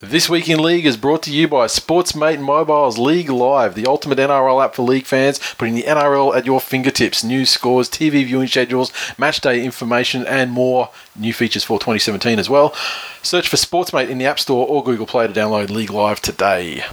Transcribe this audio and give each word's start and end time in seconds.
This 0.00 0.28
Week 0.28 0.46
in 0.50 0.62
League 0.62 0.84
is 0.84 0.98
brought 0.98 1.22
to 1.22 1.32
you 1.32 1.48
by 1.48 1.64
Sportsmate 1.64 2.38
Mobile's 2.38 2.98
League 2.98 3.30
Live, 3.30 3.74
the 3.74 3.86
ultimate 3.86 4.18
NRL 4.18 4.62
app 4.62 4.74
for 4.74 4.82
league 4.82 5.06
fans, 5.06 5.38
putting 5.56 5.74
the 5.74 5.84
NRL 5.84 6.36
at 6.36 6.44
your 6.44 6.60
fingertips. 6.60 7.24
News, 7.24 7.48
scores, 7.48 7.88
TV 7.88 8.22
viewing 8.26 8.46
schedules, 8.46 8.92
match 9.16 9.40
day 9.40 9.64
information, 9.64 10.26
and 10.26 10.50
more 10.50 10.90
new 11.18 11.32
features 11.32 11.64
for 11.64 11.78
2017 11.78 12.38
as 12.38 12.50
well. 12.50 12.74
Search 13.22 13.48
for 13.48 13.56
Sportsmate 13.56 14.10
in 14.10 14.18
the 14.18 14.26
App 14.26 14.38
Store 14.38 14.66
or 14.66 14.84
Google 14.84 15.06
Play 15.06 15.28
to 15.28 15.32
download 15.32 15.70
League 15.70 15.88
Live 15.88 16.20
today. 16.20 16.84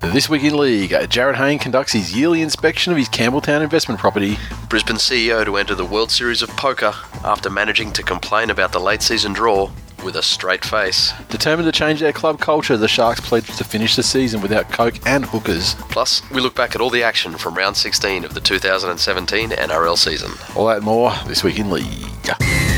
This 0.00 0.28
Week 0.28 0.42
in 0.42 0.56
League, 0.56 0.92
uh, 0.92 1.06
Jarryd 1.06 1.36
Hayne 1.36 1.60
conducts 1.60 1.92
his 1.92 2.16
yearly 2.16 2.42
inspection 2.42 2.90
of 2.90 2.98
his 2.98 3.08
Campbelltown 3.08 3.62
investment 3.62 4.00
property. 4.00 4.36
Brisbane 4.68 4.96
CEO 4.96 5.44
to 5.44 5.56
enter 5.56 5.76
the 5.76 5.86
World 5.86 6.10
Series 6.10 6.42
of 6.42 6.48
Poker 6.50 6.92
after 7.22 7.50
managing 7.50 7.92
to 7.92 8.02
complain 8.02 8.50
about 8.50 8.72
the 8.72 8.80
late 8.80 9.02
season 9.02 9.32
draw 9.32 9.70
with 10.02 10.16
a 10.16 10.22
straight 10.22 10.64
face. 10.64 11.12
Determined 11.28 11.66
to 11.66 11.72
change 11.72 12.00
their 12.00 12.12
club 12.12 12.40
culture, 12.40 12.76
the 12.76 12.88
Sharks 12.88 13.20
pledged 13.20 13.56
to 13.58 13.64
finish 13.64 13.96
the 13.96 14.02
season 14.02 14.40
without 14.40 14.70
coke 14.70 14.94
and 15.06 15.24
hookers. 15.24 15.74
Plus, 15.90 16.22
we 16.30 16.40
look 16.40 16.54
back 16.54 16.74
at 16.74 16.80
all 16.80 16.90
the 16.90 17.02
action 17.02 17.36
from 17.36 17.54
round 17.54 17.76
16 17.76 18.24
of 18.24 18.34
the 18.34 18.40
2017 18.40 19.50
NRL 19.50 19.98
season. 19.98 20.32
All 20.56 20.66
that 20.66 20.76
and 20.76 20.84
more 20.84 21.12
this 21.26 21.44
week 21.44 21.58
in 21.58 21.70
League. 21.70 22.69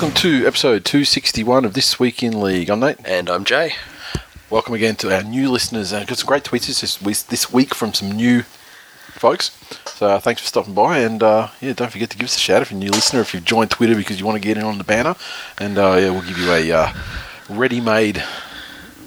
Welcome 0.00 0.16
to 0.22 0.46
episode 0.46 0.86
261 0.86 1.66
of 1.66 1.74
This 1.74 2.00
Week 2.00 2.22
in 2.22 2.40
League. 2.40 2.70
I'm 2.70 2.80
Nate. 2.80 2.96
And 3.04 3.28
I'm 3.28 3.44
Jay. 3.44 3.74
Welcome 4.48 4.72
again 4.72 4.96
to 4.96 5.14
our 5.14 5.22
new 5.22 5.50
listeners. 5.50 5.92
Uh, 5.92 6.04
got 6.04 6.16
some 6.16 6.26
great 6.26 6.42
tweets 6.42 6.80
this, 6.80 7.02
week- 7.02 7.26
this 7.26 7.52
week 7.52 7.74
from 7.74 7.92
some 7.92 8.12
new 8.12 8.44
folks. 9.10 9.50
So 9.84 10.06
uh, 10.06 10.18
thanks 10.18 10.40
for 10.40 10.46
stopping 10.46 10.72
by. 10.72 11.00
And 11.00 11.22
uh, 11.22 11.48
yeah, 11.60 11.74
don't 11.74 11.92
forget 11.92 12.08
to 12.08 12.16
give 12.16 12.24
us 12.24 12.36
a 12.36 12.38
shout 12.38 12.62
if 12.62 12.70
you're 12.70 12.80
a 12.80 12.82
new 12.82 12.90
listener, 12.90 13.20
if 13.20 13.34
you've 13.34 13.44
joined 13.44 13.72
Twitter 13.72 13.94
because 13.94 14.18
you 14.18 14.24
want 14.24 14.36
to 14.36 14.40
get 14.40 14.56
in 14.56 14.62
on 14.62 14.78
the 14.78 14.84
banner. 14.84 15.16
And 15.58 15.76
uh, 15.76 15.96
yeah, 16.00 16.08
we'll 16.08 16.22
give 16.22 16.38
you 16.38 16.50
a 16.50 16.72
uh, 16.72 16.92
ready 17.50 17.82
made 17.82 18.22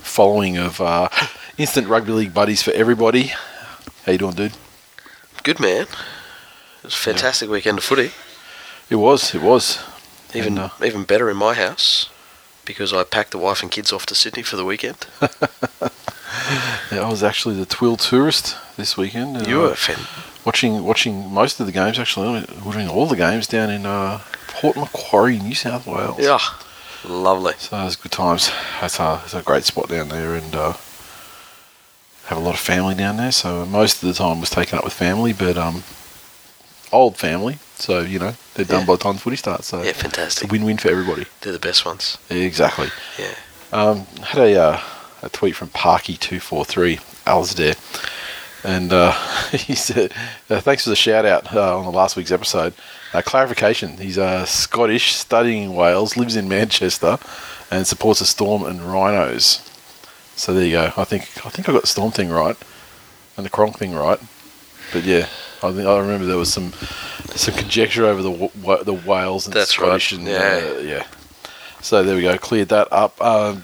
following 0.04 0.60
of 0.60 0.80
uh, 0.80 1.10
instant 1.58 1.88
rugby 1.88 2.12
league 2.12 2.36
buddies 2.36 2.62
for 2.62 2.72
everybody. 2.74 3.32
How 4.06 4.12
you 4.12 4.20
doing, 4.20 4.36
dude? 4.36 4.54
Good 5.42 5.60
man. 5.60 5.88
It 5.88 6.84
was 6.84 6.94
a 6.94 6.98
fantastic 6.98 7.50
weekend 7.50 7.80
of 7.80 7.84
footy. 7.84 8.12
It 8.92 8.98
was, 8.98 9.34
it 9.34 9.42
was. 9.42 9.80
Even 10.34 10.58
And, 10.58 10.72
uh, 10.72 10.86
even 10.86 11.04
better 11.04 11.30
in 11.30 11.38
my 11.38 11.54
house 11.54 12.10
because 12.66 12.94
I 12.94 13.04
packed 13.04 13.32
the 13.32 13.38
wife 13.38 13.62
and 13.62 13.72
kids 13.72 13.92
off 13.92 14.06
to 14.08 14.16
Sydney 14.16 14.44
for 14.44 14.56
the 14.56 14.66
weekend. 14.66 15.06
Yeah, 16.92 17.06
I 17.06 17.10
was 17.10 17.24
actually 17.24 17.56
the 17.56 17.66
Twill 17.66 17.96
tourist 17.96 18.58
this 18.76 18.98
weekend. 18.98 19.48
You 19.48 19.60
uh, 19.60 19.70
were 19.70 19.76
fan. 19.76 20.00
watching 20.46 20.84
watching 20.84 21.32
most 21.32 21.60
of 21.60 21.66
the 21.66 21.72
games 21.72 22.00
actually 22.00 22.46
watching 22.66 22.88
all 22.88 23.06
the 23.06 23.16
games 23.16 23.48
down 23.48 23.70
in 23.70 23.86
uh, 23.86 24.20
Port 24.48 24.76
Macquarie, 24.76 25.40
New 25.40 25.56
South 25.56 25.86
Wales. 25.88 26.20
Yeah. 26.20 26.40
Lovely. 27.06 27.54
So 27.58 27.78
it 27.78 27.84
was 27.84 27.96
good 27.96 28.12
times. 28.12 28.52
It's 28.82 29.00
a, 29.00 29.22
it's 29.26 29.34
a 29.34 29.42
great 29.42 29.64
spot 29.64 29.90
down 29.90 30.10
there, 30.10 30.36
and 30.36 30.56
uh, 30.56 30.74
have 32.26 32.38
a 32.38 32.42
lot 32.42 32.54
of 32.54 32.60
family 32.60 32.96
down 32.96 33.18
there. 33.18 33.32
So 33.32 33.66
most 33.66 34.02
of 34.02 34.08
the 34.08 34.14
time 34.14 34.40
was 34.40 34.50
taken 34.50 34.78
up 34.78 34.84
with 34.84 34.94
family, 34.94 35.34
but 35.34 35.58
um, 35.58 35.84
old 36.92 37.18
family. 37.18 37.60
So 37.84 38.00
you 38.02 38.18
know 38.20 38.34
they're 38.56 38.66
done 38.66 38.82
Yeah. 38.82 38.86
by 38.88 38.94
the 38.96 39.04
time 39.04 39.18
footy 39.18 39.36
starts. 39.36 39.68
So 39.68 39.82
Yeah, 39.84 39.92
fantastic. 39.94 40.52
win-win 40.52 40.78
for 40.78 40.90
everybody. 40.90 41.26
They're 41.42 41.54
the 41.54 41.60
best 41.60 41.86
ones. 41.86 42.18
Exactly. 42.30 42.88
Yeah. 43.20 43.36
Um, 43.74 44.08
I 44.22 44.26
had 44.26 44.42
a, 44.42 44.56
uh, 44.62 44.80
a 45.24 45.30
tweet 45.30 45.56
from 45.56 45.70
Parky243, 45.70 47.00
Alasdair, 47.26 47.76
and 48.64 48.94
uh, 48.94 49.12
he 49.52 49.76
said, 49.76 50.14
uh, 50.50 50.62
Thanks 50.62 50.84
for 50.84 50.92
the 50.92 50.96
shout 50.96 51.26
out 51.26 51.54
uh, 51.56 51.78
on 51.78 51.84
the 51.86 51.92
last 51.92 52.16
week's 52.16 52.32
episode. 52.32 52.74
Uh, 53.14 53.22
clarification 53.22 53.98
He's 53.98 54.18
uh, 54.18 54.46
Scottish, 54.46 55.14
studying 55.16 55.64
in 55.64 55.76
Wales, 55.76 56.16
lives 56.18 56.36
in 56.36 56.48
Manchester, 56.48 57.18
and 57.72 57.86
supports 57.88 58.20
the 58.20 58.26
Storm 58.26 58.64
and 58.64 58.82
Rhinos. 58.82 59.62
So 60.36 60.54
there 60.54 60.66
you 60.66 60.72
go. 60.74 60.94
I 60.98 61.04
think 61.04 61.24
I 61.46 61.50
think 61.50 61.68
I 61.68 61.74
got 61.74 61.82
the 61.82 61.88
Storm 61.88 62.12
thing 62.12 62.30
right 62.30 62.58
and 63.38 63.46
the 63.46 63.50
Cronk 63.50 63.78
thing 63.78 63.94
right. 63.94 64.20
But 64.92 65.04
yeah, 65.04 65.28
I 65.64 65.72
think 65.72 65.88
I 65.88 65.98
remember 65.98 66.26
there 66.26 66.38
was 66.38 66.52
some 66.52 66.74
some 67.36 67.56
conjecture 67.56 68.06
over 68.06 68.22
the 68.22 68.32
Wa- 68.62 68.84
the 68.84 68.94
Wales 68.94 69.46
and 69.48 69.56
That's 69.56 69.80
right, 69.80 70.12
and 70.12 70.28
yeah. 70.28 70.62
uh, 70.62 70.80
yeah. 70.80 71.08
So 71.82 72.04
there 72.04 72.16
we 72.16 72.22
go. 72.22 72.38
Cleared 72.38 72.70
that 72.70 72.88
up. 72.92 73.20
Um, 73.22 73.64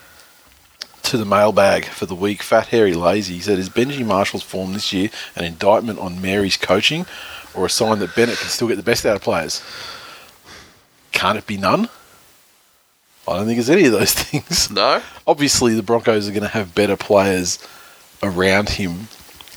to 1.03 1.17
the 1.17 1.25
mailbag 1.25 1.85
for 1.85 2.05
the 2.05 2.13
week. 2.13 2.43
Fat 2.43 2.67
Harry 2.67 2.93
Lazy 2.93 3.39
said, 3.39 3.57
"Is 3.57 3.69
Benji 3.69 4.05
Marshall's 4.05 4.43
form 4.43 4.73
this 4.73 4.93
year 4.93 5.09
an 5.35 5.43
indictment 5.43 5.97
on 5.97 6.21
Mary's 6.21 6.55
coaching, 6.55 7.05
or 7.55 7.65
a 7.65 7.69
sign 7.69 7.97
that 7.99 8.15
Bennett 8.15 8.37
can 8.37 8.47
still 8.49 8.67
get 8.67 8.75
the 8.75 8.83
best 8.83 9.05
out 9.05 9.15
of 9.15 9.21
players? 9.23 9.63
Can't 11.11 11.37
it 11.37 11.47
be 11.47 11.57
none? 11.57 11.89
I 13.27 13.37
don't 13.37 13.47
think 13.47 13.59
it's 13.59 13.69
any 13.69 13.85
of 13.85 13.91
those 13.91 14.13
things. 14.23 14.69
No? 14.69 15.01
Obviously, 15.27 15.73
the 15.73 15.83
Broncos 15.83 16.27
are 16.27 16.31
going 16.31 16.43
to 16.43 16.49
have 16.49 16.75
better 16.75 16.95
players 16.95 17.59
around 18.21 18.69
him, 18.69 19.07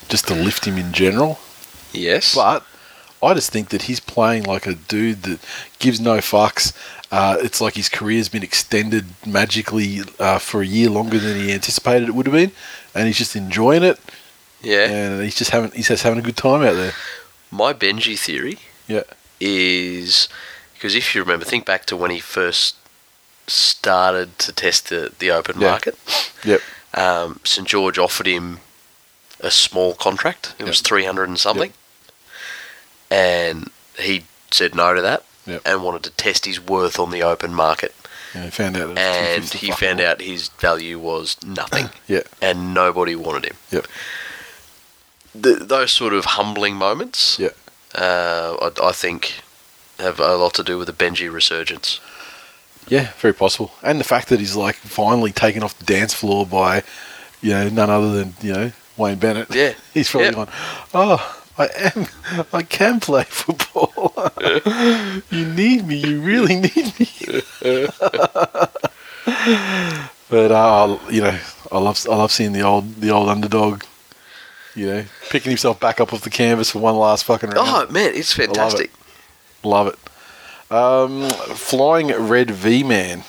just 0.08 0.28
to 0.28 0.34
lift 0.34 0.64
him 0.64 0.78
in 0.78 0.92
general. 0.92 1.38
Yes. 1.92 2.34
But 2.34 2.64
I 3.22 3.34
just 3.34 3.50
think 3.52 3.68
that 3.70 3.82
he's 3.82 4.00
playing 4.00 4.44
like 4.44 4.66
a 4.66 4.74
dude 4.74 5.22
that 5.22 5.38
gives 5.78 6.00
no 6.00 6.18
fucks. 6.18 6.72
Uh, 7.10 7.36
it's 7.40 7.60
like 7.60 7.74
his 7.74 7.88
career's 7.88 8.28
been 8.28 8.42
extended 8.42 9.04
magically 9.26 10.00
uh, 10.18 10.38
for 10.38 10.62
a 10.62 10.66
year 10.66 10.88
longer 10.88 11.18
than 11.18 11.36
he 11.38 11.52
anticipated 11.52 12.08
it 12.08 12.14
would 12.14 12.26
have 12.26 12.32
been, 12.32 12.52
and 12.94 13.06
he's 13.06 13.18
just 13.18 13.36
enjoying 13.36 13.82
it. 13.82 14.00
yeah. 14.62 14.86
And 14.88 15.22
he's 15.22 15.34
just 15.34 15.50
having 15.50 15.70
he's 15.72 15.88
just 15.88 16.02
having 16.02 16.18
a 16.18 16.22
good 16.22 16.36
time 16.38 16.62
out 16.62 16.74
there. 16.74 16.92
My 17.50 17.74
Benji 17.74 18.18
theory 18.18 18.58
Yeah, 18.88 19.02
is 19.40 20.26
because 20.74 20.94
if 20.94 21.14
you 21.14 21.20
remember, 21.20 21.44
think 21.44 21.66
back 21.66 21.84
to 21.86 21.96
when 21.98 22.10
he 22.10 22.18
first 22.18 22.76
started 23.46 24.38
to 24.38 24.52
test 24.52 24.88
the, 24.88 25.12
the 25.18 25.30
open 25.30 25.60
Yeah. 25.60 25.70
market. 25.70 25.98
yep, 26.44 26.60
Um, 26.94 27.40
St 27.44 27.66
George 27.68 27.98
offered 27.98 28.26
him 28.26 28.60
a 29.40 29.50
small 29.50 29.94
contract. 29.94 30.54
It 30.58 30.64
was 30.64 30.80
three 30.80 31.04
hundred 31.04 31.28
and 31.28 31.38
something, 31.38 31.72
and 33.12 33.70
he 33.98 34.24
said 34.50 34.74
no 34.74 34.94
to 34.94 35.02
that 35.02 35.24
Yep. 35.46 35.62
and 35.66 35.82
wanted 35.84 36.02
to 36.04 36.10
test 36.10 36.46
his 36.46 36.60
worth 36.60 36.98
on 36.98 37.10
the 37.10 37.22
open 37.22 37.52
market. 37.52 37.94
yeah. 38.34 38.44
He 38.44 38.50
found 38.50 38.76
out, 38.76 38.94
that 38.94 38.98
And 38.98 39.44
he 39.44 39.70
found 39.72 40.00
out 40.00 40.20
his 40.20 40.48
value 40.48 40.98
was 40.98 41.36
nothing, 41.44 41.90
Yeah, 42.08 42.22
and 42.40 42.72
nobody 42.74 43.14
wanted 43.16 43.44
him. 43.46 43.56
Yep. 43.70 43.86
Th 45.42 45.58
those 45.60 45.90
sort 45.90 46.12
of 46.12 46.24
humbling 46.36 46.76
moments, 46.76 47.38
yeah, 47.38 47.54
uh, 47.94 48.56
I, 48.60 48.88
I 48.88 48.92
think, 48.92 49.34
have 49.98 50.20
a 50.20 50.36
lot 50.36 50.54
to 50.54 50.62
do 50.62 50.76
with 50.78 50.86
the 50.88 50.92
Benji 51.04 51.28
resurgence. 51.32 52.00
yeah. 52.88 53.10
Very 53.18 53.34
possible. 53.34 53.70
And 53.82 53.98
the 53.98 54.04
fact 54.14 54.28
that 54.28 54.38
he's 54.40 54.56
like 54.56 54.76
finally 54.76 55.32
taken 55.32 55.62
off 55.62 55.78
the 55.78 55.84
dance 55.86 56.12
floor 56.14 56.46
by, 56.46 56.82
you 57.40 57.50
know, 57.50 57.68
none 57.68 57.90
other 57.90 58.12
than 58.12 58.34
you 58.42 58.52
know 58.52 58.72
Wayne 58.96 59.18
Bennett. 59.18 59.48
Yeah. 59.54 59.72
he's 59.94 60.10
probably 60.10 60.26
Yep. 60.28 60.34
gone. 60.36 60.48
Oh. 60.94 61.38
I 61.62 61.92
am. 61.94 62.06
I 62.52 62.62
can 62.62 63.00
play 63.00 63.24
football. 63.24 64.12
you 65.30 65.46
need 65.46 65.86
me. 65.86 65.96
You 65.96 66.20
really 66.20 66.56
need 66.56 66.98
me. 66.98 67.08
but 70.28 70.50
uh, 70.50 70.98
you 71.10 71.20
know, 71.20 71.38
I 71.70 71.78
love. 71.78 72.04
I 72.10 72.16
love 72.16 72.32
seeing 72.32 72.52
the 72.52 72.62
old, 72.62 72.96
the 72.96 73.10
old 73.10 73.28
underdog. 73.28 73.84
You 74.74 74.86
know, 74.86 75.04
picking 75.28 75.50
himself 75.50 75.78
back 75.78 76.00
up 76.00 76.12
off 76.12 76.22
the 76.22 76.30
canvas 76.30 76.70
for 76.70 76.78
one 76.78 76.96
last 76.96 77.24
fucking 77.24 77.50
round. 77.50 77.68
Oh 77.68 77.92
man, 77.92 78.12
it's 78.14 78.36
love 78.36 78.44
it. 78.44 78.46
fantastic. 78.46 78.90
Love 79.62 79.86
it. 79.88 79.98
Um, 80.72 81.28
Flying 81.54 82.08
Red 82.08 82.50
V 82.50 82.82
Man. 82.82 83.24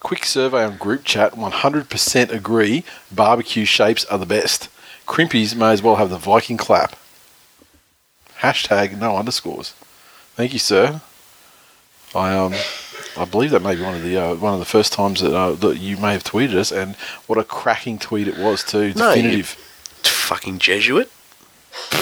Quick 0.00 0.24
survey 0.24 0.64
on 0.64 0.76
group 0.76 1.04
chat. 1.04 1.34
100% 1.34 2.32
agree. 2.32 2.84
Barbecue 3.12 3.64
shapes 3.64 4.04
are 4.06 4.18
the 4.18 4.26
best. 4.26 4.68
Crimpies 5.08 5.56
may 5.56 5.72
as 5.72 5.82
well 5.82 5.96
have 5.96 6.10
the 6.10 6.18
Viking 6.18 6.56
clap. 6.56 6.94
Hashtag 8.40 8.96
no 8.98 9.16
underscores. 9.16 9.70
Thank 10.36 10.52
you, 10.52 10.58
sir. 10.60 11.00
I 12.14 12.36
um, 12.36 12.54
I 13.16 13.24
believe 13.24 13.50
that 13.50 13.62
may 13.62 13.74
be 13.74 13.82
one 13.82 13.94
of 13.96 14.02
the 14.02 14.16
uh, 14.16 14.34
one 14.36 14.52
of 14.54 14.58
the 14.60 14.64
first 14.64 14.92
times 14.92 15.20
that 15.20 15.34
uh, 15.34 15.52
that 15.52 15.78
you 15.78 15.96
may 15.96 16.12
have 16.12 16.22
tweeted 16.24 16.54
us, 16.54 16.70
and 16.70 16.94
what 17.26 17.38
a 17.38 17.44
cracking 17.44 17.98
tweet 17.98 18.28
it 18.28 18.38
was 18.38 18.62
too. 18.62 18.92
No, 18.94 19.14
Definitive. 19.14 19.48
Fucking 20.04 20.58
Jesuit. 20.58 21.10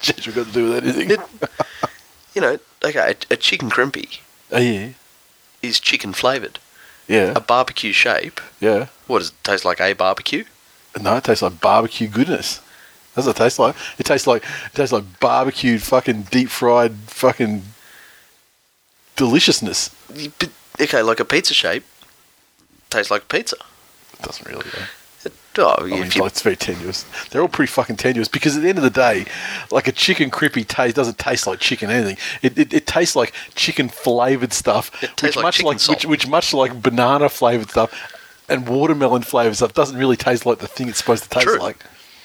Jesuit 0.00 0.34
got 0.34 0.46
to 0.46 0.52
do 0.52 0.70
with 0.70 0.84
anything. 0.84 1.10
It- 1.12 1.20
You 2.34 2.40
know, 2.40 2.58
okay, 2.84 3.14
a, 3.30 3.34
a 3.34 3.36
chicken 3.36 3.70
crimpy 3.70 4.18
oh 4.50 4.58
yeah, 4.58 4.88
is 5.62 5.78
chicken 5.78 6.12
flavoured. 6.12 6.58
yeah, 7.06 7.32
A 7.36 7.40
barbecue 7.40 7.92
shape. 7.92 8.40
yeah. 8.60 8.88
What 9.06 9.20
does 9.20 9.28
it 9.28 9.34
taste 9.44 9.64
like? 9.64 9.80
A 9.80 9.92
barbecue? 9.92 10.42
No, 11.00 11.16
it 11.16 11.24
tastes 11.24 11.42
like 11.42 11.60
barbecue 11.60 12.08
goodness. 12.08 12.60
That's 13.14 13.26
what 13.26 13.36
it 13.36 13.38
tastes 13.42 13.58
like. 13.58 13.76
It 13.98 14.04
tastes 14.04 14.26
like 14.26 14.42
it 14.42 14.74
tastes 14.74 14.92
like 14.92 15.04
barbecued 15.20 15.82
fucking 15.82 16.22
deep 16.30 16.48
fried 16.48 16.94
fucking 17.06 17.62
deliciousness. 19.16 19.94
But- 20.38 20.50
Okay, 20.80 21.02
like 21.02 21.20
a 21.20 21.24
pizza 21.24 21.54
shape. 21.54 21.84
tastes 22.90 23.08
like 23.10 23.28
pizza. 23.28 23.56
It 24.14 24.22
doesn't 24.22 24.48
really. 24.48 24.64
Though. 24.72 24.82
It, 25.24 25.32
oh, 25.58 25.76
I 25.78 25.84
mean, 25.84 26.00
like, 26.02 26.14
it's 26.32 26.42
very 26.42 26.56
tenuous. 26.56 27.04
They're 27.30 27.40
all 27.40 27.46
pretty 27.48 27.70
fucking 27.70 27.94
tenuous 27.96 28.26
because 28.26 28.56
at 28.56 28.62
the 28.62 28.68
end 28.68 28.78
of 28.78 28.82
the 28.84 28.90
day, 28.90 29.24
like 29.70 29.86
a 29.86 29.92
chicken 29.92 30.30
crispy 30.30 30.64
taste 30.64 30.96
doesn't 30.96 31.16
taste 31.18 31.46
like 31.46 31.60
chicken 31.60 31.90
anything. 31.90 32.16
It, 32.42 32.58
it, 32.58 32.74
it 32.74 32.86
tastes 32.88 33.14
like 33.14 33.32
chicken 33.54 33.88
flavored 33.88 34.52
stuff, 34.52 34.90
It 35.02 35.16
tastes 35.16 35.22
which 35.22 35.36
like 35.36 35.42
much 35.44 35.54
chicken 35.58 35.68
like 35.70 35.88
which, 35.88 36.06
which 36.06 36.26
much 36.26 36.52
like 36.52 36.82
banana 36.82 37.28
flavored 37.28 37.70
stuff 37.70 37.92
and 38.48 38.68
watermelon 38.68 39.22
flavored 39.22 39.56
stuff 39.56 39.72
doesn't 39.74 39.96
really 39.98 40.16
taste 40.16 40.44
like 40.46 40.58
the 40.58 40.68
thing 40.68 40.88
it's 40.88 40.98
supposed 40.98 41.22
to 41.24 41.28
taste 41.30 41.46
True. 41.46 41.58
like. 41.58 41.84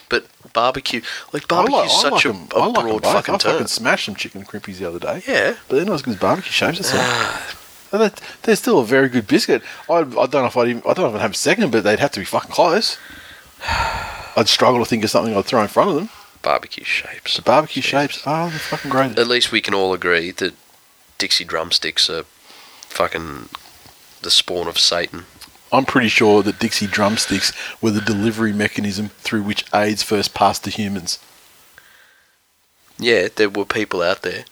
but 0.10 0.25
barbecue, 0.54 1.01
like 1.33 1.48
barbecue's 1.48 1.75
like, 1.81 1.89
I 1.89 2.01
such 2.01 2.12
like 2.12 2.25
a, 2.25 2.30
'em- 2.30 2.48
a 2.56 2.60
I 2.60 2.66
like 2.68 2.81
broad 2.83 3.04
fucking 3.04 3.36
I 3.36 3.38
term. 3.38 3.51
fucking 3.54 3.68
smashed 3.68 4.06
some 4.06 4.16
chicken 4.16 4.44
crimpies 4.44 4.77
the 4.77 4.88
other 4.88 5.00
day. 5.00 5.21
Yeah. 5.27 5.56
But 5.68 5.75
they're 5.77 5.86
not 5.86 5.94
as 5.95 6.01
good 6.01 6.16
as 6.16 6.19
barbecue 6.19 6.51
shapes. 6.51 6.77
That's 6.80 6.94
all. 6.94 7.00
Ah. 7.01 7.56
And 7.92 8.12
they're, 8.44 8.56
still 8.56 8.80
a 8.80 8.86
very 8.86 9.10
good 9.10 9.25
biscuit. 9.27 9.63
I, 9.89 9.95
I 9.95 10.04
don't 10.04 10.33
know 10.33 10.45
if 10.45 10.56
I'd 10.57 10.68
even, 10.68 10.81
I 10.88 10.94
don't 10.94 11.00
know 11.06 11.07
if 11.10 11.16
I'd 11.16 11.21
have 11.21 11.31
a 11.31 11.36
second, 11.36 11.71
but 11.71 11.83
they'd 11.83 11.98
have 12.00 12.12
to 12.12 12.19
be 12.19 12.25
fucking 12.25 12.51
close. 12.51 12.98
I'd 14.36 14.48
struggle 14.48 14.80
to 14.80 14.86
think 14.86 15.04
of 15.04 15.10
something 15.10 15.36
I'd 15.36 15.45
throw 15.45 15.62
in 15.62 15.68
front 15.68 15.89
of 15.89 15.95
them. 15.95 16.10
Barbecue 16.42 16.83
shapes. 16.83 17.36
The 17.36 17.42
barbecue 17.42 17.81
shapes, 17.81 18.22
oh, 18.25 18.50
they're 18.50 18.60
fucking 18.60 18.92
great. 18.92 19.18
At 19.18 19.27
least 19.27 19.51
we 19.51 19.60
can 19.60 19.74
all 19.74 19.94
agree 19.94 20.31
that 20.31 20.54
Dixie 21.18 21.44
drumsticks 21.44 22.10
are 22.10 22.24
fucking 22.88 23.50
the 24.22 24.30
spawn 24.31 24.68
of 24.68 24.77
Satan. 24.77 25.25
I'm 25.71 25.86
pretty 25.86 26.07
sure 26.07 26.42
that 26.44 26.60
Dixie 26.60 26.88
drumsticks 26.88 27.54
were 27.81 27.92
the 27.92 28.01
delivery 28.01 28.54
mechanism 28.54 29.10
through 29.10 29.44
which 29.44 29.66
AIDS 29.74 30.04
first 30.04 30.33
passed 30.33 30.63
to 30.63 30.69
humans. 30.69 31.19
Yeah, 32.98 33.27
there 33.33 33.50
were 33.50 33.66
people 33.66 34.01
out 34.01 34.24
there 34.24 34.45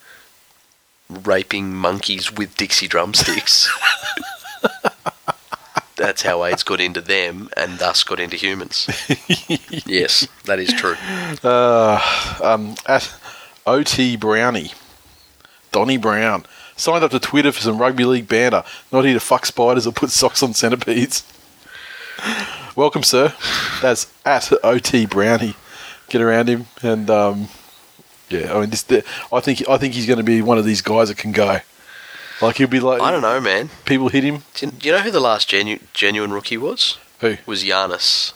raping 1.10 1.74
monkeys 1.74 2.32
with 2.32 2.56
Dixie 2.58 2.88
drumsticks. 2.88 3.70
That's 5.96 6.22
how 6.22 6.46
AIDS 6.46 6.62
got 6.64 6.80
into 6.80 7.02
them 7.02 7.50
and 7.58 7.80
thus 7.80 8.04
got 8.04 8.20
into 8.20 8.38
humans. 8.38 8.88
yes, 9.86 10.28
that 10.46 10.60
is 10.60 10.74
true. 10.74 10.96
Uh, 11.44 12.00
um, 12.44 12.76
at 12.88 13.14
OT 13.66 14.16
Brownie, 14.16 14.72
Donny 15.72 15.98
Brown, 15.98 16.46
signed 16.78 17.04
up 17.04 17.12
to 17.12 17.20
Twitter 17.20 17.52
for 17.52 17.60
some 17.62 17.78
rugby 17.78 18.06
league 18.06 18.28
banter. 18.28 18.64
Not 18.92 19.04
here 19.04 19.14
to 19.14 19.20
fuck 19.20 19.46
spiders 19.46 19.86
or 19.86 19.92
put 19.92 20.10
socks 20.12 20.42
on 20.42 20.54
centipedes. 20.54 21.24
Welcome, 22.76 23.04
sir. 23.04 23.34
That's 23.82 24.12
at 24.26 24.52
OT 24.64 25.06
Brownie. 25.06 25.56
Get 26.10 26.22
around 26.22 26.48
him, 26.48 26.68
and 26.82 27.10
um, 27.10 27.50
yeah, 28.30 28.54
I 28.56 28.62
mean, 28.62 28.70
this. 28.70 28.86
I 29.34 29.40
think 29.42 29.68
I 29.68 29.78
think 29.78 29.94
he's 29.94 30.06
going 30.06 30.18
to 30.20 30.24
be 30.24 30.42
one 30.42 30.58
of 30.58 30.64
these 30.64 30.82
guys 30.82 31.10
that 31.10 31.18
can 31.18 31.32
go. 31.34 31.60
Like 32.42 32.58
he'll 32.58 32.68
be 32.68 32.80
like, 32.80 33.02
I 33.02 33.12
don't 33.12 33.22
know, 33.22 33.42
man. 33.42 33.70
people 33.86 34.10
hit 34.10 34.24
him. 34.24 34.44
Do 34.54 34.68
you, 34.68 34.72
do 34.72 34.88
you 34.88 34.96
know 34.96 35.02
who 35.02 35.12
the 35.12 35.20
last 35.20 35.50
genu- 35.50 35.80
genuine 35.94 36.32
rookie 36.32 36.58
was? 36.58 36.98
Who? 37.20 37.38
Was 37.46 37.64
Giannis. 37.64 38.34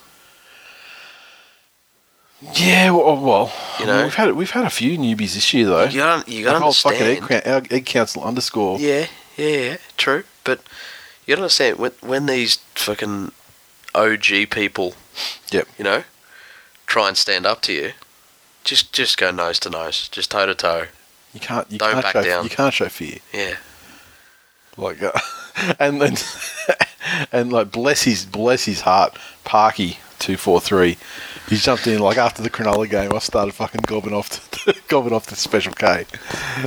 Yeah, 2.54 2.90
well, 2.90 3.16
well 3.22 3.52
You 3.78 3.86
know? 3.86 4.02
we've 4.04 4.14
had 4.14 4.32
we've 4.34 4.50
had 4.50 4.64
a 4.64 4.70
few 4.70 4.98
newbies 4.98 5.34
this 5.34 5.54
year 5.54 5.66
though. 5.66 5.84
You 5.84 5.98
gotta, 5.98 6.30
you 6.30 6.44
gotta 6.44 6.58
Like 6.58 6.66
old 6.66 6.76
fucking 6.76 7.00
egg, 7.02 7.22
understand. 7.22 7.72
Egg, 7.72 7.86
council 7.86 8.24
underscore. 8.24 8.78
Yeah, 8.80 9.06
yeah, 9.36 9.46
yeah, 9.48 9.76
true. 9.96 10.24
But 10.44 10.60
you 11.26 11.32
gotta 11.34 11.42
understand 11.42 11.78
when 11.78 11.92
when 12.00 12.26
these 12.26 12.56
fucking 12.74 13.32
OG 13.94 14.50
people, 14.50 14.94
Yep. 15.50 15.68
you 15.78 15.84
know, 15.84 16.02
try 16.86 17.08
and 17.08 17.16
stand 17.16 17.46
up 17.46 17.62
to 17.62 17.72
you, 17.72 17.92
just 18.64 18.92
just 18.92 19.18
go 19.18 19.30
nose 19.30 19.58
to 19.60 19.70
nose, 19.70 20.08
just 20.08 20.30
toe 20.32 20.46
to 20.46 20.54
toe. 20.54 20.86
You 21.32 21.40
can't. 21.40 21.70
You 21.70 21.78
Don't 21.78 21.92
can't 21.92 22.02
back 22.04 22.12
show. 22.12 22.22
down. 22.24 22.44
You 22.44 22.50
can't 22.50 22.74
show 22.74 22.88
fear. 22.88 23.18
Yeah, 23.32 23.56
Like, 24.76 25.02
uh, 25.02 25.12
and 25.78 26.02
then, 26.02 26.16
and 27.32 27.52
like, 27.52 27.70
bless 27.70 28.02
his 28.02 28.26
bless 28.26 28.64
his 28.64 28.80
heart, 28.82 29.16
Parky 29.44 29.98
two 30.18 30.36
four 30.36 30.60
three. 30.60 30.98
He 31.52 31.58
jumped 31.58 31.86
in 31.86 31.98
like 31.98 32.16
after 32.16 32.42
the 32.42 32.48
Cronulla 32.48 32.88
game. 32.88 33.12
I 33.12 33.18
started 33.18 33.52
fucking 33.52 33.82
gobbing 33.86 34.14
off, 34.14 34.50
to, 34.64 34.74
gobbing 34.88 35.12
off 35.12 35.26
the 35.26 35.36
special 35.36 35.74
K. 35.74 36.06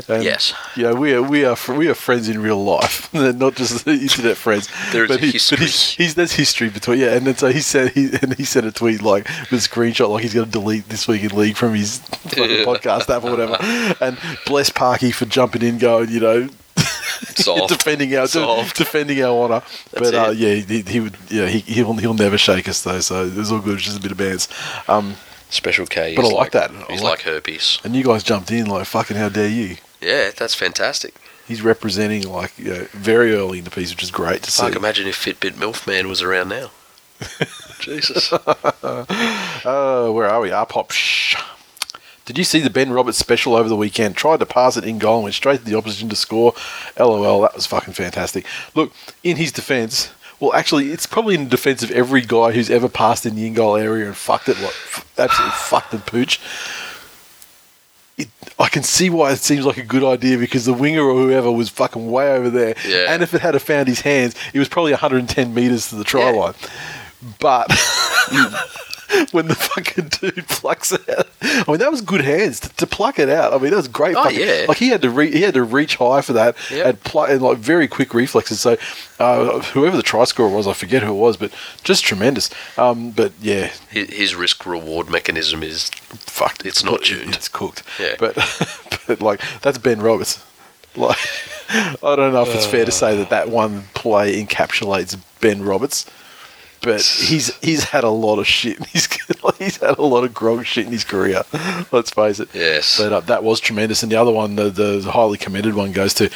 And, 0.07 0.23
Yes. 0.23 0.53
You 0.75 0.83
know, 0.83 0.93
we 0.93 1.13
are 1.15 1.23
we 1.23 1.43
are 1.43 1.57
we 1.69 1.87
are 1.87 1.95
friends 1.95 2.29
in 2.29 2.39
real 2.39 2.63
life, 2.63 3.11
not 3.13 3.55
just 3.55 3.87
internet 3.87 4.37
friends. 4.37 4.69
There 4.91 5.05
is 5.05 5.09
but 5.09 5.17
a 5.17 5.25
he, 5.25 5.31
history. 5.31 5.55
But 5.55 5.61
he's, 5.63 5.89
he's 5.89 6.13
there's 6.13 6.33
history 6.33 6.69
between 6.69 6.99
yeah. 6.99 7.15
And 7.15 7.25
then 7.25 7.35
so 7.35 7.47
he 7.47 7.61
said 7.61 7.93
he 7.93 8.11
and 8.21 8.35
he 8.35 8.43
sent 8.43 8.67
a 8.67 8.71
tweet 8.71 9.01
like 9.01 9.27
with 9.49 9.53
a 9.53 9.55
screenshot 9.55 10.07
like 10.09 10.21
he's 10.21 10.35
going 10.35 10.45
to 10.45 10.51
delete 10.51 10.87
this 10.89 11.07
week 11.07 11.23
in 11.23 11.35
league 11.35 11.55
from 11.55 11.73
his 11.73 11.99
podcast 11.99 13.09
app 13.09 13.23
or 13.23 13.31
whatever. 13.31 13.57
And 13.99 14.19
bless 14.45 14.69
Parky 14.69 15.09
for 15.09 15.25
jumping 15.25 15.63
in, 15.63 15.79
going 15.79 16.09
you 16.09 16.19
know. 16.19 16.49
defending 17.67 18.15
our 18.15 18.27
Soft. 18.27 18.75
defending 18.77 19.21
our 19.23 19.43
honour. 19.43 19.61
That's 19.91 20.11
But 20.11 20.15
uh, 20.15 20.31
yeah, 20.31 20.55
he, 20.55 20.81
he 20.81 20.99
would 20.99 21.15
yeah 21.29 21.47
he 21.47 21.59
he'll 21.59 21.93
he'll 21.93 22.13
never 22.13 22.37
shake 22.37 22.67
us 22.67 22.81
though. 22.83 22.99
So 22.99 23.25
it 23.25 23.35
was 23.35 23.51
all 23.51 23.59
good. 23.59 23.75
It's 23.75 23.83
just 23.83 23.97
a 23.97 24.01
bit 24.01 24.11
of 24.11 24.17
bands. 24.17 24.47
Um, 24.87 25.15
Special 25.49 25.85
K. 25.85 26.15
But 26.15 26.25
I 26.25 26.29
like 26.29 26.51
that. 26.51 26.71
I 26.71 26.83
He's 26.91 27.01
like- 27.01 27.19
like 27.19 27.21
herpes. 27.21 27.79
and 27.83 27.95
you 27.95 28.03
guys 28.03 28.23
jumped 28.23 28.51
in 28.51 28.65
like 28.67 28.85
fucking 28.85 29.15
how 29.17 29.29
dare 29.29 29.47
you? 29.47 29.77
Yeah, 30.01 30.31
that's 30.35 30.55
fantastic. 30.55 31.13
He's 31.47 31.61
representing 31.61 32.27
like 32.27 32.57
you 32.57 32.73
know, 32.73 32.87
very 32.93 33.33
early 33.33 33.59
in 33.59 33.63
the 33.63 33.71
piece, 33.71 33.91
which 33.91 34.03
is 34.03 34.11
great 34.11 34.41
to 34.43 34.51
see. 34.51 34.63
Fuck, 34.63 34.75
imagine 34.75 35.07
if 35.07 35.23
Fitbit 35.23 35.51
Milf 35.53 35.85
Man 35.87 36.07
was 36.07 36.21
around 36.21 36.49
now. 36.49 36.71
Jesus. 37.79 38.31
Oh, 38.33 40.11
where 40.15 40.27
are 40.27 40.41
we? 40.41 40.51
Ah, 40.51 40.65
pop. 40.65 40.91
Shh. 40.91 41.35
Did 42.25 42.37
you 42.39 42.43
see 42.43 42.59
the 42.59 42.69
Ben 42.71 42.91
Roberts 42.91 43.17
special 43.19 43.55
over 43.55 43.69
the 43.69 43.75
weekend? 43.75 44.15
Tried 44.17 44.39
to 44.39 44.45
pass 44.47 44.77
it 44.77 44.83
in 44.83 44.97
goal 44.97 45.17
and 45.17 45.23
went 45.25 45.35
straight 45.35 45.59
to 45.59 45.65
the 45.65 45.77
opposition 45.77 46.09
to 46.09 46.15
score. 46.15 46.53
LOL, 46.99 47.41
that 47.41 47.53
was 47.55 47.67
fucking 47.67 47.93
fantastic. 47.93 48.45
Look, 48.73 48.91
in 49.23 49.37
his 49.37 49.51
defence, 49.51 50.11
well, 50.39 50.53
actually, 50.53 50.91
it's 50.91 51.05
probably 51.05 51.35
in 51.35 51.47
defence 51.49 51.83
of 51.83 51.91
every 51.91 52.21
guy 52.21 52.51
who's 52.51 52.69
ever 52.71 52.89
passed 52.89 53.25
in 53.25 53.35
the 53.35 53.45
in 53.45 53.53
goal 53.53 53.75
area 53.75 54.07
and 54.07 54.17
fucked 54.17 54.49
it, 54.49 54.59
like, 54.59 54.73
absolutely 55.17 55.55
fucked 55.55 55.91
the 55.91 55.99
pooch. 55.99 56.39
It, 58.17 58.29
I 58.57 58.69
can 58.69 58.83
see 58.83 59.09
why 59.09 59.31
it 59.33 59.39
seems 59.39 59.65
like 59.65 59.77
a 59.77 59.83
good 59.83 60.03
idea 60.03 60.37
because 60.37 60.65
the 60.65 60.73
winger 60.73 61.01
or 61.03 61.13
whoever 61.15 61.51
was 61.51 61.69
fucking 61.69 62.09
way 62.09 62.31
over 62.31 62.49
there. 62.49 62.73
Yeah. 62.87 63.05
And 63.13 63.21
if 63.21 63.33
it 63.33 63.41
had 63.41 63.61
found 63.61 63.87
his 63.87 64.01
hands, 64.01 64.35
it 64.53 64.57
was 64.59 64.69
probably 64.69 64.93
110 64.93 65.53
metres 65.53 65.89
to 65.89 65.95
the 65.95 66.03
try 66.03 66.31
Yeah. 66.31 66.39
line. 66.39 66.53
But 67.39 67.67
when 69.31 69.47
the 69.47 69.55
fucking 69.55 70.07
dude 70.09 70.47
plucks 70.47 70.91
it 70.91 71.07
out, 71.09 71.27
I 71.41 71.63
mean 71.67 71.79
that 71.79 71.91
was 71.91 72.01
good 72.01 72.21
hands 72.21 72.59
to, 72.61 72.69
to 72.75 72.87
pluck 72.87 73.19
it 73.19 73.29
out. 73.29 73.53
I 73.53 73.57
mean 73.57 73.71
that 73.71 73.77
was 73.77 73.87
great. 73.87 74.15
Oh, 74.15 74.23
fucking- 74.23 74.39
yeah. 74.39 74.65
like 74.67 74.77
he 74.77 74.89
had 74.89 75.01
to 75.03 75.09
re- 75.09 75.31
he 75.31 75.41
had 75.41 75.53
to 75.55 75.63
reach 75.63 75.95
high 75.97 76.21
for 76.21 76.33
that 76.33 76.55
Yep. 76.71 76.85
and 76.85 77.03
pl- 77.03 77.23
and 77.25 77.41
like 77.41 77.57
very 77.57 77.87
quick 77.87 78.13
reflexes. 78.13 78.59
So 78.61 78.77
uh, 79.19 79.59
whoever 79.61 79.95
the 79.97 80.03
try 80.03 80.23
scorer 80.25 80.49
was, 80.49 80.67
I 80.67 80.73
forget 80.73 81.03
who 81.03 81.09
it 81.11 81.19
was, 81.19 81.37
but 81.37 81.51
just 81.83 82.03
tremendous. 82.03 82.49
Um, 82.77 83.11
but 83.11 83.31
yeah, 83.41 83.71
his, 83.89 84.09
his 84.13 84.35
risk 84.35 84.65
reward 84.65 85.09
mechanism 85.09 85.63
is 85.63 85.89
fucked. 86.09 86.65
It's 86.65 86.83
not 86.83 87.03
tuned. 87.03 87.35
It's 87.35 87.47
cooked. 87.47 87.83
Yeah. 87.99 88.15
But 88.19 88.35
but 89.07 89.21
like 89.21 89.41
that's 89.61 89.77
Ben 89.77 90.01
Roberts. 90.01 90.43
Like 90.95 91.17
I 91.69 92.15
don't 92.15 92.33
know 92.33 92.43
if 92.43 92.55
it's 92.55 92.65
fair 92.65 92.85
to 92.85 92.91
say 92.91 93.17
that 93.17 93.29
that 93.29 93.49
one 93.49 93.83
play 93.93 94.41
encapsulates 94.43 95.17
Ben 95.41 95.61
Roberts. 95.61 96.05
But 96.85 97.01
he's 97.19 97.53
he's 97.57 97.83
had 97.83 98.05
a 98.05 98.09
lot 98.09 98.39
of 98.39 98.47
shit. 98.47 98.83
He's 98.85 99.07
he's 99.59 99.77
had 99.77 99.97
a 99.97 100.03
lot 100.03 100.23
of 100.23 100.33
grog 100.33 100.65
shit 100.65 100.85
in 100.85 100.91
his 100.91 101.03
career. 101.03 101.43
Let's 101.91 102.11
face 102.11 102.39
it. 102.39 102.49
Yes. 102.53 102.97
But 102.97 103.11
uh, 103.11 103.19
that 103.21 103.43
was 103.43 103.59
tremendous. 103.59 104.03
And 104.03 104.11
the 104.11 104.15
other 104.15 104.31
one, 104.31 104.55
the, 104.55 104.69
the 104.69 105.11
highly 105.11 105.37
commended 105.37 105.73
one, 105.75 105.91
goes 105.91 106.13
to. 106.15 106.29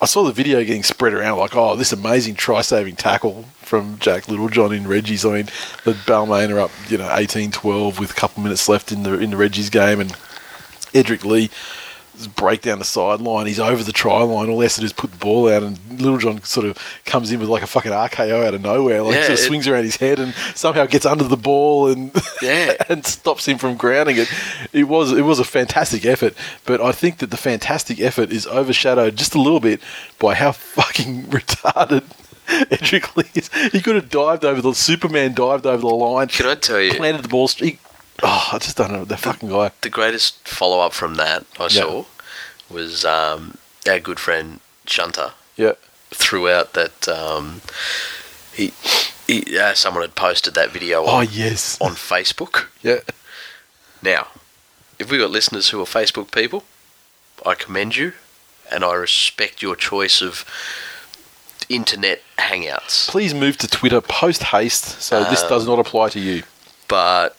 I 0.00 0.06
saw 0.06 0.22
the 0.22 0.32
video 0.32 0.62
getting 0.64 0.82
spread 0.82 1.14
around 1.14 1.38
like, 1.38 1.56
oh, 1.56 1.76
this 1.76 1.92
amazing 1.92 2.34
try-saving 2.34 2.96
tackle 2.96 3.44
from 3.62 3.98
Jack 4.00 4.28
Littlejohn 4.28 4.72
in 4.72 4.86
Reggie's. 4.86 5.24
I 5.24 5.30
mean, 5.30 5.46
the 5.84 5.92
Balmain 5.92 6.50
are 6.50 6.60
up, 6.60 6.70
you 6.88 6.98
know, 6.98 7.08
18-12 7.08 7.98
with 7.98 8.10
a 8.10 8.14
couple 8.14 8.42
minutes 8.42 8.68
left 8.68 8.92
in 8.92 9.02
the 9.04 9.18
in 9.18 9.30
the 9.30 9.36
Reggie's 9.36 9.70
game, 9.70 10.00
and 10.00 10.10
Edrick 10.92 11.24
Lee 11.24 11.50
break 12.36 12.62
down 12.62 12.78
the 12.78 12.84
sideline. 12.84 13.46
He's 13.46 13.58
over 13.60 13.82
the 13.82 13.92
try 13.92 14.22
line. 14.22 14.48
All 14.48 14.60
he 14.60 14.64
has 14.64 14.74
to 14.74 14.80
do 14.80 14.86
is 14.86 14.92
put 14.92 15.10
the 15.10 15.16
ball 15.18 15.48
out, 15.52 15.62
and 15.62 15.78
Littlejohn 16.00 16.42
sort 16.42 16.66
of 16.66 16.78
comes 17.04 17.30
in 17.32 17.40
with 17.40 17.48
like 17.48 17.62
a 17.62 17.66
fucking 17.66 17.92
RKO 17.92 18.46
out 18.46 18.54
of 18.54 18.60
nowhere. 18.62 19.02
Like 19.02 19.14
Yeah, 19.16 19.20
sort 19.22 19.32
of 19.32 19.38
it- 19.44 19.46
swings 19.48 19.68
around 19.68 19.84
his 19.84 19.96
head 19.96 20.18
and 20.18 20.32
somehow 20.54 20.86
gets 20.86 21.06
under 21.06 21.24
the 21.24 21.36
ball 21.36 21.88
and 21.88 22.12
Yeah. 22.42 22.74
and 22.88 23.04
stops 23.04 23.46
him 23.46 23.58
from 23.58 23.76
grounding 23.76 24.16
it. 24.18 24.32
It 24.72 24.84
was 24.84 25.12
it 25.12 25.22
was 25.22 25.38
a 25.38 25.44
fantastic 25.44 26.04
effort, 26.04 26.34
but 26.64 26.80
I 26.80 26.92
think 26.92 27.18
that 27.18 27.30
the 27.30 27.36
fantastic 27.36 28.00
effort 28.00 28.30
is 28.30 28.46
overshadowed 28.46 29.16
just 29.16 29.34
a 29.34 29.40
little 29.40 29.60
bit 29.60 29.80
by 30.18 30.34
how 30.34 30.52
fucking 30.52 31.24
retarded. 31.28 32.04
Edrick 32.46 33.16
Lee 33.16 33.24
is. 33.34 33.48
He 33.72 33.80
could 33.80 33.94
have 33.94 34.10
dived 34.10 34.44
over 34.44 34.60
the 34.60 34.74
Superman 34.74 35.32
dived 35.32 35.64
over 35.66 35.80
the 35.80 35.86
line, 35.88 36.28
Can 36.28 36.44
I 36.46 36.54
tell 36.54 36.78
you, 36.80 36.92
planted 36.92 37.22
the 37.22 37.28
ball. 37.28 37.48
He, 37.48 37.78
oh, 38.22 38.48
I 38.52 38.58
just 38.58 38.76
don't 38.76 38.92
know 38.92 39.04
the 39.04 39.16
fucking 39.16 39.48
guy. 39.48 39.70
the 39.82 39.90
greatest 39.90 40.46
follow 40.48 40.80
up 40.80 40.92
from 40.92 41.14
that 41.16 41.44
I 41.58 41.68
saw 41.68 42.04
was 42.70 43.04
um, 43.04 43.58
our 43.88 43.98
good 44.00 44.18
friend 44.20 44.60
Shunter 44.86 45.32
Yeah, 45.56 45.72
threw 46.10 46.48
out 46.48 46.72
that 46.74 47.08
um, 47.08 47.60
he, 48.52 48.72
he 49.26 49.58
uh, 49.58 49.74
someone 49.74 50.02
had 50.02 50.14
posted 50.14 50.54
that 50.54 50.70
video 50.70 51.04
Oh 51.06 51.20
yes. 51.20 51.80
on 51.80 51.92
Facebook. 51.92 52.66
Yeah. 52.82 53.00
Now, 54.02 54.28
if 54.98 55.10
we've 55.10 55.20
got 55.20 55.30
listeners 55.30 55.70
who 55.70 55.80
are 55.80 55.84
Facebook 55.86 56.30
people, 56.30 56.64
I 57.44 57.54
commend 57.54 57.96
you 57.96 58.12
and 58.70 58.84
I 58.84 58.94
respect 58.94 59.60
your 59.62 59.76
choice 59.76 60.22
of 60.22 60.44
internet 61.68 62.22
hangouts. 62.38 63.08
Please 63.08 63.32
move 63.34 63.56
to 63.58 63.66
Twitter 63.68 64.00
post 64.00 64.42
haste, 64.44 65.00
so 65.00 65.24
this 65.24 65.42
Um, 65.42 65.48
does 65.48 65.66
not 65.66 65.78
apply 65.78 66.10
to 66.10 66.20
you. 66.20 66.42
But 66.88 67.36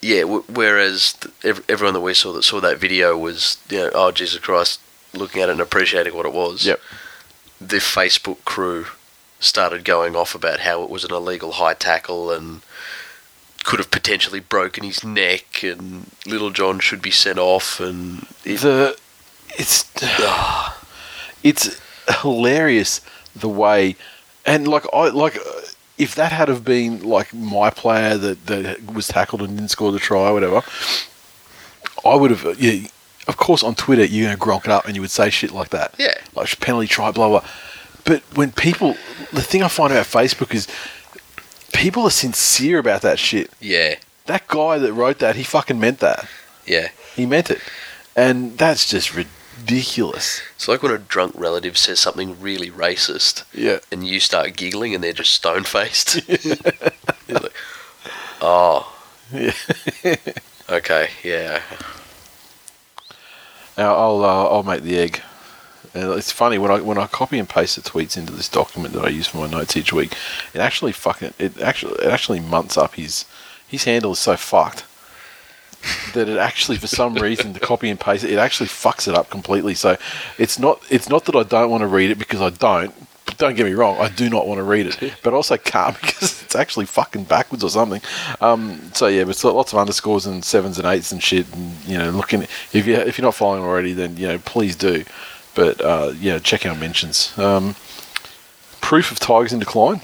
yeah, 0.00 0.22
w- 0.22 0.44
whereas 0.48 1.14
th- 1.14 1.34
ev- 1.44 1.64
everyone 1.68 1.94
that 1.94 2.00
we 2.00 2.14
saw 2.14 2.32
that 2.32 2.42
saw 2.42 2.60
that 2.60 2.78
video 2.78 3.16
was, 3.16 3.58
you 3.68 3.78
know, 3.78 3.90
oh 3.94 4.10
Jesus 4.10 4.38
Christ, 4.40 4.80
looking 5.12 5.42
at 5.42 5.48
it 5.48 5.52
and 5.52 5.60
appreciating 5.60 6.14
what 6.14 6.26
it 6.26 6.32
was. 6.32 6.66
Yep. 6.66 6.80
The 7.60 7.76
Facebook 7.76 8.44
crew 8.44 8.86
started 9.40 9.84
going 9.84 10.16
off 10.16 10.34
about 10.34 10.60
how 10.60 10.82
it 10.82 10.90
was 10.90 11.04
an 11.04 11.12
illegal 11.12 11.52
high 11.52 11.74
tackle 11.74 12.30
and 12.32 12.62
could 13.64 13.78
have 13.80 13.90
potentially 13.90 14.40
broken 14.40 14.84
his 14.84 15.02
neck 15.02 15.62
and 15.62 16.10
Littlejohn 16.24 16.78
should 16.78 17.02
be 17.02 17.10
sent 17.10 17.38
off 17.38 17.80
and 17.80 18.26
it, 18.44 18.60
The 18.60 18.96
it's 19.58 19.90
ah, 20.02 20.80
it's 21.42 21.80
hilarious 22.22 23.00
the 23.34 23.48
way 23.48 23.96
and 24.44 24.68
like 24.68 24.84
I 24.92 25.08
like 25.08 25.38
if 25.98 26.14
that 26.14 26.32
had 26.32 26.48
have 26.48 26.64
been 26.64 27.02
like 27.02 27.32
my 27.32 27.70
player 27.70 28.16
that, 28.18 28.46
that 28.46 28.92
was 28.92 29.08
tackled 29.08 29.42
and 29.42 29.56
didn't 29.56 29.70
score 29.70 29.92
the 29.92 29.98
try 29.98 30.28
or 30.28 30.34
whatever, 30.34 30.62
I 32.04 32.14
would 32.14 32.30
have 32.30 32.60
yeah. 32.60 32.88
Of 33.28 33.36
course, 33.36 33.64
on 33.64 33.74
Twitter 33.74 34.04
you're 34.04 34.26
gonna 34.28 34.38
gronk 34.38 34.66
it 34.66 34.70
up 34.70 34.86
and 34.86 34.94
you 34.94 35.00
would 35.00 35.10
say 35.10 35.30
shit 35.30 35.50
like 35.50 35.70
that. 35.70 35.94
Yeah. 35.98 36.14
like 36.34 36.60
penalty 36.60 36.86
try, 36.86 37.10
blah 37.10 37.28
blah. 37.28 37.44
But 38.04 38.22
when 38.36 38.52
people, 38.52 38.96
the 39.32 39.42
thing 39.42 39.64
I 39.64 39.68
find 39.68 39.92
about 39.92 40.06
Facebook 40.06 40.54
is 40.54 40.68
people 41.72 42.04
are 42.04 42.10
sincere 42.10 42.78
about 42.78 43.02
that 43.02 43.18
shit. 43.18 43.50
yeah, 43.60 43.96
That 44.26 44.46
guy 44.46 44.78
that 44.78 44.92
wrote 44.92 45.18
that, 45.18 45.34
he 45.34 45.42
fucking 45.42 45.80
meant 45.80 45.98
that. 46.00 46.28
yeah. 46.66 46.90
He 47.16 47.26
meant 47.26 47.50
it, 47.50 47.60
and 48.14 48.56
that's 48.58 48.88
just 48.88 49.10
ridiculous. 49.10 49.32
It's 49.64 50.68
like 50.68 50.82
when 50.82 50.92
a 50.92 50.98
drunk 50.98 51.32
relative 51.36 51.78
says 51.78 52.00
something 52.00 52.40
really 52.40 52.70
racist 52.70 53.44
Yeah. 53.54 53.78
and 53.90 54.06
you 54.06 54.20
start 54.20 54.56
giggling 54.56 54.94
and 54.94 55.02
they're 55.02 55.12
just 55.12 55.32
stone 55.32 55.64
faced. 55.64 56.20
You're 57.28 57.40
like, 57.40 57.52
oh, 58.40 58.92
Yeah. 59.32 59.52
okay, 60.68 61.08
yeah. 61.24 61.62
Now 63.78 63.94
I'll 63.94 64.24
uh, 64.24 64.44
I'll 64.48 64.62
make 64.62 64.82
the 64.82 64.98
egg. 64.98 65.20
And 65.94 66.12
it's 66.12 66.30
funny 66.32 66.58
when 66.58 66.70
I 66.70 66.80
when 66.80 66.98
I 66.98 67.06
copy 67.06 67.38
and 67.38 67.48
paste 67.48 67.76
the 67.76 67.82
tweets 67.82 68.16
into 68.16 68.32
this 68.32 68.48
document 68.48 68.94
that 68.94 69.04
I 69.04 69.08
use 69.08 69.26
for 69.28 69.38
my 69.38 69.46
notes 69.48 69.76
each 69.76 69.92
week, 69.92 70.12
it 70.54 70.60
actually 70.60 70.92
fucking 70.92 71.34
it 71.38 71.60
actually 71.60 71.94
it 72.04 72.10
actually 72.10 72.40
months 72.40 72.76
up 72.76 72.94
his 72.94 73.24
his 73.66 73.84
handle 73.84 74.12
is 74.12 74.18
so 74.18 74.36
fucked 74.36 74.84
that 76.14 76.28
it 76.28 76.38
actually 76.38 76.78
for 76.78 76.86
some 76.86 77.14
reason 77.14 77.52
the 77.52 77.60
copy 77.60 77.88
and 77.90 77.98
paste 77.98 78.24
it 78.24 78.38
actually 78.38 78.68
fucks 78.68 79.08
it 79.08 79.14
up 79.14 79.30
completely. 79.30 79.74
So 79.74 79.96
it's 80.38 80.58
not 80.58 80.82
it's 80.90 81.08
not 81.08 81.24
that 81.26 81.36
I 81.36 81.42
don't 81.42 81.70
want 81.70 81.82
to 81.82 81.86
read 81.86 82.10
it 82.10 82.18
because 82.18 82.40
I 82.40 82.50
don't. 82.50 82.94
Don't 83.38 83.56
get 83.56 83.66
me 83.66 83.74
wrong, 83.74 83.98
I 83.98 84.08
do 84.08 84.30
not 84.30 84.46
want 84.46 84.58
to 84.58 84.62
read 84.62 84.86
it, 84.86 85.14
but 85.22 85.34
also 85.34 85.56
can't 85.56 86.00
because 86.00 86.42
it's 86.42 86.54
actually 86.54 86.86
fucking 86.86 87.24
backwards 87.24 87.64
or 87.64 87.68
something. 87.68 88.00
Um, 88.40 88.92
so 88.94 89.08
yeah, 89.08 89.24
but 89.24 89.42
lots 89.44 89.72
of 89.72 89.78
underscores 89.78 90.26
and 90.26 90.44
sevens 90.44 90.78
and 90.78 90.86
eights 90.86 91.12
and 91.12 91.22
shit. 91.22 91.52
And 91.52 91.72
you 91.84 91.98
know, 91.98 92.10
looking 92.10 92.42
if 92.42 92.86
you 92.86 92.94
if 92.94 93.18
you're 93.18 93.26
not 93.26 93.34
following 93.34 93.62
already, 93.62 93.92
then 93.92 94.16
you 94.16 94.28
know 94.28 94.38
please 94.38 94.76
do. 94.76 95.04
But 95.54 95.80
uh, 95.80 96.12
yeah, 96.18 96.38
check 96.38 96.64
our 96.66 96.76
mentions. 96.76 97.36
Um, 97.36 97.74
proof 98.80 99.10
of 99.10 99.18
Tigers 99.18 99.52
in 99.52 99.58
decline. 99.58 100.00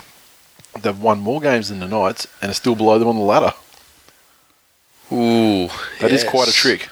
They've 0.81 0.99
won 0.99 1.21
more 1.21 1.41
games 1.41 1.69
than 1.69 1.79
the 1.81 1.87
Knights 1.87 2.27
and 2.41 2.51
are 2.51 2.55
still 2.55 2.75
below 2.75 2.99
them 2.99 3.07
on 3.07 3.17
the 3.17 3.23
ladder. 3.23 3.53
Ooh, 5.13 5.69
That 6.01 6.11
is 6.11 6.25
quite 6.25 6.49
a 6.49 6.53
trick. 6.53 6.89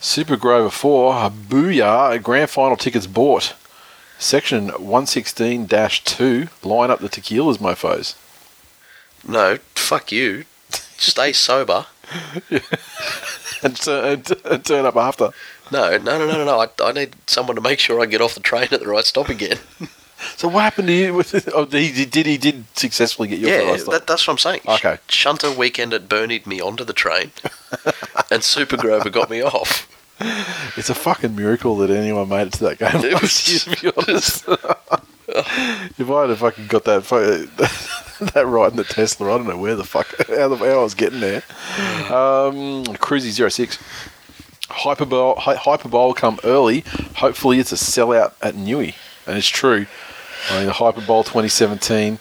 Super 0.00 0.36
Grover 0.36 0.70
4, 0.70 1.26
a 1.26 1.30
booyah, 1.30 2.20
grand 2.22 2.50
final 2.50 2.76
tickets 2.76 3.06
bought. 3.06 3.54
Section 4.18 4.68
116 4.68 5.68
2, 5.68 6.48
line 6.62 6.90
up 6.90 7.00
the 7.00 7.08
tequilas, 7.08 7.60
my 7.60 7.74
foes. 7.74 8.16
No, 9.26 9.58
fuck 9.74 10.10
you. 10.10 10.44
Stay 10.70 11.32
sober. 11.32 11.86
And, 13.62 13.78
and, 13.86 14.32
and 14.44 14.64
turn 14.64 14.86
up 14.86 14.96
after. 14.96 15.30
No, 15.70 15.96
no, 15.96 16.18
no, 16.18 16.26
no, 16.26 16.32
no, 16.32 16.44
no. 16.44 16.60
I, 16.60 16.68
I 16.84 16.92
need 16.92 17.14
someone 17.28 17.54
to 17.54 17.62
make 17.62 17.78
sure 17.78 18.00
I 18.00 18.06
get 18.06 18.20
off 18.20 18.34
the 18.34 18.40
train 18.40 18.66
at 18.72 18.80
the 18.80 18.88
right 18.88 19.04
stop 19.04 19.28
again. 19.28 19.58
So 20.36 20.48
what 20.48 20.62
happened 20.62 20.88
to 20.88 20.94
you? 20.94 21.14
With, 21.14 21.48
oh, 21.54 21.66
he 21.66 22.04
did. 22.04 22.26
He 22.26 22.38
did 22.38 22.64
successfully 22.76 23.28
get 23.28 23.38
your. 23.38 23.50
yeah, 23.50 23.76
that, 23.90 24.06
that's 24.06 24.26
what 24.26 24.32
I'm 24.32 24.38
saying. 24.38 24.60
Okay. 24.66 24.98
Shunter 25.08 25.50
weekend 25.52 25.92
at 25.94 26.08
Burnied 26.08 26.46
me 26.46 26.60
onto 26.60 26.84
the 26.84 26.92
train, 26.92 27.32
and 28.30 28.42
Super 28.42 28.76
Grover 28.76 29.10
got 29.10 29.30
me 29.30 29.42
off. 29.42 29.88
It's 30.76 30.90
a 30.90 30.94
fucking 30.94 31.34
miracle 31.34 31.76
that 31.78 31.90
anyone 31.90 32.28
made 32.28 32.46
it 32.48 32.52
to 32.54 32.64
that 32.64 32.78
game 32.78 33.04
It 33.04 33.20
was- 33.20 33.64
to 33.64 33.70
be 33.70 33.92
honest. 33.96 34.44
if 35.28 36.10
I 36.10 36.26
had 36.28 36.38
fucking 36.38 36.66
got 36.68 36.84
that 36.84 37.02
that 38.34 38.46
right 38.46 38.70
in 38.70 38.76
the 38.76 38.84
Tesla, 38.84 39.34
I 39.34 39.38
don't 39.38 39.48
know 39.48 39.56
where 39.58 39.74
the 39.74 39.84
fuck 39.84 40.14
how, 40.28 40.48
the, 40.48 40.56
how 40.56 40.64
I 40.64 40.82
was 40.82 40.94
getting 40.94 41.20
there. 41.20 41.42
Um, 42.06 42.84
Cruisy 43.00 43.50
06. 43.50 43.78
Hyperbole, 44.68 45.40
Hy- 45.40 45.56
Hyperbole 45.56 46.14
come 46.14 46.38
early. 46.44 46.84
Hopefully, 47.16 47.58
it's 47.58 47.72
a 47.72 47.76
sellout 47.76 48.32
at 48.40 48.54
Newey, 48.54 48.94
and 49.26 49.36
it's 49.36 49.48
true. 49.48 49.86
I 50.50 50.58
mean, 50.58 50.66
the 50.66 50.72
Hyperbole 50.72 51.22
2017. 51.24 52.18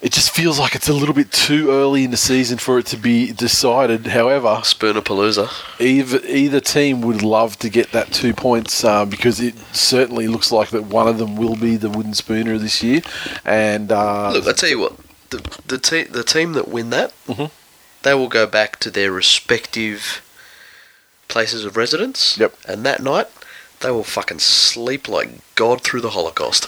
It 0.00 0.12
just 0.12 0.30
feels 0.30 0.60
like 0.60 0.76
it's 0.76 0.88
a 0.88 0.92
little 0.92 1.14
bit 1.14 1.32
too 1.32 1.72
early 1.72 2.04
in 2.04 2.12
the 2.12 2.16
season 2.16 2.56
for 2.58 2.78
it 2.78 2.86
to 2.86 2.96
be 2.96 3.32
decided. 3.32 4.06
However, 4.06 4.60
Spoonapalooza. 4.62 5.50
either 5.80 6.20
either 6.24 6.60
team 6.60 7.00
would 7.00 7.22
love 7.24 7.58
to 7.58 7.68
get 7.68 7.90
that 7.90 8.12
two 8.12 8.32
points 8.32 8.84
uh, 8.84 9.04
because 9.04 9.40
it 9.40 9.56
certainly 9.74 10.28
looks 10.28 10.52
like 10.52 10.68
that 10.70 10.84
one 10.84 11.08
of 11.08 11.18
them 11.18 11.34
will 11.34 11.56
be 11.56 11.76
the 11.76 11.90
wooden 11.90 12.14
spooner 12.14 12.58
this 12.58 12.80
year. 12.80 13.00
And 13.44 13.90
uh, 13.90 14.30
Look, 14.34 14.46
I 14.46 14.52
tell 14.52 14.68
you 14.68 14.78
what, 14.78 14.92
the 15.30 15.38
the, 15.66 15.78
te- 15.78 16.04
the 16.04 16.22
team 16.22 16.52
that 16.52 16.68
win 16.68 16.90
that, 16.90 17.12
Mhm. 17.26 17.50
they 18.04 18.14
will 18.14 18.28
go 18.28 18.46
back 18.46 18.78
to 18.80 18.90
their 18.92 19.10
respective 19.10 20.22
places 21.26 21.64
of 21.64 21.76
residence. 21.76 22.38
Yep. 22.38 22.54
And 22.68 22.86
that 22.86 23.02
night, 23.02 23.26
they 23.80 23.90
will 23.90 24.04
fucking 24.04 24.38
sleep 24.40 25.08
like 25.08 25.30
God 25.54 25.80
through 25.82 26.00
the 26.00 26.10
Holocaust. 26.10 26.66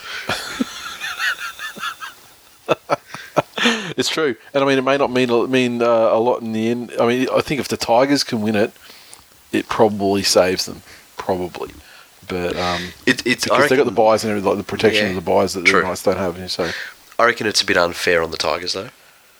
it's 3.96 4.08
true, 4.08 4.36
and 4.54 4.62
I 4.62 4.66
mean 4.66 4.78
it 4.78 4.82
may 4.84 4.96
not 4.96 5.10
mean 5.10 5.50
mean 5.50 5.82
uh, 5.82 5.86
a 5.86 6.18
lot 6.18 6.42
in 6.42 6.52
the 6.52 6.68
end. 6.68 6.92
I 7.00 7.06
mean, 7.06 7.28
I 7.32 7.40
think 7.40 7.60
if 7.60 7.68
the 7.68 7.76
Tigers 7.76 8.24
can 8.24 8.42
win 8.42 8.56
it, 8.56 8.72
it 9.52 9.68
probably 9.68 10.22
saves 10.22 10.66
them, 10.66 10.82
probably. 11.16 11.72
But 12.28 12.56
um, 12.56 12.90
It, 13.06 13.26
it's 13.26 13.44
because 13.44 13.68
they 13.68 13.76
got 13.76 13.86
the 13.86 13.90
buys 13.90 14.22
and 14.22 14.30
everything, 14.30 14.48
like 14.48 14.58
the 14.58 14.62
protection 14.64 15.04
Yeah, 15.04 15.08
of 15.10 15.16
the 15.16 15.20
buys 15.30 15.54
that 15.54 15.64
true. 15.66 15.80
the 15.80 15.88
Knights 15.88 16.04
don't 16.04 16.16
have. 16.16 16.50
So 16.50 16.70
I 17.18 17.24
reckon 17.24 17.46
it's 17.48 17.60
a 17.62 17.66
bit 17.66 17.76
unfair 17.76 18.22
on 18.22 18.30
the 18.30 18.36
Tigers 18.36 18.74
though. 18.74 18.90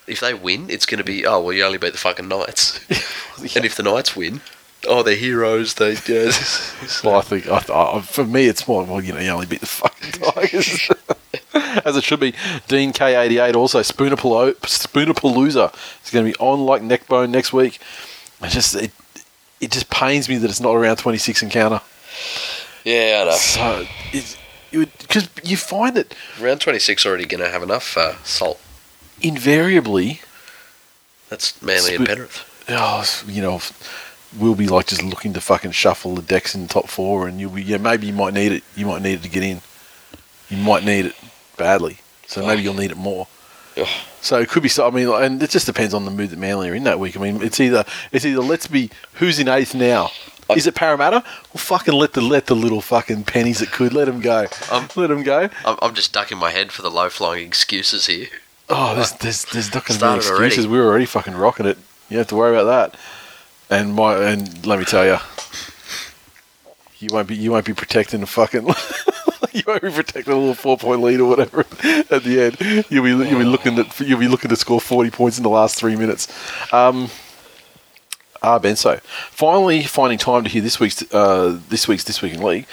If 0.09 0.19
they 0.19 0.35
win, 0.35 0.69
it's 0.69 0.87
going 0.87 0.99
to 0.99 1.05
be 1.05 1.25
oh 1.25 1.41
well, 1.41 1.53
you 1.53 1.63
only 1.65 1.79
beat 1.79 1.93
the 1.93 1.99
fucking 1.99 2.29
Knights. 2.29 2.81
And 3.57 3.65
if 3.65 3.75
the 3.75 3.83
Knights 3.83 4.15
win, 4.15 4.43
oh 4.89 5.03
they're 5.03 5.15
heroes. 5.17 5.75
They 5.75 5.93
yeah. 6.07 6.31
Well, 7.05 7.17
I 7.17 7.21
think 7.23 7.47
I, 7.49 7.63
I, 7.73 8.01
for 8.01 8.25
me, 8.25 8.47
it's 8.47 8.67
more 8.67 8.85
well, 8.85 9.01
you 9.03 9.13
know, 9.13 9.21
you 9.21 9.31
only 9.31 9.47
beat 9.47 9.61
the 9.61 9.67
fucking 9.67 10.13
Tigers, 10.33 10.91
as 11.85 11.97
it 11.97 12.05
should 12.05 12.21
be. 12.21 12.35
Dean 12.69 12.93
K 12.93 13.15
eighty 13.17 13.39
eight 13.39 13.55
also 13.57 13.81
Spoonerpalo- 13.81 14.55
Spoonapalooza 14.61 15.75
is 16.05 16.11
going 16.11 16.25
to 16.27 16.33
be 16.33 16.37
on 16.39 16.61
like 16.67 16.83
Neckbone 16.83 17.31
next 17.31 17.53
week. 17.53 17.79
I 18.41 18.49
just 18.49 18.75
it, 18.75 18.91
it 19.61 19.71
just 19.71 19.91
pains 19.91 20.29
me 20.29 20.37
that 20.39 20.51
it's 20.51 20.61
not 20.61 20.75
around 20.75 20.97
twenty 20.97 21.19
six 21.19 21.43
encounter. 21.43 21.81
yeah, 22.85 23.21
I 23.23 23.31
know. 23.31 23.37
So 23.37 23.87
it's 24.13 24.37
because 24.73 25.29
you 25.45 25.57
find 25.57 25.97
that 25.97 26.15
Round 26.41 26.61
twenty 26.61 26.79
six 26.79 27.05
already 27.07 27.27
going 27.27 27.43
to 27.43 27.51
have 27.51 27.63
enough 27.63 27.97
uh, 27.97 28.15
salt. 28.25 28.61
invariably, 29.21 30.21
That's 31.29 31.61
Manly 31.63 31.95
and 31.95 32.05
Spoon- 32.05 32.07
Penrith. 32.07 32.65
oh, 32.71 33.05
you 33.27 33.43
know, 33.43 33.61
we'll 34.39 34.55
be 34.55 34.67
like 34.67 34.87
just 34.87 35.03
looking 35.03 35.33
to 35.35 35.41
fucking 35.41 35.73
shuffle 35.73 36.15
the 36.15 36.23
decks 36.23 36.55
in 36.55 36.63
the 36.63 36.69
top 36.69 36.89
four, 36.89 37.27
and 37.27 37.41
you'll 37.41 37.51
be 37.51 37.63
yeah 37.63 37.79
maybe 37.79 38.07
you 38.07 38.13
might 38.13 38.35
need 38.35 38.53
it. 38.53 38.65
You 38.77 38.87
might 38.87 39.03
need 39.03 39.15
it 39.15 39.23
to 39.23 39.29
get 39.29 39.43
in. 39.43 39.61
You 40.49 40.57
might 40.59 40.85
need 40.85 41.07
it 41.07 41.17
badly, 41.57 41.99
so 42.27 42.47
maybe 42.47 42.63
you'll 42.63 42.75
need 42.75 42.91
it 42.91 42.97
more. 42.97 43.29
Ugh. 43.77 43.87
So 44.21 44.39
it 44.39 44.49
could 44.49 44.63
be. 44.63 44.69
So 44.69 44.87
I 44.87 44.91
mean, 44.91 45.09
and 45.09 45.43
it 45.43 45.51
just 45.51 45.67
depends 45.67 45.95
on 45.95 46.05
the 46.05 46.11
mood 46.11 46.31
that 46.31 46.39
Manly 46.39 46.69
are 46.69 46.75
in 46.75 46.85
that 46.85 46.99
week. 46.99 47.17
I 47.17 47.21
mean, 47.21 47.43
it's 47.43 47.61
either 47.61 47.85
it's 48.13 48.25
either 48.25 48.41
let's 48.41 48.67
be 48.67 48.91
who's 49.15 49.39
in 49.39 49.49
eighth 49.49 49.75
now. 49.75 50.11
Is 50.57 50.67
it 50.67 50.75
Parramatta? 50.75 51.23
Well, 51.55 51.59
fucking 51.59 51.95
let 51.95 52.13
the 52.15 52.21
let 52.21 52.47
the 52.47 52.57
little 52.57 52.81
fucking 52.81 53.25
pennies 53.25 53.61
that 53.61 53.71
could 53.71 53.93
let 53.93 54.07
them 54.07 54.21
go. 54.21 54.47
Um, 54.71 54.89
let 54.97 55.09
them 55.09 55.23
go. 55.23 55.49
I'm, 55.65 55.77
I'm 55.81 55.95
just 55.95 56.13
ducking 56.13 56.39
my 56.39 56.51
head 56.51 56.73
for 56.73 56.83
the 56.83 56.91
low 56.91 57.09
flying 57.09 57.47
excuses 57.47 58.07
here. 58.07 58.27
Oh, 58.69 58.95
there's 58.95 59.13
there's, 59.13 59.45
there's 59.47 59.73
not 59.75 59.85
going 59.87 59.99
to 59.99 60.07
be 60.07 60.17
excuses. 60.17 60.31
already. 60.31 60.67
We 60.67 60.79
were 60.79 60.87
already 60.87 61.07
fucking 61.07 61.35
rocking 61.35 61.67
it. 61.67 61.77
You 62.09 62.17
don't 62.17 62.19
have 62.19 62.27
to 62.29 62.37
worry 62.37 62.57
about 62.57 62.93
that. 62.93 63.01
And 63.71 63.95
my 63.95 64.17
and 64.23 64.67
let 64.67 64.79
me 64.79 64.85
tell 64.85 65.07
you, 65.07 65.19
you 66.99 67.09
won't 67.13 67.29
be 67.29 67.37
you 67.37 67.53
won't 67.53 67.65
be 67.67 67.73
protecting 67.75 68.21
the 68.21 68.27
fucking. 68.27 68.67
you 69.53 69.63
won't 69.67 69.83
be 69.83 69.91
protecting 69.91 70.33
a 70.33 70.37
little 70.37 70.55
four 70.55 70.77
point 70.77 71.03
lead 71.03 71.21
or 71.21 71.29
whatever 71.29 71.61
at 72.11 72.25
the 72.25 72.41
end. 72.59 72.87
You'll 72.91 73.05
be 73.05 73.11
you'll 73.29 73.39
be 73.39 73.45
looking 73.45 73.79
at 73.79 74.01
you'll 74.01 74.19
be 74.19 74.29
looking 74.29 74.49
to 74.51 74.57
score 74.57 74.81
forty 74.81 75.11
points 75.11 75.39
in 75.39 75.45
the 75.45 75.51
last 75.51 75.77
three 75.77 75.97
minutes. 75.97 76.29
Um, 76.73 77.09
Ah, 78.43 78.59
Benso. 78.59 79.01
Finally, 79.03 79.83
finding 79.83 80.17
time 80.19 80.45
to 80.45 80.49
hear 80.51 80.63
this 80.63 80.81
week's 80.81 81.03
uh, 81.13 81.59
this 81.69 81.87
week's 81.87 82.05
this 82.05 82.23
week 82.23 82.33
in 82.35 82.43
league. 82.43 82.67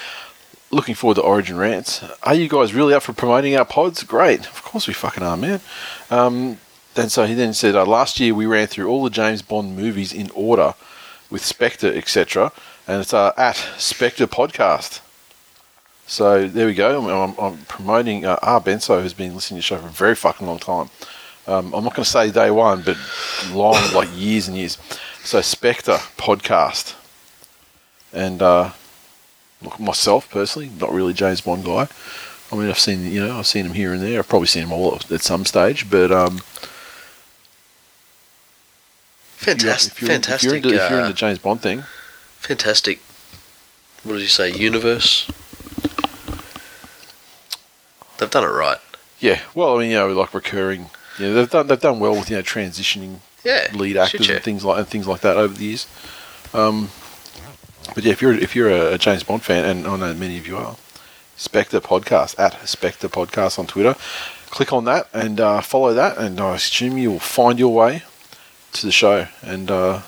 looking 0.72 0.96
forward 0.96 1.16
to 1.16 1.22
Origin 1.22 1.58
rants. 1.58 2.04
Are 2.24 2.34
you 2.34 2.48
guys 2.48 2.74
really 2.74 2.94
up 2.94 3.04
for 3.04 3.12
promoting 3.14 3.56
our 3.58 3.66
pods? 3.66 4.04
Great, 4.04 4.46
of 4.48 4.64
course 4.64 4.88
we 4.88 4.94
fucking 4.94 5.24
are, 5.24 5.36
man. 5.38 5.60
Um, 6.10 6.58
and 6.96 7.12
so 7.12 7.26
he 7.26 7.34
then 7.34 7.54
said, 7.54 7.76
uh, 7.76 7.86
last 7.86 8.20
year 8.20 8.34
we 8.34 8.46
ran 8.46 8.68
through 8.68 8.88
all 8.90 9.04
the 9.04 9.10
James 9.10 9.42
Bond 9.42 9.76
movies 9.76 10.12
in 10.14 10.30
order 10.34 10.74
with 11.30 11.44
Spectre, 11.44 11.94
etc. 11.94 12.52
And 12.88 13.02
it's 13.02 13.14
uh, 13.14 13.34
at 13.38 13.56
Spectre 13.78 14.28
Podcast. 14.28 15.02
So 16.06 16.48
there 16.48 16.68
we 16.68 16.74
go. 16.74 17.10
I'm, 17.10 17.38
I'm, 17.38 17.58
promoting 17.66 18.26
uh, 18.26 18.40
R. 18.42 18.62
Benso, 18.62 19.02
who's 19.02 19.14
been 19.14 19.36
listening 19.36 19.58
to 19.58 19.60
the 19.60 19.64
show 19.64 19.78
for 19.78 19.88
a 19.88 19.92
very 19.92 20.16
fucking 20.16 20.48
long 20.48 20.60
time. 20.60 20.90
Um, 21.48 21.74
I'm 21.74 21.84
not 21.84 21.96
going 21.96 22.06
to 22.06 22.10
say 22.10 22.32
day 22.32 22.50
one, 22.50 22.82
but 22.82 22.98
long, 23.52 23.76
like 23.94 24.10
years 24.14 24.48
and 24.48 24.56
years. 24.56 24.78
So 25.24 25.42
Spectre 25.42 25.98
Podcast. 26.18 26.96
And 28.14 28.42
uh, 28.42 28.72
look, 29.62 29.80
myself 29.80 30.30
personally, 30.30 30.72
not 30.80 30.94
really 30.94 31.14
James 31.14 31.42
Bond 31.42 31.66
guy. 31.66 31.88
I 32.52 32.56
mean, 32.56 32.70
I've 32.70 32.80
seen 32.80 33.12
you 33.12 33.26
know 33.26 33.40
I've 33.40 33.48
seen 33.48 33.66
him 33.66 33.74
here 33.74 33.92
and 33.92 34.02
there. 34.02 34.20
I've 34.20 34.30
probably 34.30 34.48
seen 34.48 34.64
him 34.64 34.72
all 34.72 34.96
at 34.96 35.22
some 35.22 35.46
stage, 35.46 35.90
but 35.90 36.12
um, 36.12 36.40
Fantastic, 39.38 39.94
if 39.94 40.02
you're, 40.02 40.10
fantastic, 40.10 40.48
if 40.48 40.64
you're, 40.64 40.74
into, 40.74 40.84
if 40.84 40.90
you're 40.90 41.00
uh, 41.02 41.06
into 41.06 41.14
James 41.16 41.38
Bond 41.38 41.62
thing, 41.62 41.84
fantastic. 42.40 43.00
What 44.04 44.14
did 44.14 44.22
you 44.22 44.28
say? 44.28 44.52
Universe. 44.52 45.28
They've 48.18 48.32
done 48.32 48.44
it 48.44 48.48
right. 48.48 48.80
yeah. 49.20 49.42
Well, 49.54 49.78
I 49.78 49.80
mean, 49.82 49.92
you 49.92 49.98
know, 49.98 50.12
like 50.12 50.34
recurring. 50.34 50.90
Yeah, 51.20 51.34
they've 51.34 51.50
done 51.50 51.68
they've 51.68 51.80
done 51.80 52.00
well 52.00 52.14
with 52.14 52.32
you 52.32 52.36
know 52.38 52.42
transitioning 52.42 53.20
Yeah, 53.44 53.70
lead 53.74 53.96
actors 53.96 54.28
and 54.28 54.44
things 54.44 54.66
like 54.66 54.80
and 54.80 54.88
things 54.88 55.08
like 55.08 55.22
that 55.22 55.38
over 55.38 55.54
the 55.54 55.66
years. 55.66 55.88
Um, 56.54 56.90
but 57.94 58.04
yeah, 58.04 58.12
if 58.12 58.22
you're 58.22 58.34
if 58.34 58.56
you're 58.56 58.70
a, 58.70 58.98
James 58.98 59.22
Bond 59.22 59.44
fan, 59.44 59.66
and 59.66 59.86
I 59.86 59.96
know 59.98 60.14
many 60.16 60.40
of 60.40 60.48
you 60.48 60.58
are, 60.58 60.78
Spectre 61.36 61.80
Podcast 61.80 62.40
at 62.40 62.68
Spectre 62.68 63.08
Podcast 63.08 63.60
on 63.60 63.68
Twitter. 63.68 63.96
Click 64.50 64.74
on 64.74 64.86
that 64.86 65.08
and 65.14 65.40
uh, 65.40 65.62
follow 65.62 65.94
that, 65.94 66.18
and 66.18 66.40
I 66.40 66.56
assume 66.56 66.98
you 66.98 67.12
will 67.12 67.20
find 67.20 67.60
your 67.60 67.74
way 67.74 68.04
to 68.82 68.86
the 68.86 68.92
show. 68.92 69.28
And 69.42 69.70
uh, 69.72 70.02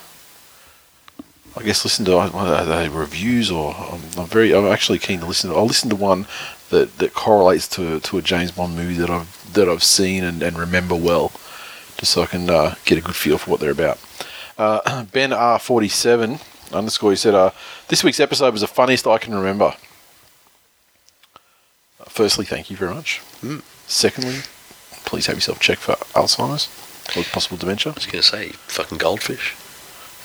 I 1.56 1.62
guess 1.62 1.84
listen 1.84 2.04
to 2.06 2.18
uh, 2.18 2.30
are 2.32 2.64
they 2.64 2.88
reviews, 2.88 3.50
or 3.50 3.74
I'm, 3.74 4.00
I'm 4.18 4.26
very 4.26 4.54
I'm 4.54 4.66
actually 4.66 4.98
keen 4.98 5.20
to 5.20 5.26
listen. 5.26 5.50
to 5.50 5.56
I'll 5.56 5.66
listen 5.66 5.90
to 5.90 5.96
one 5.96 6.26
that, 6.70 6.98
that 6.98 7.14
correlates 7.14 7.68
to 7.68 8.00
to 8.00 8.18
a 8.18 8.22
James 8.22 8.52
Bond 8.52 8.76
movie 8.76 8.94
that 8.94 9.10
I've 9.10 9.52
that 9.54 9.68
I've 9.68 9.82
seen 9.82 10.24
and, 10.24 10.42
and 10.42 10.58
remember 10.58 10.94
well, 10.94 11.32
just 11.96 12.12
so 12.12 12.22
I 12.22 12.26
can 12.26 12.48
uh, 12.48 12.76
get 12.84 12.98
a 12.98 13.00
good 13.00 13.16
feel 13.16 13.38
for 13.38 13.50
what 13.50 13.60
they're 13.60 13.70
about. 13.70 13.98
Uh, 14.56 15.04
ben 15.12 15.30
R47 15.30 16.40
underscore, 16.72 17.10
he 17.10 17.16
said, 17.16 17.34
uh, 17.34 17.50
This 17.88 18.04
week's 18.04 18.20
episode 18.20 18.52
was 18.52 18.60
the 18.60 18.68
funniest 18.68 19.06
I 19.06 19.18
can 19.18 19.34
remember. 19.34 19.74
Uh, 21.98 22.04
Firstly, 22.06 22.44
thank 22.44 22.70
you 22.70 22.76
very 22.76 22.94
much. 22.94 23.22
Mm. 23.42 23.62
Secondly, 23.86 24.36
please 25.04 25.26
have 25.26 25.36
yourself 25.36 25.58
checked 25.58 25.80
for 25.80 25.94
Alzheimer's 26.14 26.89
or 27.16 27.22
possible 27.24 27.56
dementia. 27.56 27.92
I 27.92 27.94
was 27.94 28.06
going 28.06 28.22
to 28.22 28.28
say, 28.28 28.48
fucking 28.48 28.98
goldfish. 28.98 29.54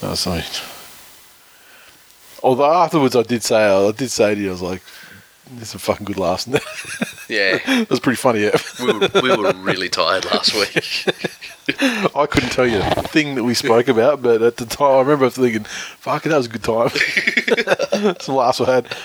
Uh, 0.02 0.14
so, 0.14 0.40
although 2.42 2.72
afterwards 2.72 3.16
I 3.16 3.22
did 3.22 3.42
say, 3.42 3.56
I 3.56 3.90
did 3.92 4.10
say 4.10 4.34
to 4.34 4.40
you, 4.40 4.48
I 4.48 4.52
was 4.52 4.62
like, 4.62 4.82
there's 5.50 5.68
some 5.70 5.78
fucking 5.78 6.04
good 6.06 6.18
laughs 6.18 6.46
in 6.46 6.52
there. 6.52 6.60
Yeah, 7.28 7.58
That 7.78 7.90
was 7.90 8.00
pretty 8.00 8.16
funny, 8.16 8.42
yeah. 8.44 8.56
we 8.80 8.92
were, 8.92 9.10
we 9.22 9.36
were 9.36 9.52
really 9.54 9.88
tired 9.88 10.24
last 10.26 10.54
week. 10.54 11.06
I 12.14 12.26
couldn't 12.26 12.50
tell 12.50 12.66
you 12.66 12.78
a 12.80 13.02
thing 13.02 13.34
that 13.34 13.42
we 13.42 13.54
spoke 13.54 13.88
about, 13.88 14.22
but 14.22 14.42
at 14.42 14.56
the 14.58 14.66
time, 14.66 14.92
I 14.96 15.00
remember 15.00 15.28
thinking, 15.30 15.64
"Fucking, 15.64 16.30
that 16.30 16.36
was 16.36 16.46
a 16.46 16.50
good 16.50 16.62
time." 16.62 18.14
Some 18.20 18.36
laughs 18.36 18.60
I 18.60 18.74
had. 18.76 18.96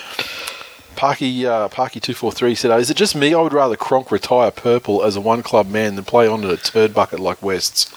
Parky 0.96 1.46
uh, 1.46 1.68
Parky 1.68 2.00
two 2.00 2.14
four 2.14 2.30
three 2.32 2.54
said, 2.54 2.78
"Is 2.78 2.90
it 2.90 2.96
just 2.96 3.14
me? 3.14 3.34
I 3.34 3.40
would 3.40 3.52
rather 3.52 3.76
Cronk 3.76 4.10
retire 4.10 4.50
purple 4.50 5.02
as 5.02 5.16
a 5.16 5.20
one 5.20 5.42
club 5.42 5.68
man 5.68 5.96
than 5.96 6.04
play 6.04 6.26
on 6.28 6.44
at 6.44 6.50
a 6.50 6.56
turd 6.56 6.94
bucket 6.94 7.20
like 7.20 7.42
West's. 7.42 7.92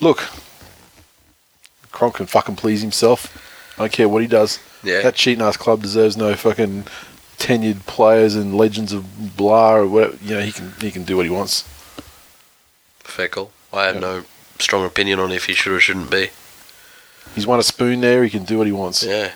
Look, 0.00 0.28
Cronk 1.92 2.14
can 2.14 2.26
fucking 2.26 2.56
please 2.56 2.80
himself. 2.82 3.36
I 3.78 3.82
don't 3.84 3.92
care 3.92 4.08
what 4.08 4.22
he 4.22 4.28
does. 4.28 4.58
Yeah. 4.82 5.02
That 5.02 5.14
cheating 5.14 5.42
ass 5.44 5.56
club 5.56 5.82
deserves 5.82 6.16
no 6.16 6.34
fucking 6.34 6.84
tenured 7.38 7.86
players 7.86 8.34
and 8.34 8.56
legends 8.56 8.92
of 8.92 9.36
blah 9.36 9.74
or 9.76 9.86
whatever. 9.86 10.16
You 10.22 10.34
know, 10.36 10.40
he 10.40 10.52
can 10.52 10.72
he 10.80 10.90
can 10.90 11.04
do 11.04 11.16
what 11.16 11.26
he 11.26 11.30
wants." 11.30 11.62
Feckle. 13.04 13.50
I 13.72 13.84
have 13.86 13.94
Yeah. 13.96 14.00
no 14.00 14.24
strong 14.58 14.84
opinion 14.84 15.18
on 15.20 15.30
if 15.32 15.46
he 15.46 15.54
should 15.54 15.72
or 15.72 15.80
shouldn't 15.80 16.10
be. 16.10 16.30
He's 17.34 17.46
won 17.46 17.58
a 17.60 17.62
spoon 17.62 18.00
there. 18.00 18.24
He 18.24 18.30
can 18.30 18.44
do 18.44 18.58
what 18.58 18.66
he 18.66 18.72
wants. 18.72 19.02
Yeah. 19.02 19.32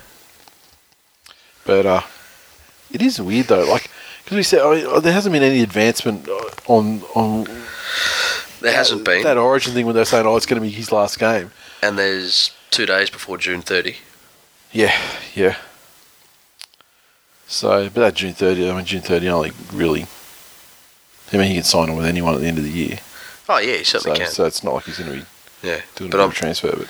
But 1.64 1.86
uh, 1.86 2.00
it 2.92 3.02
is 3.02 3.20
weird 3.20 3.46
though, 3.46 3.64
like 3.70 3.90
because 4.24 4.36
we 4.36 4.42
said 4.42 4.60
oh, 4.62 5.00
there 5.00 5.12
hasn't 5.12 5.32
been 5.32 5.42
any 5.42 5.62
advancement 5.62 6.28
uh, 6.28 6.50
on 6.66 7.02
on 7.14 7.44
There 8.60 8.72
hasn't 8.72 9.04
been. 9.04 9.22
that 9.24 9.36
origin 9.36 9.72
thing 9.74 9.84
when 9.86 9.94
they're 9.94 10.04
saying 10.04 10.26
oh 10.26 10.36
it's 10.36 10.46
going 10.46 10.60
to 10.62 10.66
be 10.66 10.72
his 10.72 10.90
last 10.92 11.18
game. 11.18 11.50
and 11.82 11.98
there's 11.98 12.50
two 12.70 12.86
days 12.86 13.10
before 13.10 13.38
June 13.38 13.62
30. 13.62 13.96
Yeah, 14.72 14.92
yeah. 15.34 15.56
So, 17.46 17.84
but 17.90 18.00
that 18.00 18.14
June 18.14 18.32
30, 18.34 18.70
I 18.70 18.74
mean 18.76 18.84
June 18.84 19.02
30 19.02 19.28
only 19.28 19.52
really. 19.72 20.06
I 21.32 21.36
mean 21.36 21.48
he 21.48 21.54
can 21.54 21.62
sign 21.64 21.90
on 21.90 21.96
with 21.96 22.06
anyone 22.06 22.34
at 22.34 22.40
the 22.40 22.46
end 22.46 22.58
of 22.58 22.64
the 22.64 22.70
year, 22.70 22.98
Oh, 23.48 23.58
yeah, 23.58 23.76
he 23.78 23.84
so, 23.84 23.98
certainly 23.98 24.18
can. 24.20 24.30
so 24.30 24.44
it's 24.46 24.64
not 24.64 24.74
like 24.74 24.84
he's 24.84 24.98
going 24.98 25.10
to 25.10 25.16
be 25.18 25.26
yeah. 25.68 25.80
doing 25.96 26.10
But 26.10 26.20
a 26.20 26.22
I'm, 26.24 26.30
transfer. 26.30 26.74
But 26.76 26.88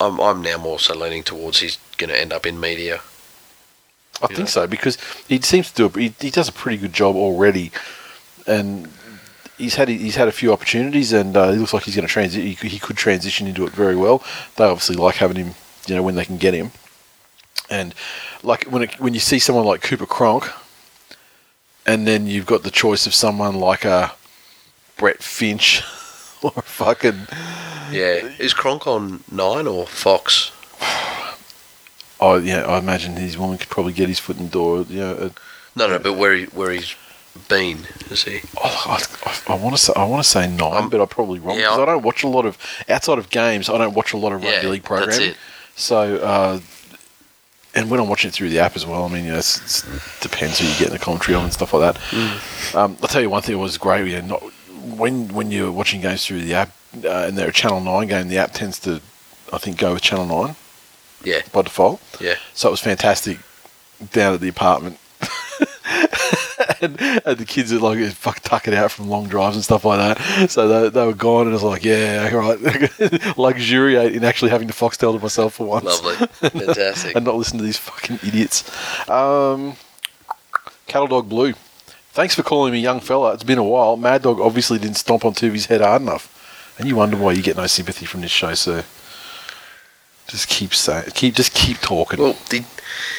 I'm, 0.00 0.20
I'm 0.20 0.42
now 0.42 0.58
more 0.58 0.78
so 0.78 0.94
leaning 0.94 1.22
towards 1.22 1.60
he's 1.60 1.78
going 1.96 2.10
to 2.10 2.18
end 2.20 2.32
up 2.32 2.44
in 2.46 2.60
media. 2.60 3.00
I 4.22 4.26
think 4.26 4.48
so 4.48 4.66
because 4.66 4.98
he 5.28 5.40
seems 5.40 5.70
to 5.72 5.88
do. 5.88 5.98
A, 5.98 6.02
he, 6.02 6.14
he 6.20 6.30
does 6.30 6.48
a 6.48 6.52
pretty 6.52 6.76
good 6.76 6.92
job 6.92 7.16
already, 7.16 7.72
and 8.46 8.88
he's 9.56 9.76
had 9.76 9.88
he's 9.88 10.16
had 10.16 10.28
a 10.28 10.32
few 10.32 10.52
opportunities, 10.52 11.12
and 11.12 11.36
uh, 11.36 11.44
it 11.48 11.56
looks 11.56 11.72
like 11.72 11.84
he's 11.84 11.96
going 11.96 12.06
to 12.06 12.12
transit. 12.12 12.42
He, 12.44 12.54
could- 12.54 12.70
he 12.70 12.78
could 12.78 12.96
transition 12.96 13.46
into 13.46 13.64
it 13.64 13.72
very 13.72 13.96
well. 13.96 14.22
They 14.56 14.64
obviously 14.64 14.96
like 14.96 15.16
having 15.16 15.36
him, 15.36 15.54
you 15.86 15.94
know, 15.94 16.02
when 16.02 16.16
they 16.16 16.24
can 16.24 16.36
get 16.36 16.52
him, 16.54 16.72
and 17.70 17.94
like 18.42 18.64
when 18.64 18.82
it, 18.82 19.00
when 19.00 19.14
you 19.14 19.20
see 19.20 19.38
someone 19.38 19.64
like 19.64 19.80
Cooper 19.82 20.06
Cronk, 20.06 20.50
and 21.86 22.06
then 22.06 22.26
you've 22.26 22.46
got 22.46 22.62
the 22.62 22.70
choice 22.70 23.06
of 23.06 23.14
someone 23.14 23.54
like 23.54 23.84
a 23.84 24.12
Brett 24.98 25.22
Finch 25.22 25.82
or 26.42 26.50
fucking 26.50 27.26
Yeah. 27.90 28.28
Is 28.38 28.52
Cronk 28.52 28.86
on 28.86 29.24
9 29.32 29.66
or 29.66 29.86
Fox? 29.86 30.52
oh 32.20 32.36
yeah, 32.38 32.64
I 32.64 32.78
imagine 32.78 33.16
his 33.16 33.36
woman 33.38 33.58
could 33.58 33.68
probably 33.70 33.92
get 33.92 34.08
his 34.08 34.18
foot 34.18 34.38
in 34.38 34.44
the 34.46 34.50
door. 34.50 34.82
You 34.88 35.00
know, 35.00 35.12
uh, 35.14 35.28
No, 35.76 35.88
no, 35.88 35.98
but 35.98 36.14
where 36.14 36.34
he, 36.34 36.44
where 36.46 36.70
he's 36.70 36.94
been, 37.48 37.86
is 38.10 38.24
he? 38.24 38.40
Oh, 38.62 38.98
I, 39.26 39.52
I, 39.52 39.56
want 39.56 39.76
to 39.76 39.82
say 39.82 39.92
I 39.96 40.04
want 40.04 40.22
to 40.24 40.28
say 40.28 40.46
nine, 40.48 40.76
Um, 40.84 40.90
but 40.90 41.00
I'm 41.00 41.08
probably 41.08 41.38
wrong 41.38 41.56
because 41.56 41.78
I 41.78 41.80
I'm- 41.82 41.86
don't 41.86 42.02
watch 42.02 42.22
a 42.22 42.28
lot 42.28 42.44
of 42.46 42.58
outside 42.88 43.18
of 43.18 43.30
games. 43.30 43.68
I 43.68 43.78
don't 43.78 43.94
watch 43.94 44.12
a 44.12 44.16
lot 44.16 44.32
of 44.32 44.42
rugby 44.42 44.56
Yeah, 44.66 44.68
league 44.68 44.82
that's 44.82 44.88
programming. 44.88 45.30
it. 45.30 45.36
So, 45.76 46.16
uh, 46.16 46.60
and 47.74 47.88
when 47.88 48.00
I'm 48.00 48.08
watching 48.08 48.28
it 48.28 48.34
through 48.34 48.50
the 48.50 48.58
app 48.58 48.74
as 48.74 48.84
well, 48.84 49.04
I 49.04 49.08
mean, 49.08 49.24
you 49.24 49.32
know, 49.32 49.38
it's 49.38 49.82
depends 50.20 50.58
who 50.58 50.66
you 50.66 50.74
get 50.76 50.88
in 50.88 50.92
the 50.92 50.98
commentary 50.98 51.36
on 51.36 51.44
and 51.44 51.52
stuff 51.52 51.72
like 51.72 51.94
that. 51.94 52.02
Mm. 52.10 52.74
Um, 52.74 52.96
I'll 53.00 53.08
tell 53.08 53.22
you 53.22 53.30
one 53.30 53.42
thing 53.42 53.54
that 53.54 53.60
was 53.62 53.78
great. 53.78 54.08
You 54.08 54.20
know, 54.22 54.26
not, 54.26 54.42
when 54.98 55.28
when 55.28 55.50
you're 55.52 55.70
watching 55.70 56.00
games 56.00 56.26
through 56.26 56.40
the 56.40 56.54
app 56.54 56.72
uh, 57.04 57.08
and 57.28 57.38
they're 57.38 57.48
a 57.50 57.52
Channel 57.52 57.80
Nine 57.80 58.08
game, 58.08 58.28
the 58.28 58.38
app 58.38 58.52
tends 58.52 58.80
to, 58.80 59.00
I 59.52 59.58
think, 59.58 59.78
go 59.78 59.92
with 59.92 60.02
Channel 60.02 60.26
Nine 60.26 60.56
Yeah, 61.24 61.42
by 61.52 61.62
default. 61.62 62.00
yeah. 62.20 62.36
So 62.54 62.68
it 62.68 62.72
was 62.72 62.80
fantastic 62.80 63.38
down 64.12 64.34
at 64.34 64.40
the 64.40 64.48
apartment. 64.48 64.98
and, 66.80 67.00
and 67.00 67.38
the 67.38 67.44
kids 67.46 67.72
are 67.72 67.78
like 67.78 67.98
fuck 68.12 68.40
tuck 68.40 68.66
it 68.68 68.74
out 68.74 68.90
from 68.90 69.08
long 69.08 69.28
drives 69.28 69.56
and 69.56 69.64
stuff 69.64 69.84
like 69.84 69.98
that. 69.98 70.50
So 70.50 70.68
they, 70.68 70.88
they 70.88 71.06
were 71.06 71.12
gone, 71.14 71.42
and 71.42 71.50
I 71.50 71.54
was 71.54 71.62
like, 71.62 71.84
yeah, 71.84 72.32
right, 72.34 72.58
luxuriate 73.38 74.14
in 74.14 74.24
actually 74.24 74.50
having 74.50 74.66
the 74.66 74.72
Foxtel 74.72 75.14
to 75.14 75.22
myself 75.22 75.54
for 75.54 75.66
once, 75.66 75.84
Lovely. 75.84 76.26
Fantastic. 76.50 77.14
and 77.16 77.24
not 77.24 77.36
listen 77.36 77.58
to 77.58 77.64
these 77.64 77.76
fucking 77.78 78.20
idiots. 78.26 78.64
Um, 79.08 79.74
Cattle 80.86 81.08
Dog 81.08 81.28
Blue, 81.28 81.52
thanks 82.12 82.34
for 82.34 82.42
calling 82.42 82.72
me 82.72 82.80
young 82.80 83.00
fella. 83.00 83.34
It's 83.34 83.44
been 83.44 83.58
a 83.58 83.64
while. 83.64 83.96
Mad 83.96 84.22
Dog 84.22 84.40
obviously 84.40 84.78
didn't 84.78 84.96
stomp 84.96 85.24
on 85.24 85.34
Tuvi's 85.34 85.66
head 85.66 85.80
hard 85.82 86.02
enough, 86.02 86.74
and 86.78 86.88
you 86.88 86.96
wonder 86.96 87.16
why 87.16 87.32
you 87.32 87.42
get 87.42 87.56
no 87.56 87.66
sympathy 87.66 88.06
from 88.06 88.22
this 88.22 88.30
show, 88.30 88.54
sir. 88.54 88.84
Just 90.30 90.48
keep 90.48 90.74
saying, 90.74 91.10
keep 91.14 91.34
just 91.34 91.54
keep 91.54 91.78
talking. 91.78 92.20
Well, 92.20 92.36
the, 92.50 92.64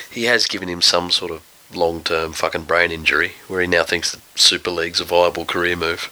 he 0.09 0.23
has 0.25 0.45
given 0.47 0.69
him 0.69 0.81
some 0.81 1.11
sort 1.11 1.31
of 1.31 1.43
long 1.75 2.03
term 2.03 2.33
fucking 2.33 2.63
brain 2.63 2.91
injury 2.91 3.33
where 3.47 3.61
he 3.61 3.67
now 3.67 3.83
thinks 3.83 4.11
that 4.11 4.21
Super 4.35 4.71
League's 4.71 5.01
a 5.01 5.05
viable 5.05 5.45
career 5.45 5.75
move. 5.75 6.09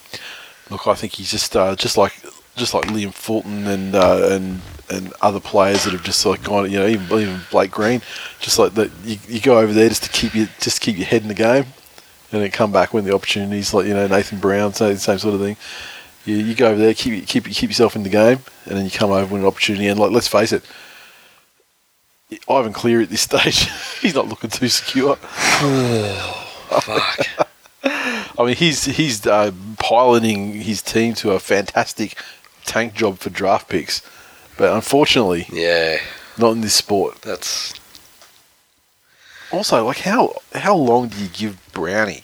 Look, 0.69 0.87
I 0.87 0.95
think 0.95 1.13
he's 1.13 1.31
just 1.31 1.55
uh, 1.55 1.75
just 1.75 1.97
like 1.97 2.13
just 2.55 2.73
like 2.73 2.85
Liam 2.85 3.13
Fulton 3.13 3.65
and 3.67 3.95
uh, 3.95 4.29
and 4.31 4.61
and 4.89 5.13
other 5.21 5.39
players 5.39 5.83
that 5.83 5.93
have 5.93 6.03
just 6.03 6.25
like 6.25 6.43
gone, 6.43 6.69
you 6.69 6.79
know, 6.79 6.87
even, 6.87 7.19
even 7.19 7.41
Blake 7.51 7.71
Green, 7.71 8.01
just 8.39 8.59
like 8.59 8.73
that. 8.73 8.91
You, 9.03 9.17
you 9.27 9.39
go 9.39 9.59
over 9.59 9.71
there 9.71 9.89
just 9.89 10.03
to 10.03 10.09
keep 10.09 10.35
you 10.35 10.47
just 10.59 10.81
keep 10.81 10.97
your 10.97 11.07
head 11.07 11.21
in 11.21 11.27
the 11.27 11.33
game, 11.33 11.65
and 12.31 12.41
then 12.41 12.51
come 12.51 12.71
back 12.71 12.93
when 12.93 13.05
the 13.05 13.13
opportunities, 13.13 13.73
like 13.73 13.87
you 13.87 13.93
know 13.93 14.07
Nathan 14.07 14.39
Brown, 14.39 14.73
same, 14.73 14.97
same 14.97 15.19
sort 15.19 15.35
of 15.35 15.41
thing. 15.41 15.57
You, 16.25 16.35
you 16.35 16.55
go 16.55 16.69
over 16.69 16.79
there, 16.79 16.93
keep 16.93 17.25
keep 17.27 17.45
keep 17.45 17.69
yourself 17.69 17.95
in 17.95 18.03
the 18.03 18.09
game, 18.09 18.39
and 18.65 18.77
then 18.77 18.85
you 18.85 18.91
come 18.91 19.11
over 19.11 19.31
when 19.33 19.41
an 19.41 19.47
opportunity. 19.47 19.87
And 19.87 19.99
like, 19.99 20.11
let's 20.11 20.27
face 20.27 20.51
it, 20.51 20.63
Ivan 22.49 22.73
Cleary 22.73 23.03
at 23.03 23.09
this 23.09 23.21
stage, 23.21 23.69
he's 24.01 24.15
not 24.15 24.27
looking 24.27 24.49
too 24.49 24.67
secure. 24.69 25.15
Fuck. 26.81 27.27
I 28.39 28.45
mean, 28.45 28.55
he's 28.55 28.85
he's 28.85 29.25
uh, 29.25 29.51
piloting 29.79 30.53
his 30.53 30.81
team 30.81 31.13
to 31.15 31.31
a 31.31 31.39
fantastic 31.39 32.15
tank 32.65 32.93
job 32.93 33.17
for 33.19 33.29
draft 33.29 33.67
picks, 33.69 34.01
but 34.57 34.73
unfortunately, 34.73 35.45
Yeah, 35.51 35.97
not 36.37 36.51
in 36.51 36.61
this 36.61 36.75
sport. 36.75 37.21
that's 37.21 37.73
Also, 39.51 39.83
like 39.85 39.99
how 39.99 40.35
how 40.53 40.75
long 40.75 41.07
do 41.09 41.17
you 41.21 41.27
give 41.29 41.57
Brownie? 41.73 42.23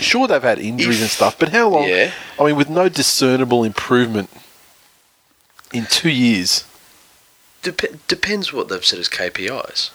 Sure, 0.00 0.26
they've 0.26 0.42
had 0.42 0.58
injuries 0.58 1.00
and 1.00 1.10
stuff, 1.10 1.38
but 1.38 1.48
how 1.50 1.68
long? 1.68 1.88
yeah. 1.88 2.10
I 2.38 2.44
mean, 2.44 2.56
with 2.56 2.68
no 2.68 2.88
discernible 2.88 3.64
improvement 3.64 4.28
in 5.72 5.86
two 5.86 6.10
years. 6.10 6.64
Dep- 7.62 8.06
depends 8.08 8.52
what 8.52 8.68
they've 8.68 8.84
said 8.84 8.98
as 8.98 9.08
KPIs. 9.08 9.90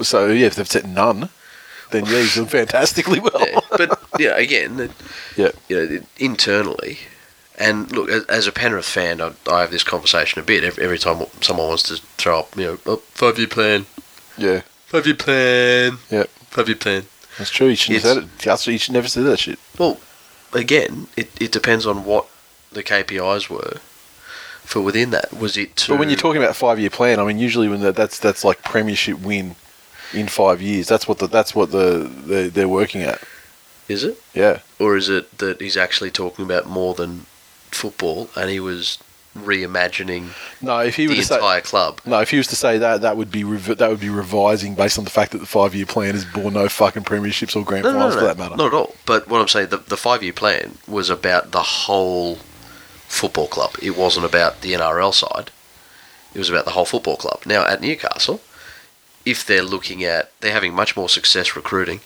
So 0.00 0.28
yeah, 0.28 0.46
if 0.46 0.54
they've 0.56 0.66
set 0.68 0.86
none, 0.86 1.28
then 1.90 2.06
yeah, 2.06 2.18
he's 2.22 2.34
done 2.34 2.46
fantastically 2.60 3.20
well. 3.20 3.46
Yeah, 3.48 3.60
but 3.70 4.00
yeah, 4.18 4.36
again, 4.36 4.90
Yeah. 5.36 5.50
you 5.68 5.76
know, 5.86 6.00
internally, 6.18 6.98
and 7.58 7.92
look, 7.92 8.08
as, 8.28 8.46
a 8.46 8.52
Penrith 8.52 8.86
fan, 8.86 9.20
I, 9.20 9.32
I 9.48 9.60
have 9.60 9.70
this 9.70 9.84
conversation 9.84 10.40
a 10.40 10.42
bit 10.42 10.64
every, 10.64 10.82
every 10.84 10.98
time 10.98 11.24
someone 11.40 11.68
wants 11.68 11.84
to 11.84 11.96
throw 12.16 12.40
up, 12.40 12.56
you 12.56 12.64
know, 12.64 12.78
oh, 12.86 12.96
five 13.10 13.38
year 13.38 13.46
plan, 13.46 13.86
yeah, 14.36 14.62
five 14.86 15.06
year 15.06 15.14
plan, 15.14 15.98
yeah, 16.10 16.24
five 16.50 16.68
year 16.68 16.76
plan. 16.76 17.04
that's 17.38 17.50
true. 17.50 17.68
You 17.68 17.76
shouldn't 17.76 18.02
have 18.02 18.58
said 18.58 18.68
it. 18.68 18.72
You 18.72 18.78
should 18.78 18.94
never 18.94 19.08
say 19.08 19.22
that 19.22 19.38
shit. 19.38 19.58
Well, 19.78 20.00
again, 20.52 21.08
it, 21.16 21.30
it 21.40 21.52
depends 21.52 21.86
on 21.86 22.04
what 22.04 22.26
the 22.72 22.82
KPIs 22.82 23.48
were 23.50 23.80
for 24.72 24.80
within 24.80 25.10
that. 25.10 25.32
Was 25.32 25.56
it 25.56 25.76
to 25.76 25.92
But 25.92 25.98
when 26.00 26.08
you're 26.08 26.18
talking 26.26 26.42
about 26.42 26.56
five 26.56 26.78
year 26.80 26.90
plan, 26.90 27.18
I 27.20 27.24
mean, 27.24 27.38
usually 27.38 27.68
when 27.68 27.80
that, 27.82 27.94
that's 27.96 28.18
that's 28.18 28.42
like 28.44 28.62
premiership 28.62 29.18
win 29.20 29.54
in 30.12 30.28
five 30.28 30.60
years. 30.60 30.88
That's 30.88 31.06
what 31.08 31.18
the 31.18 31.26
that's 31.26 31.54
what 31.54 31.70
the, 31.70 32.10
the 32.26 32.50
they're 32.52 32.68
working 32.80 33.02
at. 33.02 33.20
is 33.88 34.04
it, 34.04 34.16
Yeah. 34.34 34.58
or 34.78 34.96
is 34.96 35.08
it 35.08 35.38
that 35.38 35.60
he's 35.60 35.76
actually 35.76 36.10
talking 36.10 36.44
about 36.44 36.66
more 36.66 36.94
than 36.94 37.26
football, 37.70 38.28
and 38.36 38.50
he 38.50 38.60
was 38.60 38.98
reimagining 39.38 40.28
No, 40.60 40.78
if 40.80 40.96
he 40.96 41.06
the 41.06 41.22
say 41.22 41.36
entire 41.36 41.60
club? 41.62 42.00
no, 42.04 42.20
if 42.20 42.30
he 42.30 42.36
was 42.36 42.46
to 42.48 42.56
say 42.56 42.78
that, 42.78 43.00
that 43.00 43.16
would 43.16 43.30
be 43.30 43.44
rev- 43.44 43.78
that 43.78 43.88
would 43.90 44.00
be 44.00 44.10
revising 44.10 44.74
based 44.74 44.98
on 44.98 45.04
the 45.04 45.10
fact 45.10 45.32
that 45.32 45.38
the 45.38 45.46
five 45.46 45.74
year 45.74 45.86
plan 45.86 46.12
has 46.14 46.24
borne 46.26 46.54
no 46.54 46.68
fucking 46.68 47.04
premierships 47.04 47.56
or 47.56 47.64
grand 47.64 47.84
No, 47.84 47.92
no, 47.92 47.98
finals 47.98 48.14
no, 48.14 48.20
for 48.20 48.26
that 48.26 48.38
matter. 48.38 48.56
not 48.56 48.66
at 48.68 48.74
all. 48.74 48.94
But 49.06 49.28
what 49.28 49.40
I'm 49.40 49.48
saying, 49.48 49.68
the, 49.68 49.78
the 49.78 49.96
five 49.96 50.22
year 50.22 50.32
plan 50.34 50.78
was 50.86 51.08
about 51.10 51.52
the 51.52 51.62
whole 51.62 52.38
football 53.12 53.46
club. 53.46 53.76
It 53.82 53.96
wasn't 53.96 54.24
about 54.26 54.62
the 54.62 54.72
NRL 54.72 55.12
side. 55.12 55.50
It 56.34 56.38
was 56.38 56.48
about 56.50 56.64
the 56.64 56.70
whole 56.72 56.86
football 56.86 57.16
club. 57.16 57.42
Now 57.44 57.64
at 57.66 57.80
Newcastle, 57.82 58.40
if 59.26 59.44
they're 59.46 59.62
looking 59.62 60.02
at, 60.02 60.32
they're 60.40 60.52
having 60.52 60.74
much 60.74 60.96
more 60.96 61.08
success 61.08 61.54
recruiting. 61.54 62.00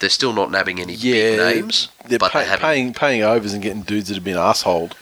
They're 0.00 0.10
still 0.10 0.32
not 0.32 0.50
nabbing 0.50 0.78
any 0.78 0.92
Yeah, 0.94 1.12
big 1.36 1.38
names, 1.56 1.88
They're 2.06 2.18
but 2.18 2.32
pay- 2.32 2.44
they're 2.44 2.58
paying 2.58 2.92
paying 2.94 3.22
overs 3.22 3.52
and 3.54 3.62
getting 3.62 3.82
dudes 3.82 4.08
that 4.08 4.14
have 4.14 4.24
been 4.24 4.36
assholed. 4.36 4.92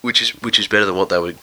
which 0.00 0.20
is 0.22 0.30
which 0.42 0.58
is 0.58 0.66
better 0.66 0.84
than 0.86 0.96
what 0.96 1.10
they 1.10 1.18
were, 1.18 1.34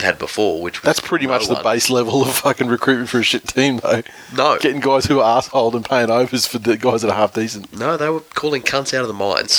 had 0.00 0.18
before. 0.18 0.60
Which 0.62 0.82
was 0.82 0.86
That's 0.86 1.00
pretty 1.00 1.26
no 1.26 1.32
much 1.32 1.46
the 1.48 1.54
one. 1.54 1.62
base 1.62 1.90
level 1.90 2.22
of 2.22 2.30
fucking 2.34 2.68
recruitment 2.68 3.08
for 3.08 3.18
a 3.20 3.22
shit 3.22 3.46
team, 3.48 3.78
though. 3.78 4.02
No, 4.36 4.58
Getting 4.58 4.80
guys 4.80 5.06
who 5.06 5.20
are 5.20 5.40
assholed 5.42 5.74
and 5.74 5.84
paying 5.84 6.10
overs 6.10 6.46
for 6.46 6.58
the 6.58 6.76
guys 6.76 7.02
that 7.02 7.10
are 7.10 7.16
half 7.16 7.34
decent. 7.34 7.76
No, 7.76 7.96
they 7.96 8.08
were 8.08 8.20
calling 8.20 8.62
cunts 8.62 8.94
out 8.94 9.02
of 9.02 9.08
the 9.08 9.14
mines. 9.14 9.52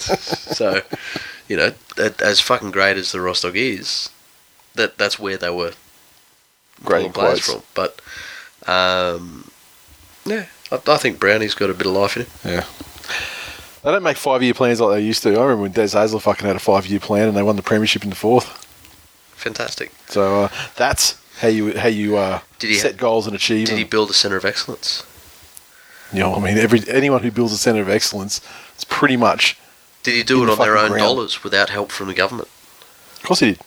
so, 0.00 0.82
you 1.48 1.56
know, 1.56 1.72
as 2.20 2.40
fucking 2.40 2.70
great 2.70 2.96
as 2.96 3.12
the 3.12 3.20
Rostock 3.20 3.54
is, 3.54 4.10
that 4.74 4.98
that's 4.98 5.18
where 5.18 5.36
they 5.36 5.50
were 5.50 5.72
Great 6.84 7.12
players 7.12 7.40
from. 7.40 7.62
But, 7.74 8.00
um, 8.66 9.50
yeah, 10.24 10.46
I, 10.70 10.80
I 10.86 10.96
think 10.96 11.18
Brownie's 11.18 11.54
got 11.54 11.70
a 11.70 11.74
bit 11.74 11.86
of 11.86 11.92
life 11.92 12.16
in 12.16 12.22
him. 12.24 12.30
Yeah. 12.44 12.64
They 13.82 13.90
don't 13.90 14.02
make 14.04 14.16
five 14.16 14.42
year 14.42 14.54
plans 14.54 14.80
like 14.80 14.96
they 14.96 15.04
used 15.04 15.22
to. 15.24 15.30
I 15.30 15.42
remember 15.42 15.62
when 15.62 15.72
Des 15.72 15.88
Hasler 15.88 16.20
fucking 16.20 16.46
had 16.46 16.54
a 16.54 16.60
five 16.60 16.86
year 16.86 17.00
plan 17.00 17.26
and 17.28 17.36
they 17.36 17.42
won 17.42 17.56
the 17.56 17.62
premiership 17.62 18.04
in 18.04 18.10
the 18.10 18.16
fourth. 18.16 18.61
Fantastic. 19.42 19.90
So 20.06 20.44
uh, 20.44 20.48
that's 20.76 21.20
how 21.40 21.48
you 21.48 21.76
how 21.76 21.88
you 21.88 22.16
uh, 22.16 22.40
Did 22.60 22.70
he 22.70 22.76
set 22.76 22.92
ha- 22.92 22.98
goals 22.98 23.26
and 23.26 23.34
achieve 23.34 23.66
Did 23.66 23.76
he 23.76 23.82
build 23.82 24.08
a 24.08 24.14
centre 24.14 24.36
of 24.36 24.44
excellence? 24.44 25.04
You 26.12 26.20
know, 26.20 26.34
I 26.34 26.40
mean, 26.40 26.58
every 26.58 26.80
anyone 26.88 27.22
who 27.22 27.32
builds 27.32 27.52
a 27.52 27.58
centre 27.58 27.82
of 27.82 27.88
excellence, 27.88 28.40
it's 28.74 28.84
pretty 28.84 29.16
much. 29.16 29.58
Did 30.04 30.14
he 30.14 30.22
do 30.22 30.42
it 30.42 30.46
the 30.46 30.52
on 30.52 30.58
their 30.58 30.76
own 30.76 30.90
ground. 30.90 31.00
dollars 31.00 31.42
without 31.42 31.70
help 31.70 31.90
from 31.90 32.06
the 32.06 32.14
government? 32.14 32.48
Of 33.16 33.22
course, 33.24 33.40
he 33.40 33.46
did. 33.52 33.60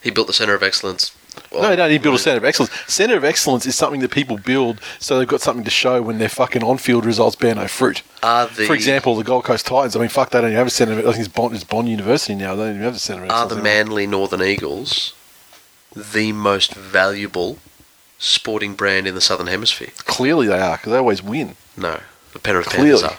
He 0.00 0.10
built 0.10 0.26
the 0.28 0.32
centre 0.32 0.54
of 0.54 0.62
excellence. 0.62 1.12
No, 1.52 1.70
he 1.70 1.76
don't. 1.76 1.90
He 1.90 1.98
built 1.98 2.16
a 2.16 2.18
centre 2.18 2.38
of 2.38 2.44
excellence. 2.44 2.72
Centre 2.86 3.16
of 3.16 3.24
excellence 3.24 3.66
is 3.66 3.74
something 3.74 4.00
that 4.00 4.10
people 4.10 4.36
build 4.38 4.80
so 4.98 5.18
they've 5.18 5.28
got 5.28 5.40
something 5.40 5.64
to 5.64 5.70
show 5.70 6.02
when 6.02 6.18
their 6.18 6.28
fucking 6.28 6.62
on-field 6.62 7.04
results 7.04 7.36
bear 7.36 7.54
no 7.54 7.68
fruit. 7.68 8.02
Are 8.22 8.46
the 8.46 8.66
For 8.66 8.74
example, 8.74 9.16
the 9.16 9.24
Gold 9.24 9.44
Coast 9.44 9.66
Titans. 9.66 9.96
I 9.96 10.00
mean, 10.00 10.08
fuck, 10.08 10.30
they 10.30 10.40
don't 10.40 10.50
even 10.50 10.58
have 10.58 10.66
a 10.66 10.70
centre. 10.70 10.94
Of, 10.94 10.98
I 11.00 11.12
think 11.12 11.26
it's 11.26 11.28
Bond, 11.28 11.54
it's 11.54 11.64
Bond 11.64 11.88
University 11.88 12.34
now. 12.34 12.54
They 12.54 12.64
don't 12.64 12.74
even 12.74 12.82
have 12.82 12.96
a 12.96 12.98
centre 12.98 13.24
of 13.24 13.30
excellence. 13.30 13.52
are 13.52 13.54
the 13.56 13.68
anymore. 13.68 13.84
Manly 13.84 14.06
Northern 14.06 14.42
Eagles 14.42 15.14
the 15.94 16.32
most 16.32 16.74
valuable 16.74 17.58
sporting 18.18 18.74
brand 18.74 19.06
in 19.06 19.14
the 19.14 19.20
Southern 19.20 19.46
Hemisphere? 19.46 19.90
Clearly, 19.98 20.46
they 20.46 20.58
are 20.58 20.76
because 20.76 20.92
they 20.92 20.98
always 20.98 21.22
win. 21.22 21.56
No, 21.76 22.00
the 22.32 22.38
Penrith 22.38 22.66
Clearly. 22.66 23.02
Panthers 23.02 23.18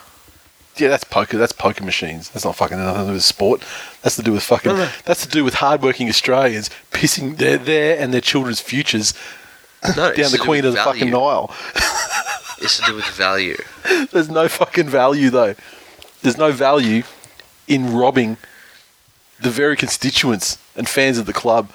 Yeah, 0.76 0.88
that's 0.88 1.04
poker. 1.04 1.38
That's 1.38 1.52
poker 1.52 1.84
machines. 1.84 2.30
That's 2.30 2.44
not 2.44 2.56
fucking 2.56 2.78
nothing 2.78 3.02
to 3.02 3.06
do 3.08 3.12
with 3.12 3.24
sport. 3.24 3.62
That's 4.02 4.16
to 4.16 4.22
do 4.22 4.32
with 4.32 4.42
fucking. 4.42 4.72
No, 4.72 4.78
no. 4.78 4.90
That's 5.04 5.22
to 5.24 5.28
do 5.28 5.44
with 5.44 5.54
hardworking 5.54 6.08
Australians 6.08 6.68
pissing 6.90 7.36
their 7.36 7.58
their 7.58 7.98
and 7.98 8.12
their 8.12 8.20
children's 8.20 8.60
futures 8.60 9.14
No, 9.96 10.12
down 10.12 10.32
the 10.32 10.38
Queen 10.38 10.64
of 10.64 10.72
the 10.72 10.80
fucking. 10.80 11.10
Nile. 11.10 11.54
It's 12.60 12.78
to 12.78 12.84
do 12.86 12.94
with 12.94 13.04
value. 13.06 13.56
There's 14.12 14.30
no 14.30 14.48
fucking 14.48 14.88
value 14.88 15.30
though. 15.30 15.54
There's 16.22 16.38
no 16.38 16.50
value 16.50 17.02
in 17.68 17.94
robbing 17.94 18.36
the 19.40 19.50
very 19.50 19.76
constituents 19.76 20.58
and 20.76 20.88
fans 20.88 21.18
of 21.18 21.26
the 21.26 21.32
club 21.32 21.70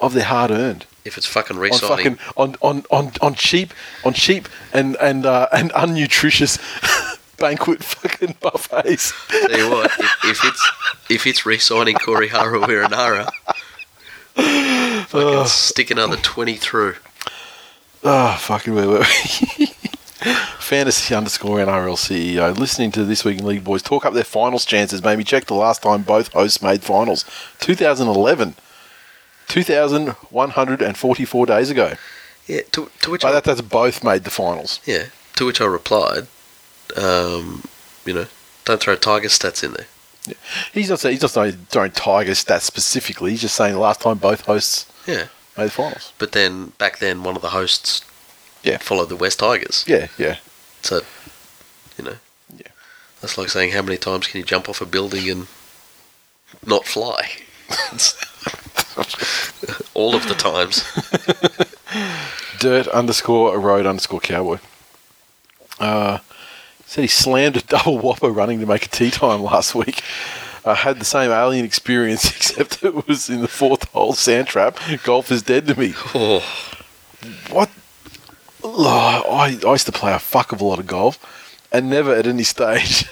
of 0.00 0.12
their 0.12 0.24
hard 0.24 0.50
earned 0.50 0.86
If 1.04 1.16
it's 1.16 1.26
fucking 1.26 1.56
on 1.56 1.78
fucking 1.78 2.18
on, 2.36 2.56
on, 2.60 2.84
on, 2.90 3.12
on 3.20 3.34
cheap 3.34 3.72
on 4.04 4.12
cheap 4.12 4.48
and 4.72 4.96
and 4.96 5.24
uh, 5.24 5.48
and 5.52 5.72
unnutritious 5.74 6.58
banquet 7.38 7.82
fucking 7.84 8.36
buffets. 8.40 9.12
tell 9.28 9.50
you 9.58 9.70
what, 9.70 9.90
if, 9.98 10.24
if 10.24 10.44
it's 10.44 10.70
if 11.10 11.26
it's 11.26 11.44
re-signing 11.46 11.96
Corey 11.96 12.28
Harawira-Naera, 12.28 13.30
fucking 15.06 15.46
stick 15.46 15.90
another 15.90 16.16
twenty 16.16 16.54
through. 16.56 16.96
Oh, 18.02 18.36
fucking 18.38 18.74
where 18.74 18.88
were 18.88 18.98
we? 19.00 19.66
Fantasy 20.58 21.14
underscore 21.14 21.58
NRL 21.58 21.96
CEO. 21.96 22.56
Listening 22.56 22.90
to 22.92 23.04
This 23.04 23.24
Week 23.24 23.38
in 23.38 23.46
League 23.46 23.64
Boys 23.64 23.82
talk 23.82 24.06
up 24.06 24.14
their 24.14 24.24
finals 24.24 24.64
chances 24.64 25.02
made 25.02 25.18
me 25.18 25.24
check 25.24 25.44
the 25.46 25.54
last 25.54 25.82
time 25.82 26.02
both 26.02 26.32
hosts 26.32 26.62
made 26.62 26.82
finals. 26.82 27.24
2011. 27.60 28.54
2,144 29.48 31.46
days 31.46 31.70
ago. 31.70 31.92
Yeah, 32.46 32.60
to, 32.72 32.90
to 33.02 33.10
which 33.10 33.22
By 33.22 33.28
I, 33.28 33.32
that, 33.32 33.44
that's 33.44 33.60
both 33.60 34.02
made 34.02 34.24
the 34.24 34.30
finals. 34.30 34.80
yeah, 34.86 35.04
to 35.36 35.44
which 35.46 35.60
I 35.60 35.66
replied, 35.66 36.26
um, 36.96 37.64
you 38.04 38.14
know, 38.14 38.26
don't 38.64 38.80
throw 38.80 38.96
Tiger 38.96 39.28
stats 39.28 39.62
in 39.64 39.72
there. 39.72 39.86
Yeah. 40.26 40.34
He's 40.72 40.88
not 40.90 41.00
saying 41.00 41.14
he's 41.14 41.22
not 41.22 41.30
saying 41.32 41.52
throwing 41.68 41.90
Tiger 41.92 42.32
stats 42.32 42.62
specifically. 42.62 43.30
He's 43.32 43.42
just 43.42 43.54
saying 43.56 43.74
the 43.74 43.78
last 43.80 44.00
time 44.00 44.18
both 44.18 44.42
hosts 44.42 44.86
Yeah, 45.06 45.26
made 45.56 45.66
the 45.66 45.70
finals. 45.70 46.12
but 46.18 46.32
then 46.32 46.72
back 46.78 46.98
then 46.98 47.22
one 47.24 47.36
of 47.36 47.42
the 47.42 47.50
hosts, 47.50 48.02
Yeah. 48.62 48.78
followed 48.78 49.10
the 49.10 49.16
West 49.16 49.40
Tigers. 49.40 49.84
Yeah, 49.86 50.08
yeah. 50.16 50.36
So, 50.82 51.02
you 51.98 52.04
know, 52.04 52.16
Yeah. 52.56 52.68
that's 53.20 53.36
like 53.36 53.50
saying 53.50 53.72
how 53.72 53.82
many 53.82 53.98
times 53.98 54.26
can 54.28 54.38
you 54.38 54.44
jump 54.46 54.68
off 54.68 54.80
a 54.80 54.86
building 54.86 55.28
and 55.28 55.46
not 56.64 56.86
fly? 56.86 57.30
All 59.94 60.14
of 60.14 60.26
the 60.28 60.34
times. 60.34 60.84
Dirt 62.60 62.86
underscore 62.88 63.54
a 63.54 63.58
road 63.58 63.86
underscore 63.86 64.20
cowboy. 64.20 64.58
Uh, 65.78 66.18
said 66.94 67.02
he 67.02 67.08
slammed 67.08 67.56
a 67.56 67.60
double 67.66 67.98
whopper 67.98 68.30
running 68.30 68.60
to 68.60 68.66
make 68.66 68.86
a 68.86 68.88
tea 68.88 69.10
time 69.10 69.42
last 69.42 69.74
week. 69.74 70.00
I 70.64 70.74
had 70.74 71.00
the 71.00 71.04
same 71.04 71.32
alien 71.32 71.64
experience, 71.64 72.24
except 72.36 72.84
it 72.84 73.08
was 73.08 73.28
in 73.28 73.40
the 73.40 73.48
fourth 73.48 73.90
hole 73.90 74.12
sand 74.12 74.46
trap. 74.46 74.78
Golf 75.02 75.32
is 75.32 75.42
dead 75.42 75.66
to 75.66 75.78
me. 75.78 75.94
Oh, 76.14 76.40
What? 77.50 77.70
Oh, 78.62 79.24
I, 79.28 79.58
I 79.66 79.72
used 79.72 79.86
to 79.86 79.92
play 79.92 80.12
a 80.12 80.18
fuck 80.18 80.52
of 80.52 80.60
a 80.60 80.64
lot 80.64 80.78
of 80.78 80.86
golf, 80.86 81.18
and 81.72 81.90
never 81.90 82.14
at 82.14 82.26
any 82.26 82.44
stage 82.44 83.10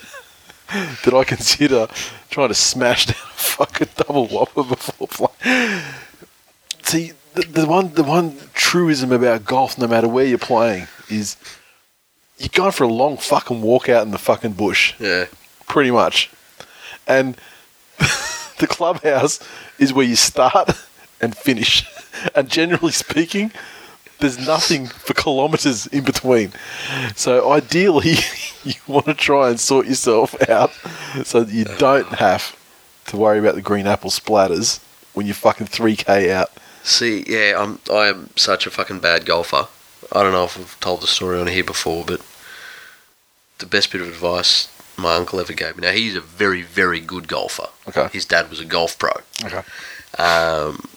did 1.03 1.15
I 1.15 1.25
consider 1.25 1.89
trying 2.31 2.49
to 2.49 2.55
smash 2.55 3.07
down 3.07 3.17
a 3.17 3.39
fucking 3.39 3.89
double 3.97 4.29
whopper 4.29 4.63
before 4.63 5.09
playing. 5.09 5.83
See, 6.83 7.13
the, 7.35 7.43
the 7.43 7.67
one 7.67 7.95
the 7.95 8.05
one 8.05 8.37
truism 8.55 9.13
about 9.13 9.45
golf, 9.45 9.77
no 9.77 9.87
matter 9.87 10.09
where 10.09 10.25
you're 10.25 10.39
playing, 10.39 10.89
is 11.09 11.37
you're 12.43 12.51
going 12.53 12.73
for 12.73 12.85
a 12.85 12.89
long 12.89 13.17
fucking 13.17 13.63
walk 13.63 13.89
out 13.89 14.05
in 14.05 14.11
the 14.11 14.19
fucking 14.19 14.53
bush, 14.53 14.95
yeah. 14.99 15.27
pretty 15.69 15.91
much. 15.91 16.31
And 17.07 17.37
the 18.59 18.67
clubhouse 18.69 19.41
is 19.79 19.93
where 19.93 20.07
you 20.07 20.17
start 20.17 20.71
and 21.21 21.37
finish. 21.37 21.87
And 22.37 22.49
generally 22.49 22.93
speaking, 22.93 23.51
There's 24.21 24.39
nothing 24.39 24.87
for 24.87 25.13
kilometres 25.15 25.89
in 25.89 26.05
between. 26.05 26.53
So 27.17 27.51
ideally, 27.51 28.15
you 28.65 28.75
want 28.87 29.07
to 29.07 29.15
try 29.15 29.51
and 29.51 29.59
sort 29.59 29.87
yourself 29.89 30.49
out 30.49 30.71
so 31.25 31.43
that 31.43 31.53
you 31.53 31.65
don't 31.65 32.07
have 32.21 32.57
to 33.07 33.17
worry 33.17 33.41
about 33.41 33.57
the 33.57 33.63
green 33.63 33.89
apple 33.89 34.11
splatters 34.11 34.79
when 35.13 35.27
you're 35.27 35.35
fucking 35.35 35.67
3k 35.67 36.31
out. 36.31 36.53
See, 36.85 37.25
yeah, 37.27 37.61
I'm 37.61 37.81
I 37.91 38.07
am 38.07 38.31
such 38.37 38.65
a 38.65 38.71
fucking 38.71 39.01
bad 39.01 39.27
golfer. 39.27 39.67
I 40.13 40.23
don't 40.23 40.33
know 40.33 40.45
if 40.45 40.57
I've 40.57 40.79
told 40.79 41.01
the 41.01 41.09
story 41.09 41.41
on 41.41 41.49
here 41.49 41.65
before, 41.65 42.05
but 42.05 42.21
the 43.63 43.67
best 43.69 43.91
bit 43.91 44.01
of 44.03 44.09
advice 44.09 44.69
my 44.99 45.15
uncle 45.15 45.41
ever 45.41 45.55
gave 45.55 45.77
me. 45.77 45.83
Now 45.87 45.93
he's 45.93 46.15
a 46.17 46.21
very, 46.21 46.61
very 46.63 47.01
good 47.01 47.27
golfer. 47.29 47.69
Okay. 47.89 48.09
His 48.13 48.27
dad 48.27 48.51
was 48.51 48.61
a 48.61 48.65
golf 48.67 48.99
pro. 48.99 49.13
Okay. 49.43 49.63
Um, 50.23 50.89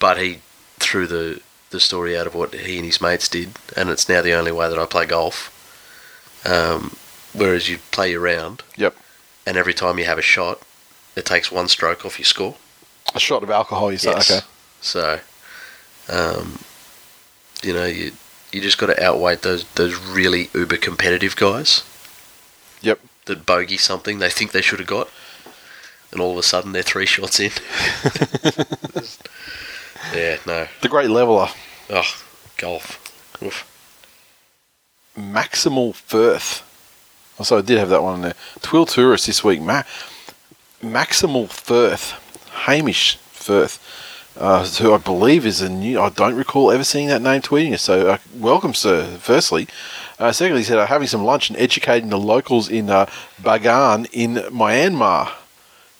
but 0.00 0.18
he 0.18 0.40
threw 0.78 1.06
the 1.06 1.40
the 1.70 1.80
story 1.80 2.16
out 2.16 2.26
of 2.26 2.34
what 2.34 2.54
he 2.54 2.76
and 2.76 2.84
his 2.86 3.00
mates 3.00 3.28
did, 3.28 3.50
and 3.76 3.90
it's 3.90 4.08
now 4.08 4.22
the 4.22 4.32
only 4.32 4.52
way 4.52 4.68
that 4.68 4.78
I 4.78 4.86
play 4.86 5.04
golf. 5.06 5.52
Um, 6.44 6.96
whereas 7.32 7.68
you 7.68 7.78
play 7.90 8.10
your 8.12 8.20
round, 8.20 8.62
Yep. 8.76 8.94
and 9.46 9.56
every 9.56 9.74
time 9.74 9.98
you 9.98 10.04
have 10.04 10.18
a 10.18 10.22
shot, 10.22 10.60
it 11.16 11.24
takes 11.26 11.50
one 11.50 11.68
stroke 11.68 12.04
off 12.04 12.18
your 12.18 12.24
score. 12.26 12.54
A 13.14 13.20
shot 13.20 13.42
of 13.42 13.50
alcohol, 13.50 13.90
you 13.90 13.98
say? 13.98 14.10
Yes. 14.10 14.30
Okay. 14.30 14.46
So, 14.80 15.20
um, 16.08 16.58
you 17.62 17.72
know, 17.72 17.84
you 17.86 18.12
you 18.56 18.62
just 18.62 18.78
got 18.78 18.86
to 18.86 19.02
outweigh 19.04 19.36
those 19.36 19.64
those 19.74 19.94
really 19.96 20.48
uber 20.54 20.76
competitive 20.78 21.36
guys. 21.36 21.82
Yep. 22.80 23.00
That 23.26 23.44
bogey 23.46 23.76
something 23.76 24.18
they 24.18 24.30
think 24.30 24.52
they 24.52 24.62
should 24.62 24.78
have 24.78 24.88
got, 24.88 25.08
and 26.12 26.20
all 26.20 26.32
of 26.32 26.38
a 26.38 26.42
sudden 26.42 26.72
they're 26.72 26.82
three 26.82 27.06
shots 27.06 27.40
in. 27.40 27.50
yeah, 30.14 30.38
no. 30.46 30.66
The 30.82 30.88
great 30.88 31.10
leveler, 31.10 31.48
Oh, 31.90 32.04
golf. 32.56 33.02
Oof. 33.42 33.66
Maximal 35.18 35.94
Firth. 35.94 36.62
Oh, 37.38 37.44
so 37.44 37.58
I 37.58 37.62
did 37.62 37.78
have 37.78 37.88
that 37.90 38.02
one 38.02 38.16
in 38.16 38.20
there. 38.22 38.34
Twill 38.62 38.86
Tourist 38.86 39.26
this 39.26 39.44
week. 39.44 39.60
Ma- 39.60 39.82
Maximal 40.82 41.48
Firth. 41.48 42.12
Hamish 42.66 43.16
Firth. 43.32 43.78
Uh, 44.38 44.66
who 44.66 44.92
I 44.92 44.98
believe 44.98 45.46
is 45.46 45.62
a 45.62 45.68
new. 45.70 45.98
I 45.98 46.10
don't 46.10 46.34
recall 46.34 46.70
ever 46.70 46.84
seeing 46.84 47.08
that 47.08 47.22
name 47.22 47.40
tweeting 47.40 47.72
us. 47.72 47.80
So, 47.80 48.08
uh, 48.10 48.18
welcome, 48.34 48.74
sir. 48.74 49.16
Firstly, 49.18 49.66
uh, 50.18 50.30
secondly, 50.30 50.60
he 50.60 50.64
said 50.64 50.76
uh, 50.76 50.86
having 50.86 51.08
some 51.08 51.24
lunch 51.24 51.48
and 51.48 51.58
educating 51.58 52.10
the 52.10 52.18
locals 52.18 52.68
in 52.68 52.90
uh, 52.90 53.06
Bagan 53.40 54.06
in 54.12 54.34
Myanmar 54.52 55.32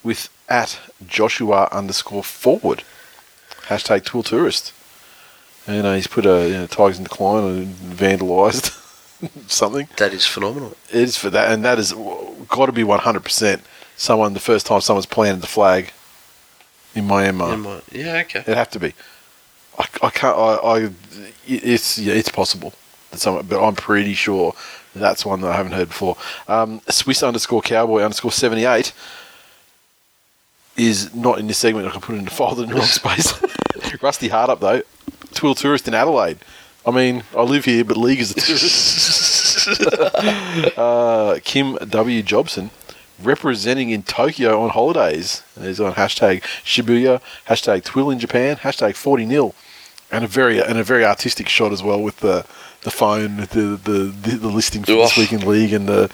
with 0.05 0.29
at 0.51 0.79
Joshua 1.07 1.69
underscore 1.73 2.23
forward. 2.23 2.83
Hashtag 3.69 4.05
Twill 4.05 4.23
Tourist. 4.23 4.73
And 5.67 5.87
he's 5.97 6.07
put 6.07 6.27
a 6.27 6.47
you 6.47 6.55
know, 6.55 6.67
Tigers 6.67 6.99
in 6.99 7.05
decline 7.05 7.45
and 7.45 7.75
vandalised 7.75 8.71
something. 9.51 9.89
That 9.97 10.13
is 10.13 10.27
phenomenal. 10.27 10.77
It 10.91 11.01
is 11.01 11.17
for 11.17 11.31
that, 11.31 11.51
and 11.51 11.65
that 11.65 11.79
is 11.79 11.93
got 12.49 12.67
to 12.67 12.73
be 12.73 12.85
one 12.85 13.01
hundred 13.01 13.25
percent. 13.25 13.63
Someone 13.97 14.35
the 14.35 14.41
first 14.41 14.67
time 14.67 14.83
someone's 14.83 15.07
planted 15.07 15.41
the 15.41 15.47
flag 15.47 15.93
in 16.97 17.07
Myanmar. 17.07 17.55
In 17.55 17.61
my- 17.61 17.81
yeah, 17.93 18.23
okay. 18.25 18.41
It'd 18.41 18.57
have 18.57 18.71
to 18.71 18.81
be. 18.81 18.95
I, 19.79 19.87
I 20.03 20.11
can't. 20.11 20.37
I, 20.37 20.55
I. 20.55 20.91
It's 21.47 21.99
yeah, 21.99 22.15
it's 22.15 22.29
possible 22.29 22.73
that 23.11 23.21
someone, 23.21 23.47
but 23.47 23.65
I'm 23.65 23.75
pretty 23.75 24.15
sure 24.15 24.55
that's 24.95 25.25
one 25.25 25.41
that 25.43 25.51
I 25.53 25.57
haven't 25.57 25.73
heard 25.73 25.89
before. 25.89 26.17
Um, 26.49 26.81
Swiss 26.89 27.23
underscore 27.23 27.63
cowboy 27.63 28.03
underscore 28.03 28.33
seventy 28.33 28.65
eight 28.65 28.93
is 30.77 31.15
not 31.15 31.39
in 31.39 31.47
this 31.47 31.59
segment. 31.59 31.87
I 31.87 31.91
can 31.91 32.01
put 32.01 32.15
it 32.15 32.19
in 32.19 32.25
the 32.25 32.31
folder 32.31 32.63
in 32.63 32.71
the 32.71 32.75
wrong 32.75 32.85
space. 32.85 33.33
Rusty 34.03 34.29
hard 34.29 34.51
up 34.51 34.61
though. 34.61 34.83
Twill 35.35 35.55
tourist 35.55 35.87
in 35.89 35.95
Adelaide. 35.95 36.39
I 36.87 36.91
mean, 36.93 37.25
I 37.37 37.43
live 37.43 37.65
here, 37.65 37.85
but 37.85 37.97
league 37.97 38.21
is 38.21 38.31
a 38.31 38.35
tourist. 38.35 39.37
uh, 40.79 41.39
Kim 41.45 41.75
W. 41.77 42.23
Jobson 42.23 42.71
representing 43.23 43.91
in 43.91 44.03
Tokyo 44.03 44.61
on 44.63 44.71
holidays. 44.71 45.43
And 45.55 45.65
He's 45.65 45.81
on 45.81 45.95
hashtag 45.95 46.43
Shibuya, 46.65 47.21
hashtag 47.49 47.85
Twill 47.85 48.11
in 48.11 48.19
Japan, 48.19 48.57
hashtag 48.57 48.95
40 48.97 49.27
nil, 49.27 49.55
and 50.11 50.25
a 50.25 50.29
very 50.29 50.61
and 50.63 50.79
a 50.79 50.85
very 50.85 51.05
artistic 51.05 51.49
shot 51.49 51.73
as 51.73 51.83
well 51.83 52.01
with 52.03 52.21
the 52.21 52.45
the 52.83 52.91
phone, 52.91 53.37
the 53.39 53.79
the 53.83 54.15
the, 54.23 54.37
the 54.37 54.49
listing 54.49 54.83
for 54.85 54.93
this 54.93 55.17
Oh. 55.19 55.21
week 55.21 55.33
in 55.33 55.47
league, 55.47 55.73
and 55.73 55.89
the 55.89 56.11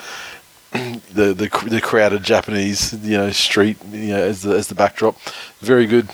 the 0.73 1.35
the, 1.35 1.49
the 1.69 1.81
crowded 1.81 2.23
Japanese 2.23 2.93
you 3.05 3.19
know 3.19 3.31
street 3.31 3.77
you 3.91 4.09
know 4.15 4.23
as 4.23 4.43
the 4.43 4.55
as 4.57 4.69
the 4.69 4.75
backdrop. 4.75 5.17
Very 5.61 5.87
good. 5.87 6.09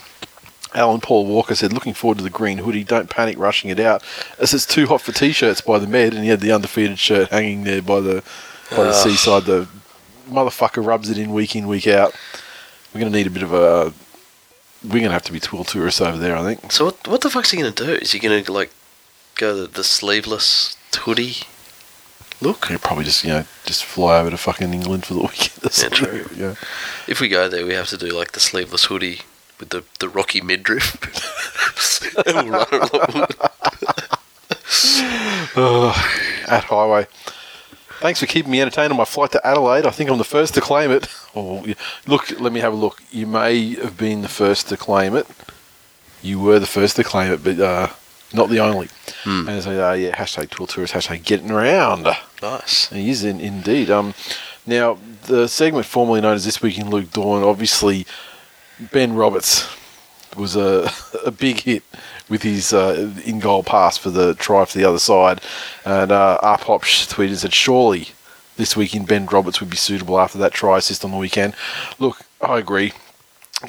Alan 0.74 1.00
Paul 1.00 1.24
Walker 1.24 1.54
said, 1.54 1.72
looking 1.72 1.94
forward 1.94 2.18
to 2.18 2.24
the 2.24 2.28
green 2.28 2.58
hoodie. 2.58 2.84
Don't 2.84 3.08
panic 3.08 3.38
rushing 3.38 3.70
it 3.70 3.80
out. 3.80 4.02
As 4.38 4.52
it's 4.52 4.66
too 4.66 4.86
hot 4.86 5.00
for 5.00 5.12
t-shirts 5.12 5.62
by 5.62 5.78
the 5.78 5.86
Med, 5.86 6.12
and 6.12 6.22
he 6.22 6.28
had 6.28 6.40
the 6.40 6.52
undefeated 6.52 6.98
shirt 6.98 7.30
hanging 7.30 7.64
there 7.64 7.80
by 7.80 8.00
the 8.00 8.22
by 8.70 8.82
the 8.84 8.90
Ugh. 8.90 8.94
seaside. 8.94 9.44
The 9.44 9.66
motherfucker 10.28 10.84
rubs 10.84 11.10
it 11.10 11.18
in 11.18 11.32
week 11.32 11.56
in 11.56 11.66
week 11.68 11.86
out. 11.86 12.14
We're 12.94 13.00
gonna 13.00 13.12
need 13.12 13.26
a 13.26 13.30
bit 13.30 13.42
of 13.42 13.52
a. 13.52 13.92
We're 14.86 15.00
gonna 15.00 15.12
have 15.12 15.24
to 15.24 15.32
be 15.32 15.40
twill 15.40 15.64
tourists 15.64 16.00
over 16.00 16.16
there, 16.18 16.36
I 16.36 16.42
think. 16.42 16.70
So 16.72 16.86
what, 16.86 17.08
what 17.08 17.20
the 17.20 17.30
fuck's 17.30 17.50
he 17.50 17.56
gonna 17.58 17.70
do? 17.70 17.92
Is 17.94 18.12
he 18.12 18.18
gonna 18.18 18.42
like 18.48 18.70
go 19.36 19.54
the, 19.54 19.66
the 19.66 19.84
sleeveless 19.84 20.76
hoodie 20.94 21.46
look? 22.40 22.66
He'll 22.66 22.78
probably 22.78 23.04
just 23.04 23.24
you 23.24 23.30
know 23.30 23.44
just 23.66 23.84
fly 23.84 24.20
over 24.20 24.30
to 24.30 24.36
fucking 24.36 24.72
England 24.72 25.04
for 25.06 25.14
the 25.14 25.20
weekend. 25.22 25.72
something. 25.72 25.90
true. 25.90 26.26
Yeah. 26.36 26.54
If 27.06 27.20
we 27.20 27.28
go 27.28 27.48
there, 27.48 27.66
we 27.66 27.74
have 27.74 27.88
to 27.88 27.96
do 27.96 28.08
like 28.08 28.32
the 28.32 28.40
sleeveless 28.40 28.84
hoodie 28.84 29.20
with 29.58 29.70
the, 29.70 29.84
the 29.98 30.08
rocky 30.08 30.40
midriff. 30.40 30.96
and 32.26 32.48
we'll 32.50 32.66
run 32.66 32.66
along. 32.72 33.26
Oh, 35.60 35.88
at 36.46 36.64
Highway. 36.64 37.06
Thanks 38.00 38.20
for 38.20 38.26
keeping 38.26 38.52
me 38.52 38.60
entertained 38.60 38.92
on 38.92 38.96
my 38.96 39.04
flight 39.04 39.32
to 39.32 39.44
Adelaide. 39.44 39.84
I 39.84 39.90
think 39.90 40.08
I'm 40.08 40.18
the 40.18 40.24
first 40.24 40.54
to 40.54 40.60
claim 40.60 40.92
it. 40.92 41.08
Oh, 41.34 41.66
look, 42.06 42.40
let 42.40 42.52
me 42.52 42.60
have 42.60 42.72
a 42.72 42.76
look. 42.76 43.02
You 43.10 43.26
may 43.26 43.74
have 43.74 43.96
been 43.96 44.22
the 44.22 44.28
first 44.28 44.68
to 44.68 44.76
claim 44.76 45.16
it. 45.16 45.26
You 46.22 46.38
were 46.38 46.60
the 46.60 46.66
first 46.66 46.94
to 46.96 47.04
claim 47.04 47.32
it, 47.32 47.42
but 47.42 47.58
uh, 47.58 47.88
not 48.32 48.50
the 48.50 48.60
only. 48.60 48.88
Hmm. 49.24 49.48
And 49.48 49.62
so, 49.62 49.70
uh, 49.70 49.94
yeah, 49.94 50.14
hashtag 50.14 50.50
tour 50.50 50.68
tourist, 50.68 50.94
hashtag 50.94 51.24
getting 51.24 51.50
around. 51.50 52.06
Nice. 52.40 52.88
He 52.88 53.10
is 53.10 53.24
in, 53.24 53.40
indeed. 53.40 53.90
Um, 53.90 54.14
now, 54.64 54.98
the 55.26 55.48
segment 55.48 55.86
formerly 55.86 56.20
known 56.20 56.34
as 56.34 56.44
This 56.44 56.62
Week 56.62 56.78
in 56.78 56.90
Luke 56.90 57.10
Dorn, 57.10 57.42
obviously, 57.42 58.06
Ben 58.92 59.14
Roberts 59.14 59.68
was 60.36 60.54
a, 60.54 60.90
a 61.26 61.32
big 61.32 61.60
hit 61.60 61.82
with 62.28 62.42
his 62.42 62.72
uh, 62.72 63.12
in 63.24 63.40
goal 63.40 63.62
pass 63.62 63.96
for 63.96 64.10
the 64.10 64.34
try 64.34 64.64
for 64.64 64.76
the 64.76 64.84
other 64.84 64.98
side. 64.98 65.40
And 65.84 66.12
uh, 66.12 66.38
R 66.42 66.58
Pop 66.58 66.82
tweeted 66.82 67.36
said, 67.36 67.54
Surely 67.54 68.08
this 68.56 68.76
weekend 68.76 69.06
Ben 69.06 69.26
Roberts 69.26 69.60
would 69.60 69.70
be 69.70 69.76
suitable 69.76 70.18
after 70.18 70.38
that 70.38 70.52
try 70.52 70.78
assist 70.78 71.04
on 71.04 71.10
the 71.10 71.16
weekend. 71.16 71.54
Look, 71.98 72.22
I 72.40 72.58
agree. 72.58 72.92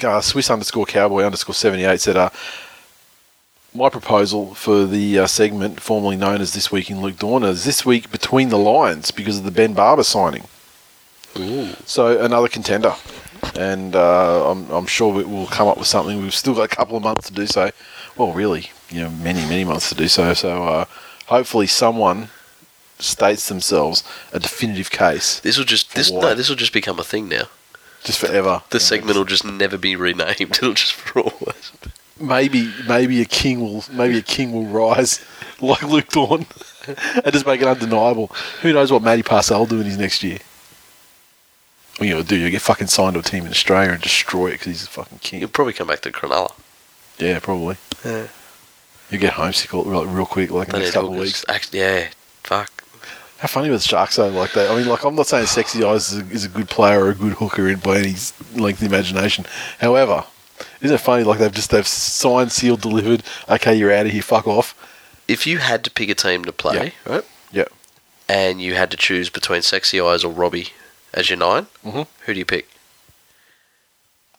Uh, 0.04 0.22
Swiss 0.22 0.50
underscore 0.50 0.86
cowboy 0.86 1.24
underscore 1.24 1.56
78 1.56 2.02
said, 2.02 2.18
uh, 2.18 2.30
my 3.74 3.90
proposal 3.90 4.56
for 4.56 4.86
the 4.86 5.20
uh, 5.20 5.28
segment 5.28 5.80
formerly 5.80 6.16
known 6.16 6.42
as 6.42 6.54
This 6.54 6.72
Week 6.72 6.90
in 6.90 7.02
Luke 7.02 7.18
Dorn 7.18 7.44
is 7.44 7.66
This 7.66 7.86
Week 7.86 8.12
Between 8.12 8.50
the 8.50 8.58
Lines 8.58 9.12
because 9.12 9.38
of 9.38 9.44
the 9.44 9.52
Ben 9.52 9.74
Barba 9.74 10.04
signing. 10.04 10.44
Ooh. 11.38 11.76
So 11.86 12.20
another 12.20 12.48
contender, 12.48 12.96
and 13.56 13.96
uh, 13.96 14.50
I'm, 14.50 14.70
I'm 14.72 14.88
sure 14.88 15.14
we'll 15.14 15.48
come 15.48 15.68
up 15.68 15.78
with 15.78 15.88
something. 15.88 16.20
We've 16.20 16.34
still 16.34 16.56
got 16.56 16.72
a 16.72 16.76
couple 16.76 16.98
of 16.98 17.04
months 17.04 17.28
to 17.28 17.34
do 17.34 17.46
so. 17.46 17.70
Well, 18.20 18.34
really, 18.34 18.70
you 18.90 19.00
know, 19.02 19.10
many 19.10 19.40
many 19.48 19.64
months 19.64 19.88
to 19.90 19.96
do 19.96 20.10
so. 20.10 20.34
So 20.34 20.64
uh, 20.66 20.86
hopefully, 21.28 21.68
someone 21.68 22.28
states 23.00 23.48
themselves 23.48 24.04
a 24.34 24.40
definitive 24.42 24.92
case 24.92 25.40
This 25.40 25.58
will 25.58 25.64
just 25.64 25.96
this 25.96 26.12
no, 26.12 26.36
this 26.36 26.50
will 26.50 26.58
just 26.58 26.74
become 26.74 27.00
a 27.00 27.04
thing 27.06 27.30
now. 27.30 27.44
just 28.04 28.20
forever. 28.20 28.62
The 28.72 28.80
segment 28.82 29.16
will 29.18 29.24
just 29.24 29.46
never 29.46 29.78
be 29.78 29.96
renamed. 29.96 30.38
It'll 30.42 30.74
just 30.74 30.92
for 30.92 31.22
always. 31.30 31.72
maybe 32.20 32.74
maybe 32.90 33.22
a 33.22 33.26
king 33.26 33.62
will 33.62 33.86
maybe 33.90 34.18
a 34.18 34.22
king 34.22 34.52
will 34.52 34.66
rise 34.66 35.26
like 35.62 35.82
Luke 35.84 36.10
Dorn 36.10 36.46
and 37.24 37.32
just 37.32 37.46
make 37.46 37.62
it 37.62 37.68
undeniable. 37.70 38.28
Who 38.64 38.74
knows 38.74 38.92
what 38.92 39.02
Matty 39.02 39.24
Parcell 39.24 39.60
will 39.60 39.66
do 39.66 39.80
in 39.80 39.86
his 39.86 39.98
next 39.98 40.24
year? 40.24 40.40
Well, 42.02 42.10
you 42.10 42.16
know, 42.16 42.24
do 42.24 42.36
you 42.36 42.50
get 42.50 42.62
fucking 42.62 42.88
signed 42.88 43.14
to 43.14 43.22
a 43.22 43.24
team 43.24 43.46
in 43.46 43.52
Australia 43.52 43.92
and 43.94 44.02
destroy 44.02 44.48
it 44.48 44.52
because 44.54 44.68
he's 44.68 44.84
a 44.84 44.88
fucking 44.88 45.20
king? 45.20 45.40
He'll 45.40 45.48
probably 45.48 45.74
come 45.74 45.88
back 45.88 46.02
to 46.02 46.12
Cronulla. 46.12 46.52
Yeah, 47.18 47.40
probably. 47.40 47.78
Yeah. 48.06 48.28
You 49.10 49.18
get 49.18 49.34
homesick 49.34 49.74
all- 49.74 49.86
real, 49.86 50.06
real 50.06 50.26
quick, 50.26 50.52
like 50.52 50.68
in 50.70 50.74
the 50.74 50.80
next 50.80 50.92
couple 50.94 51.14
of 51.14 51.20
weeks. 51.20 51.44
Actually, 51.50 51.80
yeah. 51.80 52.08
Fuck. 52.44 52.84
How 53.40 53.48
funny 53.48 53.70
with 53.70 53.82
Sharks 53.84 54.18
though, 54.18 54.28
like 54.28 54.52
that. 54.54 54.70
I 54.70 54.76
mean, 54.76 54.88
like 54.88 55.04
I'm 55.06 55.16
not 55.16 55.28
saying 55.28 55.46
Sexy 55.48 55.84
Eyes 55.84 56.12
is 56.12 56.22
a, 56.22 56.30
is 56.34 56.46
a 56.46 56.50
good 56.50 56.70
player 56.70 57.04
or 57.06 57.10
a 57.12 57.16
good 57.16 57.34
hooker 57.34 57.68
in 57.70 57.80
by 57.80 57.98
any 58.00 58.16
length 58.56 58.82
of 58.82 58.84
imagination. 58.84 59.46
However, 59.80 60.26
isn't 60.82 60.94
it 60.94 61.00
funny? 61.00 61.24
Like 61.24 61.40
they've 61.40 61.52
just 61.52 61.72
they've 61.72 61.88
signed, 61.88 62.52
sealed, 62.52 62.82
delivered. 62.82 63.24
Okay, 63.50 63.76
you're 63.76 63.94
out 63.94 64.06
of 64.08 64.12
here. 64.12 64.22
Fuck 64.22 64.46
off. 64.48 64.76
If 65.28 65.48
you 65.48 65.60
had 65.60 65.84
to 65.86 65.92
pick 65.92 66.10
a 66.10 66.16
team 66.16 66.44
to 66.46 66.52
play, 66.52 66.94
right? 67.06 67.24
Yeah. 67.52 67.66
And 68.28 68.62
you 68.62 68.76
had 68.76 68.92
to 68.92 68.98
choose 68.98 69.30
between 69.30 69.62
Sexy 69.62 70.00
Eyes 70.02 70.24
or 70.24 70.32
Robbie 70.32 70.70
as 71.14 71.30
your 71.30 71.38
9 71.38 71.68
Mhm. 71.86 72.08
who 72.26 72.34
do 72.34 72.40
you 72.40 72.46
pick? 72.46 72.70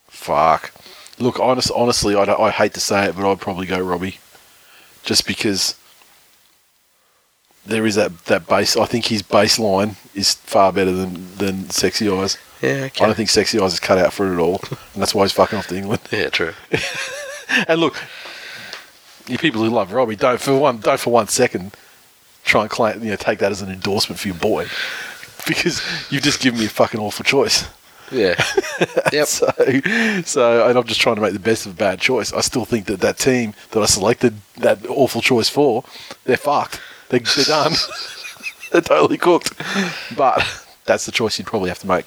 Fuck. 0.09 0.73
Look, 1.21 1.39
honest, 1.39 1.71
honestly, 1.75 2.15
I, 2.15 2.25
I 2.25 2.51
hate 2.51 2.75
to 2.75 2.81
say 2.81 3.05
it, 3.05 3.17
but 3.17 3.31
I'd 3.31 3.41
probably 3.41 3.67
go 3.67 3.79
Robbie, 3.79 4.19
just 5.03 5.27
because 5.27 5.77
there 7.67 7.87
is 7.87 7.95
that, 7.95 8.25
that 8.25 8.49
base. 8.49 8.77
I 8.77 8.87
think 8.87 9.07
his 9.07 9.23
baseline 9.23 9.97
is 10.15 10.35
far 10.35 10.73
better 10.73 10.93
than, 10.93 11.37
than 11.37 11.71
Sexy 11.71 12.09
Eyes. 12.11 12.39
Yeah, 12.63 12.87
okay. 12.87 13.05
I 13.05 13.07
don't 13.07 13.15
think 13.15 13.29
Sexy 13.29 13.61
Eyes 13.61 13.75
is 13.75 13.81
cut 13.81 13.99
out 13.99 14.13
for 14.13 14.31
it 14.31 14.35
at 14.35 14.41
all, 14.41 14.61
and 14.95 15.03
that's 15.03 15.15
why 15.15 15.25
he's 15.25 15.33
fucking 15.33 15.59
off 15.59 15.67
to 15.69 15.77
England. 15.77 16.01
Yeah, 16.11 16.31
true. 16.31 16.55
And 17.67 17.81
look, 17.81 18.01
you 19.27 19.39
people 19.39 19.63
who 19.63 19.71
love 19.71 19.93
Robbie, 19.93 20.17
don't 20.17 20.41
for 20.41 20.57
one, 20.57 20.79
don't 20.79 21.01
for 21.01 21.13
one 21.13 21.29
second 21.29 21.75
try 22.45 22.63
and 22.63 22.71
claim, 22.71 23.03
you 23.03 23.11
know, 23.11 23.17
take 23.17 23.39
that 23.41 23.53
as 23.53 23.63
an 23.63 23.71
endorsement 23.71 24.19
for 24.19 24.29
your 24.29 24.37
boy, 24.37 24.67
because 25.47 25.83
you've 26.11 26.23
just 26.23 26.41
given 26.41 26.61
me 26.61 26.67
a 26.67 26.69
fucking 26.69 27.01
awful 27.01 27.25
choice. 27.25 27.69
Yeah. 28.11 28.43
yep. 29.13 29.27
So, 29.27 29.53
so, 30.25 30.69
and 30.69 30.79
I'm 30.79 30.85
just 30.85 31.01
trying 31.01 31.17
to 31.17 31.23
make 31.23 31.33
the 31.33 31.39
best 31.39 31.67
of 31.67 31.73
a 31.73 31.77
bad 31.77 32.01
choice. 32.01 32.33
I 32.33 32.41
still 32.41 32.65
think 32.65 32.87
that 32.87 33.01
that 33.01 33.19
team 33.19 33.55
that 33.71 33.81
I 33.81 33.87
selected 33.87 34.35
that 34.59 34.85
awful 34.89 35.21
choice 35.21 35.49
for, 35.49 35.85
they're 36.25 36.37
fucked. 36.37 36.81
They, 37.09 37.19
they're 37.19 37.45
done. 37.45 37.73
they're 38.73 38.81
totally 38.81 39.19
cooked. 39.19 39.53
But 40.17 40.47
that's 40.85 41.07
the 41.07 41.13
choice 41.13 41.39
you'd 41.39 41.47
probably 41.47 41.69
have 41.69 41.79
to 41.81 41.87
make. 41.87 42.05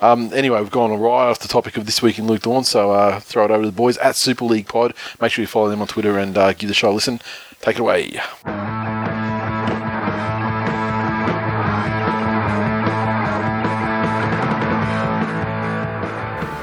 Um, 0.00 0.32
anyway, 0.32 0.60
we've 0.60 0.70
gone 0.70 0.92
right 0.98 1.30
off 1.30 1.40
the 1.40 1.48
topic 1.48 1.76
of 1.76 1.86
this 1.86 2.02
week 2.02 2.18
in 2.18 2.26
Luke 2.26 2.42
Dorn, 2.42 2.64
so 2.64 2.92
uh, 2.92 3.20
throw 3.20 3.44
it 3.44 3.50
over 3.50 3.62
to 3.62 3.70
the 3.70 3.76
boys 3.76 3.96
at 3.98 4.16
Super 4.16 4.44
League 4.44 4.68
Pod. 4.68 4.94
Make 5.20 5.32
sure 5.32 5.42
you 5.42 5.48
follow 5.48 5.68
them 5.68 5.82
on 5.82 5.88
Twitter 5.88 6.18
and 6.18 6.36
uh, 6.36 6.52
give 6.52 6.68
the 6.68 6.74
show 6.74 6.90
a 6.90 6.92
listen. 6.92 7.20
Take 7.60 7.76
it 7.76 7.80
away. 7.80 8.99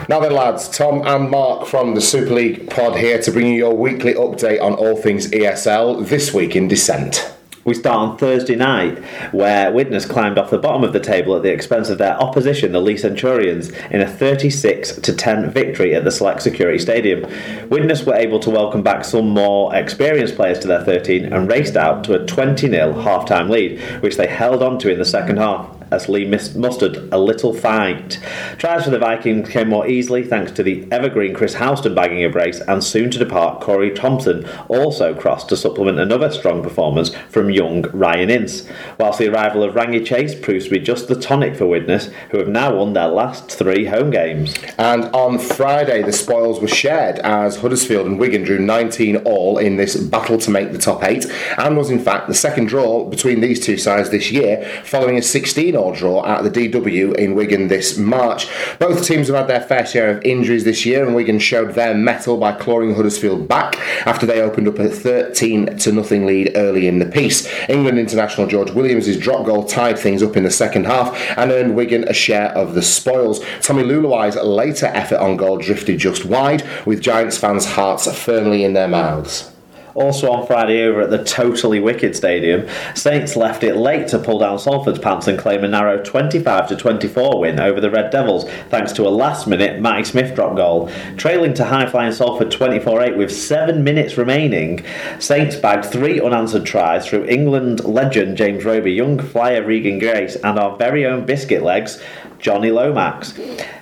Now 0.10 0.22
then, 0.22 0.32
lads, 0.32 0.70
Tom 0.70 1.06
and 1.06 1.30
Mark 1.30 1.68
from 1.68 1.94
the 1.94 2.00
Super 2.00 2.34
League 2.34 2.70
pod 2.70 2.98
here 2.98 3.22
to 3.22 3.30
bring 3.30 3.48
you 3.48 3.56
your 3.56 3.76
weekly 3.76 4.14
update 4.14 4.62
on 4.62 4.74
all 4.74 4.96
things 4.96 5.30
ESL 5.32 6.08
this 6.08 6.34
week 6.34 6.56
in 6.56 6.70
descent. 6.70 7.34
We 7.66 7.74
start 7.74 7.98
on 7.98 8.18
Thursday 8.18 8.56
night, 8.56 9.04
where 9.34 9.70
Widnes 9.74 10.06
climbed 10.06 10.38
off 10.38 10.50
the 10.50 10.60
bottom 10.60 10.86
of 10.86 10.94
the 10.94 11.02
table 11.02 11.36
at 11.36 11.44
the 11.44 11.52
expense 11.52 11.90
of 11.90 11.98
their 11.98 12.14
opposition, 12.22 12.72
the 12.72 12.80
Leigh 12.80 12.96
Centurions, 12.96 13.70
in 13.92 14.00
a 14.00 14.08
36 14.08 14.94
to 14.94 15.14
10 15.14 15.52
victory 15.52 15.94
at 15.94 16.06
the 16.06 16.12
Select 16.12 16.42
Security 16.42 16.80
Stadium. 16.80 17.30
Widnes 17.68 18.06
were 18.06 18.16
able 18.16 18.40
to 18.40 18.50
welcome 18.50 18.84
back 18.84 19.04
some 19.04 19.32
more 19.32 19.76
experienced 19.76 20.38
players 20.38 20.60
to 20.60 20.70
their 20.70 20.86
13 20.86 21.34
and 21.34 21.50
raced 21.50 21.76
out 21.76 22.06
to 22.06 22.14
a 22.14 22.26
20 22.26 22.70
0 22.70 22.94
half 23.02 23.26
time 23.26 23.50
lead, 23.50 23.82
which 24.02 24.16
they 24.16 24.28
held 24.28 24.64
on 24.64 24.80
to 24.80 24.90
in 24.90 25.00
the 25.00 25.04
second 25.04 25.36
half 25.36 25.77
as 25.92 26.10
Leigh 26.10 26.26
mustered 26.26 26.98
a 27.12 27.18
little 27.18 27.54
fight. 27.54 28.20
Tries 28.58 28.84
for 28.84 28.90
the 28.90 29.00
Vikings 29.00 29.50
came 29.50 29.70
more 29.70 29.88
easily 29.88 30.24
thanks 30.24 30.52
to 30.54 30.64
the 30.64 30.88
evergreen 30.92 31.34
Chris 31.34 31.56
Houston 31.56 31.96
bagging 31.96 32.24
a 32.24 32.30
brace, 32.30 32.60
and 32.62 32.84
soon 32.84 33.10
to 33.12 33.20
depart 33.20 33.62
Corey 33.62 33.92
Thompson 33.92 34.48
also 34.68 35.14
crossed 35.14 35.50
to 35.50 35.58
supplement 35.58 36.00
another 36.00 36.32
strong 36.32 36.64
performance 36.64 37.14
from 37.30 37.50
young 37.50 37.84
Ryan 37.92 38.30
Ince. 38.30 38.68
Whilst 39.00 39.20
the 39.20 39.32
arrival 39.32 39.64
of 39.64 39.76
Rangi 39.76 40.06
Chase 40.06 40.36
proves 40.36 40.66
to 40.66 40.72
be 40.72 40.80
just 40.80 41.08
the 41.08 41.20
tonic 41.20 41.56
for 41.56 41.66
Widnes, 41.66 42.10
who 42.32 42.38
have 42.38 42.48
now 42.48 42.76
won 42.76 42.94
their 42.94 43.08
last 43.08 43.50
three 43.50 43.86
home 43.86 44.10
games. 44.10 44.56
And 44.78 45.06
on 45.06 45.40
Friday, 45.40 46.04
the 46.04 46.14
spoils 46.14 46.62
were 46.62 46.68
shared 46.68 47.20
as 47.20 47.58
Huddersfield 47.58 48.08
and 48.08 48.20
Wigan 48.20 48.44
drew 48.44 48.60
19 48.60 49.18
all 49.18 49.58
in 49.58 49.78
this 49.78 49.96
battle 49.96 50.38
to 50.40 50.52
make 50.52 50.72
the 50.72 50.78
top 50.78 51.04
eight, 51.04 51.26
and 51.58 51.78
was 51.78 51.90
in 51.90 52.00
fact 52.00 52.28
the 52.28 52.34
second 52.34 52.68
draw 52.68 53.06
between 53.06 53.42
these 53.42 53.60
two 53.60 53.78
sides 53.78 54.10
this 54.10 54.32
year, 54.32 54.64
following 54.84 55.18
a 55.18 55.22
16 55.22 55.76
all 55.78 55.94
draw 55.94 56.26
at 56.26 56.44
the 56.44 56.50
DW 56.50 57.16
in 57.16 57.36
Wigan 57.36 57.68
this 57.68 57.98
March. 57.98 58.48
Both 58.80 59.06
teams 59.06 59.28
have 59.28 59.38
had 59.38 59.48
their 59.48 59.62
fair 59.62 59.86
share 59.86 60.10
of 60.10 60.24
injuries 60.24 60.64
this 60.64 60.86
year, 60.86 61.06
and 61.06 61.16
Wigan 61.16 61.40
showed 61.40 61.76
their 61.76 61.94
mettle 61.94 62.38
by 62.38 62.52
clawing 62.54 62.96
Huddersfield 62.96 63.48
back 63.48 63.78
after 64.06 64.26
they 64.26 64.42
opened 64.42 64.68
up 64.68 64.80
a 64.80 64.90
13 64.90 65.78
to 65.78 65.92
nothing 65.92 66.26
lead 66.26 66.52
early 66.56 66.88
in 66.88 67.00
the 67.00 67.06
piece. 67.06 67.48
England 67.70 68.00
international 68.00 68.48
George 68.48 68.72
Williams' 68.72 69.18
drop 69.18 69.46
goal 69.46 69.64
tied 69.64 69.98
things 69.98 70.24
up 70.24 70.36
in 70.36 70.44
the 70.44 70.52
second 70.52 70.86
half 70.86 71.16
and 71.38 71.52
earned 71.52 71.76
Wigan 71.76 72.04
a 72.06 72.14
share 72.14 72.50
of 72.50 72.74
the 72.74 72.82
spoils. 72.82 73.40
Tommy 73.62 73.84
Leuluai's 73.84 74.36
later 74.36 74.88
effort 74.88 75.20
on 75.20 75.38
goal 75.38 75.58
drifted 75.58 76.00
just 76.00 76.26
wide, 76.26 76.64
with 76.86 77.02
Giants 77.02 77.38
fans' 77.38 77.66
hearts 77.66 78.12
firmly 78.24 78.64
in 78.64 78.74
their 78.74 78.88
mouths. 78.88 79.52
Also 79.98 80.32
on 80.32 80.46
Friday 80.46 80.84
over 80.84 81.02
at 81.02 81.10
the 81.10 81.24
totally 81.24 81.80
wicked 81.80 82.16
stadium, 82.16 82.68
Saints 82.94 83.36
left 83.36 83.64
it 83.64 83.76
late 83.76 84.08
to 84.10 84.20
pull 84.20 84.38
down 84.38 84.60
Salford's 84.60 85.00
pants 85.00 85.26
and 85.26 85.40
claim 85.40 85.64
a 85.64 85.68
narrow 85.68 86.04
25 86.04 86.68
to 86.68 86.76
24 86.76 87.40
win 87.40 87.60
over 87.60 87.82
the 87.82 87.90
Red 87.90 88.12
Devils, 88.12 88.48
thanks 88.70 88.92
to 88.92 89.08
a 89.08 89.10
last-minute 89.10 89.82
Matty 89.82 90.04
Smith 90.04 90.36
drop 90.36 90.56
goal. 90.56 90.92
Trailing 91.18 91.56
to 91.56 91.66
high-flying 91.66 92.12
Salford 92.12 92.52
24-8 92.52 93.18
with 93.18 93.36
seven 93.36 93.84
minutes 93.84 94.20
remaining, 94.20 94.86
Saints 95.18 95.56
bagged 95.56 95.86
three 95.86 96.22
unanswered 96.22 96.68
tries 96.68 97.08
through 97.08 97.26
England 97.26 97.84
legend 97.84 98.38
James 98.38 98.66
Roby, 98.66 98.92
young 98.92 99.18
flyer 99.18 99.66
Regan 99.66 99.98
Grace, 99.98 100.36
and 100.36 100.60
our 100.60 100.78
very 100.78 101.08
own 101.08 101.26
biscuit 101.26 101.64
legs 101.64 102.00
Jonny 102.40 102.72
Lomax. 102.72 103.34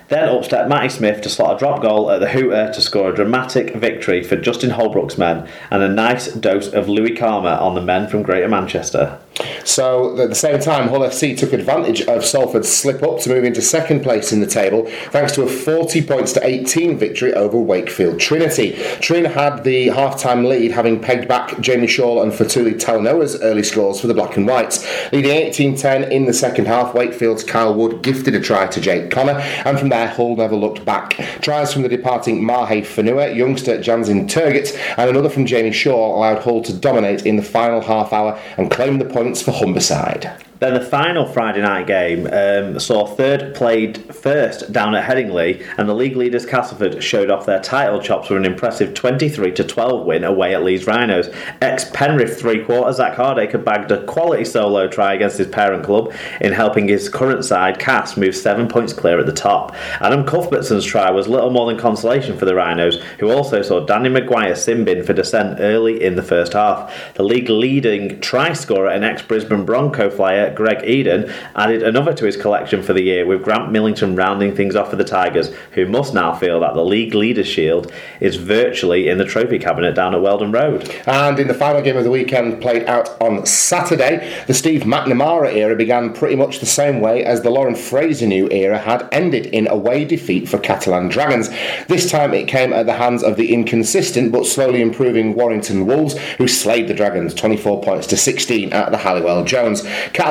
Then 0.08 0.28
up 0.28 0.44
stepped 0.44 0.68
Matty 0.68 0.88
Smith 0.88 1.20
to 1.22 1.28
slot 1.28 1.56
a 1.56 1.58
drop 1.58 1.82
goal 1.82 2.10
at 2.10 2.20
the 2.20 2.30
Hooter 2.30 2.72
to 2.72 2.80
score 2.80 3.10
a 3.10 3.14
dramatic 3.14 3.74
victory 3.74 4.22
for 4.22 4.36
Justin 4.36 4.70
Holbrook's 4.70 5.18
men 5.18 5.48
and 5.70 5.82
a 5.82 5.88
nice 5.88 6.32
dose 6.32 6.72
of 6.72 6.88
Louis 6.88 7.16
Karma 7.16 7.56
on 7.60 7.74
the 7.74 7.80
men 7.80 8.08
from 8.08 8.22
Greater 8.22 8.48
Manchester. 8.48 9.18
So 9.64 10.18
at 10.20 10.28
the 10.28 10.34
same 10.34 10.60
time, 10.60 10.88
Hull 10.88 11.00
FC 11.00 11.36
took 11.36 11.52
advantage 11.52 12.02
of 12.02 12.24
Salford's 12.24 12.72
slip 12.72 13.02
up 13.02 13.20
to 13.20 13.28
move 13.30 13.44
into 13.44 13.60
second 13.60 14.02
place 14.02 14.32
in 14.32 14.40
the 14.40 14.46
table, 14.46 14.86
thanks 15.10 15.32
to 15.32 15.42
a 15.42 15.48
40 15.48 16.02
points 16.06 16.32
to 16.34 16.46
18 16.46 16.96
victory 16.98 17.34
over 17.34 17.58
Wakefield 17.58 18.18
Trinity. 18.20 18.72
Trin 19.00 19.24
had 19.24 19.64
the 19.64 19.88
half-time 19.88 20.44
lead, 20.44 20.72
having 20.72 21.00
pegged 21.00 21.28
back 21.28 21.60
Jamie 21.60 21.86
Shaul 21.86 22.22
and 22.22 22.32
Fetuli 22.32 22.74
Talanoa's 22.74 23.40
early 23.42 23.62
scores 23.62 24.00
for 24.00 24.06
the 24.06 24.14
Black 24.14 24.36
and 24.36 24.46
Whites. 24.46 24.86
Leading 25.12 25.32
18-10 25.32 26.10
in 26.10 26.26
the 26.26 26.32
second 26.32 26.66
half, 26.66 26.94
Wakefield's 26.94 27.44
Kyle 27.44 27.74
Wood 27.74 28.02
gifted 28.02 28.34
a 28.34 28.40
try 28.40 28.66
to 28.66 28.80
Jake 28.80 29.10
Connor, 29.10 29.40
and 29.64 29.78
from 29.78 29.88
there 29.88 30.08
Hull 30.08 30.36
never 30.36 30.56
looked 30.56 30.84
back. 30.84 31.14
Tries 31.40 31.72
from 31.72 31.82
the 31.82 31.88
departing 31.88 32.44
Mahe 32.44 32.82
Fonua, 32.82 33.34
youngster 33.34 33.78
Jansin 33.78 34.28
Turgut, 34.28 34.76
and 34.96 35.10
another 35.10 35.28
from 35.28 35.46
Jamie 35.46 35.70
Shaul 35.70 36.14
allowed 36.14 36.42
Hull 36.42 36.62
to 36.62 36.72
dominate 36.72 37.26
in 37.26 37.36
the 37.36 37.42
final 37.42 37.80
half 37.80 38.12
hour 38.12 38.40
and 38.56 38.70
claim 38.70 38.98
the 38.98 39.04
for 39.34 39.52
Humberside. 39.52 40.45
Then 40.58 40.72
the 40.72 40.80
final 40.80 41.26
Friday 41.26 41.60
night 41.60 41.86
game 41.86 42.26
um, 42.32 42.80
saw 42.80 43.04
third 43.04 43.54
played 43.54 44.14
first 44.14 44.72
down 44.72 44.94
at 44.94 45.04
Headingley, 45.04 45.62
and 45.76 45.86
the 45.86 45.94
league 45.94 46.16
leaders 46.16 46.46
Castleford 46.46 47.02
showed 47.02 47.30
off 47.30 47.44
their 47.44 47.60
title 47.60 48.00
chops 48.00 48.30
with 48.30 48.38
an 48.38 48.46
impressive 48.46 48.94
23 48.94 49.52
to 49.52 49.64
12 49.64 50.06
win 50.06 50.24
away 50.24 50.54
at 50.54 50.62
Leeds 50.64 50.86
Rhinos. 50.86 51.28
Ex 51.60 51.90
Penrith 51.92 52.40
three 52.40 52.64
quarter 52.64 52.90
Zak 52.92 53.16
Hardaker 53.16 53.62
bagged 53.62 53.92
a 53.92 54.02
quality 54.06 54.46
solo 54.46 54.88
try 54.88 55.12
against 55.12 55.36
his 55.36 55.48
parent 55.48 55.84
club 55.84 56.14
in 56.40 56.54
helping 56.54 56.88
his 56.88 57.10
current 57.10 57.44
side 57.44 57.78
Cass 57.78 58.16
move 58.16 58.34
seven 58.34 58.66
points 58.66 58.94
clear 58.94 59.20
at 59.20 59.26
the 59.26 59.32
top. 59.32 59.74
Adam 60.00 60.24
Cuthbertson's 60.24 60.86
try 60.86 61.10
was 61.10 61.28
little 61.28 61.50
more 61.50 61.66
than 61.66 61.78
consolation 61.78 62.38
for 62.38 62.46
the 62.46 62.54
Rhinos, 62.54 63.02
who 63.20 63.30
also 63.30 63.60
saw 63.60 63.84
Danny 63.84 64.08
McGuire 64.08 64.56
sin 64.56 64.84
bin 64.86 65.04
for 65.04 65.12
descent 65.12 65.60
early 65.60 66.02
in 66.02 66.16
the 66.16 66.22
first 66.22 66.54
half. 66.54 67.14
The 67.14 67.24
league 67.24 67.50
leading 67.50 68.22
try 68.22 68.54
scorer 68.54 68.88
and 68.88 69.04
ex 69.04 69.20
Brisbane 69.20 69.66
Bronco 69.66 70.08
flyer 70.08 70.45
Greg 70.54 70.84
Eden 70.84 71.32
added 71.54 71.82
another 71.82 72.12
to 72.12 72.26
his 72.26 72.36
collection 72.36 72.82
for 72.82 72.92
the 72.92 73.02
year, 73.02 73.24
with 73.24 73.42
Grant 73.42 73.72
Millington 73.72 74.16
rounding 74.16 74.54
things 74.54 74.76
off 74.76 74.90
for 74.90 74.96
the 74.96 75.04
Tigers, 75.04 75.52
who 75.72 75.86
must 75.86 76.12
now 76.12 76.34
feel 76.34 76.60
that 76.60 76.74
the 76.74 76.84
league 76.84 77.14
leaders' 77.14 77.48
shield 77.48 77.90
is 78.20 78.36
virtually 78.36 79.08
in 79.08 79.18
the 79.18 79.24
trophy 79.24 79.58
cabinet 79.58 79.94
down 79.94 80.14
at 80.14 80.20
Wheldon 80.20 80.52
Road. 80.52 80.90
And 81.06 81.38
in 81.38 81.48
the 81.48 81.54
final 81.54 81.80
game 81.80 81.96
of 81.96 82.04
the 82.04 82.10
weekend, 82.10 82.60
played 82.60 82.84
out 82.86 83.20
on 83.20 83.46
Saturday, 83.46 84.44
the 84.46 84.54
Steve 84.54 84.82
McNamara 84.82 85.54
era 85.54 85.76
began 85.76 86.12
pretty 86.12 86.36
much 86.36 86.60
the 86.60 86.66
same 86.66 87.00
way 87.00 87.24
as 87.24 87.42
the 87.42 87.50
Lauren 87.50 87.74
Fraser 87.74 88.26
new 88.26 88.48
era 88.50 88.78
had 88.78 89.08
ended 89.12 89.46
in 89.46 89.66
a 89.68 89.76
away 89.76 90.04
defeat 90.04 90.48
for 90.48 90.58
Catalan 90.58 91.08
Dragons. 91.08 91.48
This 91.86 92.10
time 92.10 92.32
it 92.34 92.48
came 92.48 92.72
at 92.72 92.86
the 92.86 92.94
hands 92.94 93.22
of 93.22 93.36
the 93.36 93.52
inconsistent 93.52 94.32
but 94.32 94.46
slowly 94.46 94.80
improving 94.80 95.34
Warrington 95.34 95.86
Wolves, 95.86 96.18
who 96.38 96.48
slayed 96.48 96.88
the 96.88 96.94
Dragons 96.94 97.34
24 97.34 97.82
points 97.82 98.06
to 98.08 98.16
16 98.16 98.72
at 98.72 98.90
the 98.90 98.98
Halliwell 98.98 99.44
Jones. 99.44 99.86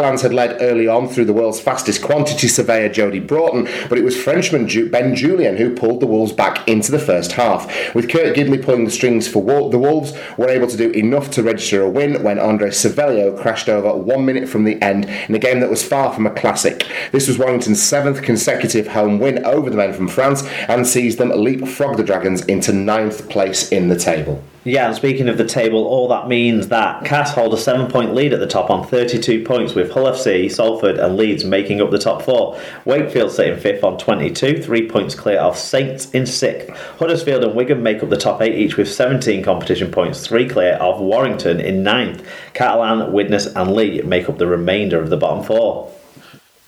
Catalans 0.05 0.21
had 0.21 0.35
led 0.35 0.61
early 0.61 0.87
on 0.87 1.07
through 1.07 1.25
the 1.25 1.33
world's 1.33 1.59
fastest 1.59 2.03
quantity 2.03 2.47
surveyor 2.47 2.89
Jodie 2.89 3.25
Broughton, 3.25 3.67
but 3.89 3.97
it 3.97 4.03
was 4.03 4.15
Frenchman 4.15 4.67
Ben 4.67 5.15
Jullien 5.15 5.57
who 5.57 5.75
pulled 5.75 5.99
the 5.99 6.05
Wolves 6.05 6.31
back 6.31 6.67
into 6.67 6.91
the 6.91 6.99
first 6.99 7.31
half. 7.31 7.65
With 7.95 8.07
Kurt 8.07 8.35
Gidley 8.35 8.63
pulling 8.63 8.85
the 8.85 8.91
strings 8.91 9.27
for 9.27 9.41
Wol- 9.41 9.71
the 9.71 9.79
Wolves, 9.79 10.13
were 10.37 10.47
able 10.47 10.67
to 10.67 10.77
do 10.77 10.91
enough 10.91 11.31
to 11.31 11.41
register 11.41 11.81
a 11.81 11.89
win 11.89 12.21
when 12.21 12.37
Andre 12.37 12.69
Savelio 12.69 13.35
crashed 13.35 13.67
over 13.67 13.97
one 13.97 14.27
minute 14.27 14.47
from 14.47 14.63
the 14.63 14.79
end 14.79 15.05
in 15.27 15.33
a 15.33 15.39
game 15.39 15.59
that 15.61 15.71
was 15.71 15.81
far 15.83 16.13
from 16.13 16.27
a 16.27 16.35
classic. 16.35 16.85
This 17.11 17.27
was 17.27 17.39
Warrington's 17.39 17.81
seventh 17.81 18.21
consecutive 18.21 18.89
home 18.89 19.17
win 19.17 19.43
over 19.43 19.71
the 19.71 19.77
men 19.77 19.91
from 19.91 20.07
France 20.07 20.43
and 20.67 20.85
sees 20.85 21.15
them 21.15 21.29
leapfrog 21.29 21.97
the 21.97 22.03
Dragons 22.03 22.45
into 22.45 22.71
ninth 22.71 23.27
place 23.27 23.71
in 23.71 23.87
the 23.87 23.97
table. 23.97 24.43
Yeah, 24.67 24.87
and 24.87 24.95
speaking 24.95 25.29
of 25.29 25.37
the 25.37 25.45
table, 25.45 25.85
all 25.85 26.07
that 26.07 26.27
means 26.27 26.69
that 26.69 27.05
Cass 27.05 27.35
hold 27.35 27.53
a 27.53 27.57
seven 27.57 27.85
point 27.85 28.15
lead 28.15 28.33
at 28.33 28.39
the 28.39 28.47
top 28.47 28.71
on 28.71 28.83
32 28.83 29.43
points, 29.43 29.75
with 29.75 29.91
Hull 29.91 30.05
FC, 30.05 30.51
Salford, 30.51 30.97
and 30.97 31.15
Leeds 31.15 31.43
making 31.43 31.81
up 31.81 31.91
the 31.91 31.99
top 31.99 32.23
four. 32.23 32.59
Wakefield 32.83 33.31
sitting 33.31 33.59
fifth 33.59 33.83
on 33.83 33.99
22, 33.99 34.63
three 34.63 34.89
points 34.89 35.13
clear 35.13 35.37
of 35.37 35.55
Saints 35.55 36.09
in 36.11 36.25
sixth. 36.25 36.75
Huddersfield 36.97 37.43
and 37.43 37.53
Wigan 37.53 37.83
make 37.83 38.01
up 38.01 38.09
the 38.09 38.17
top 38.17 38.41
eight 38.41 38.55
each 38.55 38.75
with 38.75 38.91
17 38.91 39.43
competition 39.43 39.91
points, 39.91 40.25
three 40.25 40.49
clear 40.49 40.73
of 40.73 40.99
Warrington 40.99 41.59
in 41.59 41.83
ninth. 41.83 42.27
Catalan, 42.55 43.13
Widnes, 43.13 43.45
and 43.45 43.71
Leigh 43.71 44.01
make 44.01 44.27
up 44.27 44.39
the 44.39 44.47
remainder 44.47 44.99
of 44.99 45.11
the 45.11 45.17
bottom 45.17 45.43
four. 45.43 45.93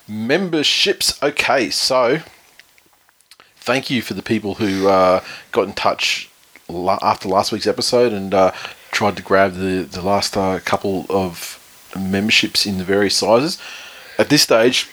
Memberships. 0.08 1.20
Okay, 1.24 1.72
so 1.72 2.20
thank 3.56 3.90
you 3.90 4.04
for 4.04 4.14
the 4.14 4.22
people 4.22 4.54
who 4.54 4.88
uh, 4.88 5.24
got 5.52 5.68
in 5.68 5.74
touch 5.74 6.27
la- 6.68 7.00
after 7.02 7.30
last 7.30 7.52
week's 7.52 7.68
episode 7.68 8.14
and 8.14 8.34
uh, 8.34 8.52
tried 8.92 9.16
to 9.18 9.24
grab 9.24 9.54
the 9.54 9.88
the 9.90 10.02
last 10.02 10.36
uh, 10.38 10.60
couple 10.64 11.06
of 11.10 11.60
memberships 11.98 12.66
in 12.66 12.78
the 12.78 12.84
various 12.84 13.16
sizes. 13.16 13.58
At 14.18 14.30
this 14.30 14.44
stage, 14.44 14.90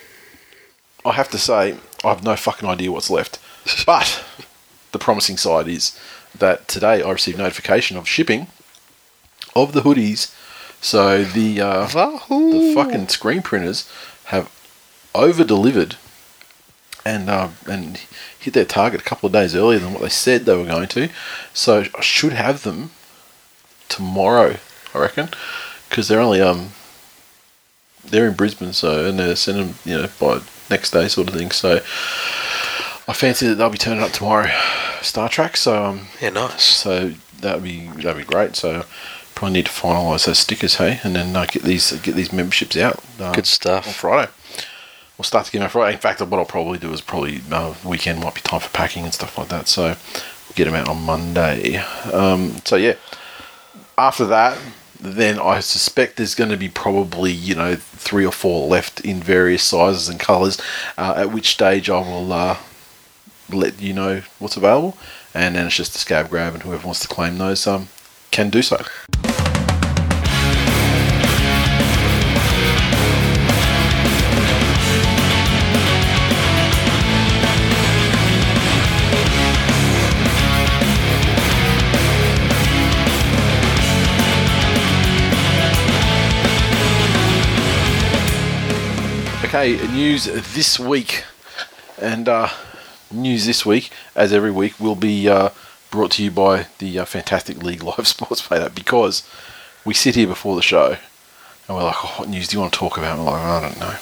I 1.05 1.13
have 1.13 1.31
to 1.31 1.39
say 1.39 1.77
I 2.05 2.09
have 2.09 2.23
no 2.23 2.37
fucking 2.37 2.69
idea 2.69 2.93
what's 2.93 3.11
left. 3.11 3.39
But 3.87 4.23
the 4.93 4.99
promising 4.99 5.39
side 5.39 5.69
is 5.69 5.99
that 6.39 6.69
today 6.69 7.03
I 7.03 7.11
received 7.11 7.39
notification 7.39 7.97
of 7.97 8.09
shipping 8.09 8.49
of 9.57 9.73
the 9.73 9.81
hoodies. 9.81 10.35
So 10.81 11.25
the 11.25 11.61
uh, 11.61 11.87
the 11.87 12.73
fucking 12.75 13.09
screen 13.09 13.41
printers 13.43 13.89
have 14.27 14.51
over 15.15 15.45
delivered 15.45 15.97
and 17.05 17.29
um, 17.29 17.55
and 17.69 17.99
hit 18.39 18.55
their 18.55 18.65
target 18.65 19.01
a 19.01 19.05
couple 19.05 19.27
of 19.27 19.33
days 19.33 19.55
earlier 19.55 19.79
than 19.79 19.93
what 19.93 20.03
they 20.03 20.09
said 20.09 20.45
they 20.45 20.57
were 20.57 20.65
going 20.65 20.89
to. 20.89 21.09
So 21.53 21.85
I 21.95 22.01
should 22.01 22.33
have 22.33 22.63
them 22.63 22.91
tomorrow, 23.89 24.57
I 24.95 24.99
reckon, 24.99 25.29
because 25.89 26.09
they're 26.09 26.21
only 26.21 26.41
um 26.41 26.71
they're 28.05 28.27
in 28.29 28.35
Brisbane, 28.35 28.73
so 28.73 29.07
and 29.07 29.19
they're 29.19 29.37
sending 29.37 29.67
them 29.69 29.75
you 29.85 29.97
know 29.99 30.09
by 30.21 30.41
next 30.71 30.91
day 30.93 31.09
sort 31.09 31.29
of 31.29 31.35
thing. 31.35 31.51
So 31.51 31.77
I 33.07 33.13
fancy 33.13 33.47
that 33.49 33.57
they'll 33.57 33.71
be 33.71 33.79
turning 33.79 34.03
up 34.03 34.13
tomorrow, 34.13 34.51
Star 35.03 35.29
Trek. 35.29 35.57
So 35.57 35.85
um 35.85 36.07
Yeah, 36.21 36.31
nice. 36.31 36.63
so 36.63 37.13
that 37.41 37.57
would 37.57 37.65
be 37.65 37.87
that'd 37.89 38.17
be 38.17 38.25
great. 38.25 38.57
So 38.57 38.85
probably 39.35 39.55
need 39.55 39.67
to 39.67 39.73
finalise 39.73 40.27
those 40.27 40.39
stickers, 40.39 40.77
hey, 40.77 41.01
and 41.03 41.17
then 41.17 41.35
uh, 41.35 41.45
get 41.47 41.63
these 41.65 41.93
get 42.03 42.15
these 42.15 42.33
memberships 42.33 42.77
out. 42.77 43.03
Uh, 43.21 43.33
Good 43.33 43.47
stuff. 43.47 43.87
on 43.89 43.93
Friday. 43.93 44.31
We'll 45.17 45.25
start 45.25 45.47
to 45.47 45.53
get 45.53 45.63
out 45.63 45.71
Friday. 45.71 45.95
In 45.95 46.01
fact, 46.01 46.21
what 46.21 46.39
I'll 46.39 46.45
probably 46.45 46.79
do 46.79 46.93
is 46.93 47.01
probably 47.01 47.41
uh, 47.53 47.75
weekend 47.85 48.21
might 48.21 48.35
be 48.35 48.41
time 48.41 48.61
for 48.61 48.71
packing 48.71 49.05
and 49.05 49.15
stuff 49.15 49.39
like 49.39 49.49
that. 49.49 49.69
So 49.69 49.83
we'll 49.85 50.55
get 50.57 50.65
them 50.65 50.75
out 50.75 50.89
on 50.89 51.03
Monday. 51.03 51.77
Um, 52.13 52.57
so 52.65 52.75
yeah, 52.77 52.95
after 53.97 54.27
that, 54.27 54.59
then 55.01 55.39
I 55.39 55.61
suspect 55.61 56.17
there's 56.17 56.35
going 56.35 56.51
to 56.51 56.57
be 56.57 56.69
probably 56.69 57.31
you 57.31 57.55
know 57.55 57.77
three 57.77 58.27
or 58.27 58.33
four 58.33 58.67
left 58.67 59.01
in 59.01 59.23
various 59.23 59.63
sizes 59.63 60.09
and 60.09 60.19
colours. 60.19 60.61
Uh, 60.99 61.15
at 61.17 61.31
which 61.33 61.51
stage 61.51 61.89
I 61.89 62.01
will 62.01 62.33
uh, 62.33 62.57
let 63.53 63.81
you 63.81 63.93
know 63.93 64.23
what's 64.41 64.57
available, 64.57 64.97
and 65.33 65.55
then 65.55 65.67
it's 65.67 65.77
just 65.77 65.95
a 65.95 65.99
scab 65.99 66.31
grab, 66.31 66.55
and 66.55 66.63
whoever 66.63 66.87
wants 66.87 67.01
to 67.01 67.09
claim 67.09 67.39
those 67.39 67.67
um, 67.67 67.89
can 68.31 68.51
do 68.51 68.63
so. 68.63 68.85
Okay, 89.55 89.77
news 89.87 90.25
this 90.25 90.81
week, 90.81 91.23
and 92.03 92.29
uh, 92.29 92.49
news 93.13 93.47
this 93.47 93.65
week, 93.65 93.93
as 94.17 94.33
every 94.33 94.51
week, 94.51 94.81
will 94.81 94.97
be 94.97 95.29
uh, 95.29 95.51
brought 95.93 96.11
to 96.11 96.25
you 96.25 96.33
by 96.33 96.67
the 96.79 96.99
uh, 96.99 97.05
fantastic 97.05 97.63
League 97.63 97.81
Live 97.85 98.09
Sports 98.09 98.45
Playdout 98.45 98.75
because 98.75 99.23
we 99.85 99.95
sit 99.95 100.17
here 100.17 100.27
before 100.27 100.57
the 100.57 100.63
show 100.63 100.97
and 101.69 101.77
we're 101.77 101.85
like, 101.85 102.05
oh, 102.05 102.15
"What 102.17 102.29
news 102.29 102.49
do 102.49 102.57
you 102.57 102.61
want 102.63 102.73
to 102.73 102.79
talk 102.81 102.99
about?" 102.99 103.17
And 103.17 103.25
we're 103.25 103.31
like, 103.31 103.43
"I 103.43 103.61
don't 103.61 103.79
know." 103.79 103.95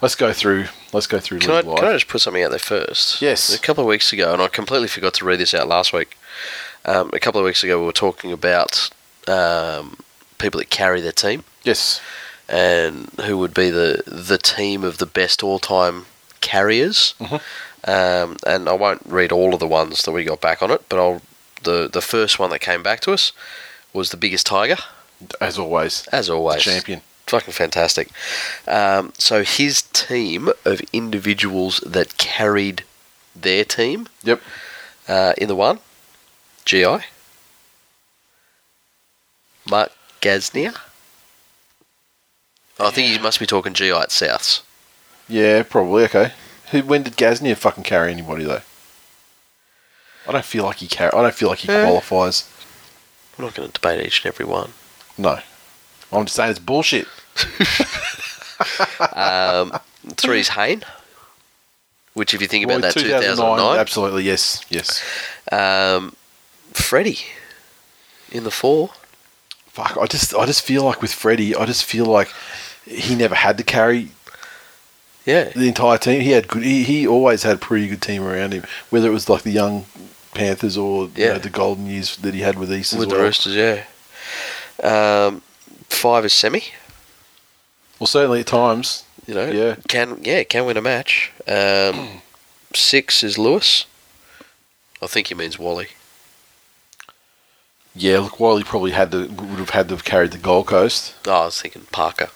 Let's 0.00 0.14
go 0.14 0.32
through. 0.32 0.68
Let's 0.94 1.06
go 1.06 1.20
through 1.20 1.40
Can 1.40 1.50
I, 1.50 1.60
Live. 1.60 1.78
can 1.78 1.88
I 1.88 1.92
just 1.92 2.08
put 2.08 2.22
something 2.22 2.42
out 2.42 2.48
there 2.48 2.58
first? 2.58 3.20
Yes. 3.20 3.54
A 3.54 3.58
couple 3.58 3.84
of 3.84 3.88
weeks 3.88 4.14
ago, 4.14 4.32
and 4.32 4.40
I 4.40 4.48
completely 4.48 4.88
forgot 4.88 5.12
to 5.12 5.26
read 5.26 5.40
this 5.40 5.52
out 5.52 5.68
last 5.68 5.92
week. 5.92 6.16
Um, 6.86 7.10
a 7.12 7.20
couple 7.20 7.38
of 7.38 7.44
weeks 7.44 7.62
ago, 7.62 7.78
we 7.78 7.84
were 7.84 7.92
talking 7.92 8.32
about 8.32 8.88
um, 9.28 9.98
people 10.38 10.58
that 10.58 10.70
carry 10.70 11.02
their 11.02 11.12
team 11.12 11.44
yes. 11.64 12.00
And 12.50 13.08
who 13.24 13.38
would 13.38 13.54
be 13.54 13.70
the 13.70 14.02
the 14.06 14.38
team 14.38 14.82
of 14.84 14.98
the 14.98 15.06
best 15.06 15.42
all 15.44 15.58
time 15.60 16.06
carriers. 16.40 17.14
Mhm. 17.20 17.40
Um, 17.84 18.36
and 18.46 18.68
I 18.68 18.72
won't 18.72 19.02
read 19.06 19.30
all 19.32 19.54
of 19.54 19.60
the 19.60 19.66
ones 19.66 20.02
that 20.02 20.10
we 20.12 20.24
got 20.24 20.40
back 20.40 20.62
on 20.62 20.70
it, 20.70 20.82
but 20.88 20.98
I'll 20.98 21.22
the 21.62 21.88
the 21.88 22.02
first 22.02 22.38
one 22.38 22.50
that 22.50 22.58
came 22.60 22.82
back 22.82 23.00
to 23.00 23.12
us 23.12 23.32
was 23.92 24.10
the 24.10 24.16
biggest 24.16 24.46
tiger, 24.46 24.76
As 25.40 25.58
always, 25.58 26.06
as 26.08 26.28
always. 26.28 26.62
champion. 26.62 27.02
Fucking 27.26 27.52
fantastic. 27.54 28.08
Um, 28.66 29.12
so 29.16 29.44
his 29.44 29.82
team 29.82 30.50
of 30.64 30.80
individuals 30.92 31.80
that 31.86 32.18
carried 32.18 32.82
their 33.36 33.64
team 33.64 34.08
Yep. 34.24 34.40
uh, 35.08 35.32
in 35.38 35.46
the 35.48 35.54
one, 35.54 35.78
GI, 36.64 37.04
Mark 39.68 39.92
Gasnier. 40.20 40.74
I 42.80 42.90
think 42.90 43.08
he 43.08 43.18
must 43.18 43.38
be 43.40 43.46
talking 43.46 43.72
GI 43.74 43.90
at 43.90 44.08
Souths. 44.10 44.62
Yeah, 45.28 45.62
probably. 45.62 46.04
Okay. 46.04 46.32
Who? 46.70 46.82
When 46.82 47.02
did 47.02 47.16
Gasnier 47.16 47.56
fucking 47.56 47.84
carry 47.84 48.10
anybody 48.12 48.44
though? 48.44 48.62
I 50.28 50.32
don't 50.32 50.44
feel 50.44 50.64
like 50.64 50.76
he 50.78 50.86
carry. 50.86 51.12
I 51.12 51.22
don't 51.22 51.34
feel 51.34 51.48
like 51.48 51.60
he 51.60 51.68
Eh. 51.72 51.84
qualifies. 51.84 52.48
We're 53.38 53.44
not 53.46 53.54
going 53.54 53.68
to 53.68 53.72
debate 53.72 54.06
each 54.06 54.24
and 54.24 54.32
every 54.32 54.44
one. 54.46 54.72
No. 55.16 55.38
I'm 56.12 56.24
just 56.26 56.36
saying 56.36 56.50
it's 56.50 56.58
bullshit. 56.58 57.06
Um, 59.14 59.72
three's 60.16 60.50
Hayne, 60.50 60.82
which 62.14 62.34
if 62.34 62.42
you 62.42 62.46
think 62.46 62.64
about 62.64 62.82
Well, 62.82 62.92
that, 62.92 63.00
2009. 63.00 63.78
Absolutely, 63.78 64.24
yes, 64.24 64.62
yes. 64.68 65.02
Um, 65.50 66.14
Freddie 66.72 67.20
in 68.30 68.44
the 68.44 68.50
four. 68.50 68.90
Fuck, 69.68 69.96
I 69.98 70.04
just, 70.06 70.34
I 70.34 70.44
just 70.44 70.60
feel 70.62 70.84
like 70.84 71.00
with 71.00 71.12
Freddie, 71.12 71.56
I 71.56 71.64
just 71.64 71.84
feel 71.84 72.04
like 72.04 72.28
he 72.90 73.14
never 73.14 73.34
had 73.34 73.56
to 73.58 73.64
carry 73.64 74.10
Yeah. 75.24 75.44
the 75.50 75.68
entire 75.68 75.98
team. 75.98 76.20
He 76.20 76.30
had 76.32 76.48
good. 76.48 76.62
He, 76.62 76.82
he 76.84 77.06
always 77.06 77.42
had 77.44 77.56
a 77.56 77.58
pretty 77.58 77.88
good 77.88 78.02
team 78.02 78.22
around 78.24 78.52
him. 78.52 78.64
Whether 78.90 79.08
it 79.08 79.12
was 79.12 79.28
like 79.28 79.42
the 79.42 79.50
young 79.52 79.86
Panthers 80.34 80.76
or 80.76 81.04
you 81.04 81.10
Yeah. 81.16 81.32
know, 81.34 81.38
the 81.38 81.50
golden 81.50 81.86
years 81.86 82.16
that 82.18 82.34
he 82.34 82.40
had 82.40 82.58
with 82.58 82.72
East 82.72 82.92
as 82.92 82.98
With 82.98 83.08
well. 83.08 83.18
the 83.18 83.24
Roosters, 83.24 83.54
yeah. 83.54 83.84
Um, 84.82 85.42
five 85.88 86.24
is 86.24 86.32
semi. 86.32 86.64
Well, 87.98 88.06
certainly 88.06 88.40
at 88.40 88.46
times. 88.46 89.04
You 89.26 89.34
know, 89.34 89.50
Yeah. 89.50 89.76
can 89.88 90.18
yeah 90.22 90.42
can 90.44 90.64
win 90.64 90.76
a 90.76 90.80
match. 90.82 91.30
Um, 91.46 92.22
six 92.74 93.22
is 93.22 93.38
Lewis. 93.38 93.84
I 95.02 95.06
think 95.06 95.28
he 95.28 95.34
means 95.34 95.58
Wally. 95.58 95.88
Yeah, 97.94 98.20
look, 98.20 98.38
Wally 98.40 98.62
probably 98.64 98.92
had 98.92 99.10
to 99.12 99.26
would 99.26 99.58
have 99.58 99.70
had 99.70 99.88
to 99.88 99.94
have 99.94 100.04
carried 100.04 100.30
the 100.30 100.38
Gold 100.38 100.66
Coast. 100.68 101.14
Oh, 101.26 101.32
I 101.32 101.44
was 101.46 101.60
thinking 101.60 101.86
Parker, 101.92 102.30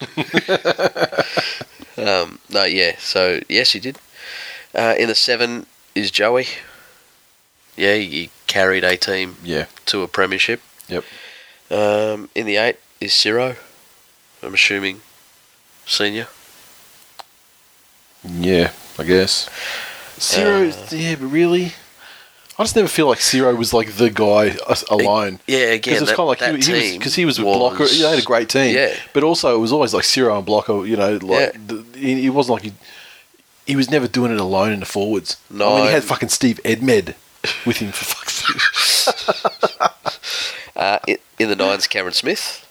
um, 1.98 2.38
no, 2.50 2.64
yeah. 2.64 2.96
So 2.98 3.40
yes, 3.48 3.72
he 3.72 3.80
did. 3.80 3.98
Uh, 4.74 4.94
in 4.98 5.08
the 5.08 5.14
seven 5.14 5.66
is 5.94 6.10
Joey. 6.10 6.46
Yeah, 7.76 7.94
he, 7.94 8.30
carried 8.46 8.82
a 8.82 8.96
team 8.96 9.36
Yeah, 9.44 9.66
to 9.86 10.02
a 10.02 10.08
premiership. 10.08 10.60
Yep. 10.88 11.04
Um, 11.70 12.30
in 12.34 12.46
the 12.46 12.56
eight 12.56 12.76
is 13.00 13.12
Ciro. 13.12 13.56
I'm 14.42 14.54
assuming 14.54 15.02
senior. 15.86 16.28
yeah, 18.24 18.72
I 18.98 19.04
guess. 19.04 19.48
Zero, 20.18 20.68
Uh, 20.70 20.86
yeah, 20.92 21.14
but 21.16 21.26
really, 21.26 21.74
I 22.58 22.64
just 22.64 22.74
never 22.74 22.88
feel 22.88 23.06
like 23.06 23.20
Ciro 23.20 23.54
was 23.54 23.72
like 23.72 23.92
the 23.92 24.10
guy 24.10 24.56
alone. 24.90 25.38
Yeah, 25.46 25.58
again, 25.58 25.94
it's 26.02 26.06
that, 26.10 26.16
kind 26.16 26.20
of 26.20 26.26
like 26.26 26.40
he, 26.40 26.46
he 26.46 26.52
was 26.56 26.66
team 26.66 26.98
because 26.98 27.14
he 27.14 27.24
was 27.24 27.38
with 27.38 27.44
Blocker. 27.46 27.86
He 27.86 28.02
had 28.02 28.18
a 28.18 28.22
great 28.22 28.48
team. 28.48 28.74
Yeah. 28.74 28.94
but 29.12 29.22
also 29.22 29.54
it 29.54 29.60
was 29.60 29.70
always 29.72 29.94
like 29.94 30.02
Ciro 30.04 30.36
and 30.36 30.44
Blocker. 30.44 30.84
You 30.84 30.96
know, 30.96 31.12
like 31.22 31.54
Yeah. 31.54 31.60
the, 31.66 31.84
he, 31.96 32.22
he 32.22 32.30
wasn't 32.30 32.54
like 32.54 32.62
he. 32.64 32.72
He 33.66 33.76
was 33.76 33.90
never 33.90 34.08
doing 34.08 34.32
it 34.32 34.40
alone 34.40 34.72
in 34.72 34.80
the 34.80 34.86
forwards. 34.86 35.36
No, 35.50 35.74
I 35.74 35.76
mean, 35.76 35.86
he 35.86 35.92
had 35.92 36.02
fucking 36.02 36.30
Steve 36.30 36.58
Edmed 36.64 37.14
with 37.66 37.76
him 37.76 37.92
for 37.92 38.04
fuck's 38.04 38.34
sake. 38.34 39.90
Uh, 40.76 41.00
in, 41.08 41.18
in 41.40 41.48
the 41.48 41.56
nines, 41.56 41.88
Cameron 41.88 42.14
Smith. 42.14 42.64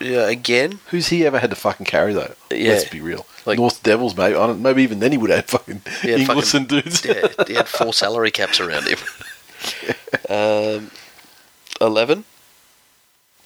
Yeah, 0.00 0.28
again. 0.28 0.80
Who's 0.90 1.08
he 1.10 1.24
ever 1.24 1.38
had 1.38 1.50
to 1.50 1.56
fucking 1.56 1.86
carry 1.86 2.12
though? 2.12 2.34
Yeah. 2.50 2.70
Let's 2.70 2.88
be 2.88 3.00
real. 3.00 3.24
Like- 3.46 3.58
North 3.58 3.82
Devils, 3.82 4.16
maybe. 4.16 4.34
I 4.36 4.46
don't, 4.46 4.60
maybe 4.62 4.82
even 4.82 5.00
then 5.00 5.12
he 5.12 5.18
would 5.18 5.30
have 5.30 5.44
fucking 5.46 5.82
Yeah, 6.02 6.16
Inglis 6.16 6.54
and 6.54 6.66
dudes. 6.68 7.04
Yeah, 7.04 7.28
he 7.46 7.54
had 7.54 7.68
four 7.68 7.92
salary 7.92 8.30
caps 8.30 8.60
around 8.60 8.86
him. 8.86 8.98
Um, 10.30 10.90
11. 11.80 12.24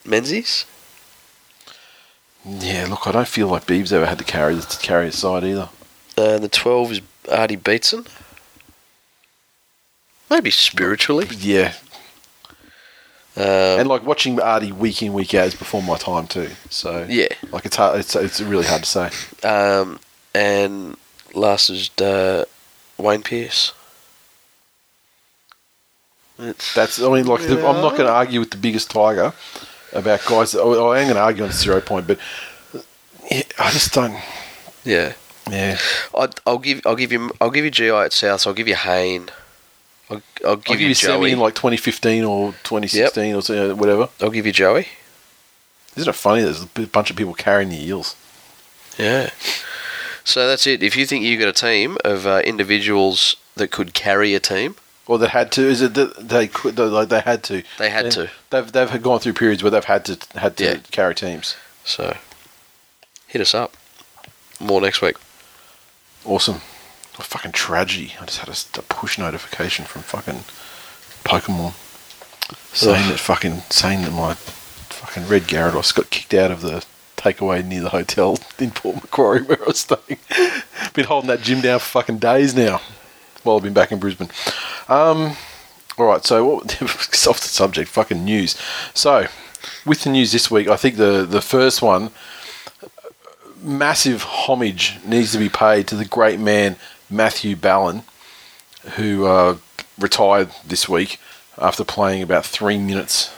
Menzies. 0.04 0.64
Yeah, 2.44 2.86
look, 2.88 3.06
I 3.06 3.12
don't 3.12 3.26
feel 3.28 3.48
like 3.48 3.66
Beebs 3.66 3.92
ever 3.92 4.06
had 4.06 4.18
to 4.18 4.24
carry 4.24 4.60
to 4.60 4.78
carry 4.78 5.06
his 5.06 5.18
side 5.18 5.44
either. 5.44 5.68
Uh, 6.16 6.38
the 6.38 6.48
12 6.48 6.92
is 6.92 7.00
Artie 7.30 7.56
Beetson. 7.56 8.06
Maybe 10.30 10.50
spiritually. 10.50 11.26
Yeah, 11.36 11.74
Um, 13.38 13.44
and 13.80 13.88
like 13.88 14.04
watching 14.04 14.40
Artie 14.40 14.72
week 14.72 15.00
in 15.00 15.12
week 15.12 15.32
out 15.32 15.46
is 15.46 15.54
before 15.54 15.80
my 15.80 15.96
time 15.96 16.26
too. 16.26 16.50
So 16.70 17.06
yeah. 17.08 17.28
like 17.52 17.66
it's 17.66 17.76
hard. 17.76 18.00
It's 18.00 18.16
it's 18.16 18.40
really 18.40 18.64
hard 18.64 18.82
to 18.82 18.88
say. 18.88 19.48
Um, 19.48 20.00
and 20.34 20.96
last 21.34 21.70
is 21.70 21.88
uh, 22.00 22.46
Wayne 22.96 23.22
Pearce. 23.22 23.74
It's, 26.40 26.74
That's 26.74 27.00
I 27.00 27.08
mean 27.12 27.26
like 27.26 27.42
the, 27.42 27.64
I'm 27.64 27.80
not 27.80 27.92
going 27.96 28.08
to 28.08 28.12
argue 28.12 28.40
with 28.40 28.50
the 28.50 28.56
biggest 28.56 28.90
tiger 28.90 29.32
about 29.92 30.26
guys. 30.26 30.56
I 30.56 30.60
I 30.60 30.98
am 30.98 31.04
going 31.04 31.14
to 31.14 31.20
argue 31.20 31.44
on 31.44 31.52
zero 31.52 31.80
point, 31.80 32.08
but 32.08 32.18
yeah, 33.30 33.42
I 33.60 33.70
just 33.70 33.92
don't. 33.92 34.16
yeah. 34.84 35.12
Yeah, 35.50 35.78
I'll, 36.14 36.28
I'll 36.46 36.58
give 36.58 36.86
I'll 36.86 36.96
give 36.96 37.10
you 37.10 37.30
I'll 37.40 37.50
give 37.50 37.64
you 37.64 37.70
GI 37.70 37.90
at 37.90 38.12
South. 38.12 38.46
I'll 38.46 38.52
give 38.52 38.68
you 38.68 38.76
Hayne. 38.76 39.30
I'll, 40.10 40.22
I'll 40.46 40.56
give, 40.56 40.70
I'll 40.70 40.74
give 40.74 40.80
you 40.80 40.88
you 40.88 40.94
Joey. 40.94 41.32
in 41.32 41.38
like 41.38 41.54
2015 41.54 42.24
or 42.24 42.52
2016 42.64 43.34
or 43.34 43.42
so, 43.42 43.74
whatever. 43.74 44.08
I'll 44.20 44.30
give 44.30 44.46
you 44.46 44.52
Joey. 44.52 44.88
Isn't 45.96 46.08
it 46.08 46.14
funny? 46.14 46.42
There's 46.42 46.62
a 46.62 46.66
bunch 46.86 47.10
of 47.10 47.16
people 47.16 47.34
carrying 47.34 47.70
the 47.70 47.82
eels. 47.84 48.14
Yeah. 48.96 49.30
So 50.24 50.46
that's 50.46 50.66
it. 50.66 50.82
If 50.82 50.96
you 50.96 51.06
think 51.06 51.24
you've 51.24 51.40
got 51.40 51.48
a 51.48 51.52
team 51.52 51.96
of 52.04 52.26
uh, 52.26 52.42
individuals 52.44 53.36
that 53.56 53.70
could 53.70 53.94
carry 53.94 54.34
a 54.34 54.40
team, 54.40 54.76
Or 55.06 55.18
that 55.18 55.30
had 55.30 55.50
to? 55.52 55.62
Is 55.62 55.80
it 55.82 55.94
that 55.94 56.28
they 56.28 56.46
could? 56.48 56.78
Like 56.78 57.08
they 57.08 57.20
had 57.20 57.42
to? 57.44 57.62
they 57.78 57.90
had 57.90 58.10
to. 58.12 58.30
They've 58.50 58.70
they've 58.70 59.02
gone 59.02 59.20
through 59.20 59.32
periods 59.34 59.62
where 59.62 59.70
they've 59.70 59.84
had 59.84 60.04
to 60.06 60.18
had 60.38 60.56
to 60.58 60.64
Yeah. 60.64 60.76
carry 60.90 61.14
teams. 61.14 61.56
So 61.84 62.16
hit 63.26 63.40
us 63.40 63.54
up. 63.54 63.74
More 64.60 64.80
next 64.80 65.00
week. 65.00 65.16
Awesome. 66.24 66.60
A 67.18 67.22
fucking 67.22 67.52
tragedy. 67.52 68.14
I 68.20 68.26
just 68.26 68.38
had 68.38 68.78
a 68.78 68.82
push 68.82 69.18
notification 69.18 69.84
from 69.84 70.02
fucking 70.02 70.44
Pokemon 71.24 71.74
saying 72.72 73.04
Ugh. 73.04 73.10
that 73.12 73.18
fucking 73.18 73.62
saying 73.70 74.02
that 74.02 74.12
my 74.12 74.34
fucking 74.34 75.26
red 75.26 75.42
Gyarados 75.42 75.94
got 75.94 76.10
kicked 76.10 76.34
out 76.34 76.50
of 76.50 76.60
the 76.60 76.84
takeaway 77.16 77.64
near 77.64 77.82
the 77.82 77.88
hotel 77.90 78.38
in 78.58 78.70
Port 78.70 78.96
Macquarie 78.96 79.42
where 79.42 79.60
I 79.60 79.66
was 79.66 79.80
staying. 79.80 80.18
been 80.94 81.06
holding 81.06 81.28
that 81.28 81.42
gym 81.42 81.60
down 81.60 81.80
for 81.80 81.86
fucking 81.86 82.18
days 82.18 82.54
now 82.54 82.80
while 83.42 83.56
I've 83.56 83.62
been 83.62 83.74
back 83.74 83.92
in 83.92 83.98
Brisbane. 83.98 84.30
Um, 84.88 85.36
all 85.96 86.06
right, 86.06 86.24
so 86.24 86.44
what, 86.44 86.82
off 86.82 87.40
the 87.40 87.48
subject, 87.48 87.90
fucking 87.90 88.24
news. 88.24 88.56
So, 88.94 89.26
with 89.84 90.04
the 90.04 90.10
news 90.10 90.32
this 90.32 90.50
week, 90.50 90.68
I 90.68 90.76
think 90.76 90.96
the 90.96 91.26
the 91.28 91.40
first 91.40 91.82
one 91.82 92.10
massive 93.60 94.22
homage 94.22 94.98
needs 95.04 95.32
to 95.32 95.38
be 95.38 95.48
paid 95.48 95.88
to 95.88 95.96
the 95.96 96.04
great 96.04 96.38
man 96.38 96.76
Matthew 97.10 97.56
Ballin, 97.56 98.02
who 98.96 99.26
uh, 99.26 99.56
retired 99.98 100.50
this 100.66 100.88
week 100.88 101.20
after 101.56 101.84
playing 101.84 102.22
about 102.22 102.44
three 102.44 102.78
minutes 102.78 103.32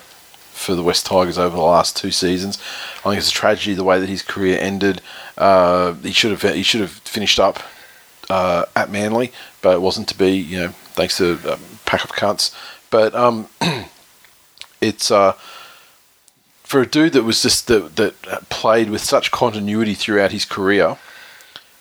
for 0.52 0.74
the 0.74 0.82
West 0.82 1.06
Tigers 1.06 1.38
over 1.38 1.56
the 1.56 1.62
last 1.62 1.96
two 1.96 2.10
seasons. 2.10 2.58
I 2.98 3.10
think 3.10 3.18
it's 3.18 3.30
a 3.30 3.32
tragedy 3.32 3.74
the 3.74 3.84
way 3.84 3.98
that 3.98 4.08
his 4.08 4.22
career 4.22 4.58
ended. 4.60 5.00
Uh, 5.38 5.94
he 5.94 6.12
should 6.12 6.38
have 6.38 6.54
he 6.54 6.62
should 6.62 6.82
have 6.82 6.90
finished 6.90 7.40
up 7.40 7.60
uh, 8.28 8.66
at 8.76 8.90
Manly, 8.90 9.32
but 9.62 9.74
it 9.74 9.80
wasn't 9.80 10.08
to 10.08 10.18
be. 10.18 10.32
You 10.32 10.58
know, 10.58 10.68
thanks 10.68 11.16
to 11.16 11.38
a 11.46 11.58
pack 11.86 12.04
of 12.04 12.12
cunts. 12.12 12.54
But 12.90 13.14
um, 13.14 13.48
it's 14.80 15.10
uh, 15.10 15.32
for 16.62 16.82
a 16.82 16.86
dude 16.86 17.14
that 17.14 17.24
was 17.24 17.42
just 17.42 17.66
that 17.68 17.96
that 17.96 18.48
played 18.50 18.90
with 18.90 19.00
such 19.00 19.30
continuity 19.30 19.94
throughout 19.94 20.32
his 20.32 20.44
career. 20.44 20.98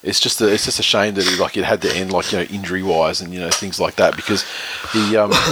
It's 0.01 0.19
just 0.21 0.39
a, 0.39 0.47
it's 0.47 0.63
just 0.65 0.79
a 0.79 0.83
shame 0.83 1.15
that 1.15 1.27
it, 1.27 1.39
like 1.39 1.57
it 1.57 1.65
had 1.65 1.81
to 1.81 1.93
end 1.93 2.13
like 2.13 2.31
you 2.31 2.37
know 2.37 2.43
injury 2.45 2.81
wise 2.83 3.19
and 3.21 3.33
you 3.33 3.39
know 3.39 3.49
things 3.49 3.79
like 3.79 3.95
that 3.97 4.15
because 4.15 4.45
he 4.93 5.17
um 5.17 5.31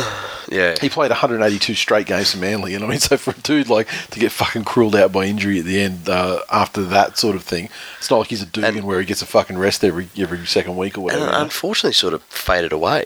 Yeah. 0.50 0.76
he 0.80 0.88
played 0.88 1.10
182 1.12 1.74
straight 1.76 2.08
games 2.08 2.32
for 2.32 2.38
Manly 2.38 2.74
and 2.74 2.82
I 2.82 2.88
mean 2.88 3.00
so 3.02 3.18
for 3.18 3.32
a 3.32 3.34
dude 3.42 3.68
like 3.70 3.90
to 4.12 4.20
get 4.22 4.32
fucking 4.32 4.64
crueled 4.64 4.96
out 4.96 5.12
by 5.12 5.26
injury 5.26 5.60
at 5.60 5.66
the 5.66 5.82
end 5.82 6.08
uh, 6.08 6.40
after 6.50 6.82
that 6.86 7.18
sort 7.18 7.36
of 7.36 7.44
thing 7.44 7.68
it's 7.98 8.10
not 8.10 8.20
like 8.20 8.30
he's 8.30 8.42
a 8.42 8.46
Dugan 8.46 8.78
And- 8.78 8.88
where 8.88 9.02
he 9.02 9.06
gets 9.06 9.22
a 9.22 9.26
fucking 9.26 9.58
rest 9.58 9.84
every 9.84 10.08
every 10.18 10.46
second 10.46 10.78
week 10.78 10.98
or 10.98 11.02
whatever. 11.02 11.26
know? 11.26 11.42
unfortunately, 11.42 11.92
sort 11.94 12.14
of 12.14 12.24
faded 12.24 12.72
away. 12.72 13.06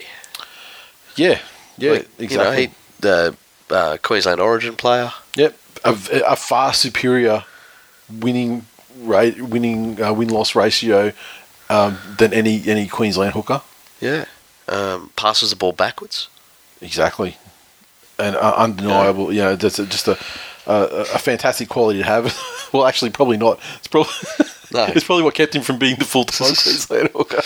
yeah, 1.15 1.39
yeah, 1.79 1.91
Like, 1.93 2.07
exactly. 2.19 2.27
You 2.29 2.37
know, 2.37 2.51
he, 2.51 2.69
the 2.99 3.35
uh, 3.71 3.97
Queensland 4.03 4.39
Origin 4.39 4.75
player. 4.75 5.11
Yep, 5.35 5.57
a, 5.83 5.97
a 6.27 6.35
far 6.35 6.73
superior 6.73 7.45
winning 8.11 8.67
winning 8.97 10.01
uh, 10.01 10.13
win 10.13 10.29
loss 10.29 10.55
ratio 10.55 11.11
um, 11.69 11.97
than 12.17 12.33
any 12.33 12.67
any 12.67 12.87
Queensland 12.87 13.33
hooker. 13.33 13.61
Yeah. 13.99 14.25
Um, 14.67 15.11
passes 15.15 15.49
the 15.49 15.55
ball 15.55 15.73
backwards. 15.73 16.27
Exactly, 16.81 17.37
and 18.17 18.35
uh, 18.35 18.53
undeniable. 18.57 19.31
You 19.31 19.41
know, 19.41 19.55
that's 19.55 19.79
a, 19.79 19.85
just 19.85 20.07
a, 20.07 20.17
a 20.65 21.05
a 21.13 21.19
fantastic 21.19 21.69
quality 21.69 21.99
to 21.99 22.05
have. 22.05 22.37
well, 22.73 22.85
actually, 22.85 23.11
probably 23.11 23.37
not. 23.37 23.59
It's 23.77 23.87
probably 23.87 24.13
No. 24.73 24.85
it's 24.95 25.03
probably 25.05 25.23
what 25.23 25.35
kept 25.35 25.55
him 25.55 25.61
from 25.61 25.77
being 25.77 25.97
the 25.97 26.05
full 26.05 26.23
time 26.25 26.55
Queensland 26.63 27.09
hooker. 27.13 27.41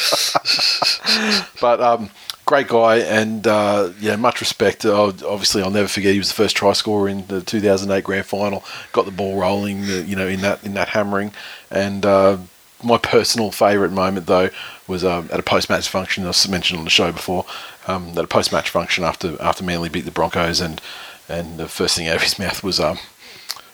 but 1.62 1.82
um, 1.82 2.10
great 2.46 2.68
guy, 2.68 2.98
and 2.98 3.46
uh, 3.46 3.92
yeah, 4.00 4.16
much 4.16 4.40
respect. 4.40 4.86
Obviously, 4.86 5.62
I'll 5.62 5.72
never 5.72 5.88
forget 5.88 6.14
he 6.14 6.20
was 6.20 6.30
the 6.30 6.36
first 6.36 6.56
try 6.56 6.74
scorer 6.74 7.10
in 7.10 7.28
the 7.28 7.42
2008 7.42 8.04
Grand 8.04 8.26
Final. 8.26 8.64
Got 8.94 9.06
the 9.06 9.12
ball 9.12 9.40
rolling, 9.40 9.84
uh, 9.84 10.04
you 10.06 10.16
know, 10.16 10.28
in 10.28 10.42
that 10.42 10.64
in 10.64 10.74
that 10.76 10.90
hammering, 10.90 11.34
and. 11.70 12.06
Uh, 12.06 12.38
my 12.84 12.98
personal 13.00 13.52
favourite 13.52 13.92
moment, 13.92 14.28
though, 14.28 14.50
was 14.86 15.04
um, 15.04 15.28
at 15.32 15.40
a 15.40 15.44
post-match 15.44 15.88
function. 15.88 16.24
I 16.24 16.34
mentioned 16.50 16.78
on 16.78 16.84
the 16.84 16.92
show 16.92 17.12
before. 17.12 17.46
Um, 17.88 18.10
at 18.10 18.24
a 18.24 18.28
post-match 18.28 18.70
function 18.70 19.04
after 19.04 19.42
after 19.42 19.64
Manly 19.64 19.90
beat 19.90 20.06
the 20.06 20.12
Broncos, 20.12 20.60
and 20.60 20.82
and 21.28 21.58
the 21.58 21.68
first 21.68 21.96
thing 21.96 22.08
out 22.08 22.18
of 22.18 22.22
his 22.22 22.38
mouth 22.38 22.64
was, 22.64 22.80
um, 22.80 22.98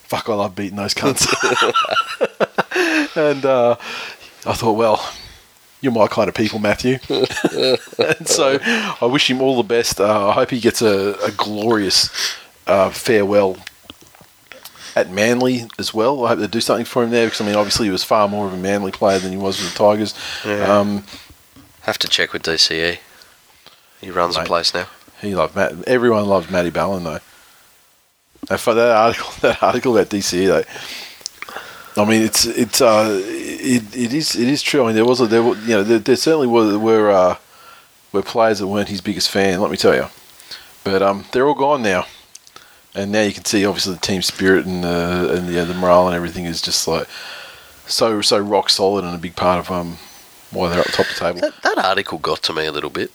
"Fuck, 0.04 0.30
I 0.30 0.36
love 0.36 0.56
beating 0.56 0.78
those 0.78 0.94
cunts." 0.94 1.28
and 3.16 3.46
uh, 3.46 3.76
I 4.46 4.54
thought, 4.54 4.74
well, 4.74 5.12
you're 5.82 5.92
my 5.92 6.08
kind 6.08 6.30
of 6.30 6.36
people, 6.36 6.60
Matthew. 6.60 7.00
and 7.10 8.28
so 8.28 8.58
I 8.62 9.06
wish 9.06 9.30
him 9.30 9.42
all 9.42 9.58
the 9.58 9.68
best. 9.68 10.00
Uh, 10.00 10.30
I 10.30 10.34
hope 10.34 10.52
he 10.52 10.60
gets 10.60 10.82
a, 10.82 11.16
a 11.24 11.32
glorious 11.32 12.10
uh, 12.68 12.92
farewell 12.92 13.58
at 14.96 15.10
Manly 15.10 15.68
as 15.80 15.94
well. 15.94 16.26
I 16.26 16.30
hope 16.30 16.40
they 16.40 16.48
do 16.48 16.62
something 16.62 16.86
for 16.86 17.04
him 17.04 17.10
there 17.10 17.26
because 17.26 17.42
I 17.42 17.46
mean, 17.46 17.56
obviously, 17.56 17.88
he 17.88 17.92
was 17.92 18.04
far 18.04 18.28
more 18.28 18.46
of 18.48 18.54
a 18.54 18.58
Manly 18.58 18.92
player 18.92 19.20
than 19.20 19.32
he 19.32 19.38
was 19.38 19.60
with 19.60 19.74
the 19.74 19.78
Tigers. 19.78 20.14
Yeah. 20.46 20.80
Um, 20.80 21.04
Have 21.82 21.98
to 22.00 22.08
check 22.08 22.34
with 22.34 22.44
DCE. 22.44 23.00
He 24.02 24.12
runs 24.12 24.36
the 24.36 24.44
place 24.44 24.74
now. 24.74 24.88
he 25.22 25.36
loved 25.36 25.56
Matt. 25.56 25.74
Everyone 25.88 26.26
loved 26.26 26.52
Matty 26.52 26.70
Ballin 26.72 27.04
though. 27.04 27.20
That, 28.48 28.60
that 28.60 28.78
article, 28.98 29.32
that 29.42 29.64
article 29.64 29.98
about 29.98 30.10
DCE 30.10 30.48
though. 30.48 30.64
I 31.98 32.06
mean, 32.06 32.22
it's 32.22 32.46
it's 32.46 32.82
uh, 32.82 33.20
it, 33.24 33.96
it 33.96 34.14
is 34.14 34.36
it 34.36 34.48
is 34.48 34.62
true. 34.62 34.84
I 34.84 34.88
mean, 34.88 34.96
there 34.96 35.06
was 35.06 35.20
a, 35.20 35.28
there 35.28 35.44
you 35.44 35.68
know 35.68 35.84
there, 35.84 36.00
there 36.00 36.16
certainly 36.16 36.48
were 36.48 36.78
were 36.78 37.12
uh, 37.12 37.36
were 38.14 38.22
players 38.22 38.60
that 38.60 38.68
weren't 38.68 38.90
his 38.90 39.02
biggest 39.02 39.30
fan. 39.30 39.60
Let 39.60 39.72
me 39.72 39.78
tell 39.78 39.96
you, 39.96 40.08
but 40.84 41.02
um, 41.02 41.26
they're 41.32 41.48
all 41.48 41.54
gone 41.54 41.82
now, 41.84 42.06
and 42.96 43.12
now 43.12 43.24
you 43.24 43.34
can 43.34 43.44
see 43.46 43.66
obviously 43.66 43.94
the 43.94 44.00
team 44.00 44.22
spirit 44.22 44.66
and 44.66 44.86
uh, 44.86 45.34
and 45.36 45.50
yeah, 45.50 45.66
the 45.66 45.74
morale 45.74 46.08
and 46.08 46.16
everything 46.16 46.46
is 46.46 46.62
just 46.62 46.88
like 46.88 47.08
so 47.88 48.22
so 48.22 48.40
rock 48.40 48.70
solid 48.70 49.04
and 49.04 49.14
a 49.14 49.20
big 49.20 49.36
part 49.36 49.60
of 49.60 49.70
um 49.70 49.98
why 50.52 50.70
they're 50.70 50.80
up 50.80 50.88
top 50.88 51.08
of 51.10 51.14
the 51.14 51.20
table. 51.20 51.42
That, 51.42 51.62
that 51.64 51.78
article 51.78 52.18
got 52.20 52.42
to 52.44 52.54
me 52.54 52.66
a 52.66 52.72
little 52.72 52.90
bit. 52.90 53.12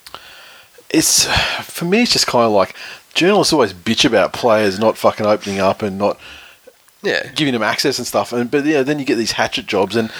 it's 0.90 1.24
for 1.62 1.84
me 1.84 2.02
it's 2.02 2.12
just 2.12 2.26
kind 2.26 2.44
of 2.44 2.52
like 2.52 2.74
journalists 3.14 3.52
always 3.52 3.72
bitch 3.72 4.04
about 4.04 4.32
players 4.32 4.78
not 4.78 4.96
fucking 4.96 5.26
opening 5.26 5.58
up 5.60 5.82
and 5.82 5.98
not 5.98 6.18
Yeah. 7.02 7.30
giving 7.34 7.52
them 7.52 7.62
access 7.62 7.98
and 7.98 8.06
stuff 8.06 8.32
and 8.32 8.50
but 8.50 8.64
yeah 8.64 8.82
then 8.82 8.98
you 8.98 9.04
get 9.04 9.16
these 9.16 9.32
hatchet 9.32 9.66
jobs 9.66 9.94
and 9.96 10.10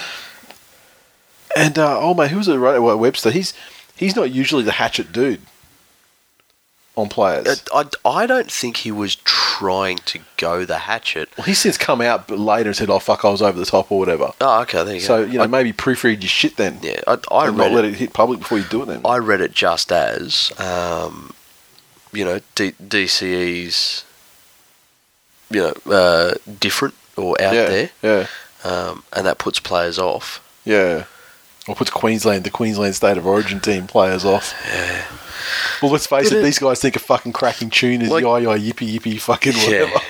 and 1.56 1.78
uh, 1.78 1.98
oh 2.00 2.14
mate 2.14 2.30
who 2.30 2.36
was 2.38 2.48
it 2.48 2.56
right 2.56 2.78
Webster 2.78 3.30
he's 3.30 3.54
he's 3.96 4.14
not 4.14 4.30
usually 4.30 4.62
the 4.62 4.72
hatchet 4.72 5.10
dude 5.12 5.40
on 6.94 7.08
players 7.08 7.62
I, 7.74 7.80
I, 8.04 8.08
I 8.22 8.26
don't 8.26 8.50
think 8.50 8.78
he 8.78 8.90
was 8.92 9.16
trying 9.16 9.98
to 9.98 10.18
go 10.38 10.64
the 10.64 10.78
hatchet. 10.78 11.28
well, 11.36 11.44
he's 11.46 11.58
since 11.58 11.76
come 11.76 12.00
out 12.00 12.26
but 12.28 12.38
later 12.38 12.68
and 12.70 12.76
said 12.76 12.88
oh 12.88 12.98
fuck 12.98 13.24
I 13.24 13.30
was 13.30 13.42
over 13.42 13.58
the 13.58 13.66
top 13.66 13.90
or 13.92 13.98
whatever 13.98 14.32
Oh, 14.40 14.62
okay, 14.62 14.82
there 14.84 14.94
you 14.94 15.00
so 15.00 15.18
go. 15.18 15.24
So 15.26 15.30
you 15.32 15.38
know 15.38 15.44
I, 15.44 15.46
maybe 15.46 15.72
proofread 15.72 16.22
your 16.22 16.28
shit 16.28 16.56
then 16.56 16.78
yeah, 16.82 17.00
I, 17.06 17.18
I 17.30 17.48
and 17.48 17.56
not 17.56 17.64
read 17.64 17.72
let 17.74 17.84
it. 17.84 17.92
it 17.92 17.96
hit 17.96 18.12
public 18.12 18.38
before 18.38 18.58
you 18.58 18.64
do 18.64 18.82
it 18.82 18.86
then 18.86 19.00
I 19.04 19.18
read 19.18 19.40
it 19.42 19.52
just 19.52 19.92
as, 19.92 20.52
um, 20.58 21.34
you 22.12 22.24
know, 22.24 22.40
D- 22.54 22.72
DCE's, 22.82 24.04
you 25.50 25.60
know, 25.62 25.92
uh, 25.92 26.34
different 26.60 26.94
or 27.16 27.40
out 27.40 27.54
yeah 27.54 27.66
there, 27.66 27.90
yeah 28.02 28.26
um, 28.64 29.04
and 29.14 29.26
that 29.26 29.38
puts 29.38 29.58
players 29.60 29.98
off. 29.98 30.42
yeah 30.64 31.04
or 31.68 31.74
puts 31.74 31.90
Queensland 31.90 32.44
the 32.44 32.50
Queensland 32.50 32.94
State 32.94 33.16
of 33.18 33.26
Origin 33.26 33.58
team 33.60 33.86
players 33.86 34.24
off 34.24 34.54
Yeah. 34.66 35.04
Well, 35.82 35.92
let's 35.92 36.06
face 36.06 36.30
it, 36.32 36.38
it- 36.38 36.42
these 36.42 36.58
guys 36.58 36.80
think 36.80 36.96
a 36.96 36.98
fucking 37.00 37.32
cracking 37.32 37.70
tune 37.70 38.02
is 38.02 38.10
Like- 38.10 38.22
yah 38.22 38.36
yah 38.36 38.56
yippee 38.56 38.98
yippee 38.98 39.20
fucking 39.20 39.52
whatever. 39.54 39.90
Yeah. 39.92 40.00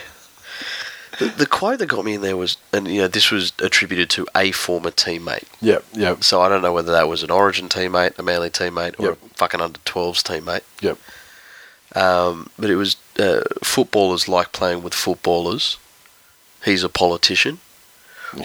The, 1.19 1.27
the 1.29 1.47
quote 1.47 1.79
that 1.79 1.87
got 1.87 2.05
me 2.05 2.15
in 2.15 2.21
there 2.21 2.37
was, 2.37 2.59
and 2.75 2.87
you 2.87 3.01
know, 3.01 3.09
this 3.09 3.31
was 3.31 3.53
attributed 3.63 4.11
to 4.11 4.27
a 4.37 4.53
former 4.53 4.91
teammate. 4.91 5.45
Yep, 5.63 5.85
yep, 5.95 6.23
So 6.25 6.43
I 6.43 6.49
don't 6.51 6.61
know 6.61 6.75
whether 6.75 6.93
that 6.93 7.09
was 7.09 7.23
an 7.23 7.31
Origin 7.31 7.71
teammate, 7.71 8.19
a 8.19 8.23
Manly 8.23 8.51
teammate, 8.51 9.01
or 9.01 9.07
Yep. 9.07 9.19
a 9.25 9.35
fucking 9.35 9.61
under 9.63 9.79
12s 9.87 10.23
teammate. 10.23 10.61
yep. 10.83 10.99
Um, 11.97 12.51
but 12.59 12.69
it 12.71 12.77
was 12.77 12.97
uh, 13.19 13.41
footballers 13.65 14.29
like 14.29 14.53
playing 14.53 14.83
with 14.83 14.95
footballers. 14.95 15.79
He's 16.65 16.85
a 16.85 16.89
politician. 16.89 17.59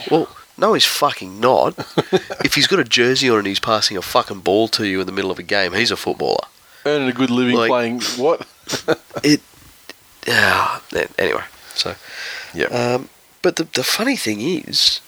Well, 0.10 0.30
no, 0.58 0.74
he's 0.74 0.86
fucking 0.86 1.40
not. 1.40 1.78
if 2.46 2.56
he's 2.56 2.68
got 2.68 2.80
a 2.80 2.84
jersey 2.86 3.30
on 3.30 3.40
and 3.40 3.48
he's 3.48 3.60
passing 3.60 3.98
a 3.98 4.02
fucking 4.02 4.40
ball 4.40 4.68
to 4.70 4.86
you 4.88 5.02
in 5.02 5.06
the 5.06 5.12
middle 5.12 5.32
of 5.32 5.40
a 5.40 5.44
game, 5.44 5.74
he's 5.74 5.92
a 5.92 5.98
footballer. 5.98 6.46
Earning 6.86 7.10
a 7.10 7.14
good 7.14 7.30
living 7.30 7.56
Like- 7.56 7.70
playing 7.70 8.02
what? 8.18 8.48
It. 9.24 9.42
Yeah. 10.26 10.80
Anyway, 11.20 11.44
so. 11.76 11.96
Yep. 12.54 12.72
Um, 12.72 13.10
but 13.42 13.58
the 13.58 13.66
the 13.66 13.84
funny 13.84 14.16
thing 14.16 14.40
is, 14.40 15.02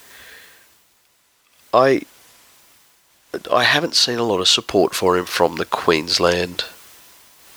I 1.74 2.02
I 3.52 3.64
haven't 3.64 3.96
seen 3.96 4.20
a 4.20 4.24
lot 4.24 4.40
of 4.42 4.48
support 4.48 4.94
for 4.94 5.18
him 5.18 5.26
from 5.26 5.56
the 5.56 5.66
Queensland 5.66 6.66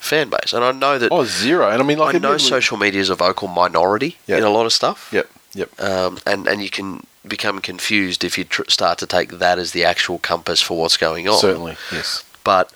fan 0.07 0.31
base, 0.31 0.53
and 0.55 0.65
I 0.65 0.73
know 0.73 0.99
that 0.99 1.11
oh, 1.13 1.25
zero. 1.25 1.69
And 1.71 1.83
I 1.83 1.85
mean, 1.85 1.99
like, 1.99 2.15
I 2.15 2.19
know 2.19 2.29
admittedly- 2.33 2.49
social 2.49 2.77
media 2.79 3.01
is 3.01 3.11
a 3.11 3.15
vocal 3.15 3.49
minority 3.49 4.17
Yeah. 4.27 4.39
in 4.39 4.45
a 4.45 4.51
lot 4.51 4.65
of 4.67 4.73
stuff. 4.73 5.11
Yep, 5.13 5.29
yep. 5.55 5.81
Um, 5.81 6.19
and 6.25 6.47
and 6.49 6.63
you 6.63 6.71
can 6.71 7.07
become 7.27 7.61
confused 7.61 8.23
if 8.25 8.39
you 8.39 8.45
tr- 8.45 8.69
start 8.69 8.99
to 8.99 9.07
take 9.07 9.39
that 9.39 9.59
as 9.59 9.73
the 9.73 9.85
actual 9.85 10.19
compass 10.19 10.61
for 10.63 10.79
what's 10.79 10.97
going 10.97 11.29
on. 11.29 11.39
Certainly, 11.39 11.77
yes. 11.93 12.23
But 12.45 12.73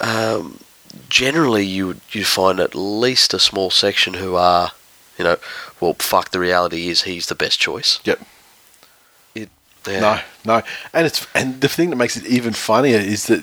um, 0.00 0.58
generally, 1.08 1.64
you 1.66 1.86
would- 1.88 2.00
you 2.12 2.24
find 2.24 2.60
at 2.60 2.74
least 2.74 3.34
a 3.34 3.38
small 3.38 3.70
section 3.70 4.14
who 4.14 4.36
are, 4.36 4.72
you 5.18 5.24
know, 5.24 5.36
well, 5.80 5.94
fuck. 5.98 6.30
The 6.30 6.40
reality 6.40 6.88
is 6.88 7.02
he's 7.02 7.26
the 7.26 7.34
best 7.34 7.60
choice. 7.60 8.00
Yep. 8.04 8.20
It, 9.34 9.48
yeah. 9.86 10.00
No, 10.00 10.20
no. 10.44 10.62
And 10.92 11.06
it's 11.06 11.26
and 11.34 11.60
the 11.60 11.68
thing 11.68 11.90
that 11.90 11.96
makes 11.96 12.16
it 12.16 12.24
even 12.26 12.52
funnier 12.54 12.98
is 12.98 13.26
that 13.26 13.42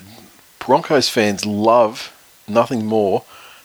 Broncos 0.58 1.08
fans 1.08 1.44
love 1.46 2.12
nothing 2.48 2.86
more 2.86 3.24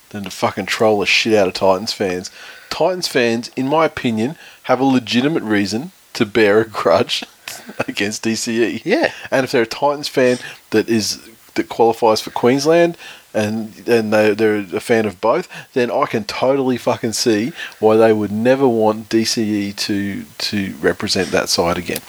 than 0.10 0.24
to 0.24 0.30
fucking 0.30 0.66
troll 0.66 1.00
the 1.00 1.06
shit 1.06 1.34
out 1.34 1.48
of 1.48 1.54
Titans 1.54 1.94
fans. 1.94 2.32
Titans 2.70 3.08
fans, 3.08 3.50
in 3.56 3.68
my 3.68 3.86
opinion, 3.86 4.38
have 4.64 4.80
a 4.80 4.86
legitimate 4.86 5.44
reason 5.44 5.92
to 6.14 6.26
bear 6.26 6.62
a 6.62 6.68
grudge 6.68 7.24
against 7.88 8.24
DCE. 8.24 8.82
Yeah. 8.86 9.12
And 9.32 9.44
if 9.44 9.52
they're 9.52 9.64
a 9.64 9.68
Titans 9.68 10.08
fan 10.08 10.38
that 10.72 10.90
is 10.90 11.22
that 11.56 11.70
qualifies 11.70 12.22
for 12.22 12.30
Queensland 12.30 12.98
and 13.34 13.88
and 13.88 14.14
they 14.14 14.34
they're 14.34 14.58
a 14.58 14.80
fan 14.80 15.06
of 15.06 15.20
both, 15.22 15.48
then 15.74 15.92
I 15.92 16.06
can 16.06 16.24
totally 16.24 16.78
fucking 16.78 17.14
see 17.14 17.52
why 17.80 17.98
they 17.98 18.14
would 18.14 18.32
never 18.32 18.68
want 18.68 19.10
DCE 19.10 19.76
to 19.76 20.24
to 20.24 20.76
represent 20.78 21.30
that 21.32 21.50
side 21.50 21.78
again, 21.78 22.02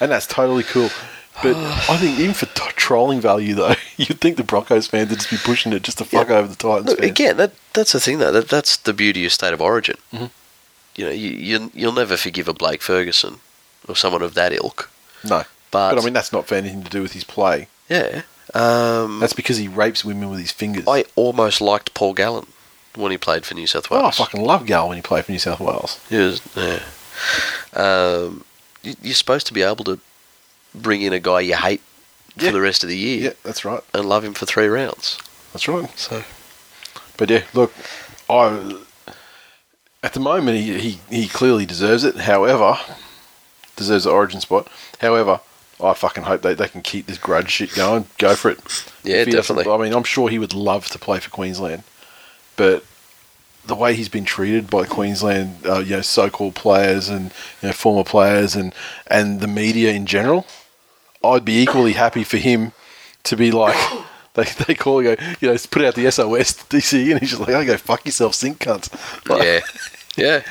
and 0.00 0.12
that's 0.12 0.26
totally 0.26 0.62
cool. 0.62 0.90
But 1.42 1.54
I 1.56 1.96
think 1.98 2.18
even 2.18 2.34
for 2.34 2.46
t- 2.46 2.62
trolling 2.76 3.20
value, 3.20 3.54
though, 3.54 3.74
you'd 3.96 4.20
think 4.20 4.36
the 4.38 4.44
Broncos 4.44 4.86
fans 4.86 5.10
would 5.10 5.18
just 5.18 5.30
be 5.30 5.36
pushing 5.36 5.72
it 5.72 5.82
just 5.82 5.98
to 5.98 6.04
fuck 6.04 6.30
over 6.30 6.48
the 6.48 6.54
Titans 6.56 6.86
Look, 6.88 6.98
fans. 7.00 7.10
again, 7.10 7.36
that 7.36 7.52
that's 7.74 7.92
the 7.92 8.00
thing 8.00 8.18
though. 8.18 8.32
That 8.32 8.48
that's 8.48 8.76
the 8.78 8.92
beauty 8.94 9.24
of 9.26 9.32
state 9.32 9.52
of 9.52 9.60
origin. 9.60 9.96
Mm-hmm. 10.12 10.26
You 10.96 11.04
know, 11.04 11.10
you, 11.10 11.30
you 11.30 11.70
you'll 11.74 11.92
never 11.92 12.16
forgive 12.16 12.48
a 12.48 12.54
Blake 12.54 12.80
Ferguson 12.82 13.36
or 13.86 13.94
someone 13.96 14.22
of 14.22 14.34
that 14.34 14.52
ilk. 14.52 14.90
No, 15.24 15.44
But, 15.70 15.94
but 15.94 15.98
I 16.00 16.04
mean 16.04 16.14
that's 16.14 16.32
not 16.32 16.46
for 16.46 16.54
anything 16.54 16.82
to 16.84 16.90
do 16.90 17.02
with 17.02 17.12
his 17.12 17.24
play. 17.24 17.68
yeah. 17.88 18.22
Um, 18.54 19.18
That's 19.18 19.32
because 19.32 19.56
he 19.58 19.66
rapes 19.66 20.04
women 20.04 20.30
with 20.30 20.38
his 20.38 20.52
fingers. 20.52 20.84
I 20.86 21.04
almost 21.16 21.60
liked 21.60 21.92
Paul 21.94 22.14
Gallen 22.14 22.46
when 22.94 23.10
he 23.10 23.18
played 23.18 23.44
for 23.44 23.54
New 23.54 23.66
South 23.66 23.88
oh, 23.90 23.96
I 23.96 24.02
Wales. 24.02 24.16
fucking 24.18 24.40
love 24.40 24.64
Gal 24.66 24.88
when 24.88 24.96
he 24.96 25.02
played 25.02 25.24
for 25.26 25.32
New 25.32 25.38
South 25.40 25.58
Wales. 25.58 26.00
He 26.08 26.16
was, 26.16 26.40
yeah. 26.56 26.78
Um, 27.74 28.44
you, 28.82 28.94
you're 29.02 29.14
supposed 29.14 29.46
to 29.48 29.52
be 29.52 29.62
able 29.62 29.84
to 29.84 29.98
bring 30.76 31.02
in 31.02 31.12
a 31.12 31.18
guy 31.20 31.40
you 31.40 31.56
hate 31.56 31.80
for 32.38 32.50
the 32.50 32.60
rest 32.60 32.82
of 32.84 32.88
the 32.90 32.96
year 32.98 33.22
Yeah, 33.24 33.32
that's 33.42 33.64
right. 33.64 33.80
and 33.94 34.08
love 34.08 34.24
him 34.24 34.34
for 34.34 34.46
three 34.46 34.66
rounds. 34.68 35.18
That's 35.52 35.66
right. 35.68 35.90
So 35.98 36.22
But 37.16 37.30
yeah, 37.30 37.42
look, 37.54 37.72
I 38.28 38.78
at 40.02 40.12
the 40.12 40.20
moment 40.20 40.58
he, 40.58 40.78
he, 40.78 41.00
he 41.10 41.28
clearly 41.28 41.66
deserves 41.66 42.04
it. 42.04 42.16
However, 42.16 42.78
deserves 43.76 44.04
the 44.04 44.10
origin 44.10 44.40
spot. 44.40 44.68
However, 45.00 45.40
I 45.82 45.94
fucking 45.94 46.24
hope 46.24 46.42
they, 46.42 46.54
they 46.54 46.68
can 46.68 46.82
keep 46.82 47.06
this 47.06 47.18
grudge 47.18 47.50
shit 47.50 47.74
going. 47.74 48.06
Go 48.18 48.34
for 48.34 48.50
it. 48.50 48.58
Yeah, 49.02 49.16
If 49.16 49.26
he 49.26 49.32
doesn't- 49.32 49.56
definitely. 49.56 49.72
I 49.72 49.76
mean, 49.88 49.96
I'm 49.96 50.04
sure 50.04 50.28
he 50.28 50.38
would 50.38 50.54
love 50.54 50.88
to 50.90 50.98
play 50.98 51.18
for 51.20 51.30
Queensland, 51.30 51.82
but 52.56 52.84
the 53.66 53.74
way 53.74 53.94
he's 53.94 54.08
been 54.08 54.24
treated 54.24 54.70
by 54.70 54.84
Queensland, 54.86 55.66
uh, 55.66 55.80
you 55.80 55.96
know, 55.96 56.00
so-called 56.00 56.54
players 56.54 57.08
and 57.08 57.32
you 57.60 57.68
know 57.68 57.72
former 57.72 58.04
players 58.04 58.54
and 58.54 58.72
and 59.08 59.40
the 59.40 59.48
media 59.48 59.90
in 59.92 60.06
general, 60.06 60.46
I'd 61.24 61.44
be 61.44 61.60
equally 61.62 61.92
happy 61.92 62.24
for 62.24 62.38
him 62.38 62.72
to 63.24 63.36
be 63.36 63.50
like. 63.50 63.76
They, 64.36 64.44
they 64.66 64.74
call 64.74 65.02
you, 65.02 65.16
you 65.40 65.48
know, 65.48 65.56
put 65.70 65.82
out 65.82 65.94
the 65.94 66.10
SOS 66.10 66.52
DC, 66.68 67.10
and 67.10 67.20
he's 67.20 67.30
just 67.30 67.40
like, 67.40 67.54
"I 67.54 67.64
go 67.64 67.78
fuck 67.78 68.04
yourself, 68.04 68.34
sink 68.34 68.58
cunts." 68.58 68.90
Like, 69.30 69.42
yeah, 69.42 69.60
yeah. 70.14 70.42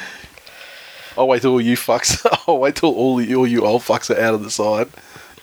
I'll 1.17 1.27
wait 1.27 1.43
till 1.43 1.51
all 1.51 1.61
you 1.61 1.77
fucks. 1.77 2.25
I'll 2.47 2.57
wait 2.57 2.77
till 2.77 2.89
all 2.89 3.21
you, 3.21 3.37
all 3.37 3.45
you 3.45 3.63
old 3.63 3.83
fucks 3.83 4.09
are 4.09 4.19
out 4.19 4.33
of 4.33 4.43
the 4.43 4.49
side, 4.49 4.89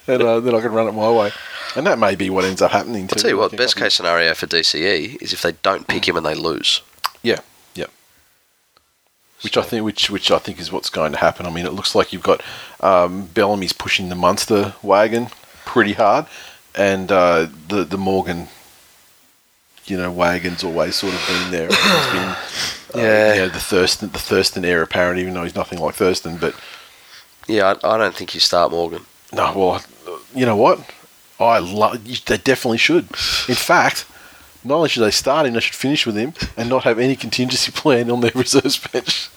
and 0.08 0.22
uh, 0.22 0.40
then 0.40 0.56
I 0.56 0.60
can 0.60 0.72
run 0.72 0.88
it 0.88 0.92
my 0.92 1.08
way. 1.08 1.30
And 1.76 1.86
that 1.86 1.98
may 1.98 2.16
be 2.16 2.30
what 2.30 2.44
ends 2.44 2.60
up 2.60 2.72
happening. 2.72 3.04
I'll 3.04 3.08
too. 3.10 3.20
tell 3.20 3.30
you 3.30 3.38
what, 3.38 3.56
best 3.56 3.76
case 3.76 3.94
scenario 3.94 4.34
for 4.34 4.46
DCE 4.46 5.22
is 5.22 5.32
if 5.32 5.42
they 5.42 5.52
don't 5.62 5.86
pick 5.86 6.06
him 6.06 6.16
and 6.16 6.26
they 6.26 6.34
lose. 6.34 6.82
Yeah. 7.22 7.38
Which 9.42 9.56
I 9.56 9.62
think, 9.62 9.84
which 9.84 10.08
which 10.10 10.30
I 10.30 10.38
think 10.38 10.60
is 10.60 10.70
what's 10.70 10.88
going 10.90 11.12
to 11.12 11.18
happen. 11.18 11.46
I 11.46 11.50
mean, 11.50 11.66
it 11.66 11.72
looks 11.72 11.94
like 11.94 12.12
you've 12.12 12.22
got 12.22 12.42
um, 12.80 13.26
Bellamy's 13.26 13.72
pushing 13.72 14.08
the 14.08 14.14
Munster 14.14 14.74
wagon 14.82 15.28
pretty 15.64 15.94
hard, 15.94 16.26
and 16.76 17.10
uh, 17.10 17.48
the 17.68 17.82
the 17.84 17.98
Morgan, 17.98 18.48
you 19.86 19.96
know, 19.96 20.12
wagon's 20.12 20.62
always 20.62 20.94
sort 20.94 21.14
of 21.14 21.24
been 21.26 21.50
there. 21.50 21.66
It's 21.70 22.12
been, 22.12 22.22
uh, 22.22 22.36
Yeah. 22.94 23.34
you 23.34 23.40
know, 23.40 23.48
the 23.48 23.58
Thurston 23.58 24.10
the 24.10 24.18
Thurston 24.18 24.64
heir 24.64 24.82
apparent, 24.82 25.18
even 25.18 25.34
though 25.34 25.44
he's 25.44 25.54
nothing 25.56 25.80
like 25.80 25.94
Thurston. 25.96 26.36
But 26.36 26.54
Yeah, 27.48 27.74
I, 27.82 27.94
I 27.94 27.98
don't 27.98 28.14
think 28.14 28.34
you 28.34 28.40
start 28.40 28.70
Morgan. 28.70 29.04
no, 29.32 29.52
well, 29.56 29.82
you 30.34 30.46
know 30.46 30.56
what? 30.56 30.78
I 31.40 31.58
love. 31.58 32.04
They 32.26 32.36
definitely 32.36 32.78
should. 32.78 33.04
In 33.48 33.56
fact. 33.56 34.06
Not 34.64 34.76
only 34.76 34.88
should 34.88 35.02
they 35.02 35.10
start 35.10 35.46
him, 35.46 35.54
they 35.54 35.60
should 35.60 35.74
finish 35.74 36.06
with 36.06 36.16
him 36.16 36.34
and 36.56 36.68
not 36.68 36.84
have 36.84 36.98
any 36.98 37.16
contingency 37.16 37.72
plan 37.74 38.10
on 38.10 38.20
their 38.20 38.32
reserves 38.34 38.78
bench 38.78 39.28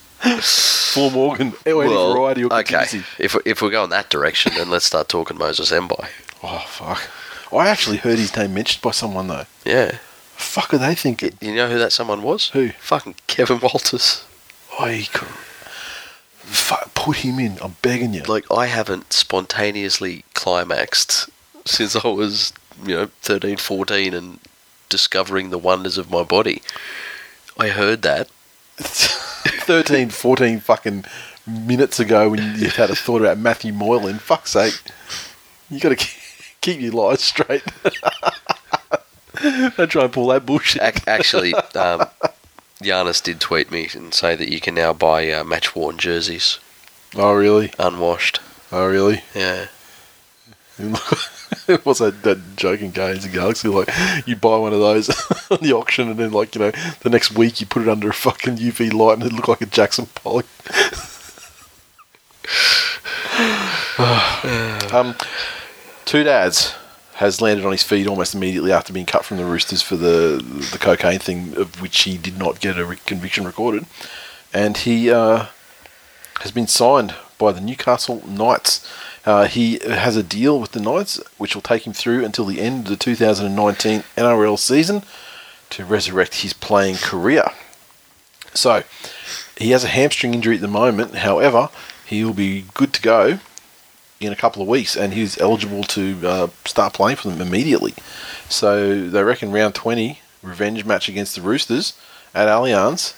for 0.94 1.12
Morgan 1.12 1.54
or 1.66 1.84
any 1.84 1.94
variety 1.94 2.44
or 2.44 2.54
okay. 2.54 2.64
contingency. 2.64 3.04
If 3.20 3.36
we, 3.36 3.42
if 3.46 3.62
we're 3.62 3.72
going 3.72 3.90
that 3.90 4.10
direction, 4.10 4.54
then 4.56 4.70
let's 4.70 4.86
start 4.86 5.10
talking 5.10 5.38
Moses 5.38 5.72
Mbye. 5.72 6.10
Oh 6.44 6.64
fuck! 6.68 7.10
I 7.54 7.68
actually 7.68 7.98
heard 7.98 8.20
his 8.20 8.36
name 8.36 8.54
mentioned 8.54 8.82
by 8.82 8.92
someone 8.92 9.28
though. 9.28 9.46
Yeah. 9.64 9.98
Fuck 10.36 10.74
are 10.74 10.78
they 10.78 10.96
thinking? 10.96 11.38
You 11.40 11.56
know 11.56 11.70
who 11.70 11.80
that 11.80 11.94
someone 11.94 12.22
was? 12.22 12.50
Who? 12.50 12.70
Fucking 12.70 13.16
Kevin 13.28 13.60
Walters. 13.62 14.26
I 14.80 15.08
could. 15.14 15.30
Fuck, 16.46 16.94
put 16.94 17.18
him 17.18 17.40
in. 17.40 17.58
I'm 17.62 17.78
begging 17.82 18.14
you. 18.14 18.24
Like 18.24 18.46
I 18.52 18.68
haven't 18.68 19.14
spontaneously 19.14 20.26
climaxed 20.34 21.30
since 21.66 21.96
I 21.96 22.08
was, 22.08 22.54
you 22.86 22.96
know, 22.96 23.10
13, 23.22 23.58
14 23.58 24.14
and 24.14 24.40
discovering 24.90 25.50
the 25.50 25.58
wonders 25.58 25.98
of 25.98 26.10
my 26.12 26.24
body. 26.24 26.62
I 27.58 27.70
heard 27.70 28.02
that. 28.04 28.30
13, 28.78 30.10
14 30.10 30.60
fucking 30.60 31.06
minutes 31.48 32.00
ago 32.00 32.30
when 32.30 32.56
you 32.60 32.70
had 32.70 32.90
a 32.90 32.96
thought 32.96 33.22
about 33.22 33.38
Matthew 33.38 33.72
Moylan. 33.74 34.20
Fuck's 34.20 34.52
sake. 34.52 34.74
You 35.70 35.80
got 35.80 35.98
to 35.98 36.08
keep 36.62 36.82
your 36.82 36.92
lies 36.94 37.22
straight. 37.24 37.64
Don't 39.42 39.90
try 39.90 40.04
and 40.06 40.14
pull 40.14 40.28
that 40.28 40.46
bullshit. 40.46 40.82
Ac- 40.82 41.04
actually, 41.08 41.54
um, 41.54 42.06
Giannis 42.82 43.22
did 43.24 43.40
tweet 43.40 43.70
me 43.72 43.88
and 43.94 44.14
say 44.14 44.36
that 44.36 44.50
you 44.50 44.60
can 44.62 44.76
now 44.76 44.94
buy 44.94 45.30
uh, 45.32 45.44
match 45.44 45.76
worn 45.76 45.98
jerseys 45.98 46.60
Oh, 47.16 47.34
really? 47.34 47.72
unwashed. 47.80 48.40
Oh, 48.72 48.86
really? 48.88 49.24
Yeah. 49.34 49.68
What's 51.84 52.00
that, 52.00 52.24
that 52.24 52.56
joke 52.56 52.82
in 52.82 52.91
Guardians 52.91 53.26
of 53.26 53.34
Galaxy? 53.34 53.68
Like, 53.68 53.89
you 54.26 54.36
buy 54.36 54.58
one 54.58 54.74
of 54.74 54.80
those 54.80 55.10
on 55.52 55.60
the 55.62 55.74
auction, 55.74 56.10
and 56.10 56.20
then, 56.20 56.32
like, 56.32 56.56
you 56.56 56.62
know, 56.62 56.72
the 57.02 57.10
next 57.10 57.32
week 57.36 57.60
you 57.60 57.68
put 57.68 57.82
it 57.82 57.89
under 57.89 58.10
a 58.10 58.14
fucking 58.14 58.58
UV 58.58 58.93
light 58.93 59.20
and 59.20 59.24
it 59.24 59.34
look 59.34 59.48
like 59.48 59.62
a 59.62 59.66
Jackson 59.66 60.08
Pollock. 60.16 60.46
um, 64.93 65.16
Two 66.06 66.24
Dads 66.24 66.76
has 67.16 67.41
landed 67.41 67.66
on 67.66 67.72
his 67.72 67.84
feet 67.84 68.08
almost 68.08 68.36
immediately 68.36 68.72
after 68.72 68.91
being 68.91 69.06
cut 69.06 69.24
from 69.24 69.38
the 69.38 69.46
Roosters 69.46 69.82
for 69.82 69.96
the 69.96 70.43
the 70.72 70.78
cocaine 70.78 71.20
thing, 71.20 71.56
of 71.58 71.82
which 71.82 72.02
he 72.04 72.18
did 72.18 72.38
not 72.38 72.60
get 72.60 72.78
a 72.78 72.86
re- 72.86 72.98
conviction 73.06 73.46
recorded, 73.46 73.86
and 74.54 74.78
he 74.78 75.10
uh, 75.10 75.46
has 76.41 76.52
been 76.52 76.68
signed 76.68 77.16
by 77.38 77.52
the 77.52 77.62
Newcastle 77.62 78.22
Knights. 78.28 78.88
Uh, 79.26 79.46
he 79.46 79.80
has 79.80 80.16
a 80.16 80.24
deal 80.24 80.60
with 80.60 80.72
the 80.72 80.80
Knights, 80.80 81.22
which 81.38 81.56
will 81.56 81.62
take 81.62 81.86
him 81.88 81.94
through 81.94 82.24
until 82.24 82.46
the 82.46 82.62
end 82.62 82.86
of 82.86 82.90
the 82.90 82.96
2019 82.96 84.04
NRL 84.18 84.60
season. 84.60 85.04
to 85.72 85.84
resurrect 85.84 86.36
his 86.42 86.54
playing 86.54 86.96
career. 86.96 87.44
So, 88.54 88.84
he 89.58 89.72
has 89.72 89.84
a 89.84 89.88
hamstring 89.88 90.34
injury 90.34 90.56
at 90.56 90.62
the 90.62 90.68
moment. 90.68 91.16
However, 91.16 91.70
he 92.06 92.24
will 92.24 92.34
be 92.34 92.66
good 92.74 92.94
to 92.94 93.02
go 93.02 93.40
in 94.20 94.32
a 94.32 94.36
couple 94.36 94.62
of 94.62 94.68
weeks, 94.68 94.96
and 94.96 95.14
he's 95.14 95.40
eligible 95.40 95.84
to 95.84 96.20
uh, 96.24 96.48
start 96.66 96.94
playing 96.94 97.18
for 97.18 97.30
them 97.30 97.42
immediately. 97.42 97.94
So 98.50 99.08
they 99.10 99.24
reckon 99.24 99.52
round 99.52 99.76
20 99.76 100.20
revenge 100.42 100.86
match 100.86 101.10
against 101.10 101.36
the 101.36 101.42
Roosters 101.42 101.94
at 102.34 102.48
Allianz 102.48 103.16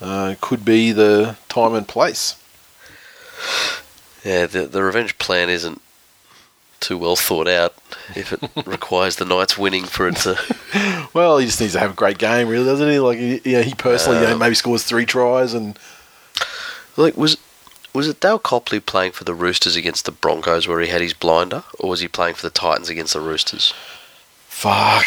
uh, 0.00 0.34
could 0.40 0.64
be 0.64 0.92
the 0.92 1.36
time 1.48 1.74
and 1.74 1.88
place. 1.88 2.36
Yeah, 4.24 4.46
the 4.46 4.62
the 4.66 4.82
revenge 4.82 5.18
plan 5.18 5.48
isn't 5.48 5.80
too 6.80 6.98
well 6.98 7.16
thought 7.16 7.48
out. 7.48 7.74
If 8.14 8.32
it 8.32 8.40
requires 8.66 9.16
the 9.16 9.24
Knights 9.24 9.56
winning 9.56 9.84
for 9.84 10.08
it 10.08 10.16
to, 10.18 11.08
Well, 11.14 11.38
he 11.38 11.46
just 11.46 11.60
needs 11.60 11.72
to 11.72 11.78
have 11.80 11.92
a 11.92 11.94
great 11.94 12.18
game, 12.18 12.48
really, 12.48 12.64
doesn't 12.66 12.88
he? 12.90 12.98
Like, 12.98 13.18
he, 13.18 13.40
know, 13.52 13.62
he 13.62 13.74
personally, 13.74 14.20
you 14.20 14.26
know, 14.26 14.32
Um, 14.34 14.38
maybe 14.38 14.54
scores 14.54 14.82
three 14.84 15.06
tries, 15.06 15.54
and 15.54 15.78
like, 16.96 17.16
was 17.16 17.36
was 17.94 18.08
it 18.08 18.20
Dale 18.20 18.38
Copley 18.38 18.78
playing 18.80 19.12
for 19.12 19.24
the 19.24 19.32
Roosters 19.34 19.74
against 19.74 20.04
the 20.04 20.12
Broncos 20.12 20.68
where 20.68 20.80
he 20.80 20.88
had 20.88 21.00
his 21.00 21.14
blinder, 21.14 21.64
or 21.78 21.88
was 21.90 22.00
he 22.00 22.08
playing 22.08 22.34
for 22.34 22.42
the 22.42 22.50
Titans 22.50 22.88
against 22.90 23.12
the 23.14 23.20
Roosters? 23.20 23.72
fuck, 24.48 25.04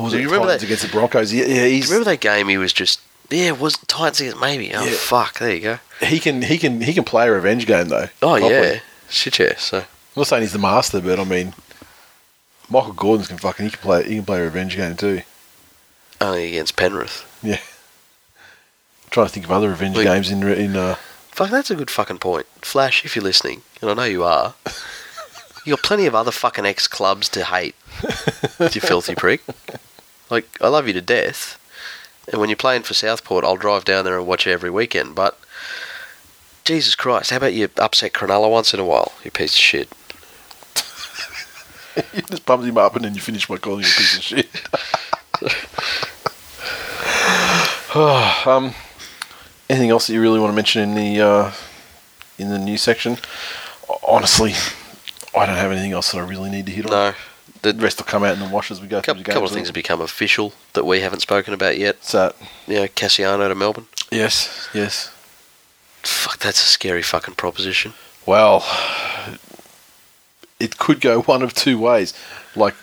was 0.00 0.12
Do 0.12 0.18
it 0.18 0.22
you 0.22 0.26
remember 0.28 0.46
Titans 0.48 0.60
that- 0.62 0.66
against 0.66 0.82
the 0.84 0.88
Broncos? 0.90 1.32
Yeah, 1.32 1.44
yeah, 1.46 1.64
Do 1.64 1.68
you 1.70 1.82
remember 1.84 2.04
that 2.06 2.20
game? 2.20 2.48
He 2.48 2.58
was 2.58 2.72
just 2.72 3.00
yeah, 3.30 3.52
was 3.52 3.76
Titans 3.86 4.20
against 4.20 4.40
maybe. 4.40 4.72
Oh 4.74 4.84
Yeah. 4.84 4.92
fuck, 4.96 5.38
there 5.38 5.54
you 5.54 5.60
go. 5.60 5.78
he 6.00 6.18
can 6.20 6.42
he 6.42 6.58
can 6.58 6.80
he 6.80 6.92
can 6.92 7.04
play 7.04 7.26
a 7.28 7.32
revenge 7.32 7.66
game 7.66 7.88
though. 7.88 8.08
Oh 8.22 8.38
properly. 8.38 8.50
yeah, 8.50 8.78
shit 9.08 9.38
yeah. 9.38 9.56
So 9.56 9.78
I'm 9.78 9.84
not 10.16 10.26
saying 10.26 10.42
he's 10.42 10.52
the 10.52 10.58
master, 10.58 11.00
but 11.00 11.18
I 11.20 11.24
mean, 11.24 11.54
Michael 12.68 12.92
Gordon's 12.92 13.28
can 13.28 13.38
fucking 13.38 13.64
he 13.66 13.70
can 13.70 13.80
play 13.80 14.04
he 14.04 14.16
can 14.16 14.24
play 14.24 14.40
a 14.40 14.44
revenge 14.44 14.76
game 14.76 14.96
too. 14.96 15.22
only 16.20 16.48
against 16.48 16.76
Penrith. 16.76 17.24
I'm 17.44 17.58
trying 19.10 19.26
to 19.26 19.32
think 19.32 19.46
of 19.46 19.52
other 19.52 19.68
revenge 19.68 19.96
Like- 19.96 20.06
games 20.06 20.30
in 20.30 20.42
in 20.46 20.76
uh, 20.76 20.96
Fuck, 21.32 21.50
that's 21.50 21.70
a 21.70 21.74
good 21.76 21.90
fucking 21.90 22.18
point. 22.18 22.46
Flash, 22.60 23.04
if 23.04 23.16
you're 23.16 23.22
listening, 23.22 23.62
and 23.80 23.90
I 23.90 23.94
know 23.94 24.04
you 24.04 24.24
are, 24.24 24.54
you 25.64 25.74
got 25.76 25.82
plenty 25.84 26.06
of 26.06 26.14
other 26.14 26.30
fucking 26.32 26.66
ex 26.66 26.86
clubs 26.86 27.28
to 27.30 27.44
hate. 27.44 27.74
you 28.60 28.80
filthy 28.80 29.14
prick. 29.14 29.40
Like, 30.30 30.46
I 30.60 30.68
love 30.68 30.86
you 30.86 30.92
to 30.92 31.00
death. 31.00 31.58
And 32.30 32.40
when 32.40 32.48
you're 32.48 32.56
playing 32.56 32.82
for 32.84 32.94
Southport, 32.94 33.44
I'll 33.44 33.56
drive 33.56 33.84
down 33.84 34.04
there 34.04 34.16
and 34.16 34.26
watch 34.26 34.46
you 34.46 34.52
every 34.52 34.70
weekend. 34.70 35.14
But, 35.14 35.38
Jesus 36.64 36.94
Christ, 36.94 37.30
how 37.30 37.38
about 37.38 37.54
you 37.54 37.68
upset 37.76 38.12
Cronulla 38.12 38.50
once 38.50 38.72
in 38.72 38.80
a 38.80 38.84
while, 38.84 39.12
you 39.24 39.30
piece 39.30 39.54
of 39.54 39.58
shit? 39.58 39.88
you 42.14 42.22
just 42.22 42.46
bums 42.46 42.66
him 42.66 42.78
up 42.78 42.94
and 42.94 43.04
then 43.04 43.14
you 43.14 43.20
finish 43.20 43.46
by 43.46 43.56
calling 43.56 43.80
him 43.80 43.90
a 43.90 43.98
piece 43.98 44.16
of 44.16 44.22
shit. 44.22 44.48
um, 48.46 48.72
anything 49.68 49.90
else 49.90 50.06
that 50.06 50.12
you 50.12 50.20
really 50.20 50.38
want 50.38 50.52
to 50.52 50.54
mention 50.54 50.82
in 50.82 50.94
the 50.94 51.20
uh, 51.20 51.52
in 52.38 52.50
the 52.50 52.58
news 52.58 52.82
section? 52.82 53.18
Honestly, 54.06 54.54
I 55.36 55.46
don't 55.46 55.56
have 55.56 55.72
anything 55.72 55.92
else 55.92 56.12
that 56.12 56.18
I 56.18 56.26
really 56.26 56.50
need 56.50 56.66
to 56.66 56.72
hit 56.72 56.86
on. 56.86 56.92
No. 56.92 57.14
The 57.62 57.74
rest 57.74 57.98
will 57.98 58.06
come 58.06 58.24
out 58.24 58.32
in 58.34 58.40
the 58.40 58.48
wash 58.48 58.70
as 58.70 58.80
we 58.80 58.86
go 58.88 58.96
through 59.00 59.02
couple, 59.02 59.22
the 59.22 59.24
games. 59.24 59.34
couple 59.34 59.46
of 59.48 59.52
things 59.52 59.68
have 59.68 59.74
become 59.74 60.00
official 60.00 60.52
that 60.72 60.86
we 60.86 61.00
haven't 61.00 61.20
spoken 61.20 61.52
about 61.52 61.76
yet. 61.78 62.02
So, 62.04 62.34
You 62.66 62.74
know, 62.76 62.86
Kasiano 62.88 63.48
to 63.48 63.54
Melbourne. 63.54 63.86
yes, 64.10 64.68
yes. 64.72 65.12
Fuck, 66.02 66.38
that's 66.38 66.62
a 66.64 66.66
scary 66.66 67.02
fucking 67.02 67.34
proposition. 67.34 67.92
Well, 68.24 68.64
it 70.58 70.78
could 70.78 71.00
go 71.00 71.22
one 71.32 71.42
of 71.42 71.54
two 71.54 71.78
ways. 71.78 72.14
Like 72.56 72.74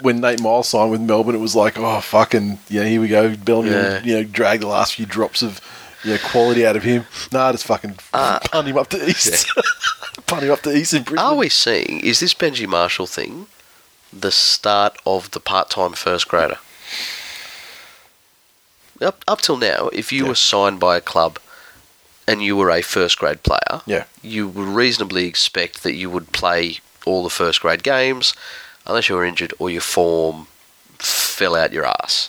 when 0.00 0.20
Nate 0.20 0.40
Myles 0.40 0.68
signed 0.68 0.90
with 0.90 1.00
Melbourne, 1.00 1.34
it 1.34 1.38
was 1.40 1.54
like, 1.54 1.78
oh 1.78 2.00
fucking 2.00 2.58
yeah, 2.68 2.84
here 2.84 3.00
we 3.00 3.08
go. 3.08 3.36
Bellamy, 3.36 3.70
Yeah. 3.70 4.02
you 4.02 4.14
know, 4.14 4.24
drag 4.24 4.60
the 4.60 4.66
last 4.66 4.94
few 4.94 5.06
drops 5.06 5.42
of 5.42 5.60
you 6.04 6.12
know 6.14 6.18
quality 6.24 6.66
out 6.66 6.74
of 6.76 6.82
him. 6.82 7.06
Nah, 7.30 7.52
just 7.52 7.64
fucking 7.66 7.98
Ah. 8.12 8.40
punt 8.50 8.66
him 8.66 8.76
up 8.78 8.88
to 8.88 9.08
East. 9.08 9.46
punt 10.26 10.42
him 10.42 10.50
up 10.50 10.62
to 10.62 10.74
East 10.76 10.94
in 10.94 11.04
Brisbane. 11.04 11.24
Are 11.24 11.36
we 11.36 11.48
seeing, 11.48 12.00
is 12.00 12.18
this 12.20 12.34
Benji 12.34 12.66
Marshall 12.66 13.06
thing 13.06 13.46
the 14.12 14.30
start 14.30 14.98
of 15.06 15.30
the 15.30 15.40
part 15.40 15.70
time 15.70 15.92
first 15.92 16.28
grader? 16.28 16.58
Up, 19.00 19.24
up 19.26 19.40
till 19.40 19.56
now, 19.56 19.88
if 19.92 20.12
you 20.12 20.24
Yeah. 20.24 20.28
were 20.30 20.34
signed 20.34 20.78
by 20.78 20.96
a 20.96 21.00
club 21.00 21.38
and 22.28 22.42
you 22.42 22.56
were 22.56 22.70
a 22.70 22.82
first 22.82 23.18
grade 23.18 23.42
player, 23.42 23.80
Yeah. 23.86 24.04
you 24.22 24.46
would 24.46 24.68
reasonably 24.68 25.26
expect 25.26 25.82
that 25.82 25.94
you 25.94 26.08
would 26.10 26.32
play 26.32 26.80
all 27.04 27.24
the 27.24 27.30
first 27.30 27.60
grade 27.62 27.82
games 27.82 28.32
unless 28.86 29.08
you 29.08 29.16
were 29.16 29.24
injured 29.24 29.54
or 29.58 29.70
your 29.70 29.80
form 29.80 30.46
fell 30.98 31.56
out 31.56 31.72
your 31.72 31.84
ass. 31.86 32.28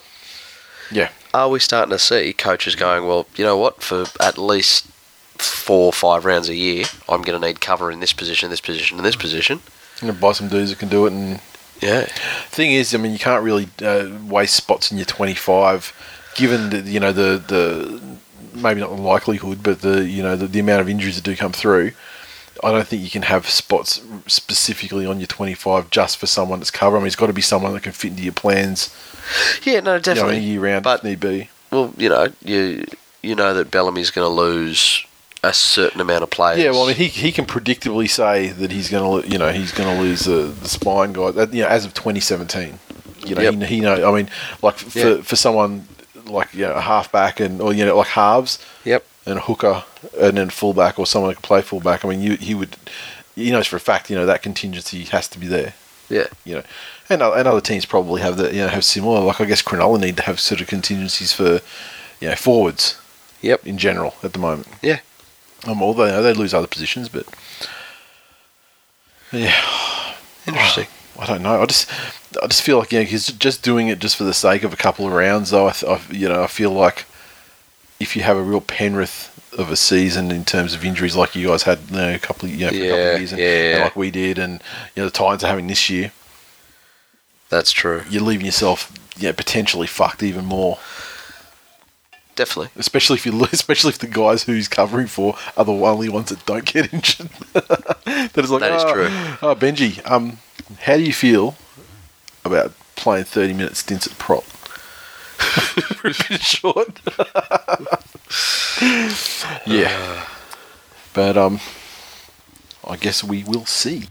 Yeah. 0.90 1.10
Are 1.34 1.50
we 1.50 1.60
starting 1.60 1.92
to 1.92 2.00
see 2.00 2.34
coaches 2.34 2.76
going, 2.76 3.08
well, 3.08 3.28
you 3.36 3.44
know 3.46 3.58
what, 3.58 3.84
for 3.84 4.06
at 4.20 4.38
least 4.38 4.86
four 5.38 5.88
or 5.88 5.94
five 5.94 6.26
rounds 6.26 6.50
a 6.50 6.56
year, 6.56 6.86
I'm 7.08 7.22
going 7.22 7.40
to 7.40 7.48
need 7.48 7.62
cover 7.62 7.92
in 7.92 8.00
this 8.00 8.14
position, 8.14 8.50
this 8.50 8.62
position, 8.62 8.98
and 8.98 9.06
this 9.06 9.16
position? 9.16 9.62
I'm 10.02 10.08
gonna 10.10 10.20
buy 10.20 10.32
some 10.34 10.50
dudes 10.50 10.70
that 10.72 10.80
can 10.80 10.90
do 10.90 11.06
it. 11.06 11.14
And 11.14 11.40
Yeah. 11.82 12.06
thing 12.48 12.72
is, 12.72 12.94
I 12.96 12.98
mean, 12.98 13.12
you 13.14 13.20
can't 13.20 13.44
really 13.44 13.68
uh, 13.84 14.10
waste 14.28 14.56
spots 14.56 14.92
in 14.92 14.98
your 14.98 15.06
25, 15.06 16.32
given 16.36 16.70
the 16.70 16.80
you 16.82 17.00
know 17.00 17.12
the 17.12 17.44
the 17.46 18.02
maybe 18.58 18.80
not 18.80 18.90
the 18.96 19.02
likelihood, 19.02 19.62
but 19.64 19.82
the 19.82 20.06
you 20.06 20.24
know 20.24 20.36
the, 20.36 20.48
the 20.48 20.60
amount 20.60 20.82
of 20.82 20.90
injuries 20.90 21.16
that 21.16 21.24
do 21.26 21.36
come 21.36 21.52
through. 21.52 21.92
I 22.64 22.72
don't 22.72 22.88
think 22.88 23.02
you 23.04 23.10
can 23.10 23.24
have 23.24 23.50
spots 23.50 24.02
specifically 24.28 25.06
on 25.06 25.20
your 25.20 25.28
25 25.28 25.90
just 25.90 26.18
for 26.18 26.28
someone 26.28 26.60
that's 26.60 26.72
cover. 26.72 26.96
I 26.96 27.00
mean, 27.00 27.08
it's 27.08 27.16
got 27.18 27.28
to 27.28 27.34
be 27.34 27.42
someone 27.42 27.74
that 27.74 27.84
can 27.84 27.92
fit 27.92 28.12
into 28.12 28.24
your 28.24 28.32
plans, 28.32 28.96
Yeah, 29.64 29.74
no, 29.74 29.78
you 29.80 29.82
know, 29.82 30.00
definitely. 30.00 30.40
year 30.40 30.62
round 30.62 30.84
But- 30.84 31.00
if 31.00 31.04
need 31.04 31.20
be. 31.20 31.50
Well, 31.72 31.94
you 31.98 32.08
know, 32.10 32.28
you 32.46 32.86
you 33.24 33.36
know 33.36 33.54
that 33.56 33.72
Bellamy's 33.72 34.12
going 34.12 34.26
to 34.26 34.30
lose 34.34 35.04
a 35.44 35.54
certain 35.54 36.00
amount 36.02 36.24
of 36.24 36.30
players. 36.30 36.60
Yeah, 36.60 36.72
well, 36.72 36.84
I 36.86 36.88
mean, 36.88 36.96
he, 36.96 37.08
he 37.08 37.32
can 37.32 37.46
predictably 37.46 38.10
say 38.10 38.48
that 38.50 38.72
he's 38.72 38.90
going 38.90 39.24
to, 39.24 39.30
you 39.30 39.38
know, 39.38 39.52
he's 39.52 39.72
going 39.74 39.94
to 39.94 40.02
lose 40.02 40.22
the, 40.26 40.44
the 40.44 40.70
spine 40.70 41.12
guy. 41.14 41.28
You 41.52 41.64
know, 41.64 41.68
as 41.68 41.84
of 41.86 41.94
2017, 41.94 42.80
you 43.26 43.36
know, 43.36 43.42
Yep. 43.42 43.54
he, 43.56 43.66
he 43.66 43.80
know. 43.82 44.10
I 44.10 44.16
mean, 44.16 44.30
like 44.62 44.76
for 44.78 45.00
Yeah. 45.00 45.22
for 45.22 45.36
someone 45.36 45.88
like 46.26 46.54
you 46.54 46.62
know, 46.66 46.74
a 46.74 46.82
halfback 46.82 47.40
and 47.42 47.62
or 47.62 47.74
you 47.74 47.86
know 47.86 47.98
like 47.98 48.08
halves 48.08 48.58
Yep. 48.86 49.06
and 49.26 49.38
a 49.40 49.42
hooker 49.42 49.84
and 50.20 50.38
then 50.38 50.50
fullback 50.50 50.98
or 50.98 51.06
someone 51.06 51.32
who 51.32 51.36
can 51.36 51.42
play 51.42 51.62
fullback. 51.62 52.06
I 52.06 52.08
mean, 52.10 52.22
you 52.22 52.36
he 52.38 52.56
would, 52.56 52.78
he 53.36 53.52
knows 53.52 53.68
for 53.68 53.76
a 53.76 53.80
fact, 53.82 54.10
you 54.10 54.16
know, 54.16 54.26
that 54.26 54.42
contingency 54.42 55.04
has 55.06 55.28
to 55.30 55.40
be 55.40 55.48
there. 55.48 55.74
Yeah. 56.10 56.28
You 56.46 56.56
know, 56.56 56.64
and 57.10 57.22
uh, 57.22 57.34
and 57.34 57.48
other 57.48 57.62
teams 57.62 57.86
probably 57.86 58.22
have 58.22 58.38
that. 58.38 58.54
You 58.54 58.62
know, 58.62 58.68
have 58.70 58.86
similar. 58.86 59.20
Like 59.20 59.42
I 59.42 59.46
guess 59.46 59.62
Cronulla 59.62 60.00
need 60.00 60.16
to 60.18 60.24
have 60.24 60.40
sort 60.40 60.62
of 60.62 60.68
contingencies 60.68 61.34
for, 61.34 61.60
you 62.22 62.30
know, 62.30 62.36
forwards 62.36 62.98
Yep. 63.42 63.66
in 63.68 63.78
general 63.78 64.16
at 64.24 64.32
the 64.34 64.40
moment. 64.40 64.68
Yeah. 64.82 65.00
Um, 65.66 65.82
although 65.82 66.06
you 66.06 66.12
know, 66.12 66.22
they 66.24 66.34
lose 66.34 66.54
other 66.54 66.68
positions, 66.68 67.10
but 67.10 67.26
yeah, 69.32 69.56
Interesting. 70.48 70.88
I 71.20 71.26
don't 71.28 71.44
know. 71.44 71.62
I 71.62 71.66
just, 71.68 71.90
I 72.42 72.48
just 72.48 72.64
feel 72.64 72.80
like 72.80 72.92
yeah, 72.92 73.04
he's 73.04 73.28
just 73.28 73.62
doing 73.64 73.88
it 73.88 74.00
just 74.00 74.16
for 74.16 74.24
the 74.24 74.34
sake 74.34 74.64
of 74.64 74.74
a 74.74 74.78
couple 74.78 75.06
of 75.06 75.14
rounds. 75.14 75.52
Though 75.52 75.68
I, 75.68 75.72
th- 75.72 75.92
I 75.92 76.12
you 76.12 76.28
know, 76.28 76.44
I 76.44 76.48
feel 76.48 76.72
like 76.72 77.06
if 78.00 78.16
you 78.16 78.24
have 78.24 78.36
a 78.36 78.42
real 78.42 78.62
Penrith 78.62 79.30
of 79.58 79.70
a 79.72 79.76
season 79.76 80.32
in 80.32 80.44
terms 80.44 80.74
of 80.74 80.84
injuries, 80.84 81.16
like 81.16 81.36
you 81.36 81.48
guys 81.48 81.64
had, 81.64 81.80
you 81.92 81.96
know, 81.98 82.16
a 82.16 82.20
couple, 82.20 82.50
of, 82.50 82.56
you 82.56 82.66
know, 82.66 82.72
for 82.72 82.76
a 82.76 82.80
couple 82.90 82.98
Yeah, 82.98 83.12
of 83.14 83.20
years, 83.20 83.32
and, 83.32 83.40
yeah, 83.42 83.48
and 83.48 83.78
yeah. 83.78 83.84
like 83.84 83.96
we 83.96 84.10
did, 84.10 84.40
and 84.40 84.54
you 84.96 85.04
know, 85.04 85.06
the 85.06 85.12
Titans 85.12 85.44
are 85.44 85.48
having 85.48 85.68
this 85.68 85.90
year, 85.92 86.12
That's 87.50 87.72
true. 87.72 88.02
you're 88.10 88.24
leaving 88.24 88.48
yourself, 88.48 88.92
yeah, 89.16 89.32
potentially 89.32 89.86
fucked 89.88 90.24
even 90.24 90.46
more. 90.46 90.80
Definitely. 92.36 92.70
Especially 92.76 93.16
if 93.16 93.26
you, 93.26 93.44
especially 93.52 93.90
if 93.90 94.00
the 94.00 94.08
guys 94.08 94.44
who's 94.44 94.68
covering 94.68 95.08
for 95.08 95.36
are 95.56 95.66
the 95.66 95.74
only 95.74 96.10
ones 96.10 96.30
that 96.30 96.46
don't 96.46 96.66
get 96.66 96.94
injured. 96.94 97.30
that 97.54 98.38
is 98.38 98.50
like, 98.52 98.62
That 98.62 98.74
is 98.74 98.84
oh, 98.84 98.94
true. 98.94 99.08
Oh, 99.42 99.56
Benji, 99.56 100.00
um, 100.10 100.38
how 100.82 100.98
do 100.98 101.04
you 101.04 101.14
feel 101.14 101.56
about 102.46 102.74
playing 102.96 103.26
thirty 103.26 103.54
minute 103.54 103.76
stints 103.76 104.08
at 104.08 104.18
prop? 104.18 104.44
For 104.44 106.08
a 106.08 106.14
bit 106.30 106.42
short. 106.42 107.00
yeah, 109.66 110.26
but 111.14 111.38
um, 111.38 111.60
I 112.88 112.96
guess 112.98 113.24
we 113.24 113.44
will 113.44 113.66
see. 113.66 114.08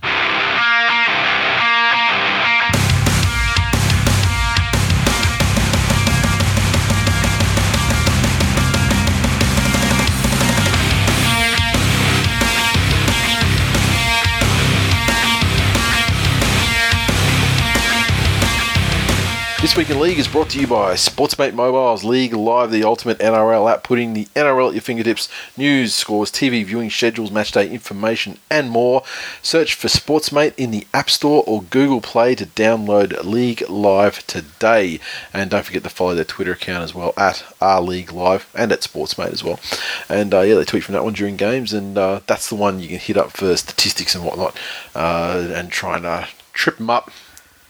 This 19.63 19.77
Week 19.77 19.91
in 19.91 20.01
League 20.01 20.19
is 20.19 20.27
brought 20.27 20.51
to 20.51 20.61
you 20.61 20.67
by 20.67 20.95
Sportsmate 20.95 21.53
Mobile's 21.53 22.03
League 22.03 22.35
Live, 22.35 22.73
the 22.73 22.83
ultimate 22.83 23.21
NRL 23.21 23.73
app, 23.73 23.85
putting 23.85 24.13
the 24.13 24.25
NRL 24.35 24.67
at 24.71 24.75
your 24.75 24.83
fingertips. 24.83 25.29
News, 25.57 25.95
scores, 25.95 26.33
TV 26.33 26.65
viewing 26.65 26.91
schedules, 26.91 27.31
matchday 27.31 27.71
information, 27.71 28.39
and 28.51 28.71
more. 28.71 29.05
Search 29.41 29.75
for 29.75 29.87
Sportsmate 29.87 30.55
in 30.57 30.73
the 30.73 30.85
App 30.93 31.09
Store 31.09 31.45
or 31.47 31.63
Google 31.63 32.01
Play 32.01 32.35
to 32.35 32.47
download 32.47 33.23
League 33.23 33.63
Live 33.71 34.27
today. 34.27 34.99
And 35.33 35.49
don't 35.49 35.65
forget 35.65 35.85
to 35.85 35.91
follow 35.91 36.17
their 36.17 36.25
Twitter 36.25 36.55
account 36.55 36.83
as 36.83 36.93
well, 36.93 37.15
at 37.17 37.45
R 37.61 37.81
League 37.81 38.11
Live, 38.11 38.51
and 38.57 38.73
at 38.73 38.81
Sportsmate 38.81 39.33
as 39.33 39.45
well. 39.45 39.61
And 40.09 40.35
uh, 40.35 40.41
yeah, 40.41 40.57
they 40.57 40.65
tweet 40.65 40.83
from 40.83 40.95
that 40.95 41.05
one 41.05 41.13
during 41.13 41.37
games, 41.37 41.73
and 41.73 41.97
uh, 41.97 42.19
that's 42.27 42.49
the 42.49 42.57
one 42.57 42.81
you 42.81 42.89
can 42.89 42.99
hit 42.99 43.17
up 43.17 43.31
for 43.31 43.57
statistics 43.57 44.17
and 44.17 44.25
whatnot, 44.25 44.59
uh, 44.97 45.53
and 45.55 45.71
try 45.71 45.99
and 45.99 46.29
trip 46.53 46.79
them 46.79 46.91
up, 46.91 47.13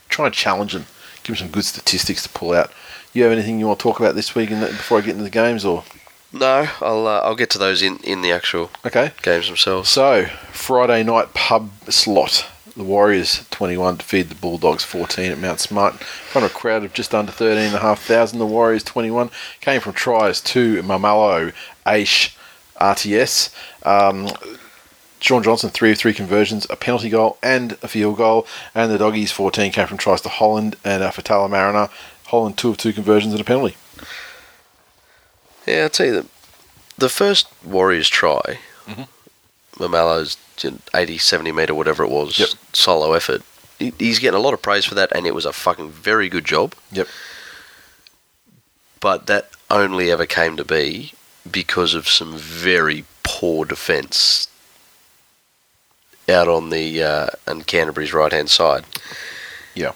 try 0.08 0.24
and 0.24 0.34
challenge 0.34 0.72
them 0.72 0.86
give 1.22 1.36
them 1.36 1.46
some 1.46 1.48
good 1.52 1.64
statistics 1.64 2.22
to 2.24 2.28
pull 2.28 2.52
out. 2.52 2.72
You 3.12 3.22
have 3.24 3.32
anything 3.32 3.58
you 3.58 3.66
want 3.66 3.78
to 3.78 3.82
talk 3.82 4.00
about 4.00 4.14
this 4.14 4.34
week 4.34 4.50
in 4.50 4.60
the, 4.60 4.66
before 4.66 4.98
I 4.98 5.00
get 5.02 5.10
into 5.12 5.24
the 5.24 5.30
games, 5.30 5.64
or 5.64 5.84
No, 6.32 6.68
I'll 6.80 7.06
uh, 7.06 7.20
I'll 7.20 7.36
get 7.36 7.50
to 7.50 7.58
those 7.58 7.82
in, 7.82 7.98
in 7.98 8.22
the 8.22 8.32
actual 8.32 8.70
okay? 8.86 9.12
games 9.22 9.48
themselves. 9.48 9.88
So 9.90 10.26
Friday 10.52 11.02
night 11.02 11.34
pub 11.34 11.70
slot. 11.90 12.46
The 12.74 12.84
Warriors 12.84 13.46
21 13.50 13.98
defeated 13.98 14.30
the 14.30 14.34
Bulldogs 14.34 14.82
14 14.82 15.30
at 15.30 15.38
Mount 15.38 15.60
Smart. 15.60 15.92
In 15.92 15.98
front 15.98 16.46
of 16.46 16.52
a 16.52 16.54
crowd 16.54 16.84
of 16.84 16.94
just 16.94 17.14
under 17.14 17.30
13,500. 17.30 18.38
The 18.38 18.46
Warriors 18.46 18.82
21 18.82 19.28
came 19.60 19.82
from 19.82 19.92
tries 19.92 20.40
to 20.40 20.82
Maumalo, 20.82 21.52
Aish, 21.84 22.34
RTS. 22.80 23.54
Um, 23.84 24.28
Shaun 25.22 25.42
Johnson, 25.42 25.70
three 25.70 25.92
of 25.92 25.98
three 25.98 26.12
conversions, 26.14 26.66
a 26.68 26.74
penalty 26.76 27.08
goal 27.08 27.38
and 27.42 27.72
a 27.82 27.88
field 27.88 28.16
goal. 28.16 28.46
And 28.74 28.90
the 28.90 28.98
Doggies, 28.98 29.30
14, 29.30 29.70
came 29.72 29.86
from 29.86 29.96
tries 29.98 30.20
to 30.22 30.28
Holland 30.28 30.76
and 30.84 31.02
uh, 31.02 31.10
Fatala 31.12 31.48
Mariner. 31.48 31.88
Holland, 32.26 32.58
two 32.58 32.70
of 32.70 32.76
two 32.78 32.92
conversions 32.92 33.32
and 33.32 33.40
a 33.40 33.44
penalty. 33.44 33.76
Yeah, 35.66 35.84
I'll 35.84 35.90
tell 35.90 36.06
you 36.06 36.12
the 36.22 36.26
the 36.98 37.08
first 37.08 37.46
Warriors 37.64 38.08
try, 38.08 38.58
Mhm. 38.86 39.08
Maumalo's 39.78 40.36
80, 40.94 41.18
70 41.18 41.50
metre, 41.50 41.74
whatever 41.74 42.02
it 42.04 42.10
was, 42.10 42.38
Yep. 42.38 42.50
solo 42.74 43.12
effort. 43.14 43.42
He's 43.78 44.18
getting 44.18 44.36
a 44.38 44.42
lot 44.42 44.54
of 44.54 44.62
praise 44.62 44.84
for 44.84 44.94
that, 44.94 45.10
and 45.12 45.26
it 45.26 45.34
was 45.34 45.46
a 45.46 45.52
fucking 45.52 45.90
very 45.90 46.28
good 46.28 46.44
job. 46.44 46.74
Yep. 46.92 47.08
But 49.00 49.26
that 49.26 49.50
only 49.70 50.10
ever 50.12 50.26
came 50.26 50.56
to 50.58 50.64
be 50.64 51.14
because 51.50 51.94
of 51.94 52.08
some 52.08 52.36
very 52.36 53.04
poor 53.24 53.64
defence 53.64 54.46
out 56.28 56.48
on 56.48 56.70
the 56.70 57.02
uh, 57.02 57.26
on 57.46 57.62
Canterbury's 57.62 58.12
right 58.12 58.32
hand 58.32 58.50
side. 58.50 58.84
Yeah. 59.74 59.92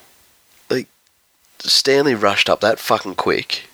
Like 0.71 0.89
Stanley 1.59 2.15
rushed 2.15 2.49
up 2.51 2.61
that 2.61 2.79
fucking 2.79 3.15
quick. 3.17 3.65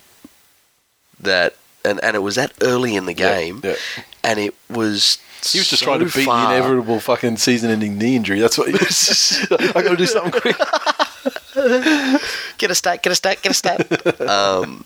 That 1.21 1.57
and, 1.85 2.03
and 2.03 2.17
it 2.17 2.21
was 2.21 2.35
that 2.37 2.53
early 2.63 2.95
in 2.97 3.07
the 3.07 3.15
game, 3.15 3.61
Yeah. 3.65 3.77
and 4.25 4.39
it 4.39 4.55
was. 4.71 5.19
He 5.51 5.59
was 5.59 5.69
just 5.69 5.81
so 5.81 5.87
trying 5.87 5.99
to 5.99 6.05
beat 6.05 6.25
far- 6.25 6.51
the 6.53 6.57
inevitable 6.57 7.01
fucking 7.01 7.37
season-ending 7.37 7.99
knee 7.99 8.15
injury. 8.15 8.39
That's 8.39 8.57
what 8.57 8.69
he 8.69 8.75
was. 8.75 9.45
I 9.51 9.83
got 9.83 9.89
to 9.91 9.97
do 9.97 10.07
something 10.07 10.41
quick. 10.41 10.57
Get 12.59 12.71
a 12.71 12.75
stat, 12.77 13.03
get 13.03 13.11
a 13.13 13.15
stat, 13.17 13.43
get 13.43 13.51
a 13.51 13.55
stat. 13.55 14.21
um, 14.29 14.85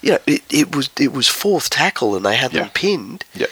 you 0.00 0.12
know, 0.12 0.18
it, 0.26 0.42
it 0.50 0.74
was 0.74 0.88
it 0.98 1.12
was 1.12 1.28
fourth 1.28 1.68
tackle, 1.70 2.16
and 2.16 2.24
they 2.24 2.36
had 2.36 2.52
Yeah. 2.52 2.62
them 2.62 2.70
pinned. 2.70 3.24
Yeah. 3.34 3.46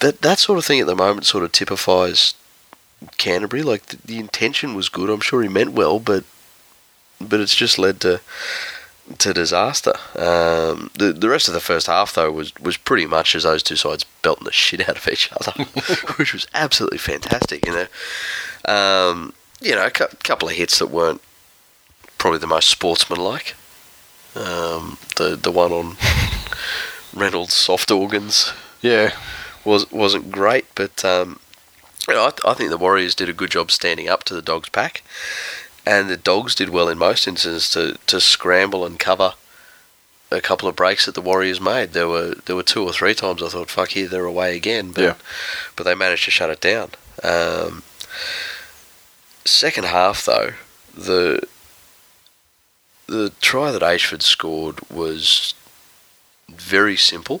That 0.00 0.22
that 0.22 0.38
sort 0.38 0.58
of 0.58 0.64
thing 0.64 0.80
at 0.80 0.86
the 0.86 0.94
moment 0.94 1.26
sort 1.26 1.44
of 1.44 1.52
typifies 1.52 2.34
Canterbury. 3.16 3.62
Like 3.62 3.86
the, 3.86 3.96
the 4.04 4.18
intention 4.18 4.74
was 4.74 4.88
good. 4.88 5.10
I'm 5.10 5.20
sure 5.20 5.42
he 5.42 5.48
meant 5.48 5.72
well, 5.72 5.98
but 5.98 6.24
but 7.20 7.40
it's 7.40 7.54
just 7.54 7.78
led 7.78 8.00
to 8.02 8.20
to 9.18 9.32
disaster. 9.32 9.94
Um, 10.16 10.90
the 10.94 11.12
the 11.12 11.28
rest 11.28 11.48
of 11.48 11.54
the 11.54 11.60
first 11.60 11.86
half 11.86 12.14
though 12.14 12.30
was 12.30 12.54
was 12.56 12.76
pretty 12.76 13.06
much 13.06 13.34
as 13.34 13.42
those 13.42 13.62
two 13.62 13.76
sides 13.76 14.04
belting 14.22 14.44
the 14.44 14.52
shit 14.52 14.88
out 14.88 14.98
of 14.98 15.08
each 15.08 15.30
other, 15.32 15.64
which 16.16 16.32
was 16.32 16.46
absolutely 16.54 16.98
fantastic. 16.98 17.66
You 17.66 17.72
know, 17.72 18.72
um, 18.72 19.32
you 19.60 19.74
know, 19.74 19.86
a 19.86 19.90
cou- 19.90 20.08
couple 20.22 20.48
of 20.48 20.54
hits 20.54 20.78
that 20.78 20.88
weren't 20.88 21.20
probably 22.18 22.38
the 22.38 22.46
most 22.46 22.68
sportsmanlike. 22.68 23.54
Um, 24.36 24.98
the 25.16 25.36
the 25.40 25.50
one 25.50 25.72
on 25.72 25.96
Reynolds 27.14 27.54
soft 27.54 27.90
organs 27.90 28.52
Yeah. 28.82 29.12
Was 29.64 29.90
wasn't 29.90 30.30
great, 30.30 30.66
but 30.74 31.04
um, 31.04 31.40
I, 32.08 32.12
th- 32.30 32.40
I 32.44 32.54
think 32.54 32.70
the 32.70 32.78
Warriors 32.78 33.14
did 33.14 33.28
a 33.28 33.32
good 33.34 33.50
job 33.50 33.70
standing 33.70 34.08
up 34.08 34.24
to 34.24 34.34
the 34.34 34.42
Dogs 34.42 34.68
pack, 34.70 35.02
and 35.86 36.08
the 36.08 36.16
Dogs 36.16 36.54
did 36.54 36.70
well 36.70 36.88
in 36.88 36.98
most 36.98 37.26
instances 37.28 37.68
to, 37.70 37.98
to 38.06 38.20
scramble 38.20 38.84
and 38.86 38.98
cover 38.98 39.34
a 40.30 40.40
couple 40.40 40.68
of 40.68 40.76
breaks 40.76 41.06
that 41.06 41.14
the 41.14 41.22
Warriors 41.22 41.60
made. 41.60 41.92
There 41.92 42.08
were 42.08 42.34
there 42.46 42.56
were 42.56 42.62
two 42.62 42.82
or 42.84 42.92
three 42.92 43.14
times 43.14 43.42
I 43.42 43.48
thought, 43.48 43.70
"Fuck 43.70 43.90
here, 43.90 44.08
they're 44.08 44.24
away 44.24 44.56
again," 44.56 44.92
but 44.92 45.02
Yeah. 45.02 45.14
but 45.76 45.84
they 45.84 45.94
managed 45.94 46.24
to 46.24 46.30
shut 46.30 46.50
it 46.50 46.60
down. 46.60 46.90
Um, 47.22 47.82
second 49.44 49.84
half 49.86 50.24
though, 50.24 50.52
the 50.94 51.42
the 53.06 53.32
try 53.40 53.70
that 53.72 53.82
Ashford 53.82 54.22
scored 54.22 54.80
was 54.90 55.54
very 56.50 56.96
simple. 56.96 57.40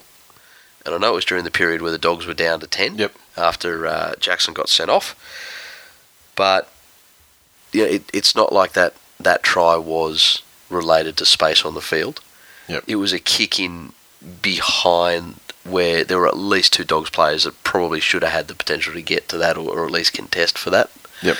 And 0.92 0.94
I 1.04 1.06
know 1.06 1.12
it 1.12 1.16
was 1.16 1.24
during 1.24 1.44
the 1.44 1.50
period 1.50 1.82
where 1.82 1.92
the 1.92 1.98
dogs 1.98 2.26
were 2.26 2.34
down 2.34 2.60
to 2.60 2.66
10 2.66 2.98
Yep. 2.98 3.14
after 3.36 3.86
uh, 3.86 4.14
Jackson 4.18 4.54
got 4.54 4.68
sent 4.68 4.90
off. 4.90 5.14
But 6.34 6.70
yeah, 7.72 7.84
it, 7.84 8.10
it's 8.14 8.34
not 8.34 8.52
like 8.52 8.72
that, 8.72 8.94
that 9.20 9.42
try 9.42 9.76
was 9.76 10.42
related 10.70 11.16
to 11.18 11.26
space 11.26 11.64
on 11.64 11.74
the 11.74 11.80
field. 11.80 12.20
Yep. 12.68 12.84
It 12.86 12.96
was 12.96 13.12
a 13.12 13.18
kick 13.18 13.58
in 13.60 13.92
behind 14.42 15.36
where 15.64 16.04
there 16.04 16.18
were 16.18 16.28
at 16.28 16.36
least 16.36 16.72
two 16.72 16.84
dogs 16.84 17.10
players 17.10 17.44
that 17.44 17.62
probably 17.64 18.00
should 18.00 18.22
have 18.22 18.32
had 18.32 18.48
the 18.48 18.54
potential 18.54 18.92
to 18.94 19.02
get 19.02 19.28
to 19.28 19.38
that 19.38 19.56
or, 19.56 19.68
or 19.78 19.84
at 19.84 19.90
least 19.92 20.14
contest 20.14 20.56
for 20.58 20.70
that. 20.70 20.90
Yep. 21.22 21.36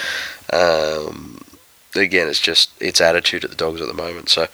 Um, 0.52 1.40
again, 1.94 2.28
it's 2.28 2.40
just 2.40 2.70
its 2.80 3.00
attitude 3.00 3.44
at 3.44 3.50
the 3.50 3.56
Dogs 3.56 3.80
at 3.80 3.86
the 3.88 3.94
moment. 3.94 4.28
So 4.28 4.46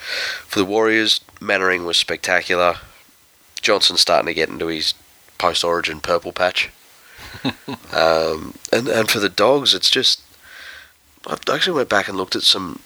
for 0.46 0.58
the 0.58 0.64
Warriors, 0.64 1.20
Mannering 1.40 1.84
was 1.84 1.96
spectacular. 1.96 2.76
Johnson's 3.64 4.00
starting 4.00 4.26
to 4.26 4.34
get 4.34 4.48
into 4.48 4.66
his 4.66 4.94
post-origin 5.38 6.00
purple 6.00 6.32
patch. 6.32 6.70
um, 7.92 8.54
and 8.72 8.86
and 8.86 9.10
for 9.10 9.18
the 9.18 9.28
Dogs, 9.28 9.74
it's 9.74 9.90
just 9.90 10.22
I 11.26 11.36
actually 11.52 11.76
went 11.76 11.88
back 11.88 12.06
and 12.08 12.16
looked 12.16 12.36
at 12.36 12.42
some 12.42 12.80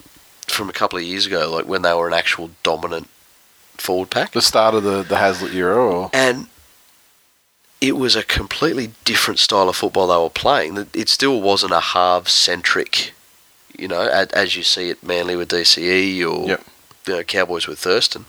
from 0.47 0.71
a 0.71 0.73
couple 0.73 0.99
of 0.99 1.05
years 1.05 1.27
ago, 1.27 1.51
like 1.51 1.67
when 1.67 1.83
they 1.83 1.93
were 1.93 2.09
an 2.09 2.15
actual 2.15 2.51
dominant 2.63 3.09
forward 3.77 4.11
pack, 4.11 4.33
The 4.33 4.41
start 4.41 4.75
of 4.75 4.83
the, 4.83 5.03
the 5.03 5.17
Hasler 5.17 5.53
era, 5.53 5.77
or 5.77 6.11
and 6.13 6.47
it 7.81 7.97
was 7.97 8.17
a 8.17 8.25
completely 8.25 8.93
different 9.05 9.39
style 9.39 9.69
of 9.69 9.77
football 9.77 10.09
they 10.09 10.17
were 10.17 10.31
playing. 10.31 10.89
It 10.95 11.09
still 11.09 11.41
wasn't 11.41 11.73
a 11.73 11.81
half 11.81 12.29
centric, 12.29 13.13
you 13.77 13.87
know, 13.89 14.01
as, 14.01 14.29
as 14.29 14.57
you 14.57 14.63
see 14.63 14.91
it 14.91 15.03
Manly 15.03 15.37
with 15.37 15.51
DCE 15.51 16.19
or 16.29 16.49
Yep. 16.49 16.65
you 17.07 17.13
know, 17.15 17.23
Cowboys 17.23 17.67
with 17.69 17.79
Thurston. 17.79 18.25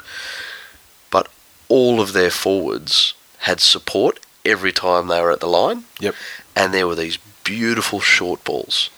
All 1.70 2.02
of 2.02 2.12
their 2.14 2.32
forwards 2.32 3.14
had 3.40 3.60
support 3.62 4.20
every 4.44 4.72
time 4.74 5.08
they 5.08 5.22
were 5.22 5.32
at 5.32 5.40
the 5.40 5.48
line. 5.48 5.86
Yep. 6.00 6.16
And 6.56 6.74
there 6.74 6.88
were 6.88 6.96
these 6.96 7.18
beautiful 7.44 8.00
short 8.02 8.44
balls. 8.44 8.90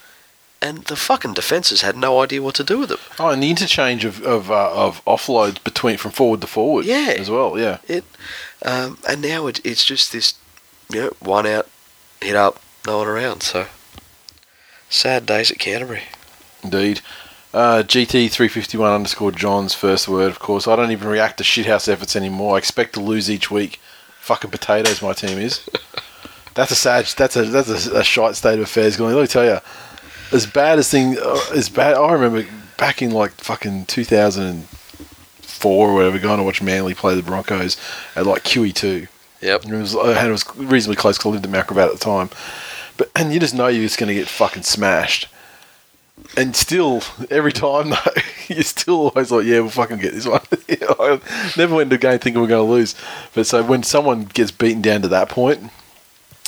And 0.63 0.84
the 0.86 0.95
fucking 0.95 1.34
defences 1.34 1.82
had 1.82 1.95
no 1.97 2.22
idea 2.22 2.41
what 2.41 2.55
to 2.55 2.63
do 2.63 2.80
with 2.80 2.89
them. 2.89 2.99
oh, 3.19 3.30
and 3.30 3.41
the 3.41 3.49
interchange 3.49 4.05
of 4.05 4.22
of, 4.24 4.49
uh, 4.51 4.72
of 4.74 5.03
offloads 5.05 5.63
between 5.63 5.97
from 5.97 6.11
forward 6.11 6.41
to 6.41 6.47
forward, 6.47 6.86
Yeah. 6.86 7.13
as 7.17 7.30
well. 7.30 7.57
Yeah. 7.59 7.78
It, 7.88 8.03
um, 8.63 8.97
and 9.09 9.22
now 9.22 9.47
it, 9.47 9.59
it's 9.65 9.84
just 9.84 10.11
this, 10.11 10.36
you 10.89 11.01
know, 11.01 11.13
one 11.19 11.47
out, 11.47 11.67
hit 12.22 12.36
up, 12.36 12.61
no 12.86 12.99
one 12.99 13.07
around. 13.07 13.41
So 13.41 13.65
sad 14.89 15.26
days 15.26 15.49
at 15.51 15.57
Canterbury. 15.59 16.03
Indeed. 16.63 17.01
Uh, 17.53 17.83
GT 17.83 18.31
three 18.31 18.47
fifty 18.47 18.77
one 18.77 18.91
underscore 18.91 19.31
John's 19.31 19.73
first 19.73 20.07
word. 20.07 20.31
Of 20.31 20.39
course, 20.39 20.67
I 20.67 20.75
don't 20.75 20.91
even 20.91 21.07
react 21.07 21.37
to 21.39 21.43
shithouse 21.43 21.89
efforts 21.89 22.15
anymore. 22.15 22.55
I 22.55 22.59
expect 22.59 22.93
to 22.93 23.01
lose 23.01 23.29
each 23.29 23.51
week. 23.51 23.79
Fucking 24.19 24.51
potatoes, 24.51 25.01
my 25.01 25.13
team 25.13 25.37
is. 25.37 25.67
That's 26.53 26.71
a 26.71 26.75
sad. 26.75 27.05
That's 27.05 27.35
a 27.35 27.43
that's 27.43 27.87
a, 27.87 27.99
a 27.99 28.03
shite 28.03 28.35
state 28.35 28.55
of 28.55 28.61
affairs. 28.61 28.97
Going. 28.97 29.15
Let 29.15 29.21
me 29.21 29.27
tell 29.27 29.45
you, 29.45 29.59
as 30.33 30.45
bad 30.45 30.79
as 30.79 30.89
thing 30.89 31.17
uh, 31.17 31.39
as 31.55 31.69
bad. 31.69 31.95
I 31.95 32.11
remember 32.11 32.45
back 32.77 33.01
in 33.01 33.11
like 33.11 33.31
fucking 33.31 33.85
two 33.85 34.03
thousand 34.03 34.43
and 34.43 34.67
four 34.67 35.89
or 35.89 35.93
whatever, 35.93 36.19
going 36.19 36.39
to 36.39 36.43
watch 36.43 36.61
Manly 36.61 36.93
play 36.93 37.15
the 37.15 37.23
Broncos 37.23 37.77
at 38.15 38.25
like 38.25 38.43
QE 38.43 38.73
two. 38.73 39.07
Yep. 39.41 39.65
It 39.65 39.71
was, 39.71 39.95
and 39.95 40.27
it 40.27 40.31
was 40.31 40.45
reasonably 40.55 40.97
close 40.97 41.17
because 41.17 41.29
I 41.29 41.33
lived 41.33 41.45
in 41.45 41.51
Macrobat 41.51 41.87
at 41.87 41.93
the 41.93 41.97
time. 41.97 42.29
But 42.97 43.11
and 43.15 43.33
you 43.33 43.39
just 43.39 43.55
know 43.55 43.67
you're 43.67 43.83
just 43.83 43.97
going 43.97 44.09
to 44.09 44.13
get 44.13 44.27
fucking 44.27 44.63
smashed. 44.63 45.27
And 46.38 46.55
still, 46.55 47.01
every 47.30 47.51
time 47.51 47.89
though, 47.91 48.22
you're 48.47 48.63
still 48.63 49.09
always 49.09 49.32
like, 49.32 49.45
yeah, 49.45 49.59
we'll 49.59 49.69
fucking 49.69 49.99
get 49.99 50.13
this 50.13 50.26
one. 50.26 50.41
I 50.69 51.19
never 51.57 51.76
went 51.76 51.91
into 51.91 51.95
a 51.95 52.11
game 52.11 52.19
thinking 52.19 52.41
we're 52.41 52.47
going 52.47 52.65
to 52.65 52.72
lose. 52.72 52.95
But 53.34 53.47
so 53.47 53.63
when 53.63 53.84
someone 53.84 54.26
gets 54.26 54.51
beaten 54.51 54.82
down 54.82 55.01
to 55.01 55.07
that 55.09 55.30
point, 55.30 55.72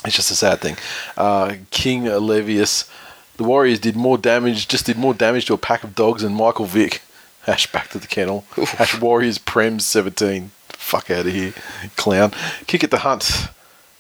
it's 0.06 0.16
just 0.16 0.32
a 0.32 0.36
sad 0.36 0.60
thing. 0.60 0.78
Uh, 1.18 1.56
King 1.72 2.04
Levius, 2.04 2.90
the 3.38 3.44
Warriors 3.44 3.80
did 3.80 3.96
more 3.96 4.18
damage, 4.18 4.68
just 4.68 4.86
did 4.86 4.98
more 4.98 5.14
damage 5.14 5.46
to 5.46 5.54
a 5.54 5.58
pack 5.58 5.84
of 5.84 5.96
dogs 5.96 6.22
than 6.22 6.34
Michael 6.34 6.66
Vick. 6.66 7.02
Hash 7.44 7.70
back 7.72 7.90
to 7.90 8.00
the 8.00 8.08
kennel. 8.08 8.46
Hash 8.56 9.00
Warriors 9.00 9.38
Prem 9.38 9.80
17. 9.80 10.52
Fuck 10.70 11.12
out 11.12 11.26
of 11.26 11.34
here, 11.34 11.54
clown. 11.98 12.32
Kick 12.68 12.84
at 12.84 12.92
the 12.92 13.00
hunt. 13.00 13.50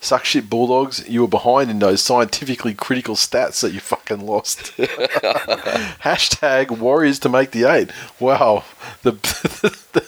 Suck 0.03 0.25
shit 0.25 0.49
Bulldogs. 0.49 1.07
You 1.07 1.21
were 1.21 1.29
behind 1.29 1.71
in 1.71 1.79
those 1.79 2.01
scientifically 2.01 2.73
critical 2.73 3.15
stats 3.15 3.61
that 3.61 3.71
you 3.71 3.79
fucking 3.79 4.25
lost. 4.25 4.57
Hashtag 6.03 6.77
Warriors 6.77 7.19
to 7.19 7.29
make 7.29 7.51
the 7.51 7.63
eight. 7.63 7.89
Wow, 8.19 8.65
the 9.03 9.13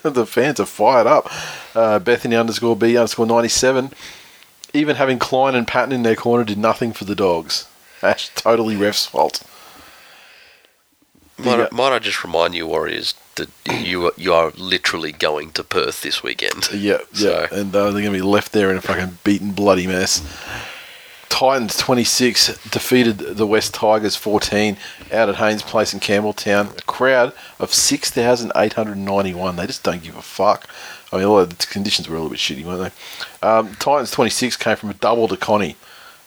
the 0.04 0.26
fans 0.26 0.60
are 0.60 0.66
fired 0.66 1.08
up. 1.08 1.32
Uh, 1.74 2.00
Bethany 2.00 2.36
underscore 2.36 2.76
B 2.76 2.98
underscore 2.98 3.26
97. 3.26 3.94
Even 4.74 4.98
having 4.98 5.18
Klein 5.18 5.56
and 5.56 5.66
Patton 5.66 5.94
in 5.94 6.04
their 6.04 6.18
corner 6.18 6.44
did 6.44 6.58
nothing 6.58 6.92
for 6.92 7.06
the 7.06 7.16
dogs. 7.16 7.66
Ash, 8.04 8.30
totally 8.36 8.76
ref's 8.76 9.06
fault. 9.06 9.44
Might, 11.38 11.58
Yeah. 11.60 11.68
I, 11.72 11.76
might 11.76 11.94
I 11.94 12.00
just 12.00 12.24
remind 12.24 12.56
you, 12.56 12.68
Warriors, 12.68 13.14
that 13.36 13.50
you 13.86 14.08
are, 14.08 14.14
you 14.18 14.34
are 14.34 14.52
literally 14.58 15.12
going 15.12 15.52
to 15.52 15.64
Perth 15.64 16.02
this 16.02 16.24
weekend. 16.24 16.70
Yeah, 16.74 17.00
yeah. 17.14 17.48
And 17.52 17.76
uh, 17.76 17.92
they're 17.92 18.02
going 18.02 18.06
to 18.06 18.12
be 18.12 18.22
left 18.22 18.52
there 18.54 18.72
in 18.72 18.78
a 18.78 18.82
fucking 18.82 19.18
beaten 19.24 19.52
bloody 19.52 19.88
mess. 19.88 20.22
Titans 21.28 21.76
26 21.76 22.70
defeated 22.70 23.18
the 23.18 23.46
West 23.46 23.74
Tigers 23.74 24.16
14 24.16 24.78
out 25.12 25.28
at 25.28 25.36
Haynes 25.36 25.64
Place 25.64 25.94
in 25.94 26.00
Campbelltown. 26.00 26.78
A 26.78 26.82
crowd 26.84 27.34
of 27.60 27.74
6,891. 27.74 29.56
They 29.58 29.68
just 29.68 29.84
don't 29.84 30.02
give 30.02 30.16
a 30.16 30.22
fuck. 30.22 30.70
I 31.12 31.18
mean, 31.18 31.26
although 31.26 31.46
the 31.46 31.66
conditions 31.66 32.08
were 32.08 32.16
a 32.16 32.20
little 32.20 32.30
bit 32.32 32.40
shitty, 32.40 32.64
weren't 32.66 32.94
they? 33.42 33.48
Um, 33.48 33.74
Titans 33.76 34.12
26 34.12 34.56
came 34.56 34.78
from 34.78 34.90
a 34.90 34.94
double 34.96 35.28
to 35.28 35.36
Connie. 35.36 35.76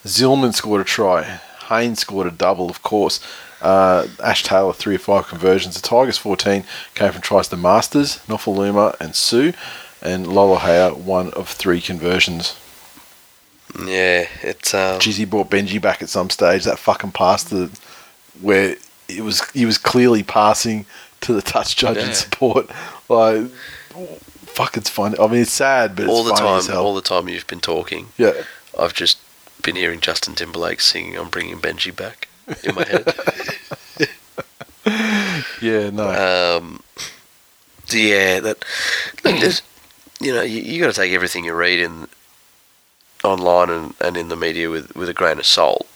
Zillman 0.05 0.53
scored 0.53 0.81
a 0.81 0.83
try. 0.83 1.23
Haynes 1.69 1.99
scored 1.99 2.27
a 2.27 2.31
double, 2.31 2.69
of 2.69 2.83
course. 2.83 3.19
Uh, 3.61 4.07
Ash 4.23 4.43
Taylor, 4.43 4.73
three 4.73 4.95
or 4.95 4.99
five 4.99 5.27
conversions. 5.27 5.75
The 5.75 5.81
Tigers 5.87 6.17
14 6.17 6.63
came 6.95 7.11
from 7.11 7.21
tries 7.21 7.47
to 7.49 7.57
Marsters, 7.57 8.17
Nofoaluma, 8.27 8.95
and 8.99 9.15
Sue. 9.15 9.53
And 10.01 10.25
Lolohea, 10.27 10.95
one 10.95 11.31
of 11.33 11.49
three 11.49 11.81
conversions. 11.81 12.57
Yeah, 13.77 14.27
it's 14.41 14.73
um, 14.73 14.99
Jeez, 14.99 15.17
he 15.17 15.25
brought 15.25 15.49
Benji 15.49 15.79
back 15.81 16.01
at 16.01 16.09
some 16.09 16.29
stage. 16.29 16.63
That 16.63 16.79
fucking 16.79 17.11
pass 17.11 17.43
to 17.49 17.69
where 18.41 18.77
it 19.09 19.21
was 19.21 19.47
he 19.51 19.65
was 19.65 19.77
clearly 19.77 20.23
passing 20.23 20.85
to 21.21 21.33
the 21.33 21.41
touch 21.41 21.75
judge 21.75 21.97
Yeah. 21.97 22.05
and 22.05 22.15
support. 22.15 22.69
Like, 23.09 23.49
fuck, 24.45 24.77
it's 24.77 24.89
funny. 24.89 25.17
I 25.19 25.27
mean, 25.27 25.41
it's 25.41 25.51
sad, 25.51 25.95
but 25.95 26.07
all 26.07 26.21
it's 26.21 26.39
the 26.39 26.45
time. 26.63 26.77
All 26.77 26.95
the 26.95 27.01
time 27.01 27.27
you've 27.27 27.45
been 27.47 27.59
talking, 27.59 28.07
yeah, 28.17 28.31
I've 28.79 28.93
just 28.93 29.17
been 29.61 29.75
hearing 29.75 29.99
Justin 29.99 30.33
Timberlake 30.33 30.79
singing 30.79 31.17
"I'm 31.17 31.29
Bringing 31.29 31.57
Benji 31.59 31.93
Back" 31.93 32.28
in 32.63 32.75
my 32.75 32.85
head. 32.85 33.13
yeah, 35.61 35.89
no, 35.89 36.57
um, 36.57 36.83
yeah, 37.89 38.39
that 38.39 38.63
look, 39.23 39.63
you 40.19 40.33
know, 40.33 40.41
you, 40.41 40.61
you 40.61 40.81
got 40.81 40.93
to 40.93 40.99
take 40.99 41.13
everything 41.13 41.45
you 41.45 41.53
read 41.53 41.79
in 41.79 42.07
online 43.23 43.69
and, 43.69 43.93
and 43.99 44.17
in 44.17 44.29
the 44.29 44.35
media 44.35 44.69
with 44.69 44.95
with 44.95 45.09
a 45.09 45.13
grain 45.13 45.39
of 45.39 45.45
salt. 45.45 45.87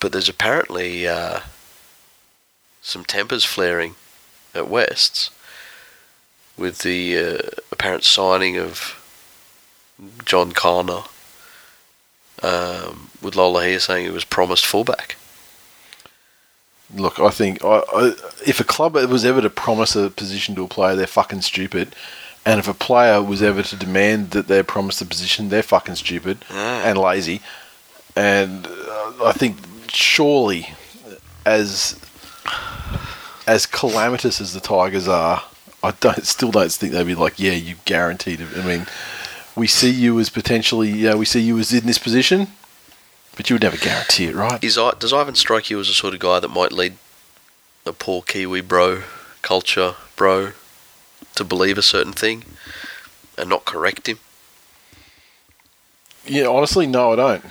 But 0.00 0.12
there's 0.12 0.28
apparently 0.28 1.08
uh, 1.08 1.40
some 2.82 3.04
tempers 3.04 3.44
flaring 3.44 3.96
at 4.54 4.68
Wests 4.68 5.30
with 6.56 6.78
the 6.78 7.18
uh, 7.18 7.38
apparent 7.72 8.04
signing 8.04 8.56
of 8.56 8.94
John 10.24 10.52
Connor. 10.52 11.02
Um, 12.40 13.10
with 13.20 13.34
Lolohea 13.34 13.80
saying 13.80 14.04
he 14.04 14.10
was 14.12 14.24
promised 14.24 14.64
fullback. 14.64 15.16
Look, 16.94 17.18
I 17.20 17.30
think 17.30 17.64
I, 17.64 17.82
I, 17.92 18.12
if 18.46 18.60
a 18.60 18.64
club 18.64 18.94
was 18.94 19.24
ever 19.24 19.40
to 19.40 19.50
promise 19.50 19.94
a 19.96 20.10
position 20.10 20.54
to 20.56 20.64
a 20.64 20.68
player, 20.68 20.96
they're 20.96 21.06
fucking 21.06 21.42
stupid. 21.42 21.94
And 22.46 22.58
if 22.58 22.68
a 22.68 22.74
player 22.74 23.22
was 23.22 23.42
ever 23.42 23.62
to 23.62 23.76
demand 23.76 24.30
that 24.30 24.48
they're 24.48 24.64
promised 24.64 25.02
a 25.02 25.04
position, 25.04 25.48
they're 25.50 25.62
fucking 25.62 25.96
stupid 25.96 26.44
Ah. 26.50 26.82
and 26.84 26.96
lazy. 26.98 27.42
And 28.16 28.66
uh, 28.66 29.12
I 29.24 29.32
think 29.32 29.56
surely, 29.90 30.70
as 31.44 31.98
as 33.46 33.66
calamitous 33.66 34.40
as 34.40 34.52
the 34.54 34.60
Tigers 34.60 35.08
are, 35.08 35.42
I 35.82 35.92
don't 36.00 36.24
still 36.24 36.50
don't 36.50 36.70
think 36.72 36.92
they'd 36.92 37.06
be 37.06 37.14
like, 37.14 37.38
yeah, 37.38 37.52
you 37.52 37.76
guaranteed. 37.84 38.40
it." 38.40 38.48
I 38.56 38.64
mean, 38.64 38.86
we 39.56 39.66
see 39.66 39.90
you 39.90 40.18
as 40.20 40.30
potentially, 40.30 40.90
yeah, 40.90 41.14
we 41.14 41.24
see 41.24 41.40
you 41.40 41.58
as 41.58 41.72
in 41.72 41.86
this 41.86 41.98
position, 41.98 42.48
but 43.38 43.48
you 43.48 43.54
would 43.54 43.62
never 43.62 43.76
guarantee 43.76 44.24
it, 44.26 44.34
right? 44.34 44.62
Is 44.62 44.74
does 44.98 45.12
Ivan 45.12 45.36
strike 45.36 45.70
you 45.70 45.78
as 45.78 45.86
the 45.86 45.94
sort 45.94 46.12
of 46.12 46.18
guy 46.18 46.40
that 46.40 46.48
might 46.48 46.72
lead 46.72 46.96
a 47.86 47.92
poor 47.92 48.20
Kiwi 48.20 48.60
bro 48.60 49.02
culture 49.42 49.94
bro 50.16 50.50
to 51.36 51.44
believe 51.44 51.78
a 51.78 51.82
certain 51.82 52.12
thing 52.12 52.44
and 53.38 53.48
not 53.48 53.64
correct 53.64 54.08
him? 54.08 54.18
Yeah, 56.26 56.46
honestly, 56.48 56.88
no, 56.88 57.12
I 57.12 57.16
don't. 57.16 57.44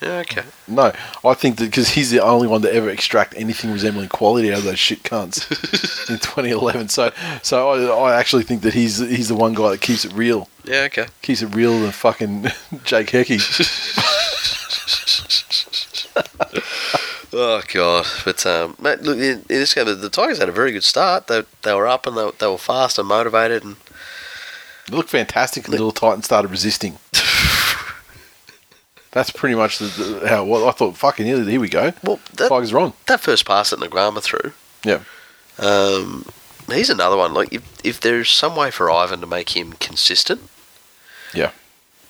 Yeah, 0.00 0.18
okay. 0.20 0.44
No, 0.66 0.92
I 1.22 1.34
think 1.34 1.56
that 1.56 1.66
because 1.66 1.90
he's 1.90 2.10
the 2.10 2.20
only 2.20 2.48
one 2.48 2.62
to 2.62 2.72
ever 2.72 2.88
extract 2.88 3.34
anything 3.36 3.70
resembling 3.72 4.08
quality 4.08 4.50
out 4.52 4.58
of 4.60 4.64
those 4.64 4.78
shit 4.78 5.02
cunts 5.02 5.50
in 6.10 6.16
2011. 6.18 6.88
So, 6.88 7.12
so 7.42 7.70
I, 7.70 8.12
I 8.12 8.18
actually 8.18 8.44
think 8.44 8.62
that 8.62 8.72
he's 8.72 8.98
he's 8.98 9.28
the 9.28 9.34
one 9.34 9.52
guy 9.52 9.68
that 9.70 9.82
keeps 9.82 10.06
it 10.06 10.14
real, 10.14 10.48
Yeah, 10.64 10.84
okay. 10.84 11.08
keeps 11.20 11.42
it 11.42 11.54
real 11.54 11.78
than 11.80 11.92
fucking 11.92 12.44
Jake 12.84 13.08
Hecky. 13.08 13.40
Oh 17.38 17.60
god, 17.72 18.06
but 18.24 18.46
um, 18.46 18.76
mate, 18.80 19.02
look 19.02 19.18
in, 19.18 19.40
in 19.40 19.44
this 19.48 19.74
game, 19.74 19.84
the, 19.84 20.08
Tigers 20.08 20.38
had 20.38 20.48
a 20.48 20.52
very 20.52 20.72
good 20.72 20.84
start. 20.84 21.26
They, 21.26 21.42
they 21.64 21.74
were 21.74 21.86
up 21.86 22.06
and 22.06 22.16
they, 22.16 22.30
they 22.38 22.46
were 22.46 22.56
fast 22.56 22.98
and 22.98 23.06
motivated, 23.08 23.62
and 23.62 23.76
They 24.88 24.96
looked 24.96 25.10
fantastic. 25.10 25.68
until 25.68 25.90
the 25.90 26.00
Titans 26.00 26.24
started 26.24 26.50
resisting. 26.50 26.96
That's 29.10 29.30
pretty 29.30 29.54
much 29.54 29.78
the, 29.78 29.86
the, 29.86 30.28
how. 30.28 30.44
Well, 30.44 30.68
I 30.68 30.72
thought, 30.72 30.96
fucking 30.96 31.26
here, 31.26 31.42
here 31.42 31.60
we 31.60 31.68
go. 31.68 31.92
well, 32.02 32.20
that, 32.34 32.48
Tigers 32.48 32.72
on. 32.72 32.94
that 33.06 33.20
first 33.20 33.44
pass 33.44 33.70
that 33.70 33.80
Naiqama 33.80 34.22
threw, 34.22 34.52
Yeah, 34.84 35.00
um, 35.58 36.24
he's 36.70 36.90
another 36.90 37.16
one. 37.16 37.34
Like 37.34 37.52
if 37.52 37.62
if 37.84 38.00
there's 38.00 38.30
some 38.30 38.56
way 38.56 38.70
for 38.70 38.90
Ivan 38.90 39.20
to 39.20 39.26
make 39.26 39.56
him 39.56 39.72
consistent, 39.74 40.40
yeah, 41.34 41.50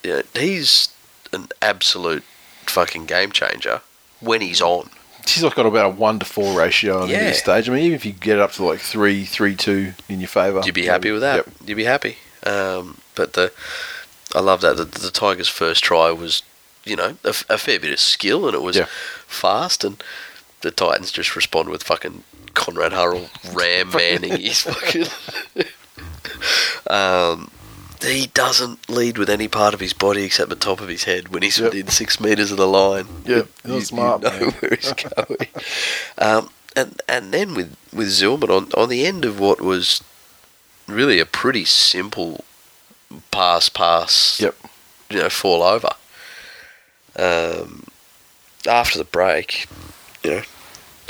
yeah, 0.04 0.22
he's 0.34 0.90
an 1.32 1.48
absolute 1.60 2.22
fucking 2.66 3.06
game 3.06 3.32
changer 3.32 3.80
when 4.20 4.40
he's 4.40 4.60
on. 4.60 4.88
he's 5.26 5.42
like 5.42 5.54
got 5.54 5.66
about 5.66 5.86
a 5.86 5.94
one 5.94 6.18
to 6.20 6.24
four 6.26 6.56
ratio 6.58 7.02
on 7.02 7.08
Yeah. 7.08 7.24
this 7.24 7.38
stage. 7.40 7.68
I 7.68 7.72
mean, 7.72 7.82
even 7.84 7.94
if 7.96 8.06
you 8.06 8.12
get 8.12 8.36
it 8.36 8.40
up 8.40 8.52
to 8.52 8.64
like 8.64 8.80
three, 8.80 9.24
three, 9.24 9.54
two 9.56 9.92
in 10.08 10.20
your 10.20 10.28
favour, 10.28 10.62
You'd 10.64 10.74
be 10.74 10.86
happy 10.86 11.10
with 11.10 11.20
that. 11.22 11.36
Yep. 11.36 11.48
You'd 11.66 11.74
be 11.76 11.84
happy. 11.84 12.16
Um, 12.44 12.98
but 13.14 13.32
the 13.34 13.52
I 14.34 14.40
love 14.40 14.60
that 14.60 14.76
the, 14.76 14.84
the 14.84 15.10
Tigers' 15.10 15.48
first 15.48 15.82
try 15.84 16.10
was, 16.12 16.42
you 16.84 16.94
know, 16.96 17.16
a 17.24 17.32
fair 17.58 17.78
bit 17.80 17.92
of 17.92 17.98
skill 18.00 18.46
and 18.46 18.54
it 18.54 18.62
was 18.62 18.76
Yeah. 18.76 18.86
fast, 19.26 19.82
and 19.84 20.02
the 20.62 20.70
Titans 20.70 21.10
just 21.12 21.34
respond 21.36 21.68
with 21.68 21.82
fucking 21.82 22.22
Conrad 22.54 22.92
Hurrell 22.92 23.28
ram 23.52 23.90
manning 23.90 24.38
his 24.40 24.62
fucking. 24.62 25.06
um, 26.90 27.50
he 28.02 28.26
doesn't 28.28 28.88
lead 28.88 29.18
with 29.18 29.28
any 29.30 29.48
part 29.48 29.74
of 29.74 29.80
his 29.80 29.92
body 29.92 30.24
except 30.24 30.48
the 30.50 30.56
top 30.56 30.80
of 30.80 30.88
his 30.88 31.04
head 31.04 31.28
when 31.28 31.42
he's 31.42 31.58
Yep. 31.58 31.72
within 31.72 31.88
six 31.88 32.20
meters 32.20 32.50
of 32.50 32.56
the 32.58 32.66
line. 32.66 33.06
Yep, 33.24 33.48
You- 33.64 33.80
smart, 33.80 34.22
You 34.22 34.30
know 34.30 34.38
man. 34.40 34.50
where 34.60 34.76
he's 34.80 34.92
going. 35.16 35.48
um, 36.18 36.50
and 36.74 37.00
and 37.08 37.32
then 37.32 37.54
with 37.54 37.74
with 37.92 38.08
Zillman 38.08 38.50
on 38.50 38.70
on 38.80 38.88
the 38.88 39.06
end 39.06 39.24
of 39.24 39.38
what 39.40 39.60
was 39.60 40.02
really 40.86 41.18
a 41.20 41.26
pretty 41.26 41.64
simple 41.64 42.44
pass 43.30 43.68
pass. 43.68 44.40
Yep. 44.40 44.54
You 45.10 45.18
know, 45.20 45.30
fall 45.30 45.62
over. 45.62 45.90
Um, 47.18 47.84
after 48.68 48.98
the 48.98 49.04
break, 49.04 49.66
you 50.22 50.30
know, 50.30 50.42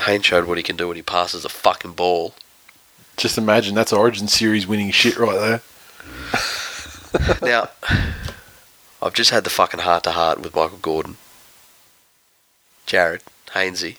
Haynes 0.04 0.26
showed 0.26 0.44
what 0.46 0.56
he 0.58 0.62
can 0.62 0.76
do 0.76 0.88
when 0.88 0.96
he 0.96 1.02
passes 1.02 1.44
a 1.44 1.48
fucking 1.48 1.92
ball. 1.92 2.34
Just 3.16 3.38
imagine 3.38 3.74
that's 3.74 3.92
Origin 3.94 4.28
Series 4.28 4.66
winning 4.66 4.90
shit 4.90 5.16
right 5.18 5.38
there. 5.38 5.62
now, 7.42 7.68
I've 9.02 9.14
just 9.14 9.30
had 9.30 9.44
the 9.44 9.50
fucking 9.50 9.80
heart 9.80 10.04
to 10.04 10.12
heart 10.12 10.40
with 10.40 10.54
Michael 10.54 10.78
Gordon. 10.78 11.16
Jarryd, 12.86 13.20
Hainsey, 13.52 13.96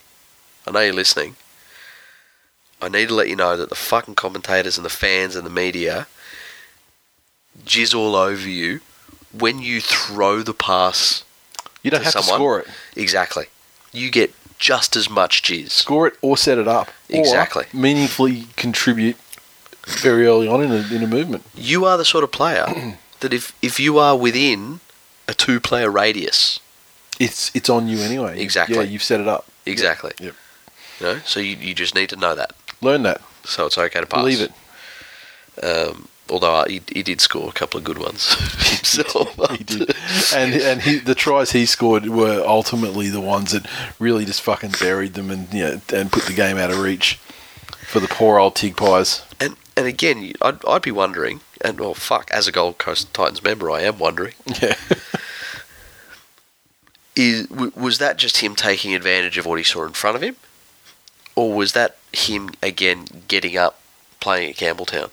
I 0.66 0.70
know 0.70 0.80
you're 0.80 0.94
listening. 0.94 1.36
I 2.80 2.88
need 2.88 3.08
to 3.08 3.14
let 3.14 3.28
you 3.28 3.36
know 3.36 3.56
that 3.56 3.68
the 3.70 3.74
fucking 3.74 4.14
commentators 4.14 4.76
and 4.78 4.84
the 4.84 4.90
fans 4.90 5.34
and 5.36 5.44
the 5.44 5.50
media 5.50 6.06
jizz 7.64 7.92
all 7.94 8.14
over 8.14 8.48
you 8.48 8.80
when 9.36 9.58
you 9.58 9.80
throw 9.80 10.42
the 10.42 10.54
pass. 10.54 11.24
You 11.82 11.90
don't 11.90 12.00
To 12.00 12.04
have 12.04 12.12
someone? 12.12 12.28
to 12.28 12.34
score 12.36 12.60
it. 12.60 12.66
Exactly. 12.96 13.46
You 13.92 14.10
get 14.10 14.32
just 14.58 14.94
as 14.96 15.10
much 15.10 15.42
jizz. 15.42 15.70
Score 15.70 16.06
it 16.06 16.14
or 16.22 16.36
set 16.36 16.56
it 16.58 16.68
up. 16.68 16.88
Or 17.12 17.18
Exactly. 17.20 17.64
meaningfully 17.72 18.46
contribute 18.56 19.16
very 19.86 20.26
early 20.26 20.46
on 20.48 20.62
in 20.62 20.70
a, 20.70 20.94
in 20.94 21.02
a 21.02 21.06
movement. 21.06 21.44
You 21.54 21.84
are 21.84 21.96
the 21.98 22.04
sort 22.04 22.22
of 22.24 22.30
player 22.30 22.66
that 23.20 23.32
if, 23.32 23.52
if 23.62 23.78
you 23.80 23.98
are 23.98 24.16
within 24.16 24.80
a 25.26 25.34
two 25.34 25.60
player 25.60 25.90
radius, 25.90 26.60
It's 27.20 27.50
it's 27.54 27.68
on 27.68 27.88
you 27.88 27.98
anyway. 28.00 28.40
Exactly. 28.40 28.76
Yeah, 28.76 28.82
you've 28.82 29.02
set 29.02 29.20
it 29.20 29.28
up. 29.28 29.44
exactly. 29.66 30.12
Yep. 30.20 30.34
You 31.00 31.06
know, 31.06 31.18
so 31.24 31.40
you, 31.40 31.56
you 31.56 31.74
just 31.74 31.94
need 31.94 32.08
to 32.10 32.16
know 32.16 32.34
that. 32.34 32.52
Learn 32.80 33.02
that. 33.04 33.20
So 33.44 33.66
it's 33.66 33.76
okay 33.78 34.00
to 34.00 34.06
pass. 34.06 34.20
Believe 34.20 34.40
it. 34.40 34.52
Um, 35.64 36.08
although 36.30 36.54
uh, 36.56 36.64
he, 36.68 36.80
he 36.92 37.02
did 37.02 37.20
score 37.20 37.48
a 37.48 37.52
couple 37.52 37.78
of 37.78 37.84
good 37.84 37.98
ones 37.98 38.34
himself. 38.68 39.34
he 39.58 39.64
did, 39.64 39.94
and 40.34 40.54
and 40.54 40.82
he, 40.82 40.98
the 40.98 41.14
tries 41.14 41.52
he 41.52 41.66
scored 41.66 42.06
were 42.08 42.42
ultimately 42.46 43.08
the 43.08 43.20
ones 43.20 43.52
that 43.52 43.66
really 43.98 44.24
just 44.24 44.40
fucking 44.42 44.72
buried 44.80 45.14
them 45.14 45.30
and 45.30 45.52
you 45.52 45.64
know, 45.64 45.80
and 45.92 46.12
put 46.12 46.24
the 46.24 46.32
game 46.32 46.56
out 46.56 46.70
of 46.70 46.78
reach 46.78 47.14
for 47.86 48.00
the 48.00 48.08
poor 48.08 48.38
old 48.38 48.54
Tig 48.54 48.76
Pies. 48.76 49.22
And 49.40 49.56
and 49.76 49.86
again, 49.86 50.32
I'd, 50.42 50.64
I'd 50.66 50.82
be 50.82 50.90
wondering, 50.92 51.40
and 51.62 51.78
well, 51.80 51.94
fuck, 51.94 52.30
as 52.30 52.46
a 52.48 52.52
Gold 52.52 52.78
Coast 52.78 53.12
Titans 53.14 53.42
member, 53.42 53.70
I 53.70 53.82
am 53.82 53.98
wondering, 53.98 54.34
Yeah, 54.62 54.74
is 57.16 57.46
w- 57.48 57.72
was 57.74 57.98
that 57.98 58.16
just 58.16 58.38
him 58.38 58.54
taking 58.54 58.94
advantage 58.94 59.38
of 59.38 59.46
what 59.46 59.58
he 59.58 59.64
saw 59.64 59.84
in 59.84 59.92
front 59.92 60.16
of 60.16 60.22
him, 60.22 60.36
or 61.34 61.52
was 61.54 61.72
that 61.72 61.96
him 62.12 62.50
again 62.62 63.06
getting 63.28 63.56
up, 63.56 63.80
playing 64.20 64.50
at 64.50 64.56
Campbelltown? 64.56 65.10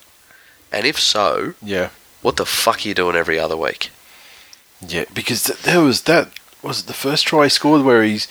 And 0.72 0.86
if 0.86 1.00
so, 1.00 1.54
yeah, 1.62 1.89
what 2.22 2.38
the 2.38 2.46
fuck 2.46 2.86
are 2.86 2.88
you 2.89 2.93
doing 2.93 3.16
every 3.16 3.39
other 3.39 3.58
week? 3.58 3.91
yeah. 4.86 5.06
Because 5.14 5.43
th- 5.43 5.62
there 5.64 5.82
was 5.82 6.02
that 6.02 6.30
was 6.62 6.82
it 6.82 6.88
the 6.88 6.93
first 6.93 7.26
try 7.26 7.43
he 7.43 7.50
scored 7.50 7.84
where 7.84 8.04
he's 8.04 8.28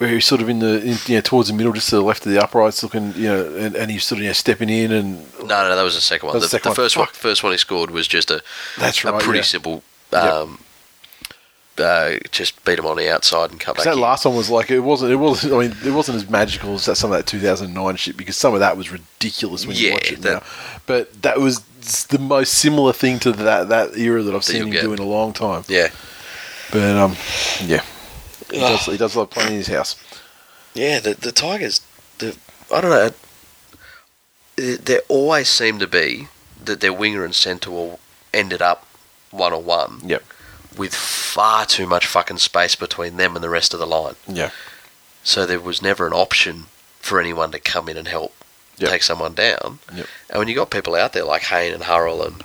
where 0.00 0.08
he's 0.08 0.24
sort 0.24 0.40
of 0.40 0.48
in 0.48 0.60
the 0.60 0.80
in, 0.80 0.96
you 1.06 1.16
know 1.16 1.20
towards 1.20 1.48
the 1.50 1.54
middle, 1.54 1.74
just 1.74 1.90
to 1.90 1.96
the 1.96 2.02
left 2.02 2.24
of 2.24 2.32
the 2.32 2.42
uprights, 2.42 2.82
looking 2.82 3.12
you 3.14 3.28
know, 3.28 3.54
and, 3.56 3.76
and 3.76 3.90
he's 3.90 4.02
sort 4.02 4.16
of 4.18 4.22
you 4.22 4.30
know, 4.30 4.32
stepping 4.32 4.70
in 4.70 4.90
and 4.92 5.18
No, 5.40 5.62
no, 5.68 5.76
that 5.76 5.82
was 5.82 5.94
the 5.94 6.00
second 6.00 6.28
one. 6.28 6.36
The, 6.36 6.40
the 6.40 6.48
second 6.48 6.70
the 6.70 6.74
first 6.74 6.96
one, 6.96 7.04
Fuck. 7.06 7.14
first 7.14 7.42
one 7.42 7.52
he 7.52 7.58
scored 7.58 7.90
was 7.90 8.08
just 8.08 8.30
a 8.30 8.42
that's 8.78 9.04
a 9.04 9.12
right. 9.12 9.22
pretty 9.22 9.40
yeah. 9.40 9.44
simple. 9.44 9.82
Yep. 10.10 10.22
Um, 10.24 10.58
uh, 11.78 12.16
just 12.30 12.62
beat 12.64 12.78
him 12.78 12.86
on 12.86 12.96
the 12.96 13.10
outside 13.10 13.50
and 13.50 13.60
cut 13.60 13.76
back. 13.76 13.84
That 13.84 13.94
in. 13.94 14.00
last 14.00 14.24
one 14.24 14.36
was 14.36 14.50
like 14.50 14.70
it 14.70 14.80
wasn't. 14.80 15.12
It 15.12 15.16
wasn't. 15.16 15.52
I 15.54 15.58
mean, 15.58 15.76
it 15.84 15.92
wasn't 15.92 16.16
as 16.16 16.28
magical 16.28 16.74
as 16.74 16.86
that 16.86 16.96
some 16.96 17.12
of 17.12 17.18
that 17.18 17.26
2009 17.26 17.96
shit. 17.96 18.16
Because 18.16 18.36
some 18.36 18.54
of 18.54 18.60
that 18.60 18.76
was 18.76 18.90
ridiculous 18.90 19.66
when 19.66 19.76
you 19.76 19.92
watch 19.92 20.12
it 20.12 20.22
that- 20.22 20.42
now. 20.42 20.78
But 20.86 21.22
that 21.22 21.38
was 21.38 21.60
the 22.08 22.18
most 22.18 22.54
similar 22.54 22.92
thing 22.92 23.18
to 23.20 23.32
that 23.32 23.68
that 23.68 23.96
era 23.96 24.22
that 24.22 24.34
I've 24.34 24.44
seen 24.44 24.62
him 24.62 24.70
get. 24.70 24.82
do 24.82 24.92
in 24.92 24.98
a 24.98 25.04
long 25.04 25.32
time. 25.32 25.64
Yeah, 25.68 25.88
But 26.72 26.96
um, 26.96 27.16
yeah, 27.64 27.82
he 28.50 28.58
does, 28.60 28.84
he 28.86 28.96
does 28.96 29.16
love 29.16 29.30
playing 29.30 29.50
in 29.52 29.56
his 29.56 29.68
house. 29.68 29.96
yeah. 30.74 30.98
The 31.00 31.14
the 31.14 31.32
Tigers, 31.32 31.80
the 32.18 32.36
I 32.74 32.80
don't 32.80 32.90
know. 32.90 33.10
There 34.56 35.00
always 35.08 35.48
seemed 35.48 35.80
to 35.80 35.86
be 35.86 36.28
that 36.62 36.80
their 36.80 36.92
winger 36.92 37.24
and 37.24 37.34
centre 37.34 37.70
all 37.70 38.00
ended 38.34 38.60
up 38.60 38.86
one 39.30 39.52
on 39.52 39.64
one 39.64 40.00
Yep. 40.04 40.22
with 40.76 40.94
far 40.94 41.64
too 41.64 41.86
much 41.86 42.06
fucking 42.06 42.38
space 42.38 42.76
between 42.76 43.16
them 43.16 43.34
and 43.36 43.42
the 43.42 43.48
rest 43.48 43.72
of 43.72 43.80
the 43.80 43.86
line. 43.86 44.16
Yeah. 44.28 44.50
So 45.24 45.46
there 45.46 45.60
was 45.60 45.80
never 45.80 46.06
an 46.06 46.12
option 46.12 46.64
for 46.98 47.18
anyone 47.18 47.52
to 47.52 47.58
come 47.60 47.88
in 47.88 47.96
and 47.96 48.08
help 48.08 48.34
Yep. 48.76 48.90
take 48.90 49.02
someone 49.02 49.34
down. 49.34 49.78
Yep. 49.94 50.06
And 50.30 50.38
when 50.38 50.48
you 50.48 50.54
got 50.54 50.70
people 50.70 50.94
out 50.94 51.12
there 51.14 51.24
like 51.24 51.42
Hayne 51.44 51.72
and 51.72 51.84
Hurrell 51.84 52.22
and 52.22 52.42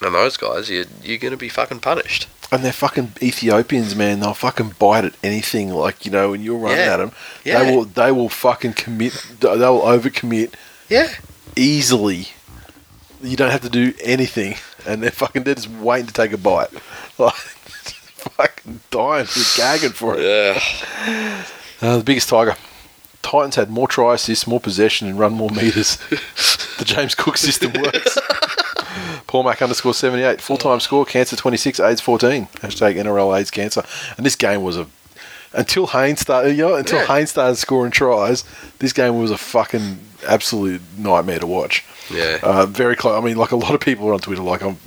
and 0.00 0.14
those 0.14 0.36
guys, 0.36 0.68
you 0.70 0.86
you're 1.02 1.18
going 1.18 1.30
to 1.32 1.36
be 1.38 1.48
fucking 1.48 1.80
punished. 1.80 2.28
And 2.52 2.62
they're 2.62 2.72
fucking 2.72 3.12
Ethiopians, 3.20 3.96
man. 3.96 4.20
They'll 4.20 4.32
fucking 4.34 4.74
bite 4.78 5.04
at 5.04 5.14
anything. 5.24 5.70
Like 5.70 6.04
you 6.06 6.12
know, 6.12 6.30
when 6.30 6.42
you're 6.42 6.58
running 6.58 6.78
Yeah. 6.78 6.92
at 6.94 6.96
them, 6.98 7.12
Yeah. 7.44 7.62
they 7.64 7.74
will 7.76 7.84
they 7.84 8.12
will 8.12 8.28
fucking 8.28 8.74
commit. 8.74 9.12
They 9.40 9.48
will 9.48 9.80
overcommit 9.82 10.52
Yeah. 10.88 11.08
easily. 11.56 12.28
You 13.22 13.36
don't 13.36 13.50
have 13.50 13.62
to 13.62 13.68
do 13.70 13.94
anything, 14.02 14.56
and 14.86 15.02
they're 15.02 15.10
fucking 15.10 15.42
they're 15.42 15.54
just 15.56 15.70
waiting 15.70 16.06
to 16.06 16.12
take 16.12 16.32
a 16.32 16.38
bite. 16.38 16.68
Like 17.18 17.34
fucking 17.34 18.80
dying, 18.90 19.26
they're 19.34 19.44
gagging 19.56 19.90
for 19.90 20.16
it. 20.18 20.22
Yeah. 20.22 21.42
Uh, 21.80 21.98
the 21.98 22.04
biggest 22.04 22.28
tiger. 22.28 22.56
Titans 23.22 23.54
had 23.56 23.70
more 23.70 23.88
try 23.88 24.14
assists, 24.14 24.46
more 24.46 24.60
possession, 24.60 25.08
and 25.08 25.18
run 25.18 25.32
more 25.32 25.50
meters. 25.50 25.96
the 26.78 26.84
James 26.84 27.14
Cook 27.14 27.36
system 27.38 27.72
works. 27.80 28.18
Paul 29.36 29.42
Mac 29.42 29.60
underscore 29.60 29.92
78. 29.92 30.40
Full 30.40 30.56
time 30.56 30.80
score, 30.80 31.04
cancer 31.04 31.36
26, 31.36 31.78
AIDS 31.78 32.00
14. 32.00 32.46
Hashtag 32.62 32.96
NRL 32.96 33.38
AIDS 33.38 33.50
cancer. 33.50 33.82
And 34.16 34.24
this 34.24 34.34
game 34.34 34.62
was 34.62 34.78
a. 34.78 34.86
Until 35.52 35.86
Haynes 35.88 36.20
started, 36.20 36.56
you 36.56 36.62
know, 36.62 36.74
until 36.74 37.00
Yeah. 37.00 37.06
Haynes 37.06 37.30
started 37.32 37.56
scoring 37.56 37.90
tries, 37.92 38.44
this 38.78 38.94
game 38.94 39.18
was 39.20 39.30
a 39.30 39.36
fucking 39.36 39.98
absolute 40.26 40.80
nightmare 40.96 41.38
to 41.40 41.46
watch. 41.46 41.84
Yeah. 42.10 42.38
Uh, 42.42 42.64
very 42.64 42.96
close. 42.96 43.22
I 43.22 43.22
mean, 43.22 43.36
like 43.36 43.50
a 43.52 43.56
lot 43.56 43.74
of 43.74 43.80
people 43.80 44.10
on 44.10 44.20
Twitter, 44.20 44.40
like 44.42 44.62
I'm, 44.62 44.78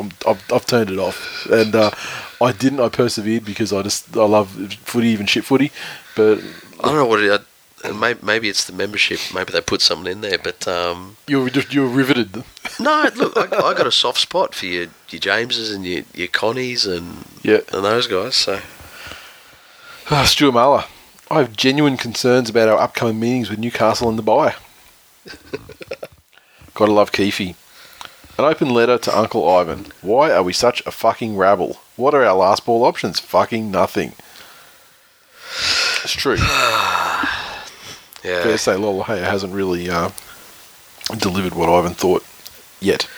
I'm 0.00 0.10
I've, 0.26 0.42
I've 0.52 0.66
turned 0.66 0.90
it 0.90 0.98
off, 0.98 1.46
and 1.46 1.72
uh, 1.76 1.92
I 2.40 2.50
didn't. 2.50 2.80
I 2.80 2.88
persevered 2.88 3.44
because 3.44 3.72
I 3.72 3.82
just 3.82 4.16
I 4.16 4.24
love 4.24 4.50
footy, 4.78 5.06
even 5.10 5.26
shit 5.26 5.44
footy. 5.44 5.70
But 6.16 6.40
I 6.80 6.86
don't 6.86 6.96
know 6.96 7.06
what 7.06 7.20
it. 7.22 7.40
Uh, 7.84 7.92
maybe, 7.92 8.18
maybe 8.22 8.48
it's 8.48 8.64
the 8.64 8.72
membership. 8.72 9.20
Maybe 9.34 9.52
they 9.52 9.60
put 9.60 9.82
something 9.82 10.10
in 10.10 10.20
there. 10.22 10.38
But 10.38 10.66
um, 10.66 11.16
you're 11.26 11.50
just 11.50 11.72
you're 11.74 11.86
riveted. 11.86 12.42
no, 12.80 13.10
look, 13.14 13.36
I, 13.36 13.42
I 13.42 13.74
got 13.74 13.86
a 13.86 13.92
soft 13.92 14.18
spot 14.20 14.54
for 14.54 14.66
your 14.66 14.86
your 15.10 15.20
Jameses 15.20 15.74
and 15.74 15.84
your 15.84 16.04
your 16.14 16.28
Connies 16.28 16.86
and 16.86 17.24
Yeah. 17.42 17.60
and 17.72 17.84
those 17.84 18.06
guys. 18.06 18.36
So 18.36 18.60
Uh, 20.10 20.24
Stuart 20.24 20.52
Muller, 20.52 20.84
I 21.30 21.38
have 21.40 21.56
genuine 21.56 21.96
concerns 21.96 22.48
about 22.50 22.68
our 22.68 22.78
upcoming 22.78 23.20
meetings 23.20 23.50
with 23.50 23.58
Newcastle 23.58 24.08
and 24.08 24.18
the 24.18 24.22
buy. 24.32 24.54
Gotta 26.74 26.92
love 26.92 27.12
Keefe. 27.12 27.54
An 28.36 28.44
open 28.44 28.70
letter 28.70 28.98
to 28.98 29.16
Uncle 29.16 29.48
Ivan. 29.48 29.86
Why 30.02 30.32
are 30.32 30.42
we 30.42 30.52
such 30.52 30.84
a 30.86 30.90
fucking 30.90 31.36
rabble? 31.36 31.78
What 31.96 32.14
are 32.14 32.24
our 32.24 32.34
last 32.34 32.66
ball 32.66 32.84
options? 32.84 33.20
Fucking 33.20 33.70
nothing. 33.70 34.12
It's 36.02 36.12
true. 36.14 36.36
Fair 38.42 38.52
to 38.52 38.58
say 38.58 38.72
Lolohea 38.72 39.22
hasn't 39.24 39.52
really 39.52 39.88
uh, 39.90 40.10
delivered 41.18 41.54
what 41.54 41.68
Ivan 41.68 41.94
thought 41.94 42.24
yet. 42.80 43.08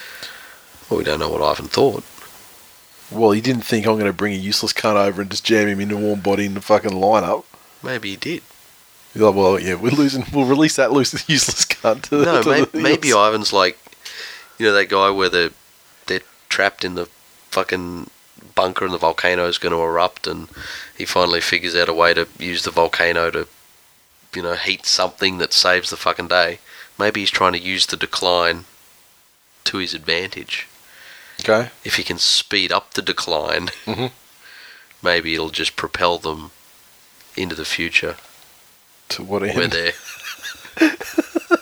well, 0.89 0.97
we 0.97 1.03
don't 1.03 1.19
know 1.19 1.29
what 1.29 1.41
Ivan 1.41 1.67
thought. 1.67 2.03
Well, 3.09 3.31
he 3.31 3.39
didn't 3.39 3.61
think 3.63 3.85
I'm 3.85 3.93
going 3.93 4.05
to 4.05 4.13
bring 4.13 4.33
a 4.33 4.37
useless 4.37 4.73
cunt 4.73 4.95
over 4.95 5.21
and 5.21 5.31
just 5.31 5.45
jam 5.45 5.67
him 5.69 5.79
into 5.79 5.95
warm 5.95 6.19
body 6.19 6.45
in 6.45 6.55
the 6.55 6.61
fucking 6.61 6.91
lineup. 6.91 7.45
Maybe 7.81 8.09
he 8.09 8.15
did. 8.17 8.43
He's 9.13 9.21
like, 9.21 9.33
well, 9.33 9.57
yeah, 9.59 9.75
we're 9.75 9.91
losing. 9.91 10.25
We'll 10.33 10.45
release 10.45 10.75
that 10.75 10.91
loose, 10.91 11.13
useless 11.29 11.65
cunt. 11.65 12.03
To, 12.09 12.23
No, 12.23 12.43
to 12.43 12.49
maybe, 12.49 12.69
maybe 12.81 13.09
Ivan's 13.11 13.53
like, 13.53 13.77
you 14.57 14.65
know, 14.65 14.73
that 14.73 14.89
guy 14.89 15.09
where 15.09 15.29
they're, 15.29 15.51
they're 16.07 16.21
trapped 16.49 16.83
in 16.83 16.95
the 16.95 17.05
fucking 17.49 18.09
bunker 18.55 18.83
and 18.85 18.93
the 18.93 18.97
volcano 18.97 19.47
is 19.47 19.57
going 19.57 19.73
to 19.73 19.81
erupt, 19.81 20.27
and 20.27 20.49
he 20.97 21.05
finally 21.05 21.39
figures 21.39 21.75
out 21.75 21.87
a 21.87 21.93
way 21.93 22.13
to 22.13 22.27
use 22.37 22.63
the 22.63 22.71
volcano 22.71 23.31
to, 23.31 23.47
you 24.35 24.41
know, 24.41 24.53
heat 24.55 24.85
something 24.85 25.37
that 25.39 25.53
saves 25.53 25.89
the 25.89 25.97
fucking 25.97 26.27
day. 26.27 26.59
Maybe 26.99 27.21
he's 27.21 27.31
trying 27.31 27.53
to 27.53 27.59
use 27.59 27.85
the 27.85 27.97
decline 27.97 28.65
to 29.65 29.77
his 29.77 29.93
advantage. 29.93 30.67
Okay. 31.41 31.69
If 31.83 31.95
he 31.95 32.03
can 32.03 32.17
speed 32.17 32.71
up 32.71 32.93
the 32.93 33.01
decline, 33.01 33.67
Mhm. 33.85 34.11
maybe 35.03 35.33
it'll 35.33 35.49
just 35.49 35.75
propel 35.75 36.17
them 36.17 36.51
into 37.35 37.55
the 37.55 37.65
future 37.65 38.17
To 39.09 39.23
what 39.23 39.43
end? 39.43 39.55
where 39.57 39.67
they're 39.67 39.93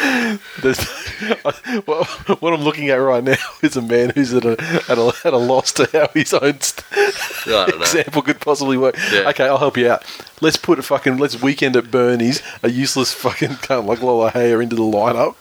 well, 1.86 2.04
what 2.40 2.54
I'm 2.54 2.62
looking 2.62 2.88
at 2.88 2.94
right 2.94 3.22
now 3.22 3.36
is 3.62 3.76
a 3.76 3.82
man 3.82 4.10
who's 4.10 4.32
at 4.32 4.44
a 4.44 4.52
at 4.88 4.98
a, 4.98 5.12
at 5.24 5.32
a 5.32 5.38
loss 5.38 5.72
to 5.72 5.88
how 5.92 6.08
his 6.14 6.32
own 6.32 6.60
st- 6.60 6.84
I 6.92 7.66
don't 7.66 7.76
know. 7.76 7.82
example 7.82 8.22
could 8.22 8.40
possibly 8.40 8.76
work. 8.76 8.96
Yeah. 9.12 9.28
Okay, 9.30 9.46
I'll 9.46 9.58
help 9.58 9.76
you 9.76 9.90
out. 9.90 10.04
Let's 10.40 10.56
put 10.56 10.78
a 10.78 10.82
fucking 10.82 11.18
let's 11.18 11.42
weekend 11.42 11.76
at 11.76 11.90
Bernie's 11.90 12.42
a 12.62 12.70
useless 12.70 13.12
fucking 13.12 13.56
cunt 13.56 13.86
like 13.86 13.98
Lolohea 13.98 14.62
into 14.62 14.76
the 14.76 14.82
lineup 14.82 15.36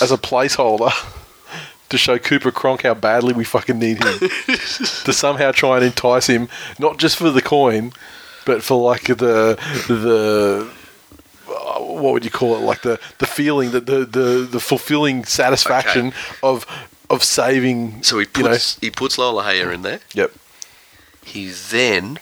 as 0.00 0.10
a 0.10 0.16
placeholder 0.18 0.92
to 1.88 1.98
show 1.98 2.18
Cooper 2.18 2.50
Cronk 2.50 2.82
how 2.82 2.94
badly 2.94 3.34
we 3.34 3.44
fucking 3.44 3.78
need 3.78 4.02
him 4.02 4.18
to 5.04 5.12
somehow 5.12 5.52
try 5.52 5.76
and 5.76 5.84
entice 5.84 6.26
him 6.26 6.48
not 6.78 6.98
just 6.98 7.16
for 7.16 7.30
the 7.30 7.42
coin 7.42 7.92
but 8.46 8.62
for 8.62 8.80
like 8.80 9.04
the 9.04 9.58
the 9.88 10.70
what 12.02 12.12
would 12.12 12.24
you 12.24 12.30
call 12.30 12.54
it? 12.56 12.60
Like 12.60 12.82
the, 12.82 13.00
the 13.18 13.26
feeling 13.26 13.70
that 13.72 13.86
the, 13.86 14.04
the, 14.04 14.46
the 14.50 14.60
fulfilling 14.60 15.24
satisfaction 15.24 16.12
of 16.42 16.66
of 17.08 17.22
saving. 17.22 18.02
So 18.02 18.18
he 18.18 18.26
you 18.36 18.42
know, 18.42 18.50
puts 18.50 18.78
he 18.80 18.90
puts 18.90 19.16
Lolohea 19.16 19.72
in 19.72 19.82
there. 19.82 20.00
yep. 20.14 20.32
He 21.24 21.48
then 21.48 22.18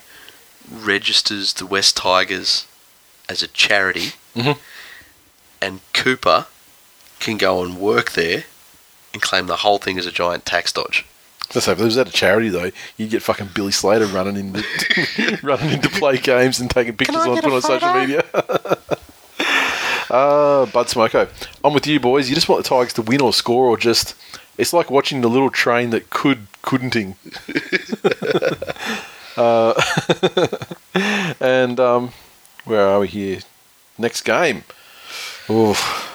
registers 0.71 1.53
the 1.53 1.65
West 1.65 1.97
Tigers 1.97 2.67
as 3.27 3.41
a 3.41 3.47
charity, 3.47 4.13
Mhm. 4.35 4.57
and 5.61 5.79
Cooper 5.93 6.45
can 7.19 7.37
go 7.37 7.63
and 7.63 7.77
work 7.77 8.11
there 8.11 8.43
and 9.13 9.21
claim 9.21 9.47
the 9.47 9.57
whole 9.57 9.77
thing 9.77 9.97
as 9.97 10.05
a 10.05 10.11
giant 10.11 10.45
tax 10.45 10.71
dodge. 10.73 11.05
Let's 11.53 11.65
say 11.65 11.73
if 11.73 11.79
it 11.81 11.83
was 11.83 11.97
at 11.97 12.07
a 12.07 12.11
charity 12.11 12.49
though, 12.49 12.71
you'd 12.97 13.09
get 13.09 13.21
fucking 13.21 13.49
Billy 13.53 13.71
Slater 13.73 14.05
running 14.05 14.37
into 14.37 15.39
running 15.43 15.71
into 15.71 15.89
play 15.89 16.17
games 16.17 16.59
and 16.59 16.69
taking 16.69 16.95
pictures 16.95 17.17
on 17.17 17.41
put 17.41 17.51
on 17.53 17.61
social 17.61 17.93
media. 17.93 18.23
uh, 20.11 20.65
Bud 20.67 20.87
Smoko, 20.87 21.29
I'm 21.63 21.73
with 21.73 21.87
you 21.87 21.99
boys. 21.99 22.29
You 22.29 22.35
just 22.35 22.49
want 22.49 22.63
the 22.63 22.69
Tigers 22.69 22.93
to 22.93 23.01
win 23.01 23.21
or 23.21 23.33
score 23.33 23.65
or 23.65 23.77
just. 23.77 24.15
It's 24.57 24.73
like 24.73 24.91
watching 24.91 25.21
the 25.21 25.29
little 25.29 25.49
train 25.49 25.89
that 25.91 26.09
could 26.09 26.47
couldn'ting. 26.61 27.15
uh, 29.37 31.33
and 31.39 31.79
um, 31.79 32.11
where 32.65 32.85
are 32.85 32.99
we 32.99 33.07
here? 33.07 33.39
Next 33.97 34.21
game. 34.21 34.63
Oof. 35.49 36.07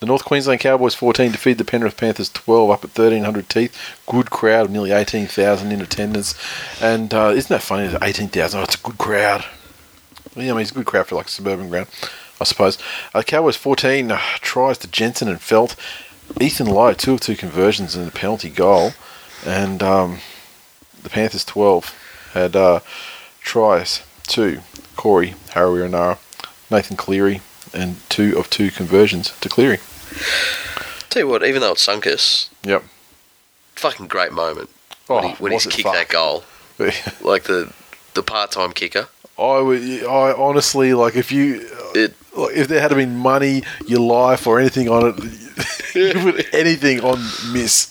The 0.00 0.06
North 0.06 0.24
Queensland 0.26 0.60
Cowboys 0.60 0.94
14 0.94 1.32
defeated 1.32 1.58
the 1.58 1.64
Penrith 1.64 1.96
Panthers 1.96 2.28
12 2.28 2.70
up 2.70 2.84
at 2.84 2.90
1300 2.90 3.48
teeth. 3.48 3.98
Good 4.06 4.30
crowd, 4.30 4.70
nearly 4.70 4.92
18,000 4.92 5.72
in 5.72 5.80
attendance. 5.80 6.34
And 6.82 7.14
uh, 7.14 7.32
isn't 7.34 7.48
that 7.48 7.62
funny? 7.62 7.96
18,000. 8.02 8.60
Oh, 8.60 8.62
it's 8.62 8.74
a 8.74 8.78
good 8.78 8.98
crowd. 8.98 9.44
Yeah, 10.34 10.50
I 10.50 10.52
mean, 10.52 10.60
it's 10.60 10.70
a 10.70 10.74
good 10.74 10.84
crowd 10.84 11.06
for 11.06 11.14
like 11.14 11.28
a 11.28 11.30
suburban 11.30 11.70
ground, 11.70 11.88
I 12.40 12.44
suppose. 12.44 12.78
Uh, 13.14 13.22
Cowboys 13.22 13.56
14 13.56 14.10
uh, 14.12 14.20
tries 14.40 14.78
to 14.78 14.88
Jensen 14.88 15.28
and 15.28 15.38
Feldt. 15.38 15.74
Ethan 16.40 16.66
Lowe, 16.66 16.92
two 16.92 17.14
of 17.14 17.20
two 17.20 17.36
conversions 17.36 17.94
and 17.94 18.08
a 18.08 18.10
penalty 18.10 18.50
goal. 18.50 18.92
And 19.46 19.82
um, 19.82 20.18
the 21.02 21.08
Panthers 21.10 21.44
12 21.44 21.94
had 22.32 22.56
uh, 22.56 22.80
tries 23.40 24.02
to 24.28 24.60
Corey 24.96 25.34
Harawira 25.50 26.18
Nathan 26.70 26.96
Cleary, 26.96 27.40
and 27.72 27.96
two 28.08 28.36
of 28.36 28.50
two 28.50 28.70
conversions 28.70 29.32
to 29.40 29.48
Cleary. 29.48 29.78
Tell 31.10 31.22
you 31.22 31.28
what, 31.28 31.44
even 31.44 31.60
though 31.60 31.72
it's 31.72 31.86
Sunkus, 31.86 32.48
Yep. 32.64 32.82
fucking 33.76 34.08
great 34.08 34.32
moment 34.32 34.68
Oh, 35.08 35.16
when, 35.16 35.24
he, 35.24 35.34
when 35.42 35.52
he's 35.52 35.66
kicked 35.66 35.84
that 35.92 36.08
goal. 36.08 36.44
Like 37.22 37.44
the 37.44 37.72
the 38.14 38.22
part 38.22 38.50
time 38.50 38.72
kicker. 38.72 39.08
I 39.38 39.60
would, 39.60 39.82
I 40.04 40.32
honestly 40.32 40.94
like 40.94 41.16
if 41.16 41.30
you, 41.32 41.66
It 41.94 42.14
like, 42.36 42.56
if 42.56 42.68
there 42.68 42.80
had 42.80 42.90
been 42.94 43.16
money, 43.16 43.62
your 43.86 44.00
life, 44.00 44.46
or 44.46 44.58
anything 44.60 44.88
on 44.88 45.14
it, 45.14 45.94
you 45.94 46.24
would 46.24 46.46
anything 46.54 47.00
on 47.02 47.18
miss, 47.52 47.90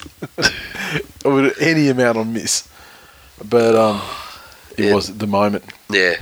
would 1.26 1.60
any 1.62 1.90
amount 1.90 2.18
on 2.18 2.34
miss. 2.34 2.68
But 3.44 3.76
um, 3.76 4.02
it 4.78 4.86
Yeah. 4.86 4.94
was 4.96 5.18
the 5.18 5.28
moment. 5.28 5.66
yeah. 5.90 6.16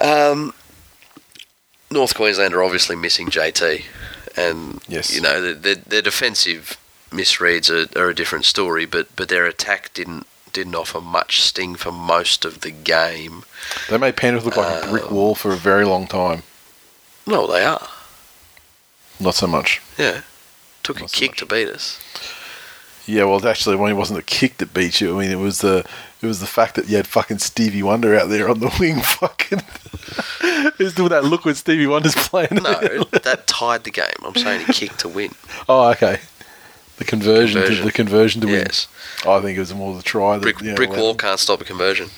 Um, 0.00 0.54
North 1.90 2.14
Queensland 2.14 2.54
are 2.54 2.62
obviously 2.62 2.96
missing 2.96 3.28
JT, 3.28 3.84
and 4.36 4.80
Yes. 4.88 5.14
you 5.14 5.20
know 5.20 5.40
their, 5.40 5.54
their, 5.54 5.74
their 5.76 6.02
defensive 6.02 6.76
misreads 7.10 7.68
are, 7.70 7.98
are 8.00 8.08
a 8.10 8.14
different 8.14 8.44
story, 8.44 8.86
but 8.86 9.08
but 9.16 9.28
their 9.28 9.46
attack 9.46 9.92
didn't 9.94 10.26
didn't 10.52 10.74
offer 10.74 11.00
much 11.00 11.40
sting 11.40 11.74
for 11.74 11.92
most 11.92 12.44
of 12.44 12.60
the 12.60 12.70
game. 12.70 13.44
They 13.88 13.98
made 13.98 14.16
Penrith 14.16 14.44
look 14.44 14.56
like 14.56 14.84
a 14.84 14.86
uh, 14.86 14.90
brick 14.90 15.10
wall 15.10 15.34
for 15.34 15.52
a 15.52 15.56
very 15.56 15.84
long 15.84 16.06
time. 16.06 16.42
No, 17.26 17.46
they 17.46 17.64
are. 17.64 17.88
Not 19.18 19.34
so 19.34 19.46
much. 19.46 19.80
Yeah, 19.98 20.22
took 20.82 21.00
a 21.00 21.08
so 21.08 21.18
kick 21.18 21.32
much. 21.32 21.38
to 21.38 21.46
beat 21.46 21.68
us. 21.68 22.00
Yeah, 23.06 23.24
well, 23.24 23.44
actually, 23.46 23.76
when 23.76 23.90
it 23.90 23.96
wasn't 23.96 24.18
the 24.18 24.22
kick 24.22 24.58
that 24.58 24.72
beat 24.72 25.00
you. 25.00 25.16
I 25.16 25.22
mean, 25.22 25.30
it 25.30 25.38
was 25.42 25.58
the 25.60 25.84
it 26.22 26.26
was 26.26 26.40
the 26.40 26.46
fact 26.46 26.74
that 26.76 26.88
you 26.88 26.96
had 26.96 27.06
fucking 27.06 27.38
Stevie 27.38 27.82
Wonder 27.82 28.18
out 28.18 28.28
there 28.28 28.48
on 28.48 28.60
the 28.60 28.74
wing, 28.80 29.00
fucking. 29.00 29.62
he 30.78 30.84
was 30.84 30.94
doing 30.94 31.08
that 31.08 31.24
look 31.24 31.44
when 31.44 31.54
Stevie 31.54 31.86
Wonder's 31.86 32.14
playing. 32.14 32.48
No, 32.52 33.04
that 33.10 33.44
tied 33.46 33.84
the 33.84 33.90
game. 33.90 34.06
I'm 34.22 34.34
saying 34.34 34.66
he 34.66 34.72
kicked 34.72 35.00
to 35.00 35.08
win. 35.08 35.32
oh, 35.68 35.90
okay. 35.90 36.20
The 37.00 37.06
conversion, 37.06 37.62
to 37.62 37.82
the 37.82 37.90
conversion 37.90 38.42
to 38.42 38.48
Yes. 38.48 38.86
win. 39.24 39.32
I 39.34 39.40
think 39.40 39.56
it 39.56 39.60
was 39.60 39.72
more 39.72 39.96
the 39.96 40.02
try. 40.02 40.36
That, 40.36 40.42
brick, 40.42 40.60
you 40.60 40.68
know, 40.72 40.76
brick 40.76 40.90
wall 40.90 41.14
can't 41.14 41.40
stop 41.40 41.62
a 41.62 41.64
conversion. 41.64 42.10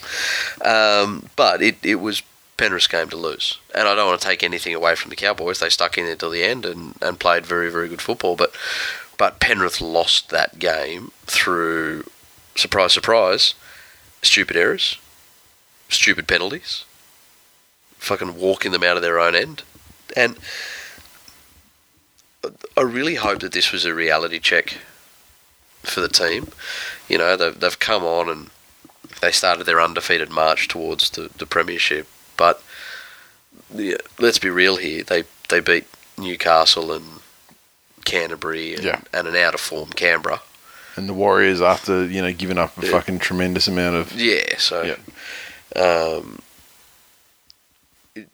Um, 0.64 1.28
but 1.36 1.62
it, 1.62 1.76
it 1.84 2.00
was 2.00 2.24
Penrith's 2.56 2.88
game 2.88 3.08
to 3.10 3.16
lose. 3.16 3.58
And 3.76 3.86
I 3.86 3.94
don't 3.94 4.08
want 4.08 4.20
to 4.20 4.26
take 4.26 4.42
anything 4.42 4.74
away 4.74 4.96
from 4.96 5.10
the 5.10 5.14
Cowboys. 5.16 5.60
They 5.60 5.68
stuck 5.68 5.96
in 5.98 6.06
there 6.06 6.16
till 6.16 6.30
the 6.30 6.42
end 6.42 6.66
and, 6.66 6.96
and 7.00 7.20
played 7.20 7.46
very, 7.46 7.70
very 7.70 7.86
good 7.88 8.02
football. 8.02 8.34
But 8.34 8.52
but 9.16 9.38
Penrith 9.38 9.80
lost 9.80 10.30
that 10.30 10.58
game 10.58 11.12
through, 11.26 12.04
surprise, 12.56 12.92
surprise, 12.92 13.54
stupid 14.20 14.56
errors, 14.56 14.98
stupid 15.90 16.26
penalties, 16.26 16.84
fucking 17.98 18.34
walking 18.34 18.72
them 18.72 18.82
out 18.82 18.96
of 18.96 19.02
their 19.02 19.20
own 19.20 19.36
end. 19.36 19.62
And 20.16 20.36
I 22.76 22.80
really 22.82 23.14
hope 23.16 23.40
that 23.40 23.52
this 23.52 23.70
was 23.72 23.84
a 23.84 23.94
reality 23.94 24.38
check 24.38 24.78
for 25.82 26.00
the 26.00 26.08
team. 26.08 26.48
You 27.08 27.18
know, 27.18 27.36
they've, 27.36 27.58
they've 27.58 27.78
come 27.78 28.02
on 28.04 28.28
and 28.28 28.50
they 29.20 29.30
started 29.30 29.64
their 29.64 29.80
undefeated 29.80 30.30
march 30.30 30.68
towards 30.68 31.10
the, 31.10 31.30
the 31.38 31.46
premiership. 31.46 32.08
But 32.36 32.62
yeah, 33.74 33.96
let's 34.18 34.38
be 34.38 34.50
real 34.50 34.76
here. 34.76 35.02
They 35.04 35.24
they 35.48 35.60
beat 35.60 35.86
Newcastle 36.18 36.92
and 36.92 37.04
Canterbury 38.04 38.74
and, 38.74 38.84
Yeah. 38.84 39.00
and 39.12 39.28
an 39.28 39.36
out 39.36 39.54
of 39.54 39.60
form 39.60 39.90
Canberra. 39.90 40.40
And 40.96 41.08
the 41.08 41.14
Warriors, 41.14 41.60
after 41.60 42.04
you 42.06 42.22
know 42.22 42.32
giving 42.32 42.58
up 42.58 42.76
a 42.78 42.86
Yeah. 42.86 42.90
fucking 42.92 43.18
tremendous 43.20 43.68
amount 43.68 43.96
of 43.96 44.12
Yeah, 44.12 44.56
so 44.58 44.96
um, 45.76 46.40
it- 48.14 48.28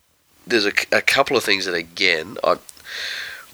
there's 0.47 0.66
a, 0.66 0.72
a 0.93 1.02
couple 1.02 1.36
of 1.36 1.44
things 1.44 1.66
that 1.66 1.74
again 1.74 2.39
I 2.44 2.56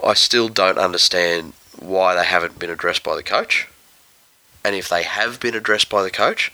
I 0.04 0.14
still 0.14 0.48
don't 0.48 0.78
understand 0.78 1.54
why 1.78 2.14
they 2.14 2.24
haven't 2.24 2.58
been 2.58 2.70
addressed 2.70 3.02
by 3.02 3.16
the 3.16 3.22
coach, 3.22 3.68
and 4.64 4.74
if 4.76 4.88
they 4.88 5.02
have 5.02 5.40
been 5.40 5.54
addressed 5.54 5.88
by 5.88 6.02
the 6.02 6.10
coach, 6.10 6.52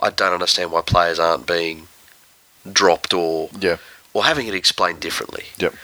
I 0.00 0.10
don't 0.10 0.32
understand 0.32 0.72
why 0.72 0.82
players 0.82 1.18
aren't 1.18 1.46
being 1.46 1.88
dropped 2.70 3.14
or 3.14 3.50
yeah, 3.58 3.76
or 4.12 4.24
having 4.24 4.46
it 4.46 4.54
explained 4.54 5.00
differently. 5.00 5.44
Yep. 5.58 5.74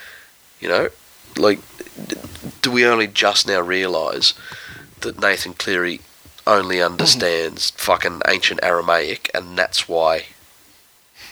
You 0.60 0.68
know, 0.68 0.88
like, 1.36 1.60
do 2.62 2.70
we 2.70 2.86
only 2.86 3.06
just 3.06 3.46
now 3.46 3.60
realise 3.60 4.34
that 5.00 5.20
Nathan 5.20 5.54
Cleary 5.54 6.00
only 6.46 6.82
understands 6.82 7.70
fucking 7.76 8.22
ancient 8.28 8.60
Aramaic, 8.62 9.30
and 9.34 9.58
that's 9.58 9.88
why 9.88 10.26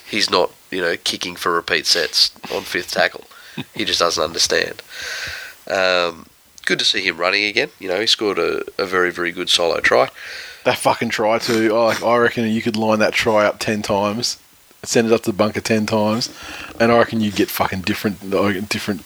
he's 0.05 0.29
not, 0.29 0.51
you 0.69 0.81
know, 0.81 0.95
kicking 0.97 1.35
for 1.35 1.53
repeat 1.53 1.85
sets 1.85 2.31
on 2.53 2.63
fifth 2.63 2.91
tackle. 2.91 3.25
he 3.73 3.85
just 3.85 3.99
doesn't 3.99 4.23
understand. 4.23 4.81
Um, 5.69 6.25
good 6.65 6.79
to 6.79 6.85
see 6.85 7.01
him 7.01 7.17
running 7.17 7.43
again. 7.45 7.69
You 7.79 7.87
know, 7.89 7.99
he 7.99 8.07
scored 8.07 8.39
a, 8.39 8.63
a 8.77 8.85
very, 8.85 9.11
very 9.11 9.31
good 9.31 9.49
solo 9.49 9.79
try. 9.79 10.09
that 10.65 10.77
fucking 10.77 11.09
try 11.09 11.39
too. 11.39 11.75
I 11.75 11.85
like, 11.85 12.03
I 12.03 12.17
reckon 12.17 12.45
you 12.49 12.61
could 12.61 12.75
line 12.75 12.99
that 12.99 13.13
try 13.13 13.45
up 13.45 13.59
ten 13.59 13.81
times, 13.81 14.37
send 14.83 15.07
it 15.07 15.13
up 15.13 15.21
to 15.23 15.31
the 15.31 15.37
bunker 15.37 15.61
ten 15.61 15.85
times, 15.85 16.29
and 16.79 16.91
I 16.91 16.97
reckon 16.97 17.21
you'd 17.21 17.35
get 17.35 17.49
fucking 17.49 17.81
different 17.81 18.19
different 18.69 19.03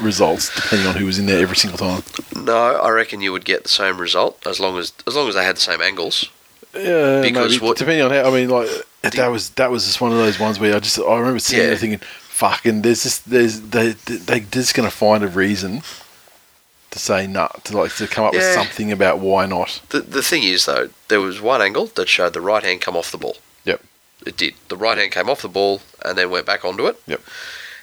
results 0.00 0.54
depending 0.54 0.86
on 0.88 0.94
who 0.96 1.04
was 1.06 1.18
in 1.18 1.26
there 1.26 1.40
every 1.42 1.56
single 1.56 1.78
time. 1.78 2.02
No, 2.44 2.56
I 2.56 2.90
reckon 2.90 3.20
you 3.20 3.32
would 3.32 3.44
get 3.44 3.62
the 3.64 3.68
same 3.68 3.98
result 3.98 4.46
as 4.46 4.58
long 4.60 4.78
as 4.78 4.92
as 5.06 5.14
long 5.16 5.28
as 5.28 5.34
they 5.34 5.44
had 5.44 5.56
the 5.56 5.60
same 5.60 5.80
angles. 5.82 6.28
Yeah, 6.74 7.20
Because 7.20 7.52
maybe, 7.52 7.66
what- 7.66 7.76
depending 7.76 8.02
on 8.02 8.10
how. 8.10 8.30
I 8.30 8.30
mean, 8.30 8.48
like 8.48 8.68
that 9.02 9.28
was 9.30 9.50
that 9.50 9.70
was 9.70 9.84
just 9.84 10.00
one 10.00 10.10
of 10.12 10.16
those 10.18 10.38
ones 10.38 10.58
where 10.58 10.74
I 10.74 10.78
just 10.80 10.98
I 10.98 11.18
remember 11.18 11.38
sitting 11.38 11.60
Yeah. 11.62 11.66
there 11.68 11.76
thinking, 11.76 12.00
"Fucking, 12.42 12.82
there's 12.82 13.04
just 13.04 13.30
there's 13.30 13.60
they 13.60 13.92
they 13.92 14.40
just 14.40 14.74
gonna 14.74 14.90
find 14.90 15.22
a 15.22 15.28
reason 15.28 15.82
to 16.90 16.98
say 16.98 17.28
no 17.28 17.48
to 17.62 17.76
like 17.78 17.94
to 17.94 18.08
come 18.08 18.24
up 18.24 18.32
with 18.32 18.52
something 18.52 18.90
about 18.90 19.20
why 19.20 19.46
not." 19.46 19.80
The 19.90 20.00
the 20.00 20.24
thing 20.24 20.42
is 20.42 20.66
though, 20.66 20.90
there 21.06 21.20
was 21.20 21.40
one 21.40 21.62
angle 21.62 21.86
that 21.94 22.08
showed 22.08 22.32
the 22.32 22.40
right 22.40 22.64
hand 22.64 22.80
come 22.80 22.96
off 22.96 23.12
the 23.12 23.16
ball. 23.24 23.36
Yep. 23.64 23.80
It 24.26 24.36
did. 24.36 24.54
The 24.66 24.76
right 24.76 24.98
hand 24.98 25.12
came 25.12 25.30
off 25.30 25.42
the 25.42 25.48
ball 25.48 25.82
and 26.04 26.18
then 26.18 26.30
went 26.30 26.46
back 26.46 26.64
onto 26.64 26.88
it. 26.88 27.00
Yep. 27.06 27.22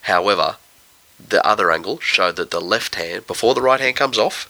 However, 0.01 0.57
the 1.25 1.41
other 1.47 1.71
angle 1.71 2.01
showed 2.01 2.35
that 2.35 2.51
the 2.51 2.59
left 2.59 2.95
hand 2.95 3.27
before 3.27 3.53
the 3.53 3.61
right 3.61 3.79
hand 3.79 3.95
comes 3.95 4.17
off, 4.17 4.49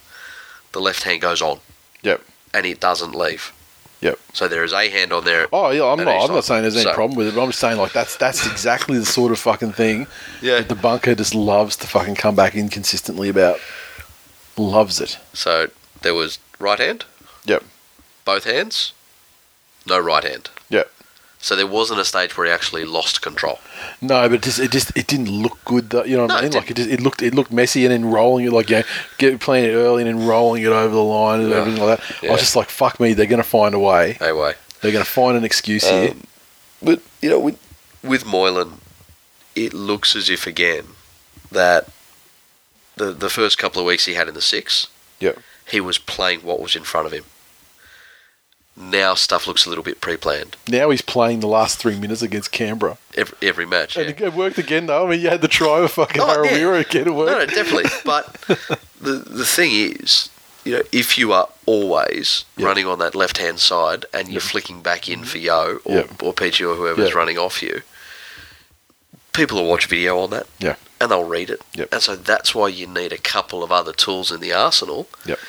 the 0.72 0.82
left 0.82 1.04
hand 1.04 1.22
goes 1.22 1.42
on. 1.42 1.60
Yep. 2.02 2.22
And 2.52 2.66
it 2.66 2.80
doesn't 2.80 3.14
leave. 3.14 3.54
Yep. 4.02 4.18
So 4.34 4.48
there 4.48 4.64
is 4.64 4.72
a 4.72 4.90
hand 4.90 5.12
on 5.12 5.26
there. 5.26 5.48
Oh 5.52 5.72
yeah, 5.72 5.84
I'm 5.86 5.98
not. 5.98 6.08
I'm 6.08 6.28
not- 6.28 6.36
not 6.36 6.46
saying 6.46 6.62
there's 6.62 6.76
any 6.76 6.84
so- 6.86 6.94
problem 6.94 7.18
with 7.18 7.28
it. 7.28 7.36
But 7.36 7.42
I'm 7.44 7.50
just 7.50 7.60
saying 7.60 7.78
like 7.78 7.92
that's 7.92 8.16
that's 8.16 8.46
exactly 8.48 8.98
the 8.98 9.06
sort 9.06 9.32
of 9.34 9.40
fucking 9.40 9.74
thing 9.74 10.08
Yeah. 10.42 10.60
that 10.60 10.70
the 10.70 10.76
bunker 10.76 11.16
just 11.16 11.36
loves 11.36 11.76
to 11.78 11.88
fucking 11.88 12.16
come 12.16 12.36
back 12.36 12.56
inconsistently 12.56 13.28
about. 13.30 13.60
Loves 14.58 15.00
it. 15.02 15.18
So 15.34 15.70
there 16.02 16.14
was 16.14 16.40
right 16.60 16.80
hand. 16.80 17.06
Yep. 17.46 17.64
Both 18.26 18.44
hands. 18.46 18.94
No 19.86 19.98
right 20.00 20.24
hand. 20.24 20.50
So 21.42 21.56
there 21.56 21.66
wasn't 21.68 22.02
a 22.02 22.06
stage 22.06 22.36
where 22.38 22.48
he 22.48 22.52
actually 22.52 22.84
lost 22.84 23.22
control. 23.22 23.60
No, 24.02 24.28
but 24.28 24.36
it 24.36 24.42
just 24.44 24.60
it 24.60 24.72
just 24.72 24.92
it 24.98 25.08
didn't 25.08 25.30
look 25.30 25.58
good. 25.64 25.90
Though, 25.90 26.04
you 26.04 26.18
know 26.18 26.24
what 26.24 26.30
No, 26.30 26.36
I 26.36 26.40
it 26.40 26.44
mean? 26.44 26.52
Like 26.54 26.72
it 26.72 26.78
just 26.78 26.90
it 26.90 27.00
looked 27.02 27.22
it 27.22 27.34
looked 27.34 27.52
messy 27.54 27.86
and 27.86 27.94
then 27.94 28.12
rolling 28.12 28.46
it 28.46 28.52
like 28.52 28.70
you 28.70 28.78
know, 28.78 28.84
get 29.18 29.40
playing 29.40 29.66
it 29.70 29.74
early 29.74 30.04
and 30.06 30.10
then 30.20 30.28
rolling 30.28 30.64
it 30.64 30.68
over 30.68 30.94
the 30.94 31.02
line 31.02 31.40
and 31.40 31.50
Yeah. 31.50 31.56
everything 31.58 31.82
like 31.82 31.98
that. 32.00 32.24
I 32.28 32.32
was 32.32 32.42
just 32.42 32.58
like, 32.58 32.70
fuck 32.70 33.00
me, 33.00 33.14
they're 33.14 33.26
gonna 33.26 33.44
find 33.44 33.74
a 33.74 33.80
way. 33.80 34.18
Anyway. 34.20 34.56
They're 34.82 34.92
gonna 34.92 35.06
find 35.06 35.38
an 35.38 35.46
excuse 35.46 35.88
here. 35.88 36.12
Um, 36.12 36.24
but 36.82 37.02
you 37.22 37.30
know, 37.30 37.40
with 37.40 37.58
with 38.04 38.26
Moylan, 38.26 38.80
it 39.56 39.74
looks 39.74 40.16
as 40.18 40.30
if 40.30 40.46
again 40.46 40.88
that 41.52 41.88
the 42.98 43.12
the 43.14 43.30
first 43.30 43.58
couple 43.58 43.80
of 43.80 43.86
weeks 43.86 44.06
he 44.06 44.16
had 44.16 44.28
in 44.28 44.34
the 44.34 44.42
six, 44.42 44.88
Yep. 45.22 45.40
he 45.72 45.80
was 45.80 45.98
playing 45.98 46.42
what 46.42 46.60
was 46.60 46.76
in 46.76 46.84
front 46.84 47.08
of 47.08 47.14
him. 47.14 47.24
Now 48.82 49.14
stuff 49.14 49.46
looks 49.46 49.66
a 49.66 49.70
little 49.70 49.84
bit 49.84 50.00
pre-planned 50.00 50.56
Now 50.70 50.90
he's 50.90 51.02
playing 51.02 51.42
the 51.42 51.48
last 51.48 51.78
three 51.80 52.00
minutes 52.00 52.22
against 52.22 52.52
Canberra, 52.54 52.98
every, 53.16 53.38
every 53.48 53.66
match. 53.66 53.98
and 53.98 54.18
yeah. 54.20 54.28
it 54.28 54.34
worked 54.34 54.58
again 54.58 54.86
though. 54.86 55.06
I 55.06 55.10
mean, 55.10 55.20
you 55.22 55.30
had 55.30 55.42
the 55.42 55.48
try 55.50 55.82
with 55.82 55.92
fucking 55.92 56.22
Oh, 56.22 56.44
yeah. 56.44 56.52
Harawira 56.52 56.80
again. 56.90 57.08
It 57.08 57.12
No, 57.12 57.26
no, 57.26 57.46
definitely. 57.46 57.90
But 58.06 58.34
the 59.02 59.14
the 59.14 59.46
thing 59.46 59.72
is, 59.74 60.30
you 60.64 60.74
know, 60.78 60.82
if 60.94 61.18
you 61.18 61.34
are 61.34 61.50
always 61.66 62.46
Yep. 62.58 62.66
running 62.68 62.86
on 62.88 63.00
that 63.00 63.16
left 63.16 63.38
hand 63.38 63.60
side 63.60 64.06
and 64.14 64.30
you're 64.30 64.40
flicking 64.42 64.82
back 64.82 65.10
in 65.10 65.24
for 65.26 65.38
Yeo 65.40 65.80
or, 65.84 65.96
Yep. 65.98 66.24
or 66.24 66.30
or 66.30 66.76
whoever's 66.76 67.08
Yep. 67.10 67.16
running 67.16 67.38
off 67.38 67.62
you, 67.62 67.82
people 69.34 69.58
will 69.62 69.70
watch 69.70 69.88
video 69.88 70.20
on 70.20 70.30
that. 70.32 70.48
Yeah. 70.60 70.76
And 71.02 71.10
they'll 71.12 71.24
read 71.24 71.50
it. 71.50 71.62
Yep. 71.76 71.90
And 71.94 72.02
so 72.02 72.16
that's 72.16 72.54
why 72.54 72.68
you 72.68 72.86
need 72.88 73.14
a 73.14 73.18
couple 73.18 73.64
of 73.64 73.72
other 73.72 73.94
tools 73.94 74.32
in 74.32 74.40
the 74.42 74.52
arsenal. 74.54 75.08
Yep. 75.26 75.40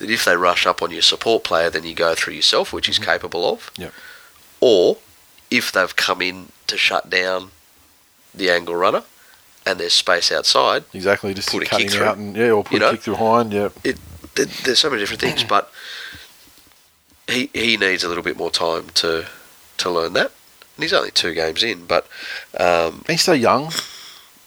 That 0.00 0.10
if 0.10 0.24
they 0.24 0.36
rush 0.36 0.66
up 0.66 0.82
on 0.82 0.90
your 0.90 1.02
support 1.02 1.44
player, 1.44 1.70
then 1.70 1.84
you 1.84 1.94
go 1.94 2.14
through 2.16 2.34
yourself, 2.34 2.72
which 2.72 2.86
he's 2.88 2.98
capable 2.98 3.48
of. 3.48 3.70
Mm-hmm. 3.74 3.82
Yep. 3.82 3.92
Or 4.60 4.96
if 5.50 5.70
they've 5.72 5.94
come 5.96 6.20
in 6.20 6.48
to 6.66 6.76
shut 6.76 7.08
down 7.08 7.50
the 8.34 8.50
angle 8.50 8.74
runner 8.76 9.04
and 9.66 9.78
there's 9.80 9.92
space 9.92 10.30
outside, 10.32 10.84
Exactly. 10.92 11.32
Just 11.34 11.50
Put 11.50 11.62
a 11.62 11.66
kick 11.66 11.90
through. 11.90 12.04
out 12.04 12.16
and 12.18 12.36
yeah, 12.36 12.50
or 12.50 12.64
put 12.64 12.72
You 12.72 12.76
a 12.78 12.80
know? 12.80 12.90
kick 12.92 13.02
through 13.02 13.14
behind. 13.14 13.52
Yeah. 13.52 13.68
it, 13.84 13.98
there, 14.34 14.46
there's 14.64 14.78
so 14.78 14.88
many 14.90 15.00
different 15.02 15.20
things, 15.20 15.44
but 15.44 15.70
he 17.28 17.50
he 17.52 17.76
needs 17.76 18.02
a 18.04 18.08
little 18.08 18.22
bit 18.24 18.36
more 18.36 18.50
time 18.50 18.88
to 18.94 19.26
to 19.78 19.90
learn 19.90 20.12
that. 20.14 20.32
And 20.76 20.82
he's 20.84 20.92
only 20.92 21.10
two 21.10 21.34
games 21.34 21.62
in, 21.62 21.84
but 21.86 22.06
um, 22.58 23.04
he's 23.06 23.22
so 23.22 23.32
young 23.32 23.70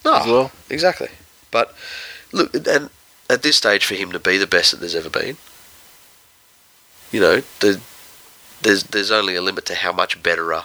no, 0.05 0.15
as 0.15 0.25
well. 0.27 0.51
exactly. 0.69 1.09
But 1.51 1.75
look, 2.31 2.53
and 2.55 2.89
at 3.29 3.41
this 3.43 3.57
stage, 3.57 3.85
for 3.85 3.95
him 3.95 4.11
to 4.11 4.19
be 4.19 4.37
the 4.37 4.47
best 4.47 4.71
that 4.71 4.79
there's 4.79 4.95
ever 4.95 5.09
been, 5.09 5.37
you 7.11 7.19
know, 7.19 7.41
the, 7.59 7.79
there's 8.61 8.83
there's 8.83 9.11
only 9.11 9.35
a 9.35 9.41
limit 9.41 9.65
to 9.67 9.75
how 9.75 9.91
much 9.91 10.21
better 10.23 10.53
uh, 10.53 10.63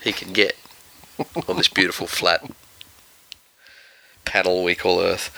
he 0.00 0.12
can 0.12 0.32
get 0.32 0.56
on 1.48 1.56
this 1.56 1.68
beautiful 1.68 2.06
flat 2.06 2.44
panel 4.24 4.62
we 4.64 4.74
call 4.74 5.00
Earth. 5.00 5.30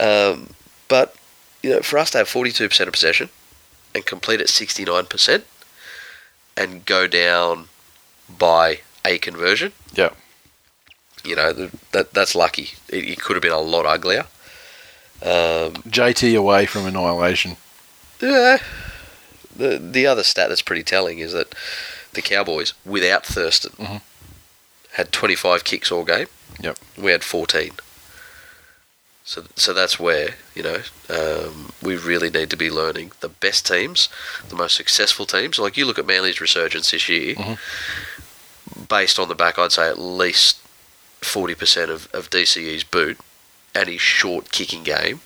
Um, 0.00 0.50
but 0.88 1.14
you 1.62 1.70
know, 1.70 1.80
for 1.80 1.98
us 1.98 2.10
to 2.12 2.18
have 2.18 2.28
42% 2.28 2.80
of 2.86 2.92
possession 2.92 3.28
and 3.94 4.06
complete 4.06 4.40
at 4.40 4.46
69% 4.46 5.42
and 6.56 6.84
go 6.84 7.06
down 7.06 7.66
by 8.38 8.80
a 9.04 9.18
conversion, 9.18 9.72
Yeah. 9.94 10.10
you 11.24 11.34
know, 11.36 11.52
the, 11.52 11.70
that 11.92 12.12
that's 12.14 12.34
lucky. 12.34 12.70
It, 12.88 13.04
it 13.04 13.20
could 13.20 13.34
have 13.36 13.42
been 13.42 13.52
a 13.52 13.58
lot 13.60 13.86
uglier. 13.86 14.26
Um, 15.22 15.74
JT 15.88 16.36
away 16.38 16.66
from 16.66 16.86
annihilation. 16.86 17.56
yeah. 18.20 18.58
The 19.56 19.78
the 19.78 20.06
other 20.06 20.22
stat 20.22 20.48
that's 20.48 20.62
pretty 20.62 20.84
telling 20.84 21.18
is 21.18 21.32
that 21.32 21.52
the 22.12 22.22
Cowboys, 22.22 22.74
without 22.84 23.26
Thurston, 23.26 23.72
Mhm. 23.78 24.00
had 24.92 25.10
25 25.12 25.64
kicks 25.64 25.90
all 25.90 26.04
game. 26.04 26.28
Yep. 26.60 26.78
We 26.96 27.10
had 27.10 27.24
14. 27.24 27.72
So 29.24 29.44
so 29.56 29.72
that's 29.72 29.98
where 29.98 30.36
you 30.54 30.62
know 30.62 30.82
um, 31.10 31.72
we 31.82 31.96
really 31.96 32.30
need 32.30 32.50
to 32.50 32.56
be 32.56 32.70
learning 32.70 33.12
the 33.20 33.28
best 33.28 33.66
teams, 33.66 34.08
the 34.48 34.56
most 34.56 34.74
successful 34.76 35.26
teams. 35.26 35.58
Like 35.58 35.76
you 35.76 35.84
look 35.84 35.98
at 35.98 36.06
Manly's 36.06 36.40
resurgence 36.40 36.92
this 36.92 37.08
year, 37.08 37.34
Mhm. 37.34 37.58
based 38.88 39.18
on 39.18 39.28
the 39.28 39.34
back, 39.34 39.58
I'd 39.58 39.72
say 39.72 39.88
at 39.88 39.98
least 39.98 40.58
40% 41.20 41.90
of, 41.90 42.08
of 42.14 42.30
DCE's 42.30 42.84
boot 42.84 43.18
and 43.78 43.88
his 43.88 44.00
short 44.00 44.50
kicking 44.52 44.82
game 44.82 45.20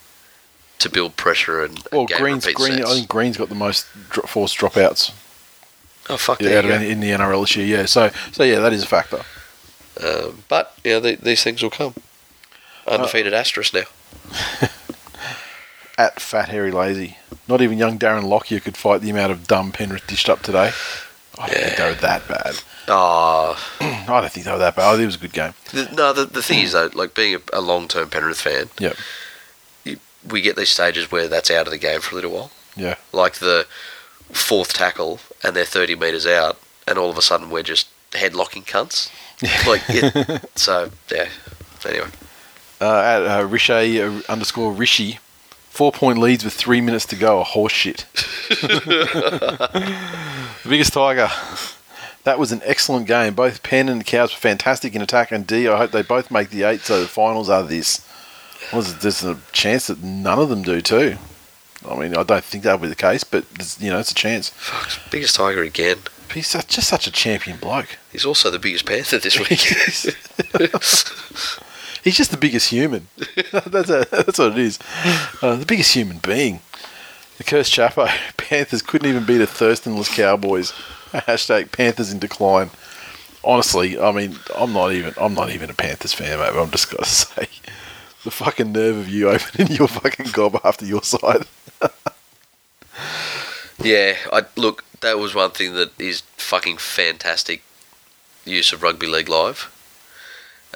to 0.79 0.89
build 0.91 1.17
pressure 1.17 1.63
and, 1.65 1.77
and 1.79 1.89
Well, 1.93 2.07
game 2.07 2.19
Green's 2.19 2.47
Green. 2.53 2.79
sets. 2.79 2.91
I 2.91 2.95
think 2.95 3.09
Green's 3.09 3.37
got 3.37 3.49
the 3.49 3.55
most 3.55 3.87
dro- 4.11 4.25
forced 4.25 4.59
dropouts 4.59 5.13
Oh 6.09 6.17
fuck! 6.17 6.41
yeah, 6.43 6.49
there 6.49 6.59
out 6.59 6.65
you 6.65 6.71
of 6.73 6.79
go. 6.81 6.83
any, 6.85 6.91
in 6.93 7.01
the 7.01 7.11
NRL 7.11 7.43
this 7.43 7.55
year. 7.57 7.67
Yeah. 7.67 7.85
So 7.87 8.11
so 8.33 8.43
yeah, 8.43 8.59
that 8.59 8.73
is 8.73 8.83
a 8.83 8.87
factor. 8.87 9.23
Um, 10.03 10.43
but 10.49 10.77
you 10.85 10.93
know 10.93 11.01
the, 11.01 11.15
these 11.17 11.43
things 11.45 11.63
will 11.63 11.71
come. 11.71 11.95
Uh, 12.87 12.93
Undefeated 12.93 13.33
asterisk 13.33 13.73
now. 13.75 13.83
At 15.99 16.21
fat 16.21 16.49
hairy 16.49 16.73
lazy. 16.73 17.19
Not 17.47 17.61
even 17.61 17.79
young 17.79 17.99
Darren 17.99 18.25
Lockyer 18.25 18.61
could 18.61 18.77
fight 18.77 19.03
the 19.03 19.11
amount 19.11 19.31
of 19.31 19.47
dumb 19.47 19.73
Penrith 19.73 20.07
dished 20.07 20.29
up 20.29 20.43
today. 20.43 20.73
I 21.39 21.47
don't 21.49 21.57
think 21.65 21.77
they 21.77 21.89
were 21.89 21.95
that 21.95 22.29
bad. 22.29 22.55
Ah, 22.89 23.75
I 23.81 24.21
don't 24.21 24.31
think 24.33 24.45
they 24.47 24.53
were 24.53 24.59
that 24.59 24.77
bad. 24.77 24.89
I 24.89 24.93
think 24.93 25.03
it 25.05 25.07
was 25.07 25.15
a 25.17 25.19
good 25.19 25.33
game. 25.33 25.55
the, 25.73 25.89
no. 25.95 26.13
The, 26.13 26.25
the 26.27 26.43
thing 26.43 26.61
is 26.61 26.73
though, 26.73 26.91
like 26.95 27.15
being 27.15 27.37
a, 27.37 27.41
a 27.59 27.61
long-term 27.61 28.11
Penrith 28.11 28.41
fan, 28.41 28.69
you, 29.85 29.97
we 30.29 30.41
get 30.43 30.57
these 30.57 30.69
stages 30.71 31.11
where 31.11 31.29
that's 31.29 31.51
out 31.51 31.67
of 31.67 31.73
the 31.73 31.79
game 31.79 32.01
for 32.01 32.13
a 32.13 32.17
little 32.17 32.33
while. 32.33 32.51
Yeah. 32.77 32.97
Like 33.13 33.35
the 33.35 33.67
fourth 34.31 34.73
tackle, 34.75 35.21
and 35.43 35.55
they're 35.57 35.65
thirty 35.65 35.95
meters 35.95 36.27
out, 36.27 36.59
and 36.87 36.99
all 36.99 37.11
of 37.11 37.17
a 37.19 37.23
sudden 37.23 37.51
we're 37.51 37.63
just 37.63 37.89
headlocking 38.13 38.65
cunts. 38.65 39.11
like 39.67 39.83
it, 39.89 40.51
so, 40.57 40.91
yeah. 41.11 41.29
Anyway, 41.85 42.07
Uh, 42.81 42.99
at 43.01 43.41
uh, 43.41 43.45
Rishi 43.45 44.01
uh, 44.01 44.21
underscore 44.29 44.73
Rishi, 44.73 45.19
four 45.73 45.91
point 45.91 46.19
leads 46.19 46.45
with 46.45 46.53
three 46.53 46.83
minutes 46.83 47.07
to 47.07 47.17
go. 47.17 47.41
A 47.41 47.45
horse 47.45 47.73
shit. 47.73 48.05
the 48.51 49.99
biggest 50.69 50.93
tiger. 50.93 51.31
That 52.25 52.39
was 52.39 52.53
an 52.53 52.61
excellent 52.65 53.07
game. 53.07 53.35
Both 53.35 53.63
Penn 53.63 53.89
and 53.89 54.01
the 54.01 54.05
Cows 54.05 54.33
were 54.33 54.39
fantastic 54.39 54.95
in 54.95 55.03
attack 55.03 55.33
and 55.33 55.47
D. 55.47 55.67
I 55.67 55.79
hope 55.79 55.91
they 55.91 56.03
both 56.03 56.31
make 56.31 56.51
the 56.51 56.65
eight, 56.65 56.83
so 56.83 57.01
the 57.01 57.09
finals 57.09 57.49
are 57.49 57.63
this. 57.63 58.07
Was 58.73 58.99
there's 58.99 59.25
a 59.25 59.39
chance 59.53 59.87
that 59.89 60.03
none 60.03 60.39
of 60.39 60.51
them 60.51 60.63
do 60.63 60.83
too. 60.83 61.17
I 61.89 61.97
mean, 61.97 62.17
I 62.17 62.23
don't 62.23 62.45
think 62.45 62.63
that'll 62.63 62.79
be 62.79 62.89
the 62.89 62.95
case, 62.95 63.25
but 63.25 63.45
you 63.81 63.91
know, 63.91 63.99
it's 63.99 64.13
a 64.13 64.15
chance. 64.15 64.51
fuck, 64.51 65.11
biggest 65.11 65.35
tiger 65.35 65.63
again. 65.63 65.99
He's 66.33 66.47
such, 66.47 66.69
just 66.69 66.89
such 66.89 67.07
a 67.07 67.11
champion 67.11 67.59
bloke. 67.59 67.99
He's 68.11 68.25
also 68.25 68.51
the 68.51 68.59
biggest 68.59 68.87
panther 68.87 69.19
this 69.19 69.39
week. 69.39 69.61
He's 72.03 72.17
just 72.17 72.31
the 72.31 72.37
biggest 72.37 72.71
human. 72.71 73.09
that's, 73.53 73.91
a, 73.91 74.07
that's 74.11 74.39
what 74.39 74.53
it 74.53 74.59
is. 74.59 74.79
Uh, 75.41 75.57
the 75.57 75.67
biggest 75.67 75.95
human 75.95 76.19
being. 76.19 76.61
The 77.39 77.45
cursed 77.45 77.73
Chapo. 77.73 78.07
Panthers 78.37 78.83
couldn't 78.83 79.09
even 79.09 79.25
beat 79.25 79.41
a 79.41 79.47
Thurstonless 79.47 80.15
Cowboys. 80.15 80.73
Hashtag 81.13 81.73
Panthers 81.73 82.13
in 82.13 82.19
decline. 82.19 82.71
Honestly, 83.45 83.99
I 83.99 84.13
mean, 84.13 84.37
I'm 84.57 84.73
not 84.73 84.93
even. 84.93 85.15
I'm 85.21 85.35
not 85.35 85.51
even 85.51 85.69
a 85.69 85.75
Panthers 85.75 86.13
fan, 86.13 86.39
mate. 86.39 86.51
But 86.55 86.63
I'm 86.63 86.71
just 86.71 86.91
gonna 86.91 87.05
say, 87.05 87.49
the 88.23 88.31
fucking 88.31 88.71
nerve 88.71 88.97
of 88.97 89.09
you 89.09 89.29
opening 89.31 89.73
your 89.77 89.89
fucking 89.89 90.31
gob 90.33 90.61
after 90.65 90.87
your 90.87 91.03
side. 91.03 91.47
Yeah, 93.83 94.17
I 94.33 94.45
look. 94.57 94.85
That 95.01 95.19
was 95.19 95.35
one 95.35 95.51
thing 95.51 95.75
that 95.75 96.01
is 96.01 96.21
fucking 96.37 96.79
fantastic. 96.79 97.63
Use 98.45 98.73
of 98.73 98.83
rugby 98.83 99.07
league 99.07 99.29
live. 99.29 99.71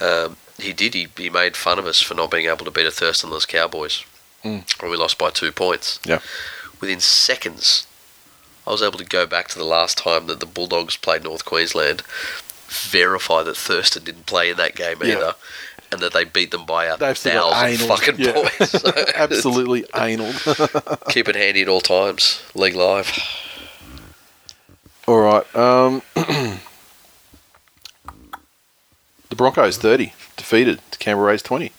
Um, 0.00 0.36
he 0.58 0.72
did. 0.72 0.94
He, 0.94 1.08
he 1.16 1.30
made 1.30 1.56
fun 1.56 1.78
of 1.78 1.86
us 1.86 2.00
for 2.00 2.14
not 2.14 2.30
being 2.30 2.46
able 2.46 2.64
to 2.64 2.70
beat 2.70 2.86
a 2.86 2.90
Thurstonless 2.90 3.46
Cowboys, 3.46 4.04
Mm. 4.44 4.64
or 4.82 4.88
we 4.88 4.96
lost 4.96 5.18
by 5.18 5.30
two 5.30 5.50
points. 5.52 5.98
Yeah. 6.04 6.20
Within 6.80 7.00
seconds, 7.00 7.86
I 8.66 8.70
was 8.70 8.82
able 8.82 8.98
to 8.98 9.04
go 9.04 9.26
back 9.26 9.48
to 9.48 9.58
the 9.58 9.64
last 9.64 9.98
time 9.98 10.26
that 10.28 10.40
the 10.40 10.46
Bulldogs 10.46 10.96
played 10.96 11.24
North 11.24 11.44
Queensland, 11.44 12.02
verify 12.68 13.42
that 13.42 13.56
Thurston 13.56 14.04
didn't 14.04 14.26
play 14.26 14.50
in 14.50 14.56
that 14.58 14.74
game 14.76 14.98
Yeah. 15.02 15.16
either, 15.16 15.34
and 15.90 16.00
that 16.00 16.12
they 16.12 16.24
beat 16.24 16.50
them 16.50 16.66
by 16.66 16.84
a 16.86 16.96
They've 16.96 17.16
thousand 17.16 17.86
fucking 17.88 18.16
Yeah. 18.18 18.32
points. 18.32 18.72
So 18.72 18.92
Absolutely 19.14 19.84
anal. 19.94 20.32
Keep 21.10 21.28
it 21.28 21.36
handy 21.36 21.62
at 21.62 21.68
all 21.68 21.80
times. 21.80 22.42
League 22.54 22.74
live. 22.76 23.10
All 25.06 25.20
right. 25.20 25.56
Um, 25.56 26.02
the 29.36 29.42
Broncos 29.42 29.76
30 29.76 30.14
defeated 30.38 30.80
to 30.90 30.98
Canberra 30.98 31.28
Rays 31.28 31.42
20. 31.42 31.70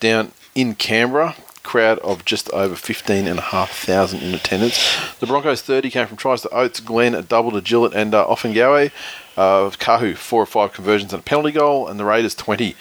Down 0.00 0.32
in 0.54 0.74
Canberra, 0.74 1.36
crowd 1.62 1.98
of 1.98 2.24
just 2.24 2.48
over 2.52 2.74
15,500 2.74 4.22
in 4.22 4.34
attendance. 4.34 4.96
The 5.20 5.26
Broncos 5.26 5.60
30 5.60 5.90
came 5.90 6.06
from 6.06 6.16
tries 6.16 6.40
to 6.40 6.48
Oates, 6.48 6.80
Glenn, 6.80 7.14
a 7.14 7.20
double 7.20 7.50
to 7.50 7.60
Gillett 7.60 7.94
and 7.94 8.14
uh, 8.14 8.26
Ofahengaue. 8.26 8.90
Uh, 9.36 9.68
Kahu, 9.72 10.16
four 10.16 10.42
or 10.42 10.46
five 10.46 10.72
conversions 10.72 11.12
and 11.12 11.20
a 11.20 11.22
penalty 11.22 11.52
goal. 11.52 11.86
And 11.86 12.00
the 12.00 12.06
Raiders 12.06 12.34
20 12.34 12.74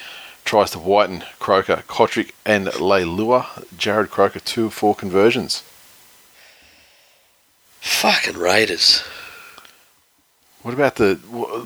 tries 0.45 0.71
to 0.71 0.79
Whiten, 0.79 1.25
Croker, 1.39 1.83
Cotric, 1.85 2.31
and 2.45 2.67
Leilua. 2.67 3.65
Jarrod 3.75 4.09
Croker, 4.09 4.39
two 4.39 4.67
of 4.67 4.73
four 4.73 4.95
conversions. 4.95 5.61
Fucking 7.81 8.37
Raiders. 8.37 9.03
What 10.65 10.73
about 10.73 10.95
the 10.95 11.19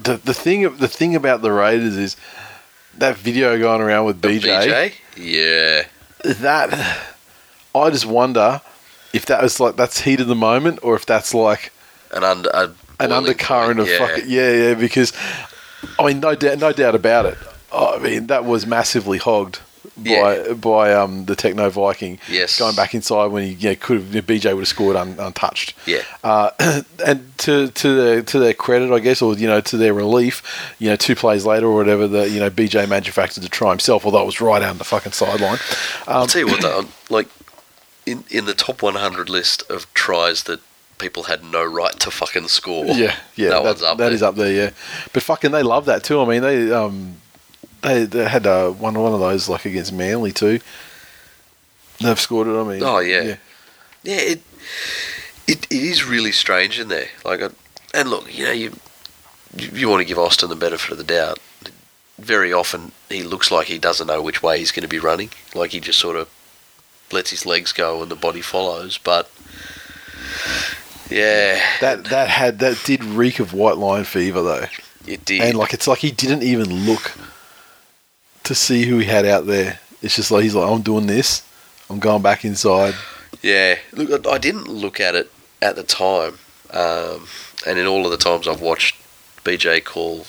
the 0.04 0.18
the 0.18 0.34
thing 0.34 0.76
the 0.76 0.90
thing 0.90 1.16
about 1.16 1.42
the 1.42 1.54
Raiders 1.54 1.96
is 1.96 2.18
that 2.98 3.16
video 3.16 3.58
going 3.58 3.80
around 3.80 4.04
with 4.04 4.22
BJ, 4.22 4.42
BJ? 4.42 4.94
Yeah. 5.16 5.86
That 6.42 7.00
I 7.74 7.90
just 7.92 8.06
wonder 8.06 8.60
if 9.14 9.26
that 9.28 9.42
was 9.42 9.58
like 9.62 9.78
that's 9.78 10.02
heat 10.02 10.20
of 10.20 10.28
the 10.28 10.36
moment 10.36 10.80
or 10.84 10.98
if 10.98 11.06
that's 11.06 11.34
like 11.34 11.72
An 12.12 12.26
under 12.26 12.50
an 13.00 13.14
undercurrent 13.14 13.78
point, 13.78 13.90
of 13.90 13.98
fucking 13.98 14.26
yeah 14.28 14.52
yeah 14.52 14.74
because 14.74 15.14
I 15.98 16.08
mean 16.08 16.20
no 16.20 16.36
doubt 16.36 16.58
no 16.58 16.74
doubt 16.74 16.94
about 16.94 17.26
it. 17.26 17.38
I 17.72 18.00
mean 18.00 18.28
that 18.28 18.44
was 18.44 18.68
massively 18.68 19.18
hogged 19.18 19.62
Yeah. 20.04 20.54
by 20.54 20.94
um 20.94 21.26
the 21.26 21.36
Techno 21.36 21.70
Viking 21.70 22.20
Yes. 22.30 22.58
going 22.60 22.76
back 22.76 22.94
inside 22.94 23.28
when 23.28 23.44
he 23.44 23.52
yeah, 23.54 23.74
could 23.76 23.98
have 24.02 24.26
BJ 24.26 24.54
would 24.54 24.62
have 24.62 24.68
scored 24.68 24.96
un, 24.96 25.16
untouched. 25.20 25.74
Yeah. 25.86 26.02
Uh, 26.24 26.52
and 27.06 27.38
to 27.40 27.68
to 27.70 27.96
their 27.96 28.22
to 28.24 28.40
their 28.40 28.54
credit, 28.54 28.92
I 28.92 29.00
guess, 29.00 29.22
or 29.22 29.34
you 29.36 29.48
know, 29.48 29.62
to 29.62 29.78
their 29.78 29.94
relief, 29.94 30.42
you 30.80 30.90
know, 30.90 30.96
two 30.96 31.16
plays 31.16 31.46
later 31.46 31.68
or 31.68 31.76
whatever, 31.76 32.08
the 32.08 32.30
you 32.30 32.40
know 32.40 32.50
BJ 32.50 32.88
manufactured 32.88 33.42
the 33.42 33.50
try 33.50 33.70
himself, 33.70 34.06
although 34.06 34.22
it 34.24 34.26
was 34.26 34.42
right 34.42 34.62
out 34.62 34.70
on 34.72 34.78
the 34.78 34.84
fucking 34.84 35.12
sideline. 35.14 35.60
I'll 36.08 36.24
Um, 36.24 36.28
tell 36.28 36.42
you 36.42 36.48
what, 36.48 36.62
though, 36.62 36.86
like 37.10 37.28
in 38.06 38.24
in 38.30 38.46
the 38.46 38.54
top 38.54 38.82
100 38.82 39.30
list 39.30 39.64
of 39.70 39.92
tries 39.94 40.44
that 40.44 40.60
people 40.98 41.24
had 41.24 41.44
no 41.46 41.64
right 41.64 41.98
to 42.00 42.12
fucking 42.12 42.48
score. 42.50 42.84
yeah, 42.86 43.16
yeah, 43.36 43.50
that 43.50 43.56
that, 43.56 43.64
one's 43.64 43.84
up 43.84 43.98
that 44.00 44.12
is 44.12 44.22
up 44.24 44.36
there. 44.36 44.52
Yeah, 44.52 44.70
but 45.14 45.24
fucking 45.24 45.52
they 45.52 45.64
love 45.64 45.86
that 45.86 46.04
too. 46.04 46.20
I 46.22 46.26
mean, 46.26 46.42
they 46.42 46.72
um, 46.74 47.18
they, 47.82 48.06
they 48.06 48.28
had 48.28 48.46
uh, 48.48 48.70
one 48.72 48.94
one 49.00 49.14
of 49.14 49.20
those 49.20 49.48
like 49.50 49.66
against 49.66 49.94
Manly 49.94 50.32
too. 50.32 50.60
They've 52.02 52.20
scored 52.20 52.48
it. 52.48 52.60
I 52.60 52.64
mean, 52.64 52.84
Oh, 52.84 53.00
yeah. 53.00 53.36
Yeah, 54.04 54.16
it, 54.16 54.42
it 55.48 55.66
it 55.70 55.74
is 55.84 56.06
really 56.06 56.32
strange 56.32 56.80
in 56.80 56.88
there. 56.88 57.08
Like, 57.26 57.42
I, 57.42 57.50
and 57.94 58.10
look, 58.10 58.34
you 58.36 58.46
know, 58.46 58.52
you, 58.52 58.72
you 59.58 59.90
want 59.90 60.00
to 60.00 60.06
give 60.06 60.18
Austin 60.20 60.50
the 60.50 60.56
benefit 60.56 60.92
of 60.92 60.98
the 60.98 61.04
doubt. 61.04 61.40
Very 62.18 62.54
often, 62.54 62.92
he 63.10 63.24
looks 63.24 63.50
like 63.52 63.68
he 63.68 63.78
doesn't 63.80 64.08
know 64.08 64.22
which 64.22 64.42
way 64.44 64.60
he's 64.60 64.72
going 64.72 64.84
to 64.84 64.88
be 64.90 65.00
running. 65.00 65.30
Like 65.56 65.72
he 65.72 65.80
just 65.80 66.00
sort 66.00 66.16
of 66.16 66.30
lets 67.12 67.32
his 67.32 67.46
legs 67.46 67.72
go 67.74 68.02
and 68.02 68.10
the 68.12 68.16
body 68.16 68.42
follows. 68.42 68.98
But 68.98 69.30
yeah, 71.10 71.60
That 71.82 72.06
that 72.06 72.30
had 72.30 72.60
that 72.60 72.82
did 72.86 73.04
reek 73.04 73.40
of 73.40 73.54
white 73.54 73.78
line 73.78 74.04
fever 74.04 74.42
though, 74.44 74.66
it 75.08 75.26
did. 75.26 75.42
and 75.42 75.58
like 75.58 75.74
it's 75.74 75.88
like 75.88 76.00
he 76.00 76.12
didn't 76.12 76.44
even 76.44 76.86
look 76.86 77.14
to 78.50 78.56
see 78.56 78.84
who 78.86 78.98
he 78.98 79.06
had 79.06 79.26
out 79.26 79.46
there. 79.46 79.80
It's 80.02 80.16
just 80.16 80.32
like 80.32 80.44
he's 80.44 80.56
like, 80.56 80.70
I'm 80.70 80.82
doing 80.82 81.06
this. 81.08 81.44
I'm 81.90 82.00
going 82.00 82.22
back 82.22 82.44
inside. 82.44 82.94
Yeah, 83.42 83.78
look, 83.94 84.28
I 84.28 84.38
didn't 84.38 84.68
look 84.68 85.00
at 85.00 85.16
it 85.16 85.32
at 85.62 85.76
the 85.76 85.84
time, 85.84 86.38
um, 86.72 87.28
and 87.66 87.78
in 87.80 87.86
all 87.88 88.06
of 88.06 88.12
the 88.12 88.18
times 88.18 88.48
I've 88.48 88.62
watched 88.62 88.96
BJ 89.44 89.84
call 89.84 90.26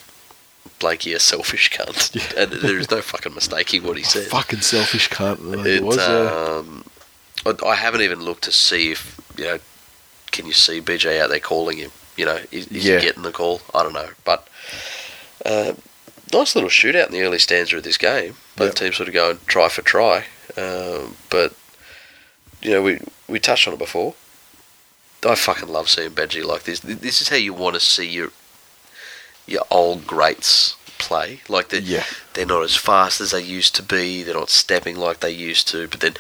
Blakey 0.79 1.13
a 1.15 1.19
selfish 1.21 1.71
cunt, 1.71 2.15
Yeah. 2.37 2.43
and 2.43 2.53
there 2.53 2.79
is 2.79 2.91
no 2.91 3.01
fucking 3.01 3.35
mistaking 3.35 3.83
what 3.85 3.97
he 3.97 4.03
said. 4.03 4.25
Fucking 4.29 4.61
selfish 4.61 5.09
cunt. 5.11 5.45
Like 5.45 5.67
It, 5.67 5.77
it 5.77 5.83
was. 5.85 5.97
yeah. 5.97 6.61
um, 6.61 6.85
I, 7.47 7.55
I 7.67 7.75
haven't 7.75 8.03
even 8.03 8.21
looked 8.21 8.45
to 8.45 8.53
see 8.53 8.93
if 8.93 9.21
you 9.37 9.45
know. 9.45 9.59
Can 10.31 10.47
you 10.47 10.53
see 10.53 10.81
BJ 10.81 11.21
out 11.21 11.31
there 11.31 11.41
calling 11.41 11.79
him? 11.79 11.91
You 12.17 12.25
know, 12.27 12.39
is, 12.53 12.67
is 12.69 12.85
Yeah. 12.87 12.99
he 12.99 13.07
getting 13.07 13.23
the 13.25 13.33
call? 13.33 13.61
I 13.75 13.83
don't 13.83 13.93
know, 13.95 14.11
but 14.25 14.47
uh, 15.45 15.73
nice 16.33 16.55
little 16.55 16.71
shootout 16.71 17.07
in 17.07 17.13
the 17.13 17.23
early 17.23 17.39
stanza 17.39 17.77
of 17.77 17.83
this 17.83 17.99
game. 17.99 18.37
Both 18.57 18.69
Yep. 18.71 18.75
teams 18.77 18.97
sort 18.97 19.09
of 19.09 19.15
going 19.15 19.39
try 19.47 19.69
for 19.69 19.83
try, 19.83 20.25
um, 20.57 21.17
but 21.31 21.55
you 22.63 22.71
know 22.71 22.83
we 22.83 23.01
we 23.29 23.39
touched 23.39 23.67
on 23.69 23.75
it 23.75 23.79
before. 23.79 24.15
I 25.27 25.35
fucking 25.35 25.69
love 25.69 25.89
seeing 25.91 26.11
Benji 26.11 26.43
like 26.45 26.63
this. 26.65 26.81
This 26.81 27.21
is 27.21 27.29
how 27.29 27.37
you 27.37 27.53
want 27.53 27.75
to 27.75 27.81
see 27.81 28.07
your 28.09 28.31
your 29.47 29.65
old 29.71 30.07
greats 30.07 30.77
play. 30.99 31.41
Like 31.49 31.69
the, 31.69 31.81
Yeah. 31.81 32.05
they're 32.35 32.47
not 32.47 32.63
as 32.63 32.77
fast 32.77 33.21
as 33.21 33.31
they 33.33 33.43
used 33.43 33.75
to 33.77 33.83
be. 33.83 34.23
They're 34.23 34.35
not 34.35 34.51
stepping 34.51 34.97
like 34.97 35.21
they 35.21 35.31
used 35.31 35.67
to. 35.69 35.89
But 35.89 36.01
then 36.01 36.17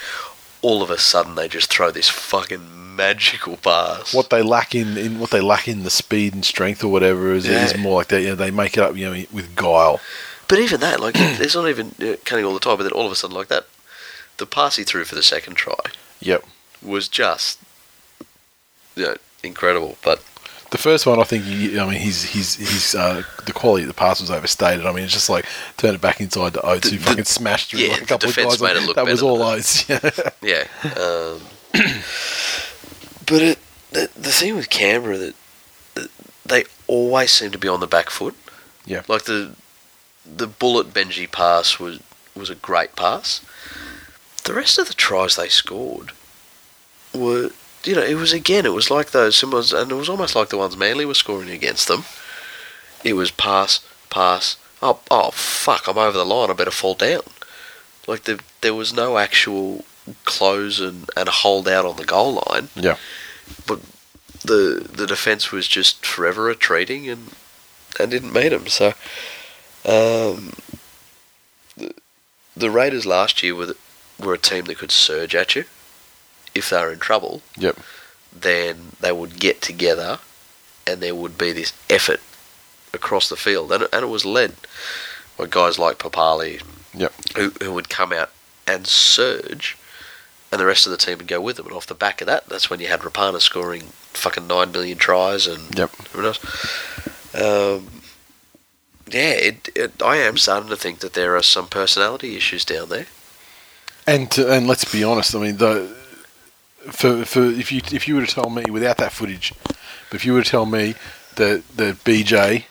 all 0.62 0.82
of 0.82 0.90
a 0.90 0.98
sudden 0.98 1.34
they 1.34 1.48
just 1.48 1.70
throw 1.70 1.90
this 1.90 2.08
fucking 2.08 2.96
magical 2.96 3.56
pass. 3.56 4.12
what 4.12 4.30
they 4.30 4.42
lack 4.42 4.74
in, 4.74 4.98
in 4.98 5.18
what 5.18 5.30
they 5.30 5.40
lack 5.40 5.66
in 5.68 5.84
the 5.84 5.90
speed 5.90 6.34
and 6.34 6.44
strength 6.44 6.84
or 6.84 6.88
whatever 6.88 7.32
is, 7.32 7.46
is 7.46 7.76
more 7.78 7.96
like 7.96 8.08
that. 8.08 8.20
You 8.20 8.28
know, 8.28 8.34
they 8.34 8.50
make 8.50 8.76
it 8.76 8.80
up, 8.82 8.96
you 8.96 9.06
know, 9.10 9.24
with 9.32 9.56
guile. 9.56 10.00
But 10.48 10.58
even 10.58 10.80
that, 10.80 11.00
like, 11.00 11.14
there's 11.38 11.54
not 11.54 11.68
even 11.68 11.94
uh, 12.02 12.16
cutting 12.24 12.44
all 12.44 12.52
the 12.54 12.60
time. 12.60 12.76
But 12.76 12.82
then 12.84 12.92
all 12.92 13.06
of 13.06 13.12
a 13.12 13.14
sudden, 13.14 13.36
like 13.36 13.48
that, 13.48 13.66
the 14.36 14.46
pass 14.46 14.76
he 14.76 14.84
threw 14.84 15.04
for 15.04 15.14
the 15.14 15.22
second 15.22 15.54
try 15.54 15.74
Yep. 16.20 16.44
was 16.82 17.08
just, 17.08 17.58
you 18.96 19.04
know, 19.04 19.16
incredible. 19.42 19.96
But 20.02 20.22
The 20.70 20.78
first 20.78 21.04
one, 21.04 21.18
I 21.18 21.24
think, 21.24 21.44
he, 21.44 21.78
I 21.80 21.84
mean, 21.88 22.00
he's 22.00 22.22
he's 22.22 22.54
he's 22.54 22.94
uh, 22.94 23.22
the 23.44 23.52
quality 23.52 23.82
of 23.82 23.88
the 23.88 23.94
pass 23.94 24.20
was 24.20 24.30
overstated. 24.30 24.86
I 24.86 24.92
mean, 24.92 25.04
it's 25.04 25.12
just 25.12 25.28
like 25.28 25.44
turn 25.76 25.94
it 25.96 26.00
back 26.00 26.20
inside 26.20 26.54
to 26.54 26.64
Oates, 26.64 26.88
The- 26.90 26.96
who 26.96 27.02
the- 27.02 27.06
fucking 27.10 27.24
smashed 27.24 27.70
through 27.70 27.80
yeah, 27.80 27.88
like 27.92 27.96
a 27.96 28.00
the 28.02 28.06
couple 28.06 28.28
of 28.28 28.34
defence 28.36 28.56
guys. 28.56 28.62
made 28.62 28.76
it 28.82 28.86
look 28.86 28.96
that 28.96 29.06
was 29.06 29.22
all 29.22 29.38
than 29.38 29.46
Oates. 29.48 29.88
Yeah. 29.88 30.10
yeah, 30.42 30.64
um, 30.96 31.40
but 33.26 33.42
it, 33.42 33.58
the 33.90 34.10
the 34.16 34.30
thing 34.32 34.54
with 34.56 34.70
Canberra 34.70 35.18
that 35.18 35.34
that 35.94 36.10
they 36.46 36.64
always 36.86 37.30
seem 37.32 37.50
to 37.50 37.58
be 37.58 37.68
on 37.68 37.80
the 37.80 37.86
back 37.86 38.10
foot. 38.10 38.36
Yeah. 38.86 39.02
like 39.08 39.24
the 39.24 39.52
the 40.24 40.46
bullet 40.46 40.92
Benji 40.94 41.30
pass 41.30 41.78
was 41.78 42.00
was 42.36 42.48
a 42.50 42.54
great 42.54 42.96
pass. 42.96 43.40
The 44.44 44.54
rest 44.54 44.78
of 44.78 44.88
the 44.88 44.94
tries 44.94 45.36
they 45.36 45.48
scored 45.48 46.12
were, 47.14 47.50
you 47.84 47.94
know, 47.94 48.02
it 48.02 48.14
was 48.14 48.32
again, 48.32 48.66
it 48.66 48.72
was 48.72 48.90
like 48.90 49.10
those 49.10 49.36
symbols, 49.36 49.72
and 49.72 49.90
it 49.90 49.94
was 49.94 50.08
almost 50.08 50.36
like 50.36 50.48
the 50.48 50.58
ones 50.58 50.76
Manly 50.76 51.04
were 51.04 51.14
scoring 51.14 51.50
against 51.50 51.88
them. 51.88 52.04
It 53.04 53.14
was 53.14 53.30
pass, 53.30 53.80
pass. 54.10 54.56
Oh, 54.82 55.00
oh, 55.10 55.30
fuck! 55.30 55.88
I'm 55.88 55.98
over 55.98 56.16
the 56.16 56.24
line. 56.24 56.50
I 56.50 56.54
better 56.54 56.70
fall 56.70 56.94
down. 56.94 57.22
Like 58.06 58.24
the, 58.24 58.40
there 58.60 58.74
was 58.74 58.92
no 58.92 59.18
actual 59.18 59.84
close 60.24 60.80
and, 60.80 61.08
and 61.16 61.28
hold 61.28 61.68
out 61.68 61.84
on 61.84 61.96
the 61.96 62.04
goal 62.04 62.42
line. 62.48 62.68
Yeah. 62.74 62.96
But 63.66 63.80
the 64.42 64.86
the 64.92 65.06
defense 65.06 65.52
was 65.52 65.66
just 65.68 66.04
forever 66.04 66.44
retreating 66.44 67.08
and 67.08 67.34
and 67.98 68.10
didn't 68.10 68.32
meet 68.32 68.50
them. 68.50 68.66
So, 68.68 68.88
um, 69.84 70.52
the, 71.76 71.94
the 72.56 72.70
Raiders 72.70 73.06
last 73.06 73.42
year 73.42 73.54
were 73.54 73.66
the, 73.66 73.76
were 74.18 74.34
a 74.34 74.38
team 74.38 74.66
that 74.66 74.78
could 74.78 74.90
surge 74.92 75.34
at 75.34 75.56
you 75.56 75.64
if 76.54 76.70
they 76.70 76.80
were 76.80 76.92
in 76.92 76.98
trouble. 76.98 77.42
Yep. 77.56 77.78
Then 78.32 78.92
they 79.00 79.12
would 79.12 79.38
get 79.40 79.60
together, 79.60 80.18
and 80.86 81.00
there 81.00 81.14
would 81.14 81.36
be 81.36 81.52
this 81.52 81.72
effort 81.88 82.20
across 82.92 83.28
the 83.28 83.36
field, 83.36 83.72
and 83.72 83.84
it, 83.84 83.90
and 83.92 84.02
it 84.04 84.08
was 84.08 84.24
led 84.24 84.54
by 85.36 85.46
guys 85.48 85.78
like 85.78 85.98
Papalii, 85.98 86.62
Yep. 86.94 87.12
who 87.36 87.50
who 87.62 87.72
would 87.72 87.88
come 87.88 88.12
out 88.12 88.30
and 88.66 88.86
surge, 88.86 89.76
and 90.52 90.60
the 90.60 90.66
rest 90.66 90.86
of 90.86 90.90
the 90.92 90.96
team 90.96 91.18
would 91.18 91.26
go 91.28 91.40
with 91.40 91.56
them. 91.56 91.66
And 91.66 91.74
off 91.74 91.86
the 91.86 91.94
back 91.94 92.20
of 92.20 92.26
that, 92.26 92.48
that's 92.48 92.68
when 92.70 92.80
you 92.80 92.86
had 92.88 93.00
Rapana 93.00 93.40
scoring 93.40 93.82
fucking 94.12 94.46
nine 94.46 94.72
million 94.72 94.98
tries 94.98 95.46
and 95.46 95.76
Yep. 95.78 95.90
everyone 96.06 96.26
else. 96.26 97.34
Um, 97.34 98.02
yeah, 99.08 99.30
it, 99.32 99.68
it, 99.74 100.02
I 100.02 100.16
am 100.16 100.36
starting 100.36 100.68
to 100.68 100.76
think 100.76 101.00
that 101.00 101.14
there 101.14 101.36
are 101.36 101.42
some 101.42 101.66
personality 101.68 102.36
issues 102.36 102.64
down 102.64 102.88
there. 102.88 103.06
And 104.06 104.30
to, 104.32 104.50
and 104.52 104.66
let's 104.66 104.84
be 104.90 105.04
honest. 105.04 105.34
I 105.34 105.38
mean, 105.38 105.56
the 105.58 105.96
for 106.90 107.24
for 107.24 107.42
if 107.44 107.70
you 107.72 107.80
if 107.92 108.08
you 108.08 108.16
were 108.16 108.26
to 108.26 108.34
tell 108.34 108.50
me 108.50 108.64
without 108.70 108.96
that 108.98 109.12
footage, 109.12 109.52
but 109.64 110.14
if 110.14 110.24
you 110.24 110.32
were 110.32 110.42
to 110.42 110.50
tell 110.50 110.66
me 110.66 110.94
that 111.36 111.62
that 111.76 112.04
BJ 112.04 112.64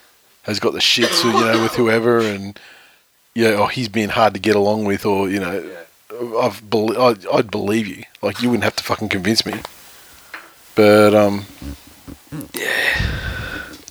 has 0.44 0.60
got 0.60 0.74
the 0.74 0.80
shits, 0.80 1.24
you 1.24 1.32
know, 1.32 1.62
with 1.62 1.76
whoever, 1.76 2.20
and 2.20 2.60
you 3.36 3.44
know, 3.46 3.58
or 3.58 3.70
he's 3.70 3.90
being 3.90 4.10
hard 4.10 4.34
to 4.34 4.40
get 4.40 4.56
along 4.56 4.86
with, 4.86 5.06
or 5.06 5.30
you 5.30 5.40
know, 5.40 5.64
I've 6.40 6.68
bel 6.70 7.00
I'd, 7.00 7.26
I'd 7.28 7.52
believe 7.52 7.88
you. 7.88 8.04
Like 8.22 8.42
you 8.42 8.50
wouldn't 8.50 8.64
have 8.64 8.76
to 8.78 8.84
fucking 8.84 9.10
convince 9.10 9.46
me. 9.46 9.54
But 10.76 11.14
um, 11.14 11.46
yeah, 12.54 13.10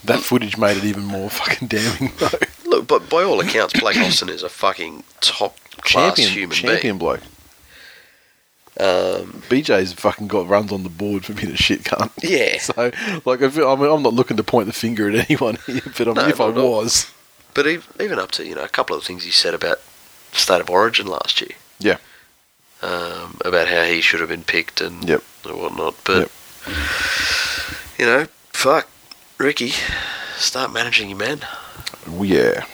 that 0.05 0.21
footage 0.21 0.57
made 0.57 0.77
it 0.77 0.85
even 0.85 1.05
more 1.05 1.31
fucking 1.31 1.69
damning, 1.69 2.13
though. 2.19 2.29
Look, 2.67 2.87
but 2.87 3.09
by 3.09 3.23
all 3.23 3.41
accounts, 3.41 3.79
Blake 3.79 3.97
Austin 3.99 4.29
is 4.29 4.43
a 4.43 4.49
fucking 4.49 5.05
top 5.21 5.57
class 5.83 6.17
champion, 6.17 6.29
human 6.31 6.57
champion 6.57 6.99
bloke. 6.99 7.21
Um, 8.81 9.43
BJ's 9.49 9.93
fucking 9.93 10.29
got 10.29 10.47
runs 10.49 10.71
on 10.71 10.85
the 10.85 10.89
board 10.89 11.25
for 11.25 11.33
being 11.35 11.53
a 11.53 11.57
shit 11.57 11.83
cunt. 11.83 12.13
yeah, 12.23 12.59
So, 12.59 12.93
like, 13.29 13.41
if, 13.41 13.57
I 13.59 13.75
mean, 13.75 13.91
I'm 13.91 14.03
not 14.05 14.15
looking 14.15 14.37
to 14.37 14.45
point 14.45 14.67
the 14.69 14.73
finger 14.73 15.09
at 15.09 15.15
anyone 15.29 15.59
here, 15.67 15.81
but 15.85 16.01
I 16.03 16.05
mean, 16.05 16.15
No, 16.15 16.29
if 16.29 16.41
I 16.41 16.47
not 16.53 16.57
was, 16.57 17.13
but 17.55 17.67
even 17.67 18.19
up 18.21 18.31
to 18.33 18.47
you 18.47 18.55
know 18.55 18.63
a 18.63 18.69
couple 18.69 18.95
of 18.97 19.03
things 19.03 19.25
he 19.25 19.33
said 19.33 19.53
about 19.53 19.81
state 20.33 20.61
of 20.61 20.71
origin 20.71 21.07
last 21.09 21.41
year. 21.41 21.51
Yeah. 21.81 21.97
Um, 22.81 23.39
about 23.45 23.67
how 23.67 23.83
he 23.83 24.01
should 24.01 24.21
have 24.21 24.29
been 24.29 24.45
picked 24.45 24.81
and 24.81 25.09
Yep. 25.09 25.23
whatnot, 25.47 25.97
but 26.05 26.19
Yep. 26.67 26.77
you 27.99 28.07
know, 28.07 28.27
fuck, 28.53 28.89
Ricky, 29.39 29.73
start 30.37 30.73
managing 30.73 31.09
your 31.11 31.19
men. 31.19 31.41
yeah. 32.21 32.65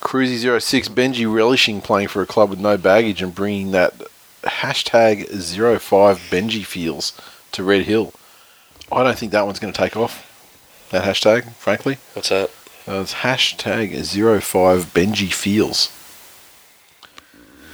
Cruzy06, 0.00 0.88
Benji 0.88 1.32
relishing 1.32 1.80
playing 1.80 2.08
for 2.08 2.22
a 2.22 2.26
club 2.26 2.50
with 2.50 2.58
no 2.58 2.76
baggage 2.78 3.20
and 3.22 3.34
bringing 3.34 3.70
that 3.72 3.92
hashtag 4.42 5.26
05 5.28 6.18
Benji 6.30 6.64
feels 6.64 7.12
to 7.52 7.62
Red 7.64 7.82
Hill. 7.82 8.12
I 8.92 9.02
don't 9.02 9.18
think 9.18 9.32
that 9.32 9.46
one's 9.46 9.58
going 9.58 9.72
to 9.72 9.78
take 9.78 9.96
off, 9.96 10.26
that 10.90 11.04
hashtag, 11.04 11.52
frankly. 11.52 11.98
What's 12.14 12.30
that? 12.30 12.50
Uh, 12.88 13.00
it's 13.02 13.14
hashtag 13.14 13.92
05 14.42 14.86
Benji 14.94 15.32
feels. 15.32 15.92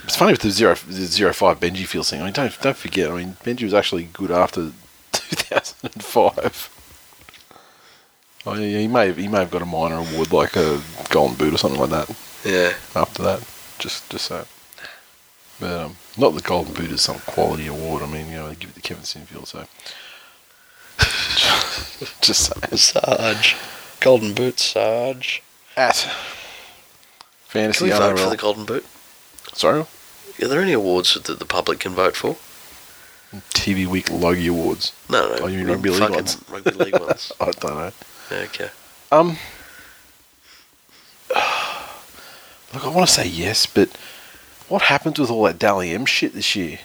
It's 0.03 0.15
funny 0.15 0.31
with 0.33 0.41
the 0.41 0.51
zero, 0.51 0.75
the 0.75 1.33
05 1.33 1.59
Benji 1.59 1.85
feels 1.85 2.09
thing. 2.09 2.21
I 2.21 2.25
mean, 2.25 2.33
don't, 2.33 2.57
don't 2.61 2.77
forget, 2.77 3.09
I 3.11 3.15
mean, 3.17 3.37
Benji 3.43 3.63
was 3.63 3.73
actually 3.73 4.05
good 4.13 4.31
after 4.31 4.71
2005. 5.11 6.73
Oh, 8.45 8.53
yeah, 8.53 8.79
he 8.79 8.87
may 8.87 9.07
have, 9.07 9.17
he 9.17 9.27
may 9.27 9.39
have 9.39 9.51
got 9.51 9.61
a 9.61 9.65
minor 9.65 9.97
award 9.97 10.31
like 10.31 10.55
a 10.55 10.81
golden 11.09 11.35
boot 11.35 11.53
or 11.53 11.57
something 11.57 11.81
like 11.81 11.89
that 11.89 12.09
Yeah, 12.45 12.73
after 12.95 13.21
that. 13.23 13.39
Just 13.79 14.09
just 14.09 14.25
so. 14.25 14.45
But 15.59 15.81
um, 15.81 15.95
not 16.17 16.35
the 16.35 16.41
golden 16.41 16.73
boot 16.73 16.91
is 16.91 17.01
some 17.01 17.19
quality 17.19 17.67
award. 17.67 18.03
I 18.03 18.07
mean, 18.07 18.27
you 18.27 18.35
know, 18.35 18.49
they 18.49 18.55
give 18.55 18.69
it 18.69 18.75
to 18.75 18.81
Kevin 18.81 19.03
Sinfield. 19.03 19.47
So 19.47 19.65
just 22.21 22.51
saying. 22.53 22.77
Sarge, 22.77 23.55
Golden 23.99 24.33
Boot, 24.33 24.59
Sarge. 24.59 25.41
At 25.75 25.95
Can 25.95 26.11
fantasy 27.49 27.85
we 27.85 27.91
vote 27.91 28.17
for 28.17 28.29
the 28.29 28.37
Golden 28.37 28.65
Boot? 28.65 28.85
Sorry, 29.53 29.81
Are 29.81 30.47
there 30.47 30.61
any 30.61 30.73
awards 30.73 31.13
that 31.13 31.39
the 31.39 31.45
public 31.45 31.79
can 31.79 31.93
vote 31.93 32.15
for? 32.15 32.35
TV 33.53 33.85
Week 33.85 34.09
Logie 34.09 34.47
Awards. 34.47 34.93
No, 35.09 35.27
no. 35.27 35.37
Oh, 35.43 35.47
you 35.47 35.59
mean 35.59 35.67
rugby 35.67 35.89
league 35.89 36.09
ones? 36.09 36.41
Rugby 36.49 36.71
league 36.71 36.99
ones. 36.99 37.31
I 37.41 37.51
don't 37.51 37.75
know. 37.75 37.91
Okay. 38.31 38.69
Um, 39.11 39.37
Look, 42.73 42.85
I 42.85 42.89
want 42.89 43.07
to 43.07 43.13
say 43.13 43.27
yes, 43.27 43.65
but 43.65 43.89
what 44.69 44.83
happened 44.83 45.17
with 45.17 45.29
all 45.29 45.43
that 45.43 45.59
Dally 45.59 45.91
M 45.91 46.05
shit 46.05 46.33
this 46.33 46.55
year? 46.55 46.79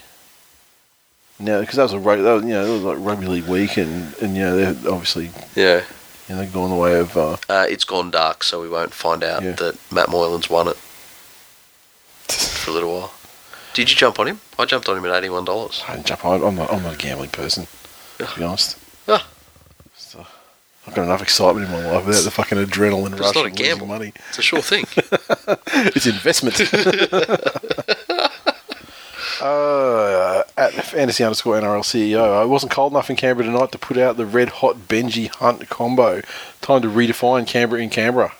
No, 1.39 1.61
because 1.61 1.77
that 1.77 1.83
was 1.85 1.93
a 1.95 1.99
that 1.99 2.33
was, 2.35 2.45
you 2.45 2.51
know 2.51 2.73
was 2.73 2.83
like 2.83 2.99
rugby 3.01 3.27
league 3.27 3.47
week, 3.49 3.77
and, 3.77 4.15
and 4.23 4.37
you 4.37 4.43
know 4.43 4.57
they're 4.57 4.93
obviously 4.93 5.31
Yeah. 5.57 5.83
you 6.29 6.37
know 6.37 6.47
going 6.47 6.71
the 6.71 6.77
way 6.77 6.99
of 7.01 7.17
uh, 7.17 7.37
Uh, 7.49 7.67
it's 7.69 7.85
gone 7.85 8.11
dark, 8.11 8.45
so 8.45 8.61
we 8.61 8.69
won't 8.69 8.95
find 8.95 9.25
out 9.25 9.43
Yeah. 9.43 9.53
that 9.53 9.77
Matt 9.91 10.09
Moylan's 10.09 10.49
won 10.49 10.69
it 10.69 10.77
for 12.29 12.71
a 12.71 12.75
little 12.75 12.93
while. 12.93 13.13
Did 13.75 13.91
you 13.91 13.97
jump 13.97 14.19
on 14.21 14.29
him? 14.29 14.41
I 14.59 14.67
jumped 14.67 14.89
on 14.89 14.97
him 14.99 15.05
at 15.07 15.17
eighty-one 15.17 15.45
dollars. 15.47 15.83
I 15.89 15.95
didn't 15.95 16.07
jump 16.07 16.25
on. 16.25 16.45
I'm 16.45 16.55
not. 16.55 16.73
I'm 16.73 16.83
not 16.83 16.95
a 16.95 16.99
gambling 16.99 17.31
person. 17.31 17.67
To 18.19 18.29
be 18.37 18.45
honest. 18.45 18.79
Ah. 19.09 19.27
I've 20.87 20.95
got 20.95 21.05
enough 21.05 21.23
excitement 21.23 21.67
in 21.67 21.73
my 21.73 21.93
life 21.93 22.07
without 22.07 22.25
the 22.25 22.31
fucking 22.31 22.59
adrenaline 22.59 23.13
It's 23.13 23.21
rush 23.21 23.35
not 23.35 23.45
a 23.45 23.49
of 23.49 23.55
gamble. 23.55 23.87
money. 23.87 24.13
It's 24.31 24.39
a 24.39 24.43
sure 24.43 24.63
thing. 24.63 24.85
It's 25.95 26.07
investment. 26.07 26.61
uh, 29.43 30.43
at 30.57 30.73
fantasy 30.73 31.25
underscore 31.25 31.61
NRL 31.61 31.83
CEO, 31.83 32.41
I 32.41 32.45
wasn't 32.45 32.73
cold 32.73 32.93
enough 32.93 33.11
in 33.11 33.17
Canberra 33.17 33.47
tonight 33.47 33.73
to 33.73 33.79
put 33.79 33.97
out 33.97 34.17
the 34.17 34.27
red 34.27 34.49
hot 34.49 34.77
Benji 34.89 35.29
Hunt 35.29 35.69
combo. 35.69 36.23
Time 36.61 36.83
to 36.83 36.89
redefine 36.89 37.47
Canberra 37.47 37.83
in 37.83 37.91
Canberra. 37.91 38.33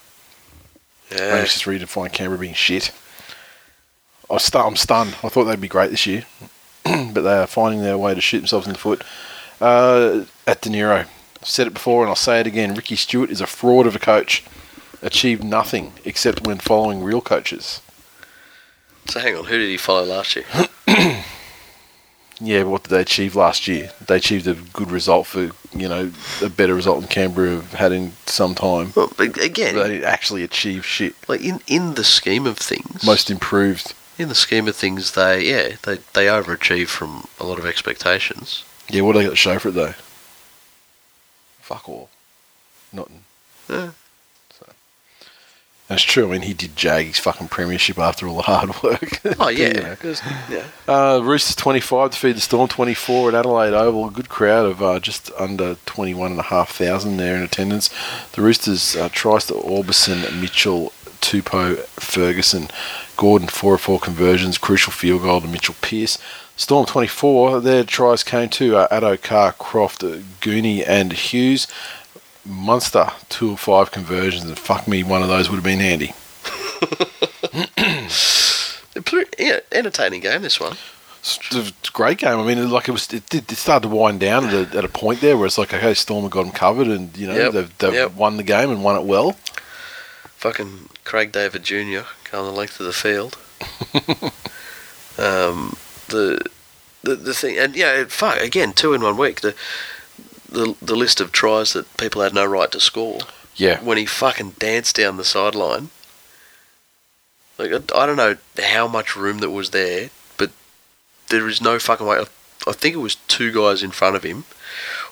I 1.11 1.15
yeah. 1.17 1.41
just 1.43 1.65
redefine 1.65 2.13
Canberra 2.13 2.39
being 2.39 2.55
shit. 2.55 2.93
I 4.31 4.39
stu- 4.39 4.59
I'm 4.59 4.77
stunned. 4.77 5.17
I 5.23 5.29
thought 5.29 5.45
they'd 5.45 5.61
be 5.61 5.69
great 5.69 5.91
this 5.91 6.07
year, 6.07 6.25
but 6.85 7.21
they 7.21 7.37
are 7.37 7.47
finding 7.47 7.83
their 7.83 7.99
way 7.99 8.15
to 8.15 8.21
shoot 8.21 8.39
themselves 8.39 8.67
in 8.67 8.73
the 8.73 8.79
foot. 8.79 9.03
Uh, 9.61 10.25
at 10.47 10.63
De 10.63 10.71
Niro, 10.71 11.07
said 11.45 11.67
it 11.67 11.75
before 11.75 12.03
and 12.03 12.09
I'll 12.09 12.17
say 12.17 12.41
it 12.41 12.47
again. 12.47 12.75
Ricky 12.75 12.97
Stuart 12.97 13.31
is 13.31 13.41
a 13.41 13.47
fraud 13.47 13.87
of 13.87 13.95
a 13.97 13.99
coach. 13.99 14.45
Achieved 15.03 15.43
nothing 15.43 15.93
except 16.05 16.47
when 16.47 16.59
following 16.59 17.03
real 17.03 17.21
coaches. 17.21 17.81
So 19.07 19.19
hang 19.21 19.37
on, 19.37 19.45
who 19.47 19.59
did 19.59 19.69
he 19.69 19.77
follow 19.77 20.05
last 20.05 20.37
year? 20.37 20.45
Yeah, 22.45 22.65
but 22.65 22.71
what 22.71 22.83
did 22.83 22.91
they 22.91 23.01
achieve 23.03 23.37
last 23.37 23.69
year? 23.69 23.93
They 24.05 24.17
achieved 24.17 24.49
a 24.49 24.55
good 24.55 24.91
result 24.91 25.29
for 25.29 25.51
you 25.77 25.89
know 25.89 26.11
a 26.43 26.49
better 26.49 26.75
result 26.75 26.99
than 27.01 27.09
Canberra 27.09 27.51
have 27.57 27.73
had 27.75 27.93
in 27.93 28.13
some 28.27 28.57
time. 28.57 28.93
Well, 28.97 29.13
again, 29.19 29.77
They 29.77 29.89
didn't 29.89 30.05
actually 30.05 30.43
achieve 30.43 30.85
shit. 30.85 31.15
like 31.29 31.41
in 31.41 31.61
in 31.69 31.95
the 31.95 32.03
scheme 32.03 32.47
of 32.47 32.59
things, 32.59 33.05
Most 33.05 33.31
improved. 33.31 33.95
in 34.19 34.29
the 34.29 34.35
scheme 34.35 34.67
of 34.67 34.75
things, 34.75 35.13
they 35.13 35.43
yeah 35.45 35.77
they 35.83 35.99
they 36.15 36.27
overachieved 36.27 36.89
from 36.89 37.29
a 37.39 37.45
lot 37.45 37.61
of 37.61 37.67
expectations. 37.67 38.65
Yeah, 38.89 39.03
what 39.03 39.13
do 39.13 39.21
they 39.21 39.25
got 39.27 39.31
to 39.31 39.37
show 39.37 39.61
for 39.61 39.69
it 39.69 39.73
though? 39.75 39.95
Fuck 41.73 41.89
all. 41.89 42.09
Nothing. 42.93 43.25
Yeah. 43.69 43.91
That's 45.89 46.03
true. 46.03 46.29
I 46.29 46.33
mean, 46.33 46.43
he 46.43 46.55
did 46.55 46.77
jag 46.77 47.07
his 47.07 47.19
fucking 47.19 47.49
premiership 47.49 47.99
after 47.99 48.27
all 48.27 48.37
the 48.37 48.43
hard 48.43 48.69
work. 48.83 49.21
Oh 49.39 49.49
You 49.49 49.65
yeah, 49.67 49.97
yeah. 50.51 50.65
Uh, 50.89 51.21
Roosters 51.23 51.57
25 51.57 52.13
defeated 52.13 52.37
the 52.37 52.41
Storm 52.41 52.69
24 52.69 53.31
at 53.31 53.35
Adelaide 53.35 53.75
Oval. 53.75 54.09
A 54.09 54.11
good 54.11 54.29
crowd 54.29 54.67
of 54.67 54.83
uh, 54.83 55.01
just 55.01 55.31
under 55.39 55.75
21,500 55.87 57.19
there 57.19 57.37
in 57.37 57.43
attendance. 57.43 57.91
The 58.33 58.43
Roosters 58.43 58.97
uh, 58.97 59.09
tries 59.13 59.47
to 59.47 59.55
Orbison, 59.55 60.41
Mitchell, 60.41 60.93
Tupou, 61.21 61.77
Ferguson, 62.01 62.69
Gordon, 63.17 63.49
4 63.49 63.75
of 63.75 63.81
4 63.83 63.99
conversions, 64.01 64.57
crucial 64.59 64.93
field 64.93 65.23
goal 65.23 65.41
to 65.43 65.49
Mitchell 65.49 65.77
Pearce. 65.83 66.17
Storm 66.57 66.87
24, 66.87 67.61
their 67.61 67.85
tries 67.85 68.23
came 68.23 68.49
to 68.51 68.77
uh, 68.77 68.89
Addo, 68.89 69.21
Carr, 69.21 69.53
Croft, 69.53 70.05
uh, 70.05 70.19
Gooney, 70.41 70.85
and 70.87 71.13
Hughes. 71.13 71.67
Munster, 72.45 73.09
2 73.29 73.53
of 73.53 73.61
5 73.61 73.91
conversions, 73.91 74.45
and 74.45 74.59
fuck 74.59 74.89
me, 74.89 75.03
one 75.03 75.23
of 75.23 75.29
those 75.29 75.49
would 75.49 75.57
have 75.57 75.65
been 75.65 75.79
handy. 75.79 76.13
Yeah, 79.39 79.61
entertaining 79.73 80.21
game 80.21 80.43
this 80.43 80.61
one. 80.61 80.77
It's 81.21 81.55
a 81.55 81.93
great 81.93 82.19
game. 82.19 82.39
I 82.39 82.45
mean, 82.45 82.71
like 82.71 82.89
it 82.89 82.93
was, 82.93 83.13
it, 83.13 83.29
did, 83.29 83.51
it 83.51 83.57
started 83.57 83.89
to 83.89 83.95
wind 83.95 84.21
down 84.21 84.47
at 84.47 84.75
a, 84.75 84.79
at 84.79 84.85
a 84.85 84.89
point 84.89 85.21
there 85.21 85.37
where 85.37 85.47
it's 85.47 85.59
like, 85.59 85.75
okay, 85.75 85.95
Storm 85.95 86.23
have 86.23 86.31
got 86.31 86.45
them 86.45 86.53
covered, 86.53 86.89
and 86.89 87.17
you 87.17 87.27
know 87.27 87.35
Yep, 87.35 87.53
they've, 87.53 87.79
they've 87.79 87.95
yep. 87.95 88.15
won 88.15 88.37
the 88.37 88.43
game 88.43 88.71
and 88.71 88.85
won 88.85 88.97
it 88.97 89.05
well. 89.05 89.33
Fucking 90.37 90.89
Craig 91.05 91.33
David 91.33 91.63
Jr. 91.63 92.07
going 92.31 92.47
the 92.47 92.53
length 92.53 92.81
of 92.81 92.87
the 92.87 92.93
field. 92.93 93.39
um, 95.19 95.77
the 96.09 96.45
the 97.03 97.17
the 97.17 97.35
thing, 97.35 97.59
and 97.59 97.75
yeah, 97.77 98.05
fuck 98.09 98.39
again, 98.41 98.73
two 98.73 98.95
in 98.95 99.03
one 99.03 99.17
week. 99.17 99.41
The 99.41 99.55
the 100.49 100.75
the 100.83 100.97
list 100.97 101.21
of 101.21 101.33
tries 101.33 101.73
that 101.73 101.97
people 101.97 102.23
had 102.23 102.35
no 102.35 102.45
right 102.45 102.71
to 102.73 102.81
score 102.81 103.21
Yeah, 103.57 103.81
when 103.83 103.99
he 103.99 104.07
fucking 104.07 104.51
danced 104.59 104.97
down 104.97 105.17
the 105.17 105.25
sideline. 105.25 105.91
Like 107.59 107.73
I, 107.73 107.77
I 108.03 108.07
don't 108.07 108.17
know 108.17 108.37
how 108.63 108.89
much 108.89 109.17
room 109.17 109.39
that 109.39 109.51
was 109.51 109.71
there, 109.71 110.11
but 110.37 110.51
there 111.29 111.49
is 111.49 111.61
no 111.61 111.79
fucking 111.79 112.07
way. 112.07 112.19
I, 112.19 112.27
I 112.71 112.73
think 112.73 112.95
it 112.95 112.99
was 112.99 113.17
two 113.29 113.53
guys 113.53 113.83
in 113.83 113.91
front 113.91 114.17
of 114.17 114.23
him, 114.23 114.45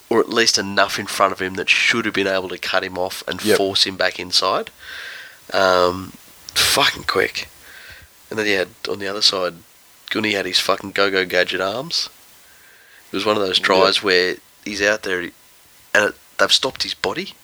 or 0.08 0.20
at 0.20 0.28
least 0.28 0.58
enough 0.58 0.98
in 0.98 1.06
front 1.06 1.32
of 1.32 1.40
him 1.40 1.54
that 1.54 1.68
should 1.70 2.04
have 2.04 2.14
been 2.14 2.26
able 2.26 2.48
to 2.50 2.58
cut 2.58 2.84
him 2.84 2.96
off 2.98 3.22
and 3.28 3.42
Yep. 3.44 3.56
force 3.56 3.84
him 3.84 3.96
back 3.96 4.18
inside. 4.20 4.70
Um, 5.52 6.12
fucking 6.54 7.04
quick. 7.04 7.48
And 8.28 8.38
then 8.38 8.46
he 8.46 8.52
had 8.52 8.68
on 8.88 9.00
the 9.00 9.08
other 9.08 9.22
side, 9.22 9.54
Gunny 10.10 10.32
had 10.32 10.44
his 10.44 10.58
fucking 10.58 10.92
go-go 10.92 11.24
gadget 11.24 11.60
arms. 11.60 12.10
It 13.10 13.16
was 13.16 13.24
one 13.24 13.36
of 13.36 13.42
those 13.42 13.58
tries 13.58 14.02
where 14.02 14.36
he's 14.64 14.82
out 14.82 15.02
there 15.02 15.20
and 15.20 15.32
it, 15.94 16.14
they've 16.38 16.52
stopped 16.52 16.82
his 16.82 16.94
body, 16.94 17.34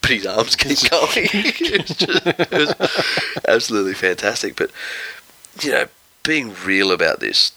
but 0.00 0.10
his 0.10 0.26
arms 0.26 0.56
keep 0.56 0.78
going. 0.90 1.08
it, 1.14 1.88
was 1.88 1.96
just, 1.96 2.26
it 2.26 2.50
was 2.50 3.42
absolutely 3.46 3.94
fantastic. 3.94 4.56
But 4.56 4.70
you 5.60 5.70
know, 5.70 5.86
being 6.22 6.54
real 6.64 6.90
about 6.90 7.20
this, 7.20 7.52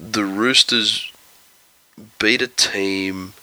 the 0.00 0.24
Roosters 0.24 1.12
beat 2.18 2.42
a 2.42 2.48
team 2.48 3.34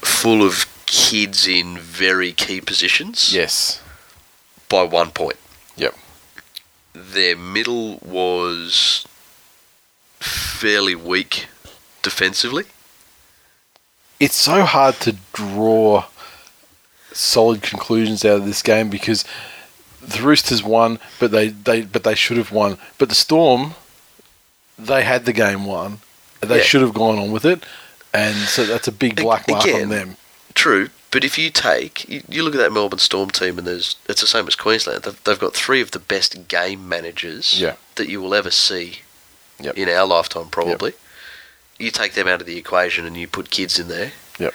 full 0.00 0.42
of 0.42 0.66
kids 0.86 1.46
in 1.46 1.78
very 1.78 2.32
key 2.32 2.60
positions 2.60 3.34
yes, 3.34 3.82
by 4.68 4.82
one 4.82 5.10
point. 5.10 5.36
Their 6.92 7.36
middle 7.36 7.98
was 7.98 9.06
fairly 10.18 10.94
weak 10.94 11.46
defensively. 12.02 12.64
it's 14.18 14.34
so 14.36 14.62
hard 14.64 14.94
to 15.00 15.16
draw 15.32 16.04
solid 17.12 17.62
conclusions 17.62 18.24
out 18.24 18.36
of 18.38 18.44
this 18.44 18.62
game 18.62 18.90
because 18.90 19.24
the 20.02 20.20
Roosters 20.22 20.62
won, 20.62 20.98
but 21.18 21.30
they, 21.30 21.48
they 21.48 21.82
but 21.82 22.04
they 22.04 22.14
should 22.14 22.36
have 22.36 22.52
won. 22.52 22.76
But 22.98 23.08
the 23.08 23.14
Storm, 23.14 23.74
they 24.78 25.02
had 25.04 25.24
the 25.24 25.32
game 25.32 25.64
won. 25.64 26.00
They 26.40 26.58
Yeah. 26.58 26.62
should 26.64 26.82
have 26.82 26.94
gone 26.94 27.18
on 27.18 27.32
with 27.32 27.44
it, 27.44 27.64
and 28.12 28.36
so 28.48 28.64
that's 28.64 28.88
a 28.88 28.92
big 28.92 29.16
black 29.16 29.48
mark 29.48 29.64
again, 29.64 29.82
on 29.84 29.88
them. 29.88 30.16
True, 30.54 30.88
but 31.10 31.24
if 31.24 31.38
you 31.38 31.50
take 31.50 32.08
you, 32.08 32.22
you 32.28 32.42
look 32.42 32.54
at 32.54 32.58
that 32.58 32.72
Melbourne 32.72 32.98
Storm 32.98 33.30
team, 33.30 33.58
and 33.58 33.66
there's 33.66 33.96
it's 34.08 34.20
the 34.20 34.26
same 34.26 34.46
as 34.46 34.54
Queensland. 34.56 35.02
They've, 35.02 35.24
they've 35.24 35.38
got 35.38 35.54
three 35.54 35.80
of 35.80 35.90
the 35.90 35.98
best 35.98 36.48
game 36.48 36.88
managers 36.88 37.60
Yeah. 37.60 37.76
that 37.96 38.08
you 38.08 38.20
will 38.20 38.34
ever 38.34 38.50
see 38.50 39.00
Yep. 39.60 39.76
in 39.76 39.88
our 39.88 40.06
lifetime, 40.06 40.48
probably. 40.48 40.94
You 41.78 41.90
take 41.90 42.12
them 42.14 42.28
out 42.28 42.40
of 42.40 42.46
the 42.46 42.56
equation 42.58 43.06
and 43.06 43.16
you 43.16 43.26
put 43.28 43.50
kids 43.50 43.78
in 43.78 43.88
there. 43.88 44.12
Yep. 44.38 44.54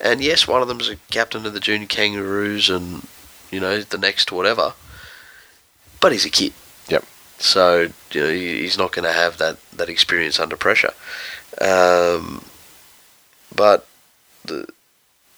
And 0.00 0.22
yes, 0.22 0.46
one 0.46 0.62
of 0.62 0.68
them's 0.68 0.88
a 0.90 0.96
captain 1.10 1.44
of 1.46 1.52
the 1.54 1.60
junior 1.60 1.86
Kangaroos, 1.86 2.68
and 2.70 3.06
you 3.50 3.60
know 3.60 3.80
the 3.82 3.98
next 3.98 4.30
whatever. 4.32 4.74
But 6.00 6.12
he's 6.12 6.24
a 6.26 6.30
kid. 6.30 6.52
Yep. 6.88 7.04
So 7.38 7.88
you 8.12 8.20
know 8.20 8.30
he's 8.30 8.76
not 8.78 8.92
going 8.92 9.04
to 9.04 9.12
have 9.12 9.38
that 9.38 9.56
that 9.72 9.88
experience 9.88 10.38
under 10.38 10.56
pressure. 10.56 10.92
Um, 11.60 12.44
but 13.54 13.86
the 14.44 14.66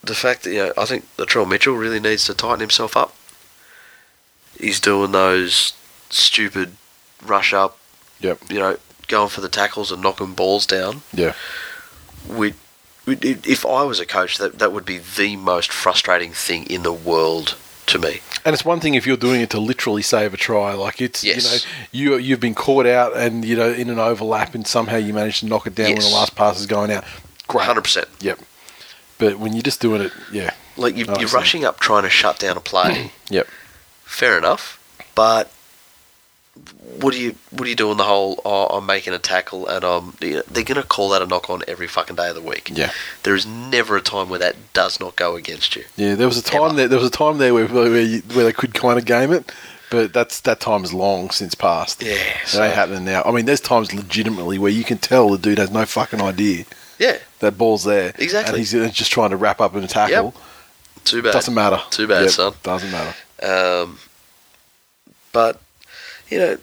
the 0.02 0.14
fact 0.14 0.44
that 0.44 0.50
you 0.52 0.58
know 0.66 0.72
I 0.78 0.84
think 0.84 1.06
Latrell 1.16 1.48
Mitchell 1.48 1.74
really 1.74 2.00
needs 2.00 2.24
to 2.26 2.34
tighten 2.34 2.60
himself 2.60 2.96
up. 2.96 3.14
He's 4.58 4.80
doing 4.80 5.12
those 5.12 5.72
stupid 6.10 6.72
rush 7.24 7.52
up, 7.52 7.78
Yep. 8.20 8.38
you 8.50 8.58
know, 8.58 8.76
going 9.06 9.28
for 9.28 9.40
the 9.40 9.48
tackles 9.48 9.92
and 9.92 10.02
knocking 10.02 10.34
balls 10.34 10.66
down. 10.66 11.02
Yeah. 11.12 11.34
We, 12.28 12.54
we, 13.06 13.14
if 13.22 13.64
I 13.64 13.84
was 13.84 14.00
a 14.00 14.06
coach, 14.06 14.38
that 14.38 14.58
that 14.58 14.72
would 14.72 14.84
be 14.84 14.98
the 14.98 15.36
most 15.36 15.70
frustrating 15.70 16.32
thing 16.32 16.64
in 16.66 16.82
the 16.82 16.92
world 16.92 17.56
to 17.86 17.98
me. 17.98 18.20
And 18.44 18.52
it's 18.52 18.64
one 18.64 18.80
thing 18.80 18.94
if 18.94 19.06
you're 19.06 19.16
doing 19.16 19.40
it 19.40 19.50
to 19.50 19.60
literally 19.60 20.02
save 20.02 20.34
a 20.34 20.36
try, 20.36 20.74
like 20.74 21.00
it's 21.00 21.22
Yes. 21.24 21.64
you 21.92 22.10
know 22.10 22.16
you 22.16 22.22
you've 22.22 22.40
been 22.40 22.54
caught 22.54 22.86
out 22.86 23.16
and 23.16 23.44
you 23.44 23.56
know 23.56 23.70
in 23.72 23.88
an 23.90 23.98
overlap 23.98 24.54
and 24.54 24.66
somehow 24.66 24.96
you 24.96 25.14
manage 25.14 25.40
to 25.40 25.46
knock 25.46 25.66
it 25.66 25.74
down 25.74 25.92
when 25.92 26.00
the 26.00 26.08
last 26.08 26.34
pass 26.34 26.58
is 26.58 26.66
going 26.66 26.90
out. 26.90 27.04
Great. 27.46 27.64
Hundred 27.64 27.82
percent. 27.82 28.08
Yep. 28.20 28.40
But 29.18 29.38
when 29.38 29.52
you're 29.52 29.62
just 29.62 29.80
doing 29.80 30.00
it, 30.02 30.12
yeah. 30.32 30.52
Like 30.76 30.96
you, 30.96 31.06
you're 31.18 31.28
rushing 31.30 31.64
up 31.64 31.80
trying 31.80 32.04
to 32.04 32.10
shut 32.10 32.38
down 32.38 32.56
a 32.56 32.60
play. 32.60 32.90
Mm. 32.94 33.10
Yep. 33.30 33.46
Fair 34.04 34.38
enough, 34.38 34.80
but 35.14 35.50
what 37.00 37.12
do 37.12 37.20
you 37.20 37.34
what 37.50 37.62
are 37.66 37.68
you 37.68 37.76
doing 37.76 37.96
the 37.96 38.04
whole? 38.04 38.40
Oh, 38.44 38.66
I'm 38.66 38.86
making 38.86 39.12
a 39.12 39.18
tackle 39.18 39.66
and 39.66 39.84
I'm. 39.84 40.14
You 40.20 40.36
know, 40.36 40.42
they're 40.50 40.64
gonna 40.64 40.82
call 40.82 41.10
that 41.10 41.22
a 41.22 41.26
knock 41.26 41.50
on 41.50 41.62
every 41.68 41.86
fucking 41.86 42.16
day 42.16 42.28
of 42.28 42.34
the 42.34 42.40
week. 42.42 42.70
Yeah. 42.72 42.90
There 43.22 43.34
is 43.34 43.44
never 43.46 43.96
a 43.96 44.00
time 44.00 44.28
where 44.28 44.38
that 44.38 44.56
does 44.72 44.98
not 44.98 45.16
go 45.16 45.36
against 45.36 45.76
you. 45.76 45.84
Yeah, 45.96 46.14
there 46.14 46.26
was 46.26 46.38
a 46.38 46.42
time 46.42 46.62
Ever. 46.62 46.74
there. 46.74 46.88
There 46.88 46.98
was 46.98 47.08
a 47.08 47.10
time 47.10 47.38
there 47.38 47.52
where 47.54 47.66
where, 47.66 48.00
you, 48.00 48.20
where 48.32 48.44
they 48.44 48.52
could 48.52 48.74
kind 48.74 48.98
of 48.98 49.04
game 49.04 49.32
it, 49.32 49.52
But 49.90 50.12
that's 50.12 50.40
that 50.40 50.60
time 50.60 50.84
is 50.84 50.92
long 50.94 51.30
since 51.30 51.54
passed. 51.54 52.02
Yeah, 52.02 52.12
it 52.14 52.46
so- 52.48 52.62
ain't 52.62 52.74
happening 52.74 53.04
now. 53.04 53.22
I 53.24 53.30
mean, 53.32 53.44
there's 53.46 53.60
times 53.60 53.92
legitimately 53.92 54.58
where 54.58 54.72
you 54.72 54.84
can 54.84 54.98
tell 54.98 55.28
the 55.30 55.38
dude 55.38 55.58
has 55.58 55.70
no 55.70 55.84
fucking 55.84 56.20
idea 56.22 56.64
Yeah, 56.98 57.18
that 57.40 57.56
ball's 57.56 57.84
there. 57.84 58.12
Exactly. 58.18 58.50
and 58.50 58.58
he's 58.58 58.74
uh, 58.74 58.88
just 58.92 59.10
trying 59.12 59.30
to 59.30 59.36
wrap 59.36 59.60
up 59.60 59.74
in 59.76 59.84
a 59.84 59.88
tackle. 59.88 60.34
too 61.04 61.22
bad. 61.22 61.32
Doesn't 61.32 61.54
matter. 61.54 61.80
Too 61.90 62.06
bad, 62.08 62.22
Yep, 62.22 62.30
son. 62.30 62.52
Doesn't 62.62 62.90
matter. 62.90 63.14
Um, 63.42 63.98
but 65.32 65.60
you 66.28 66.38
know, 66.38 66.58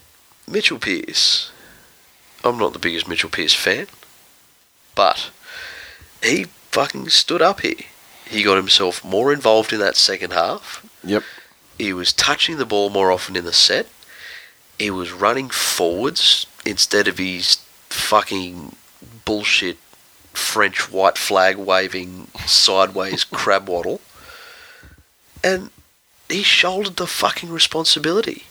Mitchell 0.50 0.80
Pearce. 0.80 1.52
I'm 2.44 2.58
not 2.58 2.74
the 2.74 2.80
biggest 2.80 3.08
Mitchell 3.08 3.30
Pearce 3.30 3.54
fan, 3.54 3.88
but 4.94 5.32
he 6.22 6.44
fucking 6.72 7.10
stood 7.10 7.42
up 7.42 7.62
here. 7.62 7.76
He 8.30 8.44
got 8.44 8.58
himself 8.58 9.04
more 9.04 9.32
involved 9.34 9.72
in 9.74 9.80
that 9.80 9.96
second 9.96 10.34
half. 10.34 10.86
Yep. 11.04 11.24
He 11.78 11.94
was 11.94 12.14
touching 12.14 12.58
the 12.58 12.66
ball 12.66 12.90
more 12.90 13.12
often 13.12 13.36
in 13.36 13.46
the 13.46 13.54
set. 13.54 13.88
He 14.78 14.92
was 14.92 15.12
running 15.12 15.50
forwards 15.50 16.46
instead 16.66 17.08
of 17.08 17.18
his 17.18 17.58
fucking 17.90 18.76
bullshit 19.26 19.78
French 20.36 20.92
white 20.92 21.18
flag 21.18 21.58
waving 21.58 22.28
sideways 22.46 23.24
crab 23.40 23.68
waddle. 23.68 24.02
And 25.44 25.70
he 26.30 26.44
shouldered 26.44 26.96
the 26.98 27.08
fucking 27.08 27.50
responsibility. 27.52 28.44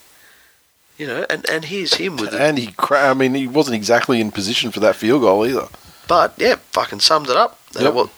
You 0.96 1.08
know, 1.08 1.26
and, 1.28 1.48
and 1.50 1.64
here's 1.64 1.94
him 1.94 2.16
with 2.16 2.32
it. 2.34 2.40
And 2.40 2.56
he, 2.56 2.68
cra- 2.68 3.10
I 3.10 3.14
mean, 3.14 3.34
he 3.34 3.48
wasn't 3.48 3.74
exactly 3.74 4.20
in 4.20 4.30
position 4.30 4.70
for 4.70 4.78
that 4.80 4.94
field 4.94 5.22
goal 5.22 5.44
either. 5.44 5.66
But 6.06 6.34
yeah, 6.36 6.56
fucking 6.70 7.00
summed 7.00 7.28
it 7.28 7.36
up. 7.36 7.58
And 7.74 7.82
Yep. 7.84 7.90
it 7.92 7.94
wa- 7.96 8.08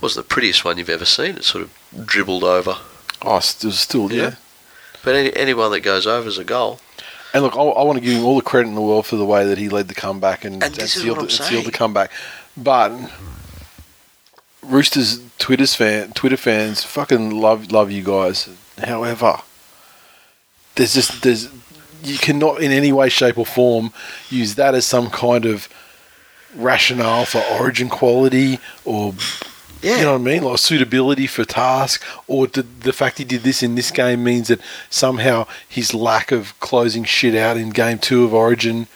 wasn't 0.00 0.26
the 0.28 0.34
prettiest 0.34 0.64
one 0.64 0.78
you've 0.78 0.90
ever 0.90 1.04
seen. 1.04 1.36
It 1.36 1.44
sort 1.44 1.62
of 1.62 1.72
dribbled 2.04 2.42
over. 2.42 2.76
Oh, 3.22 3.38
still, 3.38 3.70
still 3.70 4.12
yeah. 4.12 4.22
Yeah. 4.22 4.34
But 5.04 5.14
any, 5.14 5.36
anyone 5.36 5.70
that 5.70 5.80
goes 5.80 6.08
over 6.08 6.26
is 6.28 6.38
a 6.38 6.44
goal. 6.44 6.80
And 7.32 7.44
look, 7.44 7.54
I, 7.54 7.60
I 7.60 7.84
want 7.84 7.98
to 7.98 8.04
give 8.04 8.14
him 8.14 8.24
all 8.24 8.34
the 8.36 8.42
credit 8.42 8.68
in 8.68 8.74
the 8.74 8.80
world 8.82 9.06
for 9.06 9.14
the 9.16 9.24
way 9.24 9.44
that 9.46 9.58
he 9.58 9.68
led 9.68 9.86
the 9.86 9.94
comeback 9.94 10.44
and, 10.44 10.60
And 10.64 10.76
is 10.78 10.92
sealed, 10.92 11.18
I'm 11.18 11.30
sealed 11.30 11.66
the 11.66 11.70
comeback. 11.70 12.10
But 12.56 12.92
Roosters 14.62 15.20
Twitter's 15.38 15.74
fan, 15.74 16.12
Twitter 16.12 16.36
fans, 16.36 16.82
fucking 16.82 17.30
love 17.30 17.70
love 17.70 17.90
you 17.90 18.02
guys. 18.02 18.48
However, 18.82 19.40
there's 20.74 20.94
just 20.94 21.22
there's 21.22 21.48
you 22.02 22.18
cannot 22.18 22.60
in 22.62 22.72
any 22.72 22.92
way, 22.92 23.08
shape, 23.08 23.38
or 23.38 23.46
form 23.46 23.92
use 24.30 24.54
that 24.56 24.74
as 24.74 24.86
some 24.86 25.10
kind 25.10 25.44
of 25.44 25.68
rationale 26.54 27.24
for 27.26 27.42
origin 27.60 27.88
quality 27.88 28.58
or 28.84 29.14
Yeah. 29.82 29.98
you 29.98 30.02
know 30.04 30.12
what 30.12 30.20
I 30.20 30.24
mean? 30.24 30.42
Like 30.42 30.58
suitability 30.58 31.26
for 31.26 31.44
task, 31.44 32.02
or 32.26 32.46
the, 32.46 32.62
the 32.62 32.92
fact 32.92 33.18
he 33.18 33.24
did 33.24 33.42
this 33.42 33.62
in 33.62 33.74
this 33.74 33.90
game 33.90 34.24
means 34.24 34.48
that 34.48 34.60
somehow 34.88 35.46
his 35.68 35.92
lack 35.92 36.32
of 36.32 36.58
closing 36.60 37.04
shit 37.04 37.34
out 37.34 37.56
in 37.56 37.70
game 37.70 37.98
two 37.98 38.24
of 38.24 38.32
Origin 38.32 38.86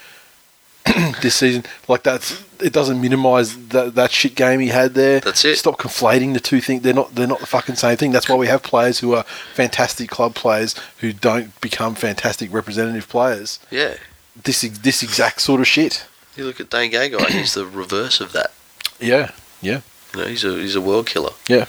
this 1.23 1.35
season, 1.35 1.65
like 1.89 2.03
that's 2.03 2.43
it 2.61 2.73
doesn't 2.73 3.01
minimise 3.01 3.69
that 3.69 3.95
that 3.95 4.11
shit 4.11 4.35
game 4.35 4.61
he 4.61 4.69
had 4.69 4.95
there. 4.95 5.21
That's 5.21 5.45
it. 5.45 5.57
Stop 5.57 5.79
conflating 5.79 6.35
the 6.35 6.41
two 6.41 6.61
things. 6.61 6.83
They're 6.83 6.95
not 6.95 7.15
they're 7.15 7.27
not 7.27 7.41
the 7.41 7.47
fucking 7.47 7.77
same 7.77 7.97
thing. 7.97 8.13
That's 8.13 8.29
why 8.29 8.37
we 8.37 8.47
have 8.49 8.63
players 8.63 8.99
who 9.01 9.15
are 9.15 9.25
fantastic 9.55 10.09
club 10.11 10.35
players 10.35 10.75
who 10.99 11.13
don't 11.13 11.59
become 11.61 11.95
fantastic 11.95 12.53
representative 12.53 13.09
players. 13.09 13.59
Yeah. 13.71 13.95
This 14.43 14.63
this 14.63 15.03
exact 15.03 15.41
sort 15.43 15.61
of 15.61 15.67
shit. 15.67 16.07
You 16.37 16.45
look 16.45 16.61
at 16.61 16.71
Dane 16.71 16.91
Gagai, 16.93 17.27
he's 17.31 17.55
the 17.55 17.67
reverse 17.67 18.21
of 18.21 18.33
that. 18.33 18.53
Yeah, 18.99 19.33
yeah. 19.61 19.81
You 20.15 20.21
know, 20.21 20.27
he's 20.27 20.45
a 20.45 20.55
he's 20.57 20.75
a 20.77 20.81
world 20.81 21.07
killer. 21.07 21.33
Yeah. 21.49 21.67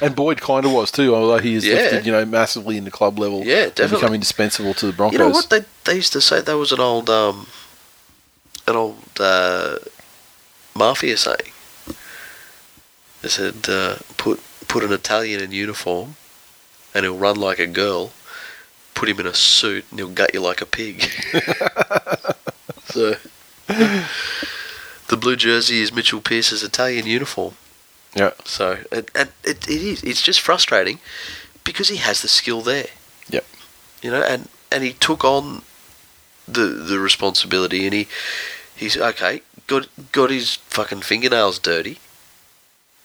And 0.00 0.16
Boyd 0.16 0.40
kind 0.40 0.64
of 0.64 0.72
was 0.72 0.90
too, 0.90 1.14
although 1.14 1.38
he 1.38 1.54
is 1.54 1.66
Yeah. 1.66 1.74
lifted, 1.74 2.06
you 2.06 2.12
know, 2.12 2.24
massively 2.24 2.78
in 2.78 2.84
the 2.84 2.90
club 2.90 3.18
level. 3.18 3.42
Yeah, 3.44 3.66
definitely. 3.66 3.96
become 3.96 4.14
indispensable 4.14 4.72
to 4.74 4.86
the 4.86 4.92
Broncos. 4.92 5.12
You 5.18 5.18
know 5.26 5.30
what 5.30 5.50
they 5.50 5.64
they 5.84 5.96
used 5.96 6.12
to 6.14 6.20
say? 6.22 6.40
That 6.40 6.56
was 6.56 6.72
an 6.72 6.80
old 6.80 7.10
um, 7.10 7.46
an 8.66 8.76
old 8.76 8.98
uh, 9.20 9.78
mafia 10.74 11.16
saying. 11.16 11.52
They 13.22 13.28
said, 13.28 13.68
uh, 13.68 13.96
"Put 14.16 14.40
put 14.68 14.84
an 14.84 14.92
Italian 14.92 15.42
in 15.42 15.52
uniform, 15.52 16.16
and 16.94 17.04
he'll 17.04 17.16
run 17.16 17.36
like 17.36 17.58
a 17.58 17.66
girl. 17.66 18.12
Put 18.94 19.08
him 19.08 19.20
in 19.20 19.26
a 19.26 19.34
suit, 19.34 19.84
and 19.90 19.98
he'll 19.98 20.08
gut 20.08 20.34
you 20.34 20.40
like 20.40 20.60
a 20.60 20.66
pig." 20.66 21.02
so, 22.84 23.16
the 23.66 25.16
blue 25.18 25.36
jersey 25.36 25.80
is 25.80 25.92
Mitchell 25.92 26.20
Pearce's 26.20 26.62
Italian 26.62 27.06
uniform. 27.06 27.54
Yeah. 28.14 28.32
So, 28.44 28.78
and, 28.92 29.10
and 29.14 29.30
it, 29.42 29.68
it 29.68 29.82
is. 29.82 30.02
It's 30.02 30.22
just 30.22 30.40
frustrating 30.40 31.00
because 31.64 31.88
he 31.88 31.96
has 31.96 32.22
the 32.22 32.28
skill 32.28 32.60
there. 32.60 32.86
Yep. 33.28 33.44
You 34.02 34.10
know, 34.10 34.22
and 34.22 34.48
and 34.70 34.84
he 34.84 34.92
took 34.92 35.24
on 35.24 35.62
the 36.48 36.66
the 36.66 36.98
responsibility, 36.98 37.84
and 37.86 37.94
he 37.94 38.08
he's 38.76 38.96
okay. 38.96 39.42
Got 39.66 39.88
got 40.12 40.30
his 40.30 40.56
fucking 40.68 41.02
fingernails 41.02 41.58
dirty, 41.58 41.98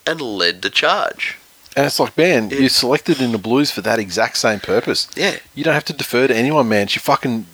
and 0.06 0.20
led 0.22 0.62
the 0.62 0.70
charge. 0.70 1.38
And 1.78 1.86
it's 1.86 2.00
like, 2.00 2.18
man, 2.18 2.50
Yeah. 2.50 2.58
you're 2.60 2.70
selected 2.70 3.22
in 3.22 3.32
the 3.32 3.38
Blues 3.38 3.72
for 3.72 3.82
that 3.82 4.00
exact 4.00 4.38
same 4.38 4.60
purpose. 4.60 5.08
Yeah, 5.16 5.38
You 5.54 5.64
don't 5.64 5.76
have 5.76 5.86
to 5.86 5.94
defer 5.94 6.28
to 6.28 6.36
anyone, 6.36 6.68
man. 6.68 6.88
You 6.90 7.00
fucking, 7.00 7.46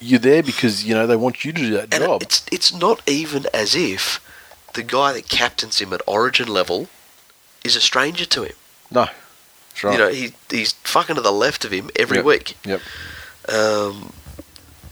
you're 0.00 0.20
there 0.20 0.42
because 0.42 0.84
you 0.84 0.94
know 0.94 1.06
they 1.06 1.16
want 1.16 1.44
you 1.44 1.52
to 1.52 1.60
do 1.60 1.70
that 1.70 1.94
and 1.94 2.04
job. 2.04 2.22
it's 2.22 2.44
it's 2.52 2.72
not 2.74 3.00
even 3.08 3.46
as 3.54 3.74
if 3.74 4.20
the 4.74 4.82
guy 4.82 5.12
that 5.14 5.28
captains 5.28 5.78
him 5.80 5.92
at 5.92 6.02
Origin 6.06 6.46
level 6.48 6.88
is 7.64 7.74
a 7.74 7.80
stranger 7.80 8.26
to 8.26 8.42
him. 8.44 8.54
No, 8.90 9.06
that's 9.70 9.82
right. 9.84 9.92
You 9.94 9.98
know, 9.98 10.08
he 10.12 10.32
he's 10.50 10.72
fucking 10.84 11.16
to 11.16 11.22
the 11.22 11.32
left 11.32 11.64
of 11.64 11.72
him 11.72 11.90
every 11.96 12.18
Yep. 12.18 12.24
week. 12.26 12.56
Yep. 12.64 12.80
Um, 13.48 14.12
you 14.23 14.23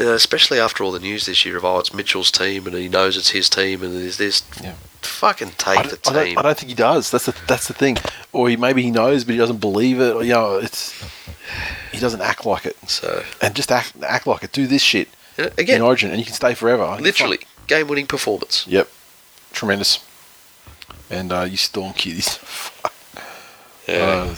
especially 0.09 0.59
after 0.61 0.83
all 0.85 0.93
the 0.93 0.99
news 1.01 1.27
this 1.27 1.45
year 1.45 1.57
of 1.57 1.65
oh 1.65 1.79
it's 1.79 1.93
Mitchell's 1.95 2.31
team 2.31 2.67
and 2.67 2.77
he 2.77 2.89
knows 2.89 3.17
it's 3.17 3.31
his 3.31 3.49
team 3.49 3.83
and 3.83 3.95
there's 3.95 4.19
this 4.19 4.43
Yeah. 4.63 4.75
fucking 5.03 5.53
take 5.59 5.79
I 5.79 5.83
the 5.83 5.97
don't, 5.97 6.17
I, 6.17 6.25
team. 6.25 6.35
don't, 6.35 6.45
I 6.45 6.49
don't 6.49 6.59
think 6.59 6.69
he 6.71 6.75
does. 6.75 7.11
That's 7.11 7.27
the 7.27 7.35
that's 7.47 7.69
the 7.69 7.75
thing. 7.75 7.99
Or 8.33 8.49
he 8.49 8.57
maybe 8.57 8.83
he 8.83 8.91
knows, 8.91 9.25
but 9.25 9.33
he 9.33 9.39
doesn't 9.39 9.59
believe 9.61 10.01
it. 10.01 10.15
Or, 10.15 10.23
you 10.23 10.33
know, 10.33 10.57
it's 10.57 10.95
he 11.93 11.99
doesn't 11.99 12.21
act 12.23 12.47
like 12.47 12.65
it. 12.67 12.77
so 12.89 13.23
And 13.41 13.55
just 13.55 13.71
act 13.71 13.95
act 14.03 14.27
like 14.27 14.43
it. 14.43 14.53
Do 14.53 14.67
this 14.67 14.83
shit 14.83 15.09
know, 15.39 15.45
in 15.47 15.53
again, 15.59 15.81
Origin, 15.83 16.11
and 16.11 16.19
you 16.19 16.25
can 16.25 16.35
stay 16.35 16.55
forever. 16.55 16.97
literally 17.01 17.41
game-winning 17.67 18.07
performance. 18.07 18.67
Yep. 18.67 18.89
Tremendous. 19.53 20.05
And 21.11 21.33
uh, 21.33 21.43
you 21.43 21.57
storm 21.57 21.93
kitties. 21.93 22.39
Uh, 23.89 24.35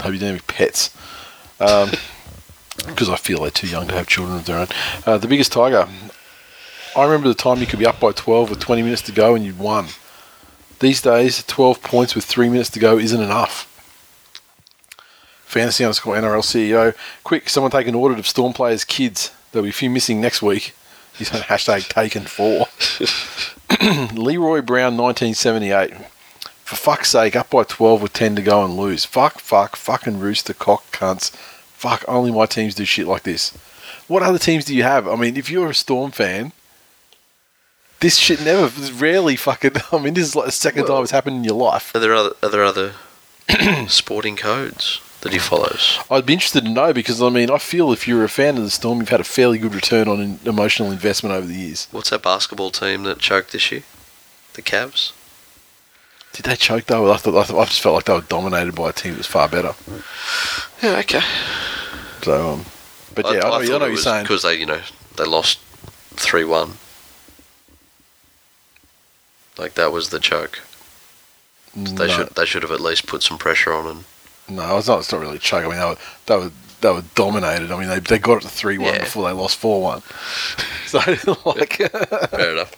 hope 0.00 0.12
you 0.12 0.18
don't 0.18 0.20
have 0.20 0.22
any 0.22 0.40
pets. 0.40 0.90
Because 2.86 3.08
I 3.08 3.16
feel 3.16 3.42
they're 3.42 3.50
too 3.50 3.66
young 3.66 3.88
to 3.88 3.94
have 3.94 4.06
children 4.06 4.38
of 4.38 4.46
their 4.46 4.58
own. 4.58 4.68
Uh, 5.06 5.18
the 5.18 5.28
biggest 5.28 5.52
tiger. 5.52 5.88
I 6.96 7.04
remember 7.04 7.28
the 7.28 7.34
time 7.34 7.58
you 7.58 7.66
could 7.66 7.78
be 7.78 7.86
up 7.86 8.00
by 8.00 8.12
12 8.12 8.50
with 8.50 8.58
20 8.58 8.82
minutes 8.82 9.02
to 9.02 9.12
go 9.12 9.34
and 9.34 9.44
you'd 9.44 9.58
won. 9.58 9.88
These 10.80 11.02
days, 11.02 11.44
12 11.44 11.82
points 11.82 12.14
with 12.14 12.24
3 12.24 12.48
minutes 12.48 12.70
to 12.70 12.80
go 12.80 12.98
isn't 12.98 13.20
enough. 13.20 13.66
Fantasy 15.44 15.84
underscore 15.84 16.16
NRL 16.16 16.42
CEO. 16.42 16.94
Quick, 17.22 17.48
someone 17.48 17.70
take 17.70 17.86
an 17.86 17.94
audit 17.94 18.18
of 18.18 18.26
Storm 18.26 18.52
players' 18.52 18.84
kids. 18.84 19.32
There'll 19.50 19.64
be 19.64 19.70
a 19.70 19.72
few 19.72 19.90
missing 19.90 20.20
next 20.20 20.42
week. 20.42 20.74
He's 21.16 21.32
on 21.34 21.40
hashtag 21.40 21.88
taken 21.88 22.22
four. 22.22 22.66
Leroy 24.14 24.62
Brown, 24.62 24.96
1978. 24.96 25.92
For 26.64 26.76
fuck's 26.76 27.10
sake, 27.10 27.34
up 27.34 27.50
by 27.50 27.64
12 27.64 28.00
with 28.00 28.12
10 28.12 28.36
to 28.36 28.42
go 28.42 28.64
and 28.64 28.76
lose. 28.76 29.04
Fuck, 29.04 29.40
fuck, 29.40 29.74
fucking 29.74 30.20
rooster, 30.20 30.54
cock, 30.54 30.84
cunts. 30.92 31.32
Fuck, 31.80 32.04
only 32.06 32.30
my 32.30 32.44
teams 32.44 32.74
do 32.74 32.84
shit 32.84 33.06
like 33.06 33.22
this. 33.22 33.56
What 34.06 34.22
other 34.22 34.38
teams 34.38 34.66
do 34.66 34.74
you 34.74 34.82
have? 34.82 35.08
I 35.08 35.16
mean, 35.16 35.38
if 35.38 35.50
you're 35.50 35.70
a 35.70 35.74
Storm 35.74 36.10
fan, 36.10 36.52
this 38.00 38.18
shit 38.18 38.42
never, 38.42 38.68
rarely 38.92 39.34
fucking, 39.34 39.72
I 39.92 39.98
mean, 39.98 40.12
this 40.12 40.26
is 40.28 40.36
like 40.36 40.44
the 40.44 40.52
second 40.52 40.82
Well- 40.84 40.96
time 40.96 41.02
it's 41.04 41.12
happened 41.12 41.36
in 41.36 41.44
your 41.44 41.54
life. 41.54 41.94
Are 41.94 41.98
there 41.98 42.12
other 42.14 42.34
are 42.42 42.50
there 42.50 42.64
other 42.64 42.92
sporting 43.88 44.36
codes 44.36 45.00
that 45.22 45.32
he 45.32 45.38
follows? 45.38 45.98
I'd 46.10 46.26
be 46.26 46.34
interested 46.34 46.64
to 46.64 46.70
know 46.70 46.92
because, 46.92 47.22
I 47.22 47.30
mean, 47.30 47.50
I 47.50 47.56
feel 47.56 47.92
if 47.92 48.06
you're 48.06 48.24
a 48.24 48.28
fan 48.28 48.58
of 48.58 48.62
the 48.64 48.70
Storm, 48.70 48.98
you've 48.98 49.08
had 49.08 49.20
a 49.20 49.24
fairly 49.24 49.56
good 49.56 49.74
return 49.74 50.06
on 50.06 50.20
in- 50.20 50.40
emotional 50.44 50.90
investment 50.92 51.34
over 51.34 51.46
the 51.46 51.54
years. 51.54 51.88
What's 51.92 52.10
that 52.10 52.22
basketball 52.22 52.70
team 52.70 53.04
that 53.04 53.20
choked 53.20 53.52
this 53.52 53.72
year? 53.72 53.84
The 54.52 54.60
Cavs. 54.60 55.12
Did 56.32 56.44
they 56.46 56.56
choke 56.56 56.84
though? 56.84 57.12
I, 57.12 57.16
thought, 57.16 57.36
I, 57.36 57.44
thought, 57.44 57.60
I 57.60 57.64
just 57.64 57.80
felt 57.80 57.96
like 57.96 58.04
they 58.04 58.12
were 58.12 58.20
dominated 58.20 58.74
by 58.74 58.90
a 58.90 58.92
team 58.92 59.12
that 59.12 59.18
was 59.18 59.26
far 59.26 59.48
better. 59.48 59.74
Yeah, 60.82 60.98
okay. 61.00 61.22
So, 62.22 62.52
um, 62.52 62.64
but 63.14 63.24
yeah, 63.26 63.30
I, 63.30 63.34
know, 63.42 63.56
I 63.56 63.66
know 63.66 63.78
what 63.78 63.88
you're 63.88 63.96
saying. 63.96 64.24
because 64.24 64.42
they 64.42 64.54
you 64.54 64.66
know 64.66 64.80
they 65.16 65.24
lost 65.24 65.58
three 66.14 66.44
one. 66.44 66.74
Like 69.58 69.74
that 69.74 69.92
was 69.92 70.10
the 70.10 70.20
choke. 70.20 70.60
They 71.74 72.06
no, 72.06 72.08
should 72.08 72.28
they 72.30 72.46
should 72.46 72.62
have 72.62 72.72
at 72.72 72.80
least 72.80 73.06
put 73.06 73.22
some 73.22 73.38
pressure 73.38 73.72
on 73.72 73.86
and 73.86 74.04
no, 74.50 74.78
it's 74.78 74.88
not. 74.88 75.00
It's 75.00 75.12
not 75.12 75.20
really 75.20 75.38
choke. 75.38 75.64
I 75.64 75.68
mean, 75.68 75.78
they 75.78 75.84
were 75.84 75.96
they 76.26 76.36
were, 76.36 76.52
they 76.80 76.90
were 76.90 77.02
dominated. 77.14 77.70
I 77.70 77.78
mean, 77.78 77.88
they, 77.88 77.98
they 78.00 78.18
got 78.18 78.38
it 78.38 78.42
to 78.42 78.48
three 78.48 78.78
one 78.78 78.94
Yeah. 78.94 79.00
before 79.00 79.26
they 79.26 79.32
lost 79.32 79.56
four 79.58 79.82
one. 79.82 80.02
So 80.90 80.98
like, 81.46 81.74
fair 82.30 82.50
enough. 82.52 82.74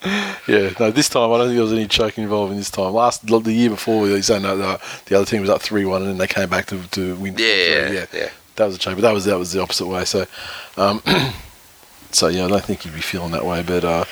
yeah, 0.47 0.69
no. 0.79 0.91
This 0.91 1.09
time 1.09 1.31
I 1.31 1.37
don't 1.39 1.47
think 1.47 1.55
there 1.55 1.63
was 1.63 1.73
any 1.73 1.87
choking 1.87 2.23
involved 2.23 2.51
in 2.51 2.59
this 2.59 2.69
time. 2.69 2.93
Last 2.93 3.25
the 3.25 3.51
year 3.51 3.71
before 3.71 4.07
they 4.07 4.21
said 4.21 4.43
no, 4.43 4.55
the, 4.55 4.79
the 5.07 5.15
other 5.15 5.25
team 5.25 5.41
was 5.41 5.49
up 5.49 5.63
three 5.63 5.83
one 5.83 6.03
and 6.03 6.11
then 6.11 6.17
they 6.19 6.27
came 6.27 6.47
back 6.47 6.67
to 6.67 6.79
to 6.89 7.15
win. 7.15 7.33
Yeah, 7.39 7.89
yeah, 7.91 8.05
yeah. 8.13 8.29
that 8.57 8.65
was 8.67 8.75
a 8.75 8.77
change, 8.77 8.97
but 8.97 9.01
that 9.01 9.13
was 9.15 9.25
that 9.25 9.39
was 9.39 9.51
the 9.51 9.63
opposite 9.63 9.87
way. 9.87 10.05
So, 10.05 10.27
um, 10.77 11.01
so 12.11 12.27
yeah, 12.27 12.45
I 12.45 12.49
don't 12.49 12.63
think 12.63 12.85
you'd 12.85 12.93
be 12.93 13.01
feeling 13.01 13.31
that 13.31 13.45
way. 13.45 13.63
But 13.63 13.83
uh, 13.83 14.05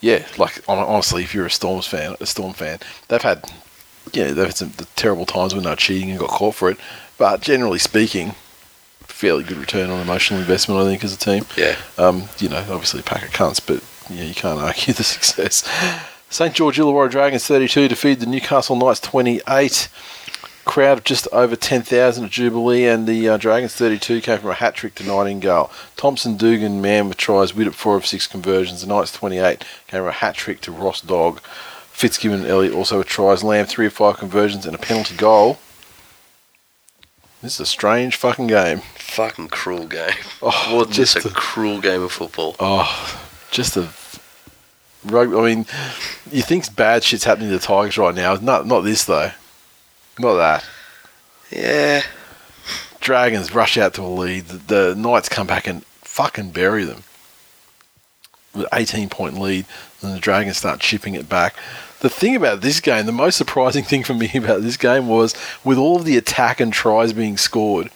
yeah, 0.00 0.24
like 0.38 0.62
honestly, 0.66 1.22
if 1.22 1.34
you're 1.34 1.44
a 1.44 1.50
Storms 1.50 1.86
fan, 1.86 2.16
a 2.20 2.24
Storm 2.26 2.54
fan, 2.54 2.78
they've 3.08 3.20
had 3.20 3.44
yeah, 4.14 4.28
they've 4.28 4.46
had 4.46 4.56
some 4.56 4.72
terrible 4.96 5.26
times 5.26 5.54
when 5.54 5.64
they're 5.64 5.76
cheating 5.76 6.08
and 6.10 6.18
got 6.18 6.30
caught 6.30 6.54
for 6.54 6.70
it. 6.70 6.78
But 7.18 7.42
generally 7.42 7.78
speaking, 7.78 8.34
fairly 9.24 9.42
good 9.42 9.56
return 9.56 9.88
on 9.88 10.02
emotional 10.02 10.38
investment, 10.38 10.78
I 10.78 10.84
think, 10.84 11.02
as 11.02 11.14
a 11.14 11.16
team. 11.16 11.46
Yeah. 11.56 11.76
Um, 11.96 12.24
you 12.40 12.50
know, 12.50 12.58
obviously 12.58 13.00
a 13.00 13.02
pack 13.02 13.22
of 13.22 13.30
cunts, 13.30 13.58
but 13.58 13.82
yeah, 14.14 14.24
you 14.24 14.34
can't 14.34 14.60
argue 14.60 14.92
the 14.92 15.02
success. 15.16 15.66
St 16.28 16.54
George 16.54 16.76
Illawarra 16.76 17.10
Dragons 17.10 17.46
32 17.46 17.88
defeated 17.88 18.20
the 18.20 18.26
Newcastle 18.26 18.76
Knights 18.76 19.00
28. 19.00 19.88
Crowd 20.66 20.98
of 20.98 21.04
just 21.04 21.26
over 21.32 21.56
10,000 21.56 22.24
at 22.24 22.30
Jubilee, 22.30 22.86
and 22.86 23.06
the 23.06 23.30
uh, 23.30 23.36
Dragons 23.38 23.74
32 23.74 24.20
came 24.20 24.38
from 24.38 24.50
a 24.50 24.54
hat 24.54 24.74
trick 24.74 24.94
to 24.96 25.04
Nightingale. 25.04 25.70
Thompson, 25.96 26.36
Dugan, 26.36 26.82
man 26.82 27.08
with 27.08 27.16
tries, 27.16 27.58
at 27.58 27.74
4 27.74 27.96
of 27.96 28.04
6 28.04 28.26
conversions. 28.26 28.82
The 28.82 28.86
Knights 28.86 29.12
28 29.12 29.64
came 29.86 30.00
from 30.00 30.08
a 30.08 30.12
hat 30.12 30.34
trick 30.34 30.60
to 30.62 30.72
Ross 30.72 31.00
Dog. 31.00 31.40
Fitzgibbon 31.92 32.40
and 32.40 32.48
Elliott 32.48 32.74
also 32.74 32.98
with 32.98 33.06
tries. 33.06 33.42
Lamb 33.42 33.64
3 33.64 33.86
of 33.86 33.92
5 33.94 34.18
conversions 34.18 34.66
and 34.66 34.74
a 34.74 34.78
penalty 34.78 35.16
goal. 35.16 35.58
This 37.44 37.56
is 37.56 37.60
a 37.60 37.66
strange 37.66 38.16
fucking 38.16 38.46
game. 38.46 38.78
Fucking 38.96 39.48
cruel 39.48 39.86
game. 39.86 40.14
Oh, 40.40 40.74
Wasn't 40.74 40.96
this 40.96 41.12
just 41.12 41.26
a 41.26 41.28
a- 41.28 41.32
cruel 41.32 41.78
game 41.78 42.00
of 42.02 42.10
football? 42.10 42.56
Oh, 42.58 43.20
just 43.50 43.76
a 43.76 43.90
rugby. 45.04 45.36
I 45.36 45.42
mean, 45.54 45.66
you 46.32 46.40
think 46.40 46.74
bad 46.74 47.04
shit's 47.04 47.24
happening 47.24 47.50
to 47.50 47.58
the 47.58 47.62
Tigers 47.62 47.98
right 47.98 48.14
now. 48.14 48.36
Not 48.36 48.66
not 48.66 48.80
this 48.80 49.04
though. 49.04 49.30
Not 50.18 50.36
that. 50.36 50.64
Yeah. 51.50 52.02
Dragons 53.02 53.54
rush 53.54 53.76
out 53.76 53.92
to 53.94 54.02
a 54.02 54.08
lead. 54.08 54.46
The, 54.46 54.56
the 54.56 54.94
Knights 54.96 55.28
come 55.28 55.46
back 55.46 55.66
and 55.66 55.84
fucking 56.00 56.52
bury 56.52 56.84
them. 56.84 57.02
With 58.54 58.66
18 58.72 59.10
point 59.10 59.38
lead, 59.38 59.66
and 60.00 60.14
the 60.14 60.18
Dragons 60.18 60.56
start 60.56 60.80
chipping 60.80 61.14
it 61.14 61.28
back. 61.28 61.54
The 62.00 62.10
thing 62.10 62.36
about 62.36 62.60
this 62.60 62.80
game, 62.80 63.06
the 63.06 63.12
most 63.12 63.36
surprising 63.36 63.84
thing 63.90 64.04
for 64.04 64.14
me 64.14 64.30
about 64.34 64.62
this 64.62 64.76
game 64.76 65.08
was 65.08 65.34
with 65.64 65.78
all 65.78 65.96
of 65.96 66.04
the 66.04 66.16
attack 66.16 66.60
and 66.60 66.72
tries 66.72 67.12
being 67.12 67.36
scored, 67.36 67.90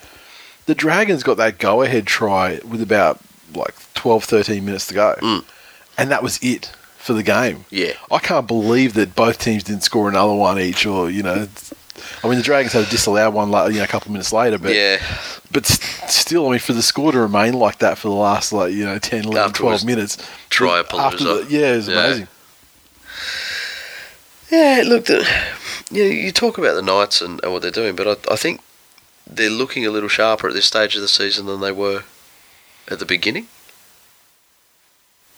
the 0.66 0.74
Dragons 0.74 1.22
got 1.22 1.36
that 1.38 1.58
go 1.58 1.82
ahead 1.82 2.06
try 2.06 2.60
with 2.66 2.80
about 2.82 3.20
like 3.54 3.74
12, 3.94 4.24
13 4.24 4.64
minutes 4.64 4.86
to 4.88 4.94
go. 4.94 5.14
Mm. 5.20 5.44
And 5.96 6.10
that 6.10 6.22
was 6.22 6.38
it 6.42 6.66
for 6.96 7.12
the 7.12 7.22
game. 7.22 7.64
Yeah. 7.70 7.92
I 8.10 8.18
can't 8.18 8.46
believe 8.46 8.94
that 8.94 9.14
both 9.16 9.38
teams 9.38 9.64
didn't 9.64 9.82
score 9.82 10.08
another 10.08 10.34
one 10.34 10.58
each, 10.60 10.84
or, 10.86 11.10
you 11.10 11.22
know. 11.22 11.48
I 12.22 12.28
mean, 12.28 12.38
the 12.38 12.44
Dragons 12.44 12.72
had 12.74 12.84
a 12.86 12.90
disallowed 12.90 13.34
one, 13.34 13.48
you 13.72 13.78
know, 13.78 13.84
a 13.84 13.88
couple 13.88 14.08
of 14.08 14.12
minutes 14.12 14.32
later, 14.32 14.58
but 14.58 14.72
yeah. 14.74 15.02
but 15.50 15.66
still, 15.66 16.46
I 16.46 16.50
mean, 16.50 16.58
for 16.60 16.72
the 16.72 16.82
score 16.82 17.10
to 17.12 17.18
remain 17.18 17.54
like 17.54 17.78
that 17.78 17.98
for 17.98 18.08
the 18.08 18.14
last, 18.14 18.52
like, 18.52 18.72
you 18.72 18.84
know, 18.84 18.98
10, 18.98 19.24
11, 19.24 19.36
Afterwards, 19.50 19.82
12 19.82 19.84
minutes. 19.84 20.18
try 20.50 20.78
after 20.78 20.96
Palooza. 20.96 21.48
the- 21.48 21.56
Yeah, 21.56 21.72
it 21.72 21.76
was 21.76 21.88
Yeah. 21.88 22.04
amazing. 22.04 22.28
Yeah, 24.50 24.82
look, 24.86 25.06
the, 25.06 25.28
you, 25.90 26.04
know, 26.04 26.10
you 26.10 26.32
talk 26.32 26.56
about 26.56 26.74
the 26.74 26.82
Knights 26.82 27.20
and, 27.20 27.42
and 27.42 27.52
what 27.52 27.62
they're 27.62 27.70
doing, 27.70 27.94
but 27.94 28.08
I, 28.08 28.32
I 28.32 28.36
think 28.36 28.60
they're 29.26 29.50
looking 29.50 29.84
a 29.84 29.90
little 29.90 30.08
sharper 30.08 30.48
at 30.48 30.54
this 30.54 30.64
stage 30.64 30.96
of 30.96 31.02
the 31.02 31.08
season 31.08 31.46
than 31.46 31.60
they 31.60 31.72
were 31.72 32.04
at 32.90 32.98
the 32.98 33.04
beginning, 33.04 33.48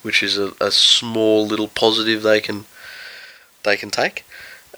which 0.03 0.23
is 0.23 0.39
a, 0.39 0.53
a 0.61 0.71
small 0.71 1.47
little 1.47 1.69
positive 1.69 2.23
they 2.23 2.41
can 2.41 2.67
they 3.63 3.77
can 3.77 3.91
take. 3.91 4.25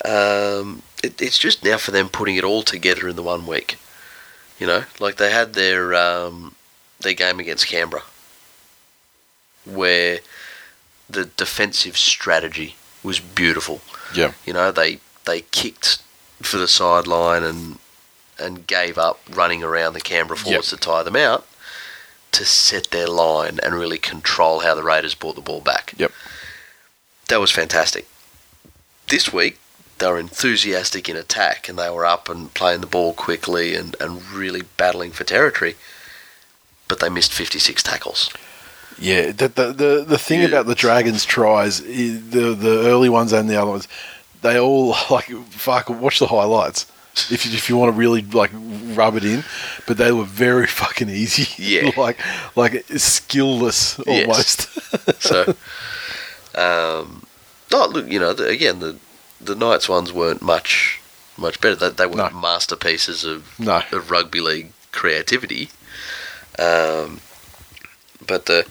Um, 0.04 0.82
it, 1.04 1.20
it's 1.20 1.38
just 1.38 1.62
now 1.62 1.76
for 1.76 1.90
them 1.90 2.08
putting 2.08 2.36
it 2.36 2.44
all 2.44 2.62
together 2.62 3.08
in 3.08 3.16
the 3.16 3.22
one 3.22 3.46
week. 3.46 3.76
You 4.58 4.66
know, 4.66 4.84
like 4.98 5.16
they 5.16 5.30
had 5.30 5.52
their 5.52 5.94
um, 5.94 6.54
their 7.00 7.14
game 7.14 7.38
against 7.38 7.66
Canberra, 7.66 8.02
where 9.64 10.20
the 11.08 11.26
defensive 11.26 11.98
strategy 11.98 12.76
was 13.02 13.20
beautiful. 13.20 13.82
Yeah. 14.14 14.32
You 14.46 14.52
know, 14.52 14.70
they 14.70 15.00
they 15.24 15.42
kicked 15.42 16.02
for 16.40 16.58
the 16.58 16.68
sideline 16.68 17.42
and 17.42 17.78
and 18.38 18.66
gave 18.66 18.98
up 18.98 19.20
running 19.30 19.62
around 19.62 19.92
the 19.92 20.00
Canberra 20.00 20.36
forwards 20.36 20.70
to 20.70 20.76
tire 20.76 21.04
them 21.04 21.16
out 21.16 21.46
to 22.32 22.44
set 22.46 22.90
their 22.90 23.06
line 23.06 23.60
and 23.62 23.74
really 23.74 23.98
control 23.98 24.60
how 24.60 24.74
the 24.74 24.82
Raiders 24.82 25.14
brought 25.14 25.36
the 25.36 25.42
ball 25.42 25.60
back. 25.60 25.94
Yep. 25.98 26.10
That 27.28 27.40
was 27.40 27.50
fantastic. 27.50 28.08
This 29.08 29.32
week 29.32 29.58
they 29.98 30.10
were 30.10 30.18
enthusiastic 30.18 31.08
in 31.08 31.16
attack 31.16 31.68
and 31.68 31.78
they 31.78 31.90
were 31.90 32.06
up 32.06 32.28
and 32.28 32.52
playing 32.54 32.80
the 32.80 32.86
ball 32.86 33.12
quickly 33.12 33.74
and, 33.74 33.94
and 34.00 34.28
really 34.30 34.62
battling 34.76 35.12
for 35.12 35.24
territory. 35.24 35.76
But 36.88 37.00
they 37.00 37.08
missed 37.08 37.32
56 37.32 37.82
tackles. 37.82 38.30
Yeah, 38.98 39.32
the 39.32 39.48
the 39.48 39.72
the, 39.72 40.04
the 40.06 40.18
thing 40.18 40.40
Yeah. 40.40 40.48
about 40.48 40.66
the 40.66 40.74
Dragons 40.74 41.24
tries, 41.24 41.80
the 41.82 42.54
the 42.54 42.82
early 42.86 43.08
ones 43.08 43.32
and 43.32 43.48
the 43.48 43.56
other 43.56 43.70
ones, 43.70 43.88
they 44.42 44.58
all 44.58 44.88
like 45.10 45.26
fuck. 45.50 45.88
Watch 45.90 46.18
the 46.18 46.26
highlights 46.26 46.86
if 47.30 47.44
you, 47.44 47.52
if 47.52 47.68
you 47.68 47.76
want 47.76 47.92
to 47.92 47.98
really 47.98 48.22
like 48.22 48.50
rub 48.94 49.16
it 49.16 49.24
in, 49.24 49.44
but 49.86 49.96
they 49.98 50.12
were 50.12 50.24
very 50.24 50.66
fucking 50.82 51.08
easy. 51.10 51.46
Yeah. 51.62 51.90
like 51.96 52.18
like 52.56 52.72
skillless 52.88 54.02
Yes. 54.06 54.28
almost. 54.28 55.22
So, 55.22 55.54
um, 56.54 57.24
oh 57.72 57.88
look, 57.92 58.08
you 58.10 58.18
know, 58.18 58.32
the, 58.32 58.46
again, 58.48 58.78
the 58.80 58.96
the 59.40 59.54
Knights 59.54 59.88
ones 59.88 60.12
weren't 60.12 60.42
much 60.42 61.00
much 61.36 61.60
better. 61.60 61.74
They, 61.74 61.90
they 61.90 62.06
weren't 62.06 62.34
No. 62.34 62.40
masterpieces 62.40 63.24
of 63.24 63.58
no, 63.58 63.82
of 63.92 64.10
rugby 64.10 64.40
league 64.40 64.72
creativity. 64.92 65.70
Um, 66.58 67.20
but 68.32 68.46
the 68.46 68.64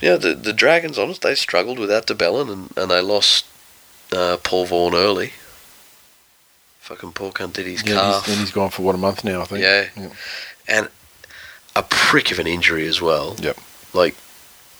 yeah, 0.00 0.16
the 0.16 0.34
the 0.34 0.52
Dragons, 0.52 0.98
honest, 0.98 1.22
they 1.22 1.36
struggled 1.36 1.78
without 1.78 2.06
de 2.06 2.14
Belin 2.14 2.48
and, 2.50 2.76
and 2.76 2.90
they 2.90 3.00
lost 3.00 3.46
uh, 4.12 4.36
Paul 4.42 4.66
Vaughan 4.66 4.94
early. 4.94 5.30
Fucking 6.80 7.12
Paul 7.12 7.30
cunt 7.32 7.52
did 7.52 7.66
his 7.66 7.84
yeah, 7.86 7.94
calf. 7.94 8.26
he's, 8.26 8.34
and 8.34 8.40
he's 8.40 8.50
gone 8.50 8.70
for 8.70 8.82
what 8.82 8.96
a 8.96 8.98
month 8.98 9.22
now, 9.22 9.40
I 9.40 9.44
think. 9.44 9.62
Yeah. 9.62 9.88
yeah. 9.96 10.08
and 10.66 10.88
a 11.76 11.84
prick 11.84 12.32
of 12.32 12.40
an 12.40 12.48
injury 12.48 12.88
as 12.88 13.00
well. 13.00 13.36
Yep. 13.38 13.56
Like, 13.94 14.16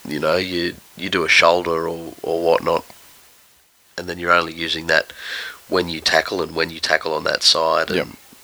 you 0.07 0.19
know, 0.19 0.37
you 0.37 0.75
you 0.97 1.09
do 1.09 1.23
a 1.25 1.29
shoulder 1.29 1.89
or 1.89 2.13
or 2.23 2.43
whatnot, 2.45 2.85
and 3.97 4.09
then 4.09 4.19
you're 4.19 4.33
only 4.33 4.53
using 4.53 4.89
that 4.89 5.13
when 5.69 5.89
you 5.89 6.01
tackle 6.01 6.43
and 6.43 6.57
when 6.57 6.71
you 6.71 6.81
tackle 6.81 7.15
on 7.15 7.23
that 7.25 7.45
side, 7.45 7.91
and 7.91 7.97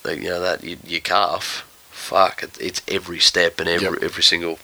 Yep. 0.04 0.18
you 0.22 0.30
know 0.30 0.40
that 0.40 0.62
you, 0.62 0.76
your 0.86 1.00
calf. 1.00 1.64
Fuck, 1.90 2.44
it, 2.44 2.56
it's 2.60 2.80
every 2.86 3.18
step 3.18 3.58
and 3.58 3.68
every 3.68 3.98
Yep. 3.98 4.02
every 4.04 4.22
single 4.22 4.60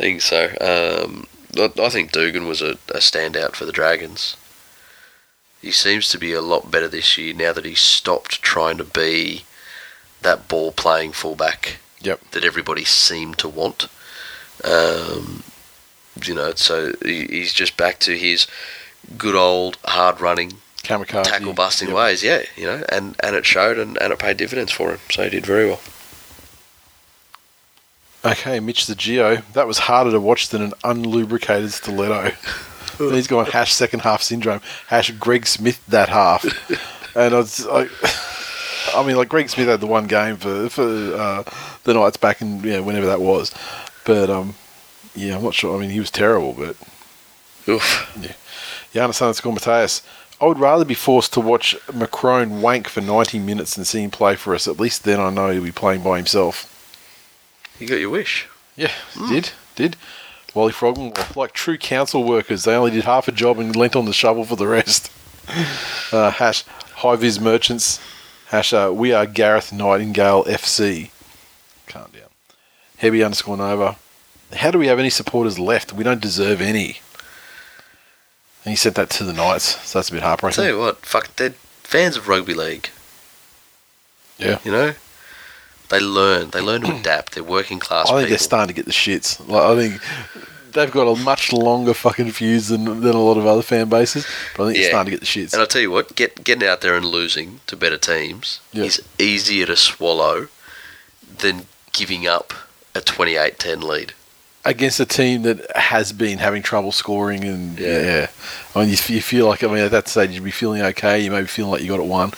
thing. 0.00 0.20
So, 0.20 0.48
um, 0.60 1.26
I, 1.56 1.70
I 1.82 1.88
think 1.88 2.12
Dugan 2.12 2.46
was 2.46 2.62
a, 2.62 2.72
a 2.88 2.98
standout 3.00 3.52
for 3.54 3.64
the 3.64 3.72
Dragons. 3.72 4.36
He 5.62 5.70
seems 5.70 6.08
to 6.10 6.18
be 6.18 6.32
a 6.32 6.40
lot 6.40 6.70
better 6.70 6.88
this 6.88 7.18
year 7.18 7.34
now 7.34 7.52
that 7.52 7.64
he's 7.66 7.80
stopped 7.80 8.40
trying 8.42 8.78
to 8.78 8.84
be 8.84 9.44
that 10.22 10.48
ball 10.48 10.72
playing 10.72 11.12
fullback 11.12 11.78
Yep. 12.02 12.30
that 12.30 12.44
everybody 12.44 12.82
seemed 12.84 13.36
to 13.38 13.48
want. 13.48 13.88
Um, 14.64 15.42
you 16.24 16.34
know, 16.34 16.54
so 16.54 16.92
he, 17.02 17.26
he's 17.26 17.52
just 17.52 17.76
back 17.76 17.98
to 18.00 18.16
his 18.16 18.46
good 19.18 19.34
old 19.34 19.76
hard 19.84 20.18
running, 20.20 20.54
Kamikaze. 20.82 21.24
tackle 21.24 21.52
busting 21.52 21.88
Yep. 21.88 21.96
ways. 21.96 22.22
Yeah, 22.22 22.42
you 22.56 22.64
know, 22.64 22.82
and, 22.90 23.16
and 23.22 23.36
it 23.36 23.44
showed 23.44 23.78
and, 23.78 23.98
and 24.00 24.14
it 24.14 24.18
paid 24.18 24.38
dividends 24.38 24.72
for 24.72 24.92
him. 24.92 24.98
So 25.10 25.24
he 25.24 25.30
did 25.30 25.44
very 25.44 25.66
well. 25.66 25.80
Okay, 28.24 28.60
Mitch 28.60 28.86
the 28.86 28.94
Geo. 28.94 29.36
That 29.54 29.66
was 29.66 29.78
harder 29.78 30.10
to 30.10 30.20
watch 30.20 30.48
than 30.48 30.62
an 30.62 30.72
unlubricated 30.84 31.70
stiletto. 31.70 32.34
And 32.98 33.14
he's 33.14 33.26
gone 33.26 33.46
hash 33.46 33.72
second 33.72 34.00
half 34.00 34.22
syndrome. 34.22 34.60
Hash 34.88 35.10
Greg 35.12 35.46
Smith 35.46 35.84
that 35.86 36.10
half. 36.10 36.44
and 37.16 37.34
I 37.34 37.38
was 37.38 37.64
like, 37.64 37.90
I 38.94 39.06
mean, 39.06 39.16
like 39.16 39.30
Greg 39.30 39.48
Smith 39.48 39.68
had 39.68 39.80
the 39.80 39.86
one 39.86 40.06
game 40.06 40.36
for 40.36 40.68
for 40.68 40.82
uh, 40.82 41.44
the 41.84 41.94
Knights 41.94 42.18
back 42.18 42.42
in 42.42 42.62
yeah 42.62 42.80
whenever 42.80 43.06
that 43.06 43.20
was, 43.22 43.54
but 44.04 44.28
um, 44.28 44.54
yeah, 45.14 45.36
I'm 45.36 45.42
not 45.42 45.54
sure. 45.54 45.74
I 45.74 45.80
mean, 45.80 45.90
he 45.90 46.00
was 46.00 46.10
terrible, 46.10 46.52
but 46.52 46.76
Oof. 47.68 48.06
Giannis 48.92 49.22
Underscore 49.22 49.52
Mateus. 49.52 50.02
I 50.40 50.46
would 50.46 50.58
rather 50.58 50.84
be 50.86 50.94
forced 50.94 51.34
to 51.34 51.40
watch 51.40 51.76
Macron 51.92 52.62
wank 52.62 52.88
for 52.88 53.02
90 53.02 53.38
minutes 53.40 53.74
than 53.74 53.84
see 53.84 54.02
him 54.02 54.10
play 54.10 54.36
for 54.36 54.54
us. 54.54 54.66
At 54.66 54.80
least 54.80 55.04
then 55.04 55.20
I 55.20 55.28
know 55.28 55.50
he'll 55.50 55.62
be 55.62 55.70
playing 55.70 56.02
by 56.02 56.16
himself. 56.16 56.79
You 57.80 57.88
got 57.88 57.98
your 57.98 58.10
wish. 58.10 58.46
Yeah, 58.76 58.92
did 59.28 59.50
did. 59.74 59.96
Wally 60.54 60.72
Frogman, 60.72 61.12
like 61.36 61.52
true 61.52 61.78
council 61.78 62.24
workers, 62.24 62.64
they 62.64 62.74
only 62.74 62.90
did 62.90 63.04
half 63.04 63.28
a 63.28 63.32
job 63.32 63.58
and 63.58 63.74
lent 63.74 63.94
on 63.96 64.04
the 64.04 64.12
shovel 64.12 64.44
for 64.44 64.56
the 64.56 64.66
rest. 64.66 65.10
Uh, 66.12 66.30
hash 66.30 66.62
high 66.96 67.16
vis 67.16 67.40
merchants. 67.40 68.00
Hash 68.48 68.72
uh, 68.72 68.90
we 68.92 69.12
are 69.12 69.26
Gareth 69.26 69.72
Nightingale 69.72 70.44
FC. 70.44 71.10
Calm 71.86 72.10
down. 72.12 72.28
Heavy 72.98 73.22
underscore 73.22 73.56
Nova. 73.56 73.96
How 74.54 74.70
do 74.72 74.78
we 74.78 74.88
have 74.88 74.98
any 74.98 75.10
supporters 75.10 75.58
left? 75.58 75.92
We 75.92 76.02
don't 76.04 76.20
deserve 76.20 76.60
any. 76.60 77.00
And 78.64 78.70
he 78.72 78.76
sent 78.76 78.96
that 78.96 79.10
to 79.10 79.24
the 79.24 79.32
Knights, 79.32 79.80
so 79.88 79.98
that's 79.98 80.08
a 80.08 80.12
bit 80.12 80.22
I'll 80.22 80.28
heartbreaking. 80.30 80.56
tell 80.56 80.72
you 80.72 80.78
what, 80.78 80.98
fuck, 81.06 81.34
they're 81.36 81.50
fans 81.82 82.16
of 82.16 82.28
rugby 82.28 82.54
league. 82.54 82.90
Yeah. 84.38 84.58
You 84.64 84.72
know? 84.72 84.94
They 85.90 86.00
learn. 86.00 86.50
They 86.50 86.60
learn 86.60 86.82
to 86.82 86.96
adapt. 87.00 87.34
They're 87.34 87.44
working 87.44 87.78
class 87.78 88.06
I 88.06 88.10
think 88.10 88.18
people. 88.20 88.28
they're 88.30 88.38
starting 88.38 88.68
to 88.68 88.74
get 88.74 88.86
the 88.86 88.92
shits. 88.92 89.46
Like 89.48 89.62
I 89.62 89.74
think 89.76 90.02
they've 90.72 90.90
got 90.90 91.06
a 91.08 91.16
much 91.22 91.52
longer 91.52 91.92
fucking 91.94 92.30
fuse 92.30 92.68
than, 92.68 92.84
than 93.00 93.14
a 93.14 93.20
lot 93.20 93.36
of 93.36 93.44
other 93.46 93.62
fan 93.62 93.88
bases, 93.88 94.24
but 94.56 94.62
I 94.62 94.66
think 94.66 94.76
Yeah. 94.76 94.82
they're 94.84 94.90
starting 94.92 95.10
to 95.12 95.18
get 95.18 95.20
the 95.20 95.26
shits. 95.26 95.52
And 95.52 95.60
I'll 95.60 95.66
tell 95.66 95.82
you 95.82 95.90
what, 95.90 96.14
get 96.14 96.44
getting 96.44 96.66
out 96.68 96.80
there 96.80 96.94
and 96.96 97.04
losing 97.04 97.60
to 97.66 97.76
better 97.76 97.98
teams 97.98 98.60
Yeah. 98.72 98.84
is 98.84 99.02
easier 99.18 99.66
to 99.66 99.76
swallow 99.76 100.48
than 101.38 101.66
giving 101.92 102.26
up 102.26 102.52
a 102.94 103.00
28-10 103.00 103.82
lead. 103.82 104.12
Against 104.64 105.00
a 105.00 105.06
team 105.06 105.42
that 105.42 105.74
has 105.76 106.12
been 106.12 106.38
having 106.38 106.62
trouble 106.62 106.92
scoring 106.92 107.44
and 107.44 107.78
yeah, 107.78 108.00
Yeah. 108.02 108.26
I 108.74 108.80
mean 108.80 108.88
you, 108.90 108.96
you 109.14 109.22
feel 109.22 109.46
like 109.46 109.64
I 109.64 109.68
mean 109.68 109.78
at 109.78 109.90
that 109.92 110.06
stage 110.08 110.30
you'd 110.32 110.44
be 110.44 110.50
feeling 110.50 110.82
okay. 110.82 111.18
You 111.20 111.30
may 111.30 111.40
be 111.40 111.46
feeling 111.46 111.70
like 111.72 111.80
you 111.82 111.88
got 111.88 112.00
it 112.00 112.06
won. 112.06 112.32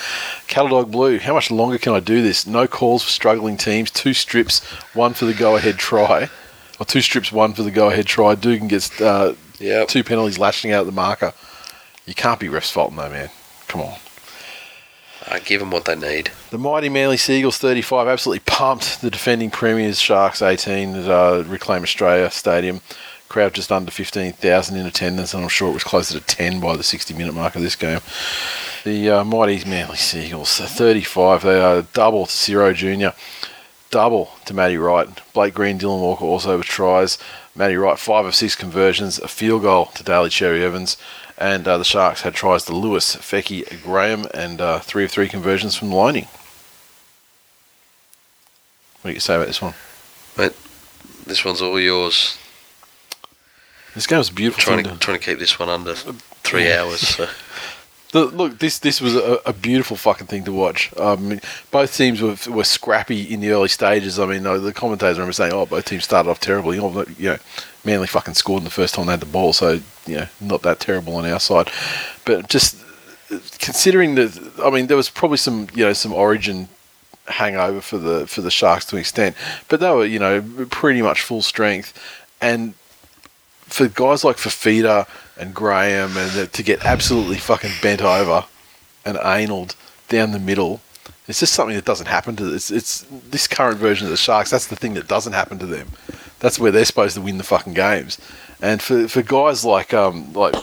Cattle 0.46 0.68
Dog 0.70 0.92
Blue 0.92 1.18
how 1.18 1.34
much 1.34 1.50
longer 1.50 1.78
can 1.78 1.94
I 1.94 2.00
do 2.00 2.22
this? 2.22 2.46
No 2.46 2.66
calls 2.68 3.02
for 3.02 3.10
struggling 3.10 3.56
teams. 3.56 3.90
Two 3.90 4.14
strips 4.14 4.64
one 4.94 5.14
for 5.14 5.24
the 5.24 5.34
go 5.34 5.56
ahead 5.56 5.78
try. 5.78 6.30
Or 6.78 6.86
two 6.86 7.00
strips 7.00 7.32
one 7.32 7.54
for 7.54 7.62
the 7.64 7.70
go 7.72 7.90
ahead 7.90 8.06
try 8.06 8.34
Dugan 8.36 8.68
gets 8.68 9.00
uh, 9.00 9.34
Yep. 9.58 9.88
two 9.88 10.02
penalties 10.04 10.38
lashing 10.38 10.72
out 10.72 10.80
at 10.80 10.86
the 10.86 10.92
marker. 10.92 11.32
You 12.06 12.14
can't 12.14 12.38
be 12.40 12.48
refs 12.48 12.70
faulting 12.72 12.96
though 12.96 13.10
man. 13.10 13.30
Come 13.68 13.80
on 13.80 13.96
Give 15.44 15.60
them 15.60 15.70
what 15.70 15.84
they 15.84 15.96
need. 15.96 16.30
The 16.50 16.58
mighty 16.58 16.88
Manly 16.88 17.16
Seagulls 17.16 17.58
35 17.58 18.08
absolutely 18.08 18.44
pumped 18.46 19.00
the 19.00 19.10
defending 19.10 19.50
premiers 19.50 20.00
Sharks 20.00 20.42
18 20.42 20.94
at 20.94 21.08
uh, 21.08 21.44
Reclaim 21.46 21.82
Australia 21.82 22.30
Stadium. 22.30 22.80
Crowd 23.28 23.54
just 23.54 23.72
under 23.72 23.90
15,000 23.90 24.76
in 24.76 24.86
attendance, 24.86 25.32
and 25.32 25.42
I'm 25.42 25.48
sure 25.48 25.70
it 25.70 25.74
was 25.74 25.84
closer 25.84 26.18
to 26.18 26.26
10 26.26 26.60
by 26.60 26.76
the 26.76 26.82
60 26.82 27.14
minute 27.14 27.34
mark 27.34 27.56
of 27.56 27.62
this 27.62 27.76
game. 27.76 28.00
The 28.84 29.10
uh, 29.10 29.24
mighty 29.24 29.64
Manly 29.68 29.96
Seagulls 29.96 30.60
uh, 30.60 30.66
35, 30.66 31.42
they 31.42 31.60
are 31.60 31.82
double 31.82 32.26
to 32.26 32.32
Ciro 32.32 32.72
Jr., 32.72 33.16
double 33.90 34.32
to 34.46 34.54
Matty 34.54 34.76
Wright. 34.76 35.08
Blake 35.32 35.54
Green, 35.54 35.78
Dylan 35.78 36.00
Walker 36.00 36.24
also 36.24 36.58
with 36.58 36.66
tries. 36.66 37.16
Matty 37.54 37.76
Wright, 37.76 37.98
five 37.98 38.26
of 38.26 38.34
six 38.34 38.56
conversions, 38.56 39.18
a 39.18 39.28
field 39.28 39.62
goal 39.62 39.86
to 39.86 40.02
Daly 40.02 40.30
Cherry 40.30 40.64
Evans. 40.64 40.96
And 41.42 41.66
uh, 41.66 41.76
the 41.76 41.84
Sharks 41.84 42.22
had 42.22 42.34
tries 42.34 42.64
to 42.66 42.72
Lewis, 42.72 43.16
Feki, 43.16 43.82
Graham, 43.82 44.26
and 44.32 44.60
uh, 44.60 44.78
three 44.78 45.04
of 45.04 45.10
three 45.10 45.28
conversions 45.28 45.74
from 45.74 45.90
Loning. 45.90 46.28
What 49.00 49.10
do 49.10 49.14
you 49.14 49.20
say 49.20 49.34
about 49.34 49.48
this 49.48 49.60
one? 49.60 49.74
Mate, 50.38 50.52
This 51.26 51.44
one's 51.44 51.60
all 51.60 51.80
yours. 51.80 52.38
This 53.94 54.06
game 54.06 54.18
was 54.18 54.30
beautiful. 54.30 54.62
Trying 54.62 54.84
to 54.84 54.96
trying 54.98 55.18
to 55.18 55.24
keep 55.24 55.40
this 55.40 55.58
one 55.58 55.68
under 55.68 55.94
three 55.94 56.68
Yeah. 56.68 56.82
hours. 56.82 57.00
So. 57.00 57.28
The, 58.12 58.26
look, 58.26 58.58
this 58.58 58.78
this 58.78 59.00
was 59.00 59.16
a, 59.16 59.40
a 59.46 59.54
beautiful 59.54 59.96
fucking 59.96 60.26
thing 60.26 60.44
to 60.44 60.52
watch. 60.52 60.92
Um, 60.98 61.40
both 61.70 61.96
teams 61.96 62.20
were, 62.20 62.36
were 62.54 62.62
scrappy 62.64 63.22
in 63.22 63.40
the 63.40 63.48
early 63.52 63.68
stages. 63.68 64.18
I 64.18 64.26
mean, 64.26 64.46
uh, 64.46 64.58
the 64.58 64.74
commentators 64.74 65.16
remember 65.16 65.32
saying, 65.32 65.54
"Oh, 65.54 65.64
both 65.64 65.86
teams 65.86 66.04
started 66.04 66.28
off 66.28 66.38
terribly." 66.38 66.76
You 66.76 67.30
know, 67.30 67.36
Manly 67.84 68.06
fucking 68.06 68.34
scored 68.34 68.60
in 68.60 68.64
the 68.64 68.70
first 68.70 68.94
time 68.94 69.06
they 69.06 69.12
had 69.12 69.20
the 69.20 69.26
ball, 69.26 69.52
so 69.52 69.80
you 70.06 70.16
know, 70.16 70.26
not 70.40 70.62
that 70.62 70.80
terrible 70.80 71.16
on 71.16 71.26
our 71.26 71.40
side. 71.40 71.70
But 72.24 72.48
just 72.48 72.76
considering 73.58 74.14
that, 74.16 74.60
I 74.62 74.70
mean, 74.70 74.86
there 74.86 74.96
was 74.96 75.10
probably 75.10 75.38
some 75.38 75.68
you 75.74 75.84
know 75.84 75.92
some 75.92 76.12
Origin 76.12 76.68
hangover 77.26 77.80
for 77.80 77.98
the 77.98 78.26
for 78.26 78.40
the 78.40 78.50
Sharks 78.50 78.84
to 78.86 78.96
an 78.96 79.00
extent, 79.00 79.36
but 79.68 79.80
they 79.80 79.90
were 79.90 80.04
you 80.04 80.18
know 80.18 80.42
pretty 80.70 81.02
much 81.02 81.22
full 81.22 81.42
strength, 81.42 81.98
and 82.40 82.74
for 83.62 83.88
guys 83.88 84.22
like 84.22 84.36
Fifita 84.36 85.08
and 85.38 85.54
Graham 85.54 86.16
and 86.16 86.30
the, 86.32 86.46
to 86.46 86.62
get 86.62 86.84
absolutely 86.84 87.36
fucking 87.36 87.72
bent 87.80 88.02
over 88.02 88.44
and 89.04 89.16
analed 89.18 89.74
down 90.08 90.32
the 90.32 90.38
middle, 90.38 90.80
it's 91.26 91.40
just 91.40 91.54
something 91.54 91.74
that 91.74 91.84
doesn't 91.84 92.06
happen 92.06 92.36
to 92.36 92.52
it's 92.52 92.70
it's 92.70 93.06
this 93.30 93.46
current 93.46 93.78
version 93.78 94.06
of 94.06 94.10
the 94.10 94.16
Sharks. 94.16 94.50
That's 94.50 94.66
the 94.66 94.76
thing 94.76 94.94
that 94.94 95.08
doesn't 95.08 95.32
happen 95.32 95.58
to 95.58 95.66
them. 95.66 95.88
That's 96.42 96.58
where 96.58 96.70
they're 96.70 96.84
supposed 96.84 97.14
to 97.14 97.22
win 97.22 97.38
the 97.38 97.44
fucking 97.44 97.72
games. 97.74 98.18
And 98.60 98.82
for 98.82 99.08
for 99.08 99.22
guys 99.22 99.64
like 99.64 99.94
um 99.94 100.32
like 100.34 100.54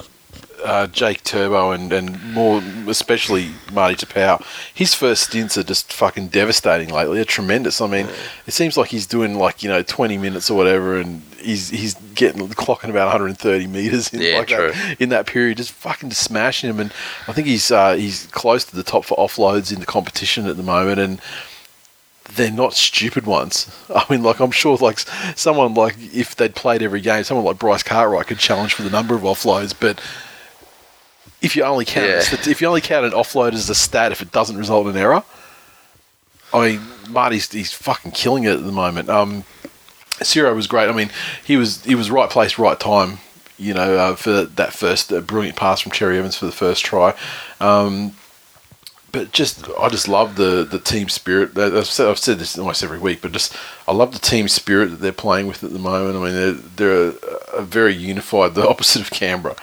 uh, 0.64 0.88
Jake 0.88 1.24
Turbo 1.24 1.72
and, 1.72 1.92
and 1.94 2.34
more 2.34 2.62
especially 2.88 3.52
Marty 3.72 3.96
Taupau, 3.96 4.44
his 4.74 4.94
first 4.94 5.24
stints 5.24 5.58
are 5.58 5.64
just 5.64 5.94
fucking 5.94 6.28
devastating 6.28 6.90
lately. 6.90 7.16
They're 7.16 7.24
tremendous. 7.24 7.80
I 7.80 7.88
mean, 7.88 8.08
it 8.46 8.52
seems 8.52 8.76
like 8.76 8.90
he's 8.90 9.08
doing 9.08 9.36
like 9.36 9.64
you 9.64 9.70
know 9.70 9.82
twenty 9.84 10.18
minutes 10.18 10.52
or 10.52 10.58
whatever, 10.58 11.00
and 11.00 11.22
he's 11.42 11.70
he's 11.70 11.94
getting 12.14 12.46
clocking 12.50 12.90
about 12.90 13.06
130 13.08 13.68
meters 13.68 14.14
in 14.14 14.22
Yeah, 14.22 14.40
like 14.40 14.48
true. 14.50 14.72
that 14.74 14.98
in 15.02 15.08
that 15.10 15.26
period, 15.28 15.58
just 15.58 15.72
fucking 15.72 16.10
just 16.10 16.24
smashing 16.24 16.70
him. 16.70 16.82
And 16.82 16.92
I 17.30 17.32
think 17.34 17.48
he's 17.48 17.72
uh, 17.72 17.94
he's 17.96 18.26
close 18.28 18.66
to 18.66 18.76
the 18.76 18.84
top 18.84 19.06
for 19.06 19.16
offloads 19.18 19.72
in 19.74 19.80
the 19.80 19.86
competition 19.86 20.46
at 20.48 20.58
the 20.58 20.64
moment, 20.64 21.00
and 21.00 21.22
they're 22.36 22.52
not 22.52 22.74
stupid 22.74 23.26
ones. 23.26 23.70
I 23.96 24.06
mean, 24.10 24.24
like 24.24 24.40
I'm 24.40 24.52
sure, 24.52 24.78
like 24.78 25.00
someone 25.36 25.74
like 25.74 25.96
if 26.14 26.36
they'd 26.36 26.56
played 26.56 26.82
every 26.82 27.02
game, 27.02 27.24
someone 27.24 27.46
like 27.46 27.60
Bryce 27.60 27.84
Cartwright 27.84 28.28
could 28.28 28.40
challenge 28.40 28.74
for 28.74 28.84
the 28.84 28.90
number 28.90 29.16
of 29.16 29.22
offloads, 29.22 29.74
but 29.78 30.00
if 31.42 31.56
you 31.56 31.64
only 31.64 31.86
count 31.86 32.08
Yeah. 32.08 32.22
if 32.52 32.62
you 32.62 32.68
only 32.68 32.82
count 32.82 33.06
an 33.06 33.12
offload 33.12 33.54
as 33.54 33.70
a 33.70 33.76
stat 33.76 34.12
if 34.12 34.22
it 34.22 34.32
doesn't 34.32 34.58
result 34.58 34.88
in 34.88 34.98
error, 34.98 35.24
I 36.54 36.72
mean 36.72 36.82
Marty's 37.10 37.52
he's 37.52 37.72
fucking 37.74 38.12
killing 38.12 38.44
it 38.44 38.54
at 38.54 38.66
the 38.66 38.72
moment. 38.72 39.10
Um, 39.10 39.44
Ciro 40.22 40.54
was 40.54 40.68
great. 40.68 40.90
I 40.90 40.92
mean, 40.92 41.10
he 41.46 41.56
was 41.56 41.84
he 41.86 41.96
was 41.96 42.12
right 42.12 42.30
place, 42.30 42.60
right 42.60 42.80
time. 42.80 43.20
You 43.58 43.74
know, 43.74 43.98
uh, 43.98 44.16
for 44.16 44.44
that 44.46 44.72
first 44.74 45.12
uh, 45.12 45.20
brilliant 45.22 45.58
pass 45.58 45.82
from 45.82 45.92
Cherry 45.92 46.18
Evans 46.18 46.38
for 46.38 46.46
the 46.46 46.52
first 46.52 46.84
try. 46.86 47.14
Um, 47.60 48.14
but 49.12 49.32
just 49.32 49.68
I 49.80 49.90
just 49.90 50.08
love 50.08 50.36
the 50.36 50.64
the 50.70 50.80
team 50.80 51.10
spirit. 51.10 51.58
I've 51.58 51.86
said, 51.88 52.08
I've 52.08 52.18
said 52.20 52.40
this 52.40 52.58
almost 52.58 52.84
every 52.84 53.00
week, 53.00 53.22
but 53.22 53.32
just 53.32 53.56
I 53.88 53.92
love 53.94 54.12
the 54.14 54.20
team 54.20 54.48
spirit 54.48 54.88
that 54.92 54.98
they're 55.02 55.12
playing 55.12 55.48
with 55.48 55.64
at 55.64 55.72
the 55.74 55.80
moment. 55.80 56.16
I 56.18 56.20
mean, 56.24 56.34
they're 56.34 56.52
they're 56.54 57.10
a, 57.10 57.58
a 57.58 57.62
very 57.62 57.94
unified, 57.94 58.56
the 58.56 58.68
opposite 58.68 59.02
of 59.02 59.10
Canberra. 59.12 59.56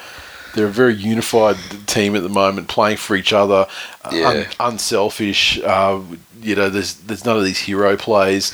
They're 0.55 0.67
a 0.67 0.71
very 0.71 0.95
unified 0.95 1.57
team 1.87 2.17
at 2.17 2.23
the 2.23 2.31
moment, 2.31 2.69
playing 2.69 2.97
for 2.97 3.15
each 3.15 3.35
other, 3.35 3.67
Yeah. 4.11 4.29
un, 4.29 4.47
unselfish. 4.73 5.61
Uh, 5.63 6.01
you 6.41 6.55
know, 6.55 6.71
there's 6.71 6.95
there's 6.95 7.25
none 7.27 7.37
of 7.37 7.45
these 7.45 7.59
hero 7.61 7.97
plays. 7.97 8.53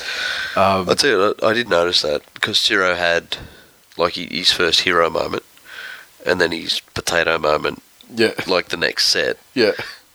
Um, 0.56 0.89
I'll 0.89 0.97
tell 0.97 1.10
you, 1.10 1.35
I 1.43 1.47
I 1.48 1.52
did 1.52 1.69
notice 1.69 2.02
that 2.02 2.23
because 2.35 2.59
Ciro 2.59 2.94
had 2.97 3.36
like 3.97 4.14
his 4.14 4.51
first 4.51 4.81
hero 4.81 5.10
moment, 5.10 5.44
and 6.27 6.40
then 6.40 6.51
his 6.51 6.81
potato 6.81 7.39
moment, 7.39 7.82
yeah, 8.12 8.32
like 8.48 8.69
the 8.70 8.77
next 8.77 9.06
set, 9.10 9.36
yeah, 9.55 9.73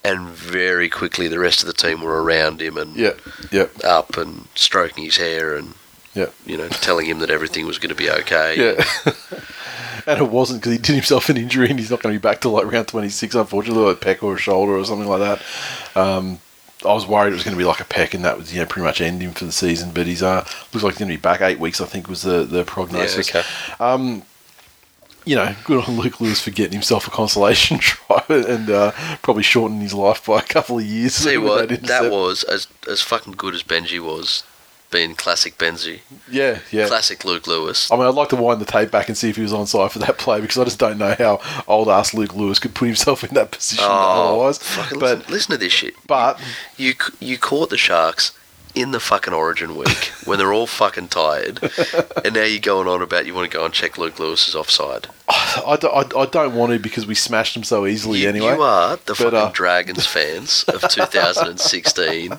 and 0.08 0.28
very 0.30 0.90
quickly 0.90 1.28
the 1.28 1.40
rest 1.40 1.62
of 1.62 1.68
the 1.68 1.74
team 1.74 2.02
were 2.02 2.22
around 2.24 2.62
him 2.62 2.78
and 2.78 2.96
yeah, 2.96 3.14
yeah, 3.52 3.68
up 3.84 4.18
and 4.18 4.48
stroking 4.56 5.04
his 5.04 5.18
hair 5.18 5.56
and 5.56 5.74
Yeah. 6.14 6.30
you 6.46 6.58
know 6.58 6.68
telling 6.70 7.06
him 7.08 7.20
that 7.20 7.30
everything 7.30 7.66
was 7.66 7.78
going 7.80 7.90
to 7.96 8.02
be 8.04 8.10
okay. 8.10 8.56
yeah. 8.58 8.84
and 10.08 10.20
it 10.22 10.30
wasn't 10.30 10.62
because 10.62 10.72
he 10.74 10.78
did 10.78 10.96
himself 10.96 11.30
an 11.30 11.38
injury 11.38 11.70
and 11.70 11.80
he's 11.80 11.92
not 11.92 12.02
going 12.02 12.14
to 12.14 12.20
be 12.20 12.22
back 12.30 12.42
till 12.42 12.52
like 12.52 12.72
round 12.72 12.88
26, 12.88 13.36
unfortunately, 13.36 13.84
like 13.84 13.98
a 13.98 14.00
peck 14.00 14.24
or 14.24 14.36
a 14.36 14.38
shoulder 14.38 14.74
or 14.78 14.86
something 14.86 15.08
like 15.10 15.20
that. 15.20 15.42
Um, 16.00 16.40
I 16.86 16.94
was 16.94 17.08
worried 17.08 17.32
it 17.32 17.34
was 17.34 17.44
going 17.44 17.56
to 17.58 17.60
be 17.60 17.66
like 17.66 17.80
a 17.82 17.86
peck 17.86 18.14
and 18.14 18.24
that 18.24 18.38
was 18.38 18.54
you 18.54 18.60
know 18.62 18.68
pretty 18.68 18.86
much 18.86 19.02
end 19.02 19.22
him 19.22 19.32
for 19.32 19.46
the 19.46 19.52
season, 19.52 19.92
but 19.94 20.06
he's 20.06 20.22
uh 20.24 20.46
looks 20.72 20.84
like 20.84 20.94
he's 20.94 21.00
going 21.00 21.12
to 21.12 21.18
be 21.18 21.22
back 21.22 21.42
eight 21.42 21.60
weeks. 21.60 21.82
I 21.82 21.86
think 21.86 22.08
was 22.08 22.22
the 22.22 22.44
the 22.44 22.60
Yeah, 22.60 22.64
prognosis. 22.68 23.30
okay. 23.36 23.44
You 25.28 25.36
know, 25.36 25.56
good 25.66 25.84
on 25.88 25.98
Luke 25.98 26.22
Lewis 26.22 26.40
for 26.42 26.52
getting 26.52 26.74
himself 26.74 27.08
a 27.08 27.12
consolation 27.12 27.78
try 27.82 28.24
and 28.30 28.70
uh, 28.70 28.92
probably 29.22 29.44
shortening 29.44 29.82
his 29.82 29.94
life 29.94 30.26
by 30.26 30.40
a 30.40 30.44
couple 30.44 30.78
of 30.80 30.86
years. 30.86 31.14
See 31.16 31.38
what 31.38 31.70
that 31.70 31.80
intercept. 31.80 32.12
was 32.12 32.44
as 32.44 32.68
as 32.90 33.02
fucking 33.02 33.34
good 33.34 33.54
as 33.54 33.62
Benji 33.64 34.00
was, 34.00 34.44
being 34.90 35.16
classic 35.16 35.58
Benji, 35.58 36.00
Yeah, 36.32 36.60
yeah. 36.72 36.88
classic 36.88 37.26
Luke 37.26 37.46
Lewis. 37.46 37.92
I 37.92 37.98
mean, 37.98 38.06
I'd 38.06 38.16
like 38.16 38.30
to 38.30 38.38
wind 38.38 38.62
the 38.62 38.66
tape 38.66 38.90
back 38.90 39.10
and 39.10 39.18
see 39.18 39.30
if 39.30 39.36
he 39.36 39.42
was 39.42 39.52
on 39.52 39.68
side 39.68 39.92
for 39.92 40.00
that 40.00 40.18
play 40.18 40.40
because 40.40 40.58
I 40.58 40.64
just 40.64 40.80
don't 40.80 40.98
know 40.98 41.14
how 41.18 41.42
old 41.68 41.90
ass 41.90 42.14
Luke 42.14 42.34
Lewis 42.34 42.58
could 42.60 42.74
put 42.74 42.86
himself 42.86 43.24
in 43.26 43.34
that 43.34 43.52
position 43.52 43.84
otherwise. 43.88 44.60
Oh, 44.60 44.64
fucking 44.64 45.00
But 45.00 45.18
listen, 45.18 45.34
listen 45.34 45.52
to 45.52 45.58
this 45.58 45.74
shit. 45.74 45.96
but 46.08 46.40
You 46.78 46.94
you 47.20 47.38
caught 47.38 47.70
the 47.70 47.78
Sharks 47.78 48.32
in 48.82 48.92
the 48.92 49.00
fucking 49.00 49.34
Origin 49.34 49.76
week 49.76 50.12
when 50.26 50.38
they're 50.40 50.54
all 50.54 50.68
fucking 50.68 51.08
tired, 51.10 51.60
and 52.24 52.34
now 52.36 52.44
you're 52.44 52.60
going 52.60 52.88
on 52.88 53.02
about 53.02 53.26
you 53.26 53.34
want 53.34 53.50
to 53.52 53.58
go 53.58 53.66
and 53.66 53.74
check 53.74 53.98
Luke 53.98 54.20
Lewis's 54.20 54.56
offside. 54.56 55.08
I, 55.30 55.78
do- 55.80 55.88
I, 55.90 56.02
I 56.22 56.26
don't 56.26 56.56
want 56.56 56.72
to 56.74 56.80
because 56.80 57.06
we 57.08 57.16
smashed 57.16 57.56
him 57.58 57.64
so 57.64 57.86
easily 57.86 58.20
You, 58.24 58.30
anyway. 58.30 58.54
you 58.56 58.62
are 58.62 58.96
the 58.98 59.02
But, 59.08 59.18
fucking 59.18 59.38
uh, 59.40 59.50
Dragons 59.54 60.06
fans 60.16 60.64
of 60.68 60.82
2016 60.90 62.34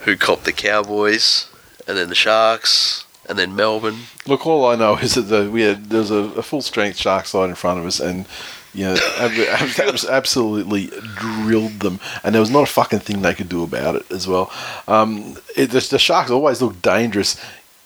who 0.00 0.16
copped 0.16 0.44
the 0.44 0.52
Cowboys 0.52 1.48
and 1.86 1.96
then 1.96 2.08
the 2.08 2.14
Sharks 2.14 3.04
and 3.28 3.38
then 3.38 3.54
Melbourne. 3.54 3.98
Look, 4.26 4.46
all 4.46 4.66
I 4.66 4.76
know 4.76 4.96
is 4.96 5.14
that 5.14 5.22
the, 5.22 5.50
we 5.50 5.62
had 5.62 5.86
there 5.90 6.00
was 6.00 6.10
a, 6.10 6.16
a 6.36 6.42
full 6.42 6.62
strength 6.62 6.96
shark 6.98 7.26
side 7.26 7.48
in 7.48 7.54
front 7.54 7.78
of 7.80 7.86
us, 7.86 8.00
and 8.00 8.26
you 8.74 8.84
know, 8.84 8.94
ab- 9.18 9.32
ab- 9.32 9.80
ab- 9.80 9.98
absolutely 10.08 10.86
drilled 11.16 11.80
them, 11.80 12.00
and 12.22 12.34
there 12.34 12.40
was 12.40 12.50
not 12.50 12.62
a 12.62 12.72
fucking 12.72 13.00
thing 13.00 13.22
they 13.22 13.34
could 13.34 13.48
do 13.48 13.62
about 13.62 13.96
it 13.96 14.10
as 14.10 14.26
well. 14.26 14.50
Um, 14.86 15.36
it, 15.56 15.70
the, 15.70 15.86
the 15.90 15.98
sharks 15.98 16.30
always 16.30 16.62
look 16.62 16.80
dangerous 16.82 17.40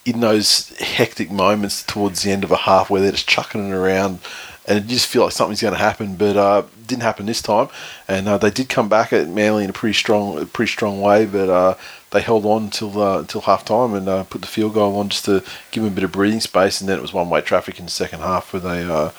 in 0.04 0.20
those 0.20 0.68
hectic 0.78 1.30
moments 1.30 1.82
towards 1.82 2.22
the 2.22 2.30
end 2.30 2.44
of 2.44 2.50
a 2.50 2.56
half 2.56 2.90
where 2.90 3.00
they're 3.00 3.12
just 3.12 3.28
chucking 3.28 3.70
it 3.70 3.72
around 3.72 4.18
and 4.66 4.84
you 4.84 4.96
just 4.96 5.06
feel 5.06 5.24
like 5.24 5.32
something's 5.32 5.60
going 5.60 5.74
to 5.74 5.80
happen, 5.80 6.16
but 6.16 6.36
uh, 6.36 6.62
didn't 6.86 7.02
happen 7.02 7.26
this 7.26 7.42
time. 7.42 7.68
And 8.08 8.28
uh, 8.28 8.38
they 8.38 8.50
did 8.50 8.68
come 8.68 8.88
back 8.88 9.12
at 9.12 9.28
Manly 9.28 9.64
in 9.64 9.70
a 9.70 9.74
pretty 9.74 9.94
strong, 9.94 10.38
a 10.40 10.46
pretty 10.46 10.72
strong 10.72 11.00
way, 11.00 11.26
but 11.26 11.50
uh, 11.50 11.74
they 12.10 12.20
held 12.20 12.46
on 12.46 12.64
until 12.64 13.00
uh, 13.00 13.18
until 13.18 13.42
half 13.42 13.64
time 13.64 13.92
and 13.94 14.08
uh, 14.08 14.24
put 14.24 14.40
the 14.40 14.46
field 14.46 14.74
goal 14.74 14.96
on 14.96 15.10
just 15.10 15.26
to 15.26 15.42
give 15.70 15.82
them 15.82 15.92
a 15.92 15.94
bit 15.94 16.04
of 16.04 16.12
breathing 16.12 16.40
space. 16.40 16.80
And 16.80 16.88
then 16.88 16.98
it 16.98 17.02
was 17.02 17.12
one 17.12 17.28
way 17.28 17.42
traffic 17.42 17.78
in 17.78 17.84
the 17.84 17.90
second 17.90 18.20
half 18.20 18.52
where 18.52 18.60
they 18.60 18.84
uh, 18.84 19.10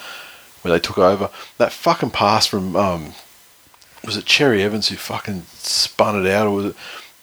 where 0.66 0.74
they 0.74 0.80
took 0.80 0.98
over. 0.98 1.30
That 1.60 1.72
fucking 1.72 2.10
pass 2.10 2.48
from 2.48 2.76
um, 2.76 3.14
was 4.04 4.18
it 4.18 4.26
Cherry 4.26 4.64
Evans 4.64 4.90
who 4.90 4.96
fucking 4.96 5.44
spun 5.54 6.26
it 6.26 6.30
out, 6.30 6.48
or 6.48 6.52
was 6.52 6.66
it 6.66 6.76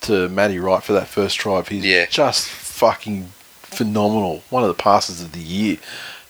to 0.03 0.29
Matty 0.29 0.59
Wright 0.61 0.83
for 0.83 0.93
that 0.93 1.09
first 1.09 1.39
drive? 1.39 1.67
He's 1.69 1.85
Yeah. 1.85 2.07
just 2.07 2.49
fucking 2.49 3.33
phenomenal. 3.63 4.43
One 4.49 4.63
of 4.63 4.69
the 4.69 4.75
passes 4.81 5.21
of 5.21 5.33
the 5.33 5.41
year. 5.41 5.79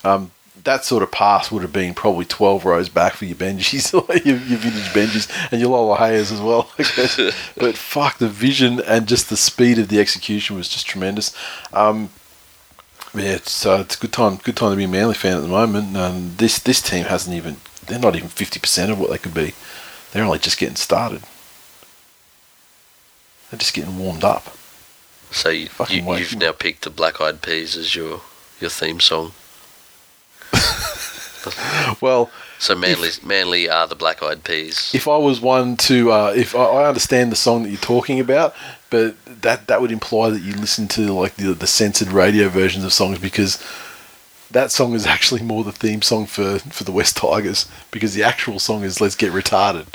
Um, 0.04 0.30
that 0.64 0.84
sort 0.84 1.02
of 1.02 1.10
pass 1.10 1.50
would 1.50 1.62
have 1.62 1.72
been 1.72 1.92
probably 1.92 2.24
12 2.24 2.64
rows 2.64 2.88
back 2.88 3.14
for 3.14 3.24
your 3.24 3.34
Benjis, 3.36 3.92
your, 3.92 4.04
your 4.24 4.36
vintage 4.58 4.92
Benjis, 4.94 5.28
and 5.50 5.60
your 5.60 5.70
Loloheas 5.70 6.32
as 6.32 6.40
well. 6.40 6.70
I 6.78 6.82
guess. 6.84 7.16
but 7.58 7.76
fuck, 7.76 8.18
the 8.18 8.28
vision 8.28 8.80
and 8.86 9.06
just 9.08 9.28
the 9.28 9.36
speed 9.36 9.78
of 9.78 9.88
the 9.88 9.98
execution 10.00 10.56
was 10.56 10.68
just 10.68 10.86
tremendous. 10.86 11.34
Um, 11.74 12.10
yeah, 13.14 13.34
it's, 13.34 13.66
uh, 13.66 13.78
it's 13.84 13.96
a 13.96 13.98
good 14.00 14.12
time. 14.12 14.36
Good 14.36 14.56
time 14.56 14.70
to 14.70 14.76
be 14.76 14.84
a 14.84 14.88
Manly 14.88 15.14
fan 15.14 15.36
at 15.36 15.42
the 15.42 15.48
moment. 15.48 15.96
Um, 15.96 16.34
this 16.36 16.58
this 16.58 16.80
team 16.80 17.04
hasn't 17.04 17.36
even. 17.36 17.56
They're 17.86 17.98
not 17.98 18.16
even 18.16 18.28
fifty 18.28 18.58
percent 18.60 18.90
of 18.92 18.98
what 18.98 19.10
they 19.10 19.18
could 19.18 19.34
be. 19.34 19.52
They're 20.12 20.24
only 20.24 20.38
just 20.38 20.58
getting 20.58 20.76
started. 20.76 21.22
They're 23.50 23.58
just 23.58 23.74
getting 23.74 23.98
warmed 23.98 24.24
up. 24.24 24.56
So 25.30 25.48
you, 25.48 25.68
Fucking 25.68 26.06
you, 26.06 26.14
you've 26.16 26.36
now 26.36 26.52
picked 26.52 26.82
the 26.82 26.90
Black 26.90 27.20
Eyed 27.20 27.42
Peas 27.42 27.76
as 27.76 27.94
your 27.94 28.20
your 28.60 28.70
theme 28.70 29.00
song. 29.00 29.32
Well, 32.00 32.30
So 32.60 32.76
Manly 32.76 33.10
Manly 33.24 33.68
are 33.68 33.88
the 33.88 33.96
Black 33.96 34.22
Eyed 34.22 34.44
Peas. 34.44 34.92
if 34.94 35.08
I 35.08 35.16
was 35.16 35.40
one 35.40 35.76
to, 35.78 36.12
uh, 36.12 36.32
if 36.36 36.54
I, 36.54 36.62
I 36.62 36.86
understand 36.88 37.32
the 37.32 37.36
song 37.36 37.64
that 37.64 37.70
you're 37.70 37.80
talking 37.80 38.20
about, 38.20 38.54
but 38.92 39.16
that 39.42 39.66
that 39.66 39.80
would 39.80 39.90
imply 39.90 40.30
that 40.30 40.42
you 40.42 40.52
listen 40.54 40.86
to 40.86 41.12
like 41.12 41.34
the 41.36 41.54
the 41.54 41.66
censored 41.66 42.12
radio 42.12 42.48
versions 42.48 42.84
of 42.84 42.92
songs 42.92 43.18
because 43.18 43.58
that 44.50 44.70
song 44.70 44.92
is 44.94 45.06
actually 45.14 45.42
more 45.42 45.64
the 45.64 45.72
theme 45.72 46.02
song 46.02 46.26
for 46.26 46.58
for 46.60 46.84
the 46.84 46.92
West 46.92 47.16
Tigers 47.16 47.66
because 47.90 48.14
the 48.14 48.22
actual 48.22 48.58
song 48.60 48.84
is 48.84 49.00
"Let's 49.00 49.16
Get 49.16 49.32
Retarded," 49.32 49.86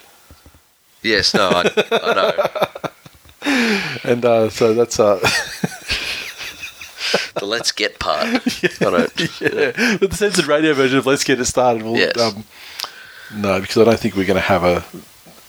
Yes, 1.03 1.33
no, 1.33 1.49
I, 1.49 1.71
I 1.91 2.13
know. 2.13 2.33
and 4.11 4.25
uh, 4.25 4.49
so 4.49 4.73
that's 4.73 4.99
uh, 4.99 5.19
The 7.35 7.45
Let's 7.45 7.71
Get 7.71 7.99
part. 7.99 8.25
Don't. 8.79 9.41
yeah, 9.41 9.97
but 9.99 10.09
the 10.09 10.15
censored 10.17 10.47
radio 10.47 10.73
version 10.73 10.97
of 10.97 11.05
"Let's 11.05 11.23
Get 11.23 11.39
It 11.39 11.45
Started." 11.45 11.83
Well, 11.83 11.95
Yes. 11.95 12.17
um, 12.19 12.43
no, 13.35 13.61
because 13.61 13.77
I 13.77 13.83
don't 13.85 13.99
think 13.99 14.15
we're 14.15 14.25
going 14.25 14.41
to 14.41 14.41
have 14.41 14.63
a 14.63 14.83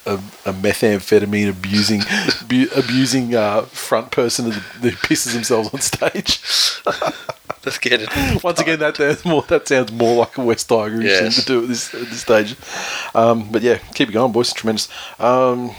a, 0.08 0.14
a 0.50 0.52
methamphetamine 0.52 1.50
abusing 1.50 2.00
abu- 2.42 2.68
abusing 2.76 3.34
uh, 3.34 3.62
front 3.62 4.10
person 4.10 4.50
who 4.50 4.90
pisses 4.90 5.34
themselves 5.34 5.72
on 5.74 5.80
stage. 5.80 6.40
Let's 7.64 7.78
get 7.78 8.00
it. 8.00 8.42
Once 8.44 8.60
again, 8.60 8.78
that 8.78 8.96
sounds 8.96 9.24
more 9.24 9.42
that 9.42 9.68
sounds 9.68 9.92
more 9.92 10.16
like 10.16 10.38
a 10.38 10.44
West 10.44 10.68
Tiger 10.68 11.02
Yes. 11.02 11.20
thing 11.20 11.30
to 11.32 11.44
do 11.46 11.62
at 11.62 11.68
this 11.68 11.92
at 11.94 12.00
this 12.08 12.20
stage. 12.22 12.56
Um, 13.14 13.50
but 13.52 13.62
yeah, 13.62 13.78
keep 13.94 14.08
it 14.08 14.12
going, 14.12 14.32
boys. 14.32 14.52
Tremendous. 14.52 14.88
Um, 15.20 15.72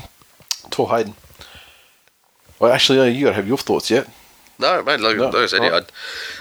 Tor 0.69 0.89
Hayden. 0.89 1.15
Well, 2.60 2.72
actually, 2.73 2.99
uh, 2.99 3.06
you 3.06 3.23
got 3.23 3.30
to 3.31 3.35
have 3.38 3.47
your 3.47 3.57
thoughts 3.57 3.89
yet. 3.89 4.07
No, 4.60 4.84
mate. 4.84 4.99
Like, 4.99 5.15
No, 5.15 5.26
like 5.27 5.35
I 5.35 5.45
said, 5.45 5.60
right. 5.61 5.89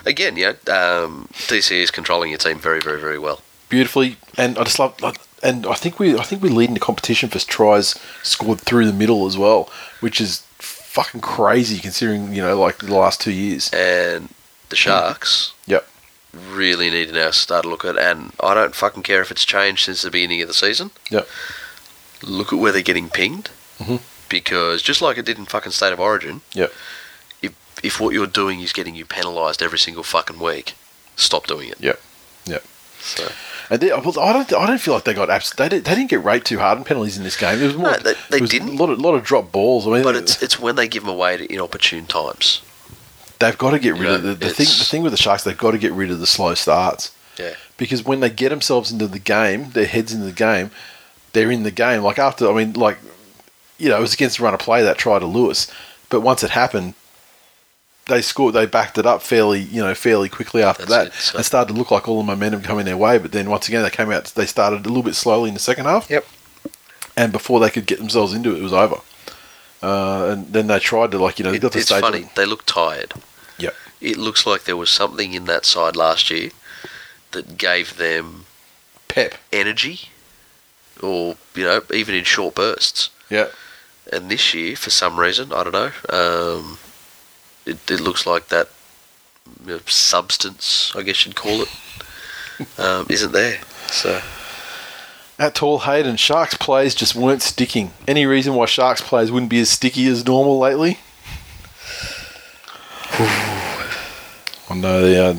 I, 0.04 0.10
again, 0.10 0.36
yeah, 0.36 0.48
um, 0.66 1.28
DC 1.46 1.70
is 1.70 1.90
controlling 1.92 2.30
your 2.30 2.38
team 2.38 2.58
very, 2.58 2.80
very, 2.80 3.00
very 3.00 3.18
well. 3.18 3.40
beautifully, 3.68 4.16
and 4.36 4.58
I 4.58 4.64
just 4.64 4.78
love. 4.80 5.00
like, 5.00 5.18
And 5.42 5.66
I 5.66 5.74
think 5.74 5.98
we, 5.98 6.16
I 6.18 6.22
think 6.22 6.42
we 6.42 6.48
lead 6.48 6.68
in 6.68 6.74
the 6.74 6.80
competition 6.80 7.28
for 7.28 7.38
tries 7.38 7.94
scored 8.22 8.60
through 8.60 8.86
the 8.86 8.92
middle 8.92 9.26
as 9.26 9.36
well, 9.38 9.70
which 10.00 10.20
is 10.20 10.40
fucking 10.58 11.20
crazy 11.20 11.78
considering 11.78 12.34
you 12.34 12.42
know 12.42 12.58
like 12.58 12.78
the 12.78 12.94
last 12.94 13.20
two 13.20 13.32
years. 13.32 13.70
And 13.72 14.30
the 14.68 14.76
Sharks 14.76 15.52
Yep. 15.66 15.86
really 16.32 16.90
need 16.90 17.06
to 17.08 17.14
now 17.14 17.30
start 17.30 17.62
to 17.62 17.68
look 17.68 17.84
at. 17.84 17.96
And 17.98 18.32
I 18.40 18.54
don't 18.54 18.74
fucking 18.74 19.02
care 19.04 19.22
if 19.22 19.30
it's 19.30 19.44
changed 19.44 19.84
since 19.84 20.02
the 20.02 20.10
beginning 20.10 20.42
of 20.42 20.48
the 20.48 20.54
season. 20.54 20.90
Yep. 21.10 21.28
Look 22.22 22.52
at 22.52 22.58
where 22.58 22.72
they're 22.72 22.82
getting 22.82 23.08
pinged, 23.08 23.50
Mhm. 23.80 24.00
because 24.28 24.82
just 24.82 25.00
like 25.00 25.18
it 25.18 25.24
did 25.24 25.38
in 25.38 25.46
fucking 25.46 25.72
State 25.72 25.92
of 25.92 26.00
Origin. 26.00 26.40
Yep. 26.52 26.72
If 27.42 27.52
if 27.84 28.00
what 28.00 28.12
you're 28.12 28.26
doing 28.26 28.60
is 28.60 28.72
getting 28.72 28.96
you 28.96 29.04
penalised 29.04 29.62
every 29.62 29.78
single 29.78 30.02
fucking 30.02 30.40
week, 30.40 30.74
stop 31.16 31.46
doing 31.46 31.68
it. 31.68 31.76
Yep. 31.80 32.00
Yep. 32.46 32.64
So. 33.00 33.30
And 33.70 33.80
they, 33.80 33.88
well, 33.90 34.18
I 34.20 34.32
don't, 34.32 34.52
I 34.54 34.66
don't 34.66 34.80
feel 34.80 34.94
like 34.94 35.04
they 35.04 35.12
got 35.14 35.28
abs- 35.28 35.52
they, 35.52 35.68
did, 35.68 35.84
they 35.84 35.94
didn't 35.94 36.08
get 36.10 36.24
raped 36.24 36.46
too 36.46 36.58
hard 36.58 36.78
in 36.78 36.84
penalties 36.84 37.18
in 37.18 37.24
this 37.24 37.36
game. 37.36 37.60
It 37.60 37.66
was 37.66 37.76
more, 37.76 37.90
No, 37.90 37.96
they- 37.98 38.14
they 38.30 38.40
didn't. 38.40 38.70
A 38.70 38.72
lot 38.72 38.88
of, 38.90 38.98
lot 39.00 39.14
of 39.14 39.22
drop 39.24 39.52
balls. 39.52 39.86
I 39.86 39.90
mean, 39.90 40.02
But 40.02 40.16
it's 40.16 40.42
it's 40.42 40.58
when 40.58 40.76
they 40.76 40.88
give 40.88 41.02
them 41.04 41.10
away 41.12 41.34
at 41.34 41.40
inopportune 41.42 42.06
times. 42.06 42.62
they've 43.38 43.58
got 43.58 43.72
to 43.72 43.78
get 43.78 43.92
rid 43.94 44.02
Yeah, 44.04 44.14
of 44.16 44.22
the, 44.22 44.34
the 44.34 44.50
thing. 44.50 44.66
The 44.66 44.84
thing 44.84 45.02
with 45.02 45.12
the 45.12 45.18
Sharks, 45.18 45.44
they've 45.44 45.56
got 45.56 45.72
to 45.72 45.78
get 45.78 45.92
rid 45.92 46.10
of 46.10 46.18
the 46.20 46.26
slow 46.26 46.54
starts. 46.54 47.12
Yeah. 47.38 47.54
Because 47.76 48.02
when 48.04 48.20
they 48.20 48.30
get 48.30 48.48
themselves 48.48 48.90
into 48.90 49.06
the 49.06 49.18
game, 49.20 49.70
their 49.70 49.86
heads 49.86 50.12
into 50.12 50.24
the 50.26 50.32
game, 50.32 50.70
they're 51.34 51.50
in 51.50 51.62
the 51.62 51.70
game. 51.70 52.02
Like 52.02 52.18
after, 52.18 52.50
I 52.50 52.54
mean, 52.54 52.72
like 52.72 52.98
you 53.78 53.88
know, 53.90 53.98
it 53.98 54.00
was 54.00 54.14
against 54.14 54.38
the 54.38 54.44
run 54.44 54.54
of 54.54 54.60
play 54.60 54.82
that 54.82 54.98
try 54.98 55.18
to 55.20 55.26
Lewis, 55.26 55.70
but 56.08 56.20
once 56.20 56.42
it 56.42 56.50
happened, 56.50 56.94
they 58.08 58.22
scored. 58.22 58.54
They 58.54 58.66
backed 58.66 58.98
it 58.98 59.06
up 59.06 59.22
fairly, 59.22 59.60
you 59.60 59.80
know, 59.82 59.94
fairly 59.94 60.28
quickly 60.28 60.62
after 60.62 60.84
That's 60.84 60.90
that, 60.90 61.06
it, 61.08 61.14
so- 61.14 61.36
and 61.38 61.46
started 61.46 61.72
to 61.72 61.78
look 61.78 61.90
like 61.90 62.08
all 62.08 62.18
the 62.18 62.26
momentum 62.26 62.62
coming 62.62 62.84
their 62.84 62.96
way. 62.96 63.18
But 63.18 63.32
then 63.32 63.48
once 63.48 63.68
again, 63.68 63.82
they 63.82 63.90
came 63.90 64.10
out. 64.10 64.24
They 64.26 64.46
started 64.46 64.84
a 64.84 64.88
little 64.88 65.02
bit 65.02 65.14
slowly 65.14 65.48
in 65.48 65.54
the 65.54 65.60
second 65.60 65.84
half. 65.86 66.10
Yep. 66.10 66.26
And 67.16 67.32
before 67.32 67.60
they 67.60 67.70
could 67.70 67.86
get 67.86 67.98
themselves 67.98 68.32
into 68.34 68.54
it, 68.54 68.58
it 68.58 68.62
was 68.62 68.72
over. 68.72 69.00
Uh, 69.82 70.30
and 70.32 70.52
then 70.52 70.66
they 70.66 70.78
tried 70.80 71.10
to 71.12 71.18
like 71.18 71.38
you 71.38 71.44
know 71.44 71.52
It- 71.52 71.62
it's 71.62 71.86
stage. 71.86 72.00
funny. 72.00 72.28
They 72.34 72.44
look 72.46 72.66
tired. 72.66 73.14
Yep. 73.58 73.74
It 74.00 74.16
looks 74.16 74.46
like 74.46 74.64
there 74.64 74.76
was 74.76 74.90
something 74.90 75.34
in 75.34 75.44
that 75.44 75.64
side 75.66 75.94
last 75.96 76.30
year 76.30 76.50
that 77.32 77.56
gave 77.58 77.96
them 77.96 78.44
Pep. 79.08 79.34
energy, 79.52 80.08
or 81.02 81.36
you 81.54 81.64
know, 81.64 81.82
even 81.92 82.14
in 82.14 82.24
short 82.24 82.54
bursts. 82.54 83.10
Yeah. 83.30 83.48
And 84.12 84.30
this 84.30 84.54
year, 84.54 84.74
for 84.76 84.90
some 84.90 85.18
reason, 85.20 85.52
I 85.52 85.64
don't 85.64 85.72
know, 85.72 85.92
um, 86.08 86.78
it, 87.68 87.90
it 87.90 88.00
looks 88.00 88.26
like 88.26 88.48
that 88.48 88.68
substance, 89.86 90.92
I 90.94 91.02
guess 91.02 91.24
you'd 91.24 91.36
call 91.36 91.62
it, 91.62 91.68
um, 92.78 93.06
isn't 93.08 93.32
there. 93.32 93.60
So 93.88 94.20
At 95.38 95.54
Tall 95.54 95.80
Hayden, 95.80 96.16
Sharks 96.16 96.54
plays 96.54 96.94
just 96.94 97.14
weren't 97.14 97.42
sticking. 97.42 97.92
Any 98.06 98.26
reason 98.26 98.54
why 98.54 98.66
Sharks 98.66 99.00
plays 99.00 99.30
wouldn't 99.30 99.50
be 99.50 99.60
as 99.60 99.70
sticky 99.70 100.06
as 100.06 100.26
normal 100.26 100.58
lately? 100.58 100.98
I 104.70 104.74
know 104.74 105.00
they 105.00 105.18
uh, 105.18 105.36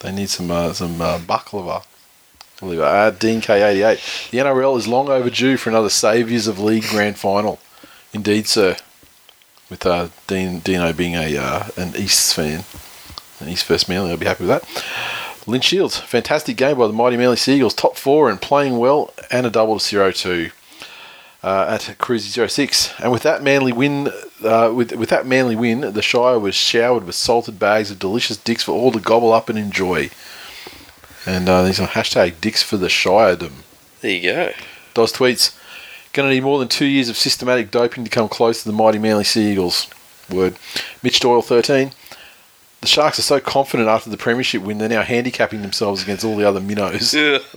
they 0.00 0.12
need 0.12 0.30
some 0.30 0.50
uh, 0.50 0.72
some 0.72 1.00
uh, 1.00 1.18
baklava. 1.18 1.84
Believe 2.60 2.80
uh, 2.80 3.10
Dean 3.10 3.40
K88. 3.40 4.30
The 4.30 4.38
NRL 4.38 4.78
is 4.78 4.88
long 4.88 5.08
overdue 5.08 5.56
for 5.56 5.68
another 5.68 5.90
Saviours 5.90 6.46
of 6.46 6.58
League 6.58 6.84
Grand 6.84 7.18
Final. 7.18 7.58
Indeed, 8.14 8.46
sir. 8.46 8.76
With 9.68 9.84
uh, 9.84 10.08
Dean 10.26 10.60
Dino 10.60 10.92
being 10.92 11.14
a 11.14 11.36
uh, 11.36 11.68
an 11.76 11.96
East 11.96 12.34
fan, 12.34 12.64
an 13.40 13.48
East 13.48 13.64
First 13.64 13.88
Manly, 13.88 14.10
I'll 14.10 14.16
be 14.16 14.26
happy 14.26 14.44
with 14.46 14.48
that. 14.48 14.84
Lynn 15.48 15.60
Shields, 15.60 15.98
fantastic 15.98 16.56
game 16.56 16.78
by 16.78 16.86
the 16.86 16.92
mighty 16.92 17.16
Manly 17.16 17.36
Seagulls, 17.36 17.74
top 17.74 17.96
four 17.96 18.28
and 18.28 18.40
playing 18.40 18.78
well, 18.78 19.12
and 19.30 19.46
a 19.46 19.50
double 19.50 19.78
to 19.78 19.84
0 19.84 20.10
2 20.10 20.50
uh, 21.44 21.66
at 21.68 21.96
Cruisy 21.98 22.48
06. 22.48 22.94
And 23.00 23.12
with 23.12 23.22
that 23.22 23.42
Manly 23.42 23.72
win, 23.72 24.10
uh, 24.44 24.72
with 24.74 24.92
with 24.92 25.08
that 25.10 25.26
Manly 25.26 25.54
win, 25.54 25.92
the 25.92 26.02
Shire 26.02 26.38
was 26.38 26.56
showered 26.56 27.04
with 27.04 27.14
salted 27.14 27.58
bags 27.58 27.90
of 27.90 27.98
delicious 27.98 28.36
dicks 28.36 28.64
for 28.64 28.72
all 28.72 28.90
to 28.92 29.00
gobble 29.00 29.32
up 29.32 29.48
and 29.48 29.58
enjoy. 29.58 30.10
And 31.24 31.48
uh, 31.48 31.62
these 31.62 31.80
are 31.80 31.88
hashtag 31.88 32.40
dicks 32.40 32.62
for 32.62 32.76
the 32.76 32.88
Shiredom. 32.88 33.52
there 34.00 34.10
you 34.10 34.22
go. 34.22 34.52
Dos 34.94 35.12
tweets. 35.12 35.56
Going 36.16 36.30
to 36.30 36.34
need 36.34 36.44
more 36.44 36.58
than 36.58 36.68
two 36.68 36.86
years 36.86 37.10
of 37.10 37.16
systematic 37.18 37.70
doping 37.70 38.02
to 38.04 38.08
come 38.10 38.26
close 38.26 38.62
to 38.62 38.68
the 38.70 38.74
mighty 38.74 38.98
Manly 38.98 39.22
Sea 39.24 39.52
Eagles. 39.52 39.86
Word. 40.30 40.56
Mitch 41.02 41.20
Doyle, 41.20 41.42
13. 41.42 41.92
The 42.80 42.86
Sharks 42.86 43.18
are 43.18 43.22
so 43.22 43.38
confident 43.38 43.90
after 43.90 44.08
the 44.08 44.16
premiership 44.16 44.62
win, 44.62 44.78
they're 44.78 44.88
now 44.88 45.02
handicapping 45.02 45.60
themselves 45.60 46.02
against 46.02 46.24
all 46.24 46.34
the 46.36 46.48
other 46.48 46.58
minnows. 46.60 47.14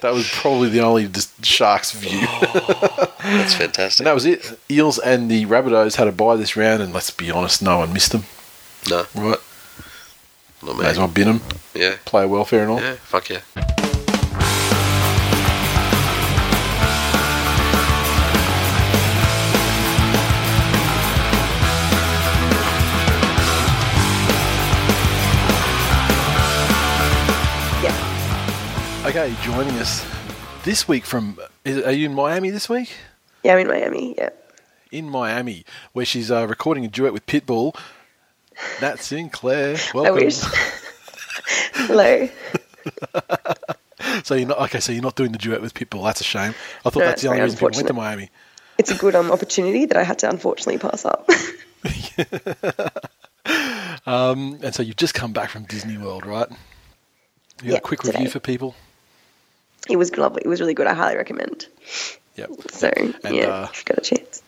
That 0.00 0.12
was 0.14 0.30
probably 0.30 0.68
the 0.68 0.78
only 0.80 1.08
Sharks 1.42 1.90
view. 1.90 2.20
Oh, 2.22 3.12
that's 3.24 3.54
fantastic. 3.54 3.98
and 4.00 4.06
that 4.06 4.14
was 4.14 4.24
it. 4.26 4.56
Eels 4.70 5.00
and 5.00 5.28
the 5.28 5.44
Rabbitohs 5.46 5.96
had 5.96 6.06
a 6.06 6.12
buy 6.12 6.36
this 6.36 6.56
round, 6.56 6.82
and 6.82 6.92
let's 6.92 7.10
be 7.10 7.32
honest, 7.32 7.62
no 7.62 7.78
one 7.78 7.92
missed 7.92 8.12
them. 8.12 8.22
No, 8.88 9.06
Right? 9.16 9.38
not 10.62 10.78
May 10.78 10.84
as 10.86 10.96
me. 10.96 11.00
well 11.00 11.08
bin 11.08 11.26
them. 11.26 11.40
Yeah, 11.74 11.96
Player 12.04 12.28
welfare 12.28 12.62
and 12.62 12.70
all. 12.70 12.80
yeah, 12.80 12.94
fuck 12.94 13.28
yeah. 13.28 13.40
Okay, 29.08 29.34
joining 29.42 29.74
us 29.76 30.04
this 30.64 30.86
week 30.86 31.04
from. 31.06 31.38
Is, 31.64 31.82
are 31.82 31.92
you 31.92 32.06
in 32.06 32.14
Miami 32.14 32.50
this 32.50 32.68
week? 32.68 32.94
Yeah, 33.42 33.54
I'm 33.54 33.60
in 33.60 33.66
Miami. 33.68 34.14
Yeah. 34.18 34.30
In 34.92 35.08
Miami, 35.08 35.64
where 35.92 36.04
she's 36.04 36.30
uh, 36.30 36.46
recording 36.46 36.84
a 36.84 36.88
duet 36.88 37.12
with 37.14 37.24
Pitbull. 37.26 37.74
Nat 38.82 38.98
Sinclair, 39.00 39.76
I 39.94 39.96
welcome. 39.96 40.14
wish. 40.16 40.40
Hello. 41.74 42.28
So 44.24 44.34
you're 44.34 44.48
not 44.48 44.58
okay. 44.62 44.80
So 44.80 44.92
you're 44.92 45.02
not 45.02 45.16
doing 45.16 45.32
the 45.32 45.38
duet 45.38 45.62
with 45.62 45.72
Pitbull. 45.72 46.04
That's 46.04 46.20
a 46.20 46.24
shame. 46.24 46.54
I 46.84 46.90
thought 46.90 47.00
No, 47.00 47.06
that's 47.06 47.22
the 47.22 47.28
only 47.28 47.40
reason 47.40 47.56
people 47.58 47.70
went 47.76 47.86
to. 47.86 47.94
Miami. 47.94 48.30
It's 48.76 48.90
a 48.90 48.96
good 48.96 49.14
um, 49.14 49.30
opportunity 49.32 49.86
that 49.86 49.96
I 49.96 50.02
had 50.02 50.18
to 50.20 50.28
unfortunately 50.28 50.78
pass 50.78 51.04
up. 51.04 51.28
And 54.06 54.74
so 54.74 54.82
you've 54.82 54.96
just 54.96 55.12
come 55.14 55.32
back 55.32 55.50
from 55.50 55.64
Disney 55.64 55.98
World, 55.98 56.24
right? 56.24 56.48
You 57.62 57.68
got 57.68 57.72
Yeah, 57.72 57.76
a 57.76 57.80
quick 57.80 58.00
today. 58.00 58.18
review 58.18 58.30
for 58.30 58.40
people. 58.40 58.74
It 59.88 59.96
was 59.96 60.16
lovely. 60.16 60.42
It 60.44 60.48
was 60.48 60.60
really 60.60 60.74
good. 60.74 60.86
I 60.86 60.94
highly 60.94 61.16
recommend. 61.16 61.66
Yep. 62.36 62.50
So 62.70 62.90
And, 62.96 63.34
yeah, 63.34 63.46
uh, 63.46 63.68
if 63.72 63.78
you 63.78 63.84
got 63.84 63.98
a 63.98 64.00
chance. 64.00 64.42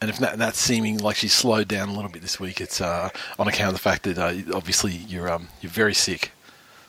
And 0.00 0.10
if 0.10 0.20
Nat, 0.20 0.36
Nat's 0.36 0.58
seeming 0.58 0.98
like 0.98 1.16
she's 1.16 1.32
slowed 1.32 1.68
down 1.68 1.88
a 1.88 1.92
little 1.92 2.10
bit 2.10 2.22
this 2.22 2.40
week, 2.40 2.60
it's 2.60 2.80
uh, 2.80 3.10
on 3.38 3.46
account 3.46 3.68
of 3.68 3.74
the 3.74 3.80
fact 3.80 4.02
that 4.02 4.18
uh, 4.18 4.34
obviously 4.54 4.92
you're 4.92 5.30
um, 5.30 5.48
you're 5.60 5.70
very 5.70 5.94
sick. 5.94 6.32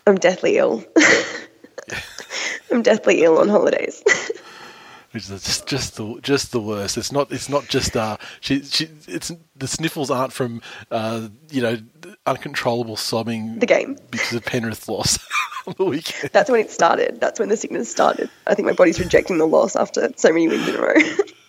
I'm 0.07 0.17
deathly 0.17 0.57
ill. 0.57 0.83
I'm 2.71 2.81
deathly 2.81 3.23
ill 3.23 3.37
on 3.37 3.49
holidays. 3.49 4.03
Which 5.11 5.29
is 5.29 5.43
just 5.43 5.67
just 5.67 5.95
the 5.97 6.19
just 6.23 6.51
the 6.51 6.59
worst. 6.59 6.97
It's 6.97 7.11
not 7.11 7.31
it's 7.31 7.49
not 7.49 7.67
just 7.67 7.95
uh 7.95 8.17
she 8.41 8.63
she 8.63 8.89
it's 9.07 9.31
the 9.55 9.67
sniffles 9.67 10.09
aren't 10.09 10.33
from 10.33 10.63
uh 10.89 11.27
you 11.51 11.61
know 11.61 11.77
uncontrollable 12.25 12.95
sobbing 12.97 13.59
the 13.59 13.65
game. 13.65 13.97
because 14.11 14.33
of 14.33 14.45
Penrith 14.45 14.87
loss 14.87 15.19
on 15.67 15.75
the 15.77 15.85
weekend. 15.85 16.31
That's 16.33 16.49
when 16.49 16.61
it 16.61 16.71
started. 16.71 17.19
That's 17.19 17.39
when 17.39 17.49
the 17.49 17.57
sickness 17.57 17.89
started. 17.91 18.29
I 18.47 18.55
think 18.55 18.65
my 18.67 18.73
body's 18.73 18.99
rejecting 18.99 19.37
the 19.37 19.47
loss 19.47 19.75
after 19.75 20.09
so 20.15 20.29
many 20.29 20.47
wins 20.47 20.67
in 20.67 20.75
a 20.75 20.81
row. 20.81 20.93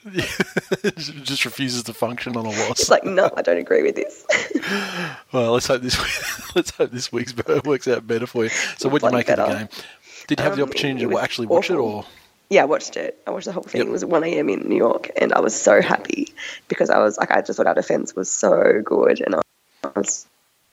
It 0.06 0.96
just 1.22 1.46
refuses 1.46 1.84
to 1.84 1.94
function 1.94 2.36
on 2.36 2.44
a 2.44 2.50
loss. 2.50 2.72
it's 2.72 2.90
like, 2.90 3.04
no, 3.04 3.30
I 3.38 3.40
don't 3.40 3.56
agree 3.56 3.82
with 3.82 3.94
this. 3.96 4.26
Well, 5.32 5.52
let's 5.52 5.66
hope 5.66 5.80
this 5.80 5.98
week, 5.98 6.54
let's 6.56 6.70
hope 6.70 6.90
this 6.90 7.10
week's 7.10 7.34
works 7.64 7.88
out 7.88 8.06
better 8.06 8.26
for 8.26 8.44
you. 8.44 8.50
So, 8.76 8.90
what 8.90 9.00
did 9.00 9.10
you 9.10 9.16
make 9.16 9.28
of 9.30 9.36
the 9.38 9.46
game? 9.46 9.68
Did 10.26 10.38
you 10.38 10.44
have 10.44 10.56
the 10.56 10.62
Um, 10.62 10.68
opportunity 10.68 11.06
to 11.06 11.18
actually 11.18 11.46
watch 11.46 11.70
it, 11.70 11.76
or 11.76 12.04
Yeah, 12.50 12.62
I 12.62 12.64
watched 12.66 12.96
it. 12.98 13.18
I 13.26 13.30
watched 13.30 13.46
the 13.46 13.52
whole 13.52 13.62
thing. 13.62 13.80
Yep. 13.80 13.88
It 13.88 13.90
was 13.90 14.04
1 14.04 14.24
a.m. 14.24 14.48
in 14.50 14.68
New 14.68 14.76
York, 14.76 15.10
and 15.16 15.32
I 15.32 15.40
was 15.40 15.58
so 15.58 15.80
happy 15.80 16.34
because 16.68 16.90
I 16.90 16.98
was 16.98 17.16
like, 17.16 17.30
I 17.30 17.40
just 17.40 17.56
thought 17.56 17.66
our 17.66 17.74
defense 17.74 18.14
was 18.14 18.30
so 18.30 18.82
good, 18.84 19.20
and 19.22 19.34
I 19.36 19.40
was 19.96 20.26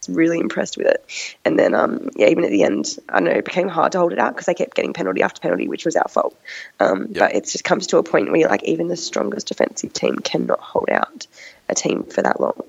really 0.10 0.40
impressed 0.40 0.78
with 0.78 0.88
it. 0.88 1.36
And 1.45 1.57
then, 1.57 1.73
um, 1.73 2.10
yeah, 2.15 2.28
even 2.28 2.44
at 2.44 2.52
the 2.52 2.64
end, 2.64 2.98
I 3.10 3.19
know 3.19 3.32
it 3.32 3.45
became 3.45 3.68
hard 3.68 3.91
to 3.94 3.99
hold 3.99 4.14
it 4.14 4.19
out 4.19 4.34
because 4.34 4.45
they 4.45 4.53
kept 4.53 4.76
getting 4.76 4.94
penalty 4.94 5.22
after 5.22 5.41
penalty, 5.41 5.68
which 5.68 5.86
was 5.86 5.95
our 5.95 6.07
fault. 6.07 6.38
Um, 6.80 7.07
But 7.11 7.36
it 7.36 7.45
just 7.45 7.64
comes 7.64 7.88
to 7.88 7.98
a 7.98 8.03
point 8.03 8.32
where 8.32 8.48
like 8.48 8.64
even 8.64 8.88
the 8.88 8.98
strongest 8.98 9.48
defensive 9.48 9.94
team 9.94 10.18
cannot 10.19 10.60
hold 10.60 10.90
out 10.90 11.28
a 11.69 11.76
team 11.76 12.03
for 12.03 12.22
that 12.22 12.40
long. 12.40 12.64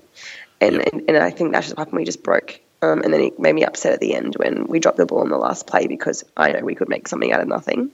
And 0.61 0.75
Yep. 0.75 0.93
and, 0.93 1.09
and 1.09 1.17
I 1.17 1.31
think 1.31 1.51
that's 1.51 1.67
just 1.67 1.77
what 1.77 1.87
happened. 1.87 1.97
We 1.97 2.05
just 2.05 2.23
broke. 2.23 2.59
Um, 2.81 3.01
and 3.01 3.13
then 3.13 3.21
it 3.21 3.39
made 3.39 3.55
me 3.55 3.63
upset 3.63 3.93
at 3.93 3.99
the 4.01 4.13
end 4.13 4.35
when 4.35 4.67
we 4.67 4.79
dropped 4.79 4.97
the 4.97 5.05
ball 5.05 5.23
in 5.23 5.29
the 5.29 5.37
last 5.37 5.67
play 5.67 5.87
because 5.87 6.25
I 6.35 6.51
know 6.51 6.59
we 6.61 6.75
could 6.75 6.89
make 6.89 7.07
something 7.07 7.31
out 7.31 7.39
of 7.39 7.47
nothing 7.47 7.93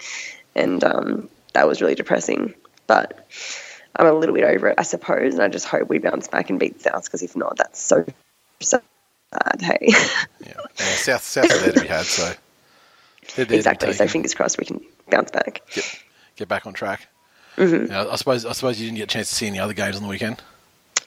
and 0.56 0.84
um, 0.84 1.30
that 1.54 1.68
was 1.68 1.82
really 1.82 1.96
depressing. 1.96 2.54
But 2.88 3.28
I'm 3.96 4.08
a 4.08 4.14
little 4.14 4.36
bit 4.36 4.44
over 4.44 4.68
it, 4.70 4.76
I 4.78 4.84
suppose, 4.84 5.34
and 5.34 5.44
I 5.44 5.48
just 5.48 5.68
hope 5.68 5.90
we 5.90 6.00
bounce 6.00 6.28
back 6.28 6.50
and 6.50 6.60
beat 6.60 6.82
South 6.82 7.06
because 7.06 7.22
if 7.22 7.36
not, 7.36 7.58
that's 7.58 7.82
so 7.82 8.06
sad. 8.62 8.82
Hey, 9.60 9.78
yeah, 9.90 9.96
yeah 10.46 10.56
South 10.76 11.24
South 11.24 11.52
are 11.52 11.58
there 11.60 11.74
to 11.74 11.82
be 11.82 11.88
had. 11.88 12.06
So 12.06 12.24
they're 12.24 12.36
there 13.36 13.46
to 13.46 13.50
be 13.50 13.56
exactly. 13.58 13.94
So 13.94 14.08
fingers 14.08 14.34
crossed 14.34 14.58
we 14.58 14.66
can 14.66 14.82
bounce 15.10 15.32
back. 15.32 15.62
get 15.74 16.04
get 16.36 16.48
back 16.48 16.66
on 16.66 16.74
track. 16.74 17.08
Mm-hmm. 17.58 17.92
I 17.94 18.16
suppose 18.16 18.46
I 18.46 18.54
suppose 18.54 18.80
you 18.80 18.88
didn't 18.88 18.98
get 18.98 19.04
a 19.04 19.08
chance 19.08 19.30
to 19.30 19.36
see 19.36 19.48
any 19.48 19.60
other 19.60 19.74
games 19.74 19.96
on 19.98 20.04
the 20.04 20.10
weekend. 20.10 20.42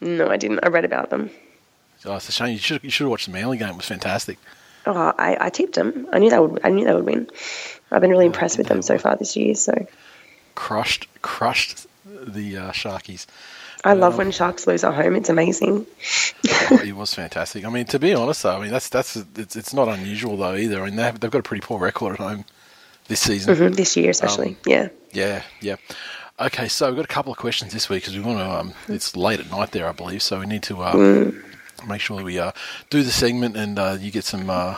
No, 0.00 0.28
I 0.28 0.36
didn't. 0.36 0.60
I 0.62 0.68
read 0.68 0.84
about 0.84 1.10
them. 1.10 1.30
Oh, 2.04 2.16
it's 2.16 2.28
a 2.28 2.32
shame. 2.32 2.52
You 2.52 2.58
should 2.58 2.82
you 2.84 2.90
should 2.90 3.04
have 3.04 3.10
watched 3.10 3.26
the 3.26 3.32
Manly 3.32 3.58
game. 3.58 3.70
It 3.70 3.76
was 3.76 3.86
fantastic. 3.86 4.38
Oh, 4.84 5.14
I, 5.16 5.36
I 5.40 5.50
tipped 5.50 5.76
them. 5.76 6.08
I 6.12 6.18
knew 6.18 6.30
they 6.30 6.38
would. 6.38 6.60
I 6.64 6.70
knew 6.70 6.84
they 6.84 6.94
would 6.94 7.06
win. 7.06 7.28
I've 7.90 8.00
been 8.00 8.10
really 8.10 8.26
impressed 8.26 8.58
with 8.58 8.66
them 8.66 8.82
so 8.82 8.98
far 8.98 9.16
this 9.16 9.36
year. 9.36 9.54
So 9.54 9.86
Crushed 10.54 11.06
crushed 11.22 11.86
the 12.04 12.56
uh, 12.56 12.72
Sharkies. 12.72 13.26
I 13.84 13.94
love 13.94 14.12
Um, 14.14 14.18
when 14.18 14.30
Sharks 14.30 14.66
lose 14.66 14.84
at 14.84 14.94
home. 14.94 15.16
It's 15.16 15.28
amazing. 15.28 15.86
it 16.44 16.94
was 16.94 17.12
fantastic. 17.14 17.64
I 17.64 17.68
mean, 17.70 17.84
to 17.86 17.98
be 17.98 18.14
honest, 18.14 18.42
though, 18.44 18.56
I 18.56 18.60
mean 18.60 18.70
that's 18.70 18.88
that's 18.88 19.16
it's, 19.36 19.56
it's 19.56 19.74
not 19.74 19.88
unusual 19.88 20.36
though 20.36 20.54
either. 20.54 20.82
I 20.82 20.86
mean, 20.86 20.96
they 20.96 21.02
have, 21.02 21.20
they've 21.20 21.30
got 21.30 21.40
a 21.40 21.42
pretty 21.42 21.64
poor 21.66 21.80
record 21.80 22.14
at 22.14 22.18
home 22.20 22.44
this 23.08 23.20
season. 23.20 23.56
hmm 23.56 23.68
This 23.74 23.96
year, 23.96 24.10
especially. 24.10 24.50
Um, 24.50 24.56
yeah. 24.66 24.88
Yeah, 25.12 25.42
yeah. 25.60 25.76
Okay, 26.40 26.66
so 26.68 26.86
we've 26.88 26.96
got 26.96 27.04
a 27.04 27.08
couple 27.08 27.30
of 27.32 27.38
questions 27.38 27.72
this 27.72 27.88
week 27.88 28.02
because 28.02 28.16
we 28.16 28.22
want 28.24 28.38
to. 28.38 28.50
Um, 28.50 28.74
it's 28.88 29.16
late 29.16 29.40
at 29.40 29.50
night 29.50 29.72
there, 29.72 29.88
I 29.88 29.92
believe, 29.92 30.22
so 30.22 30.40
we 30.40 30.46
need 30.46 30.62
to 30.64 30.82
um, 30.82 31.44
make 31.86 32.00
sure 32.00 32.16
that 32.16 32.24
we 32.24 32.38
uh, 32.38 32.52
do 32.88 33.02
the 33.02 33.10
segment 33.10 33.56
and 33.56 33.78
uh, 33.78 33.96
you 34.00 34.10
get 34.10 34.24
some 34.24 34.48
uh, 34.48 34.76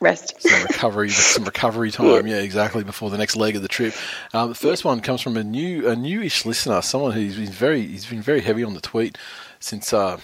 Rest. 0.00 0.40
some 0.42 0.62
recovery, 0.62 1.10
some 1.10 1.44
recovery 1.44 1.90
time. 1.90 2.26
Yeah, 2.26 2.36
exactly 2.36 2.84
before 2.84 3.10
the 3.10 3.18
next 3.18 3.36
leg 3.36 3.56
of 3.56 3.62
the 3.62 3.68
trip. 3.68 3.94
Um, 4.34 4.50
the 4.50 4.54
first 4.54 4.84
one 4.84 5.00
comes 5.00 5.22
from 5.22 5.36
a 5.36 5.44
new, 5.44 5.88
a 5.88 5.96
newish 5.96 6.44
listener, 6.44 6.82
someone 6.82 7.12
who's 7.12 7.36
been 7.36 7.46
very, 7.46 7.86
he's 7.86 8.06
been 8.06 8.22
very 8.22 8.40
heavy 8.40 8.62
on 8.64 8.74
the 8.74 8.80
tweet 8.80 9.16
since. 9.60 9.92
Uh, 9.92 10.18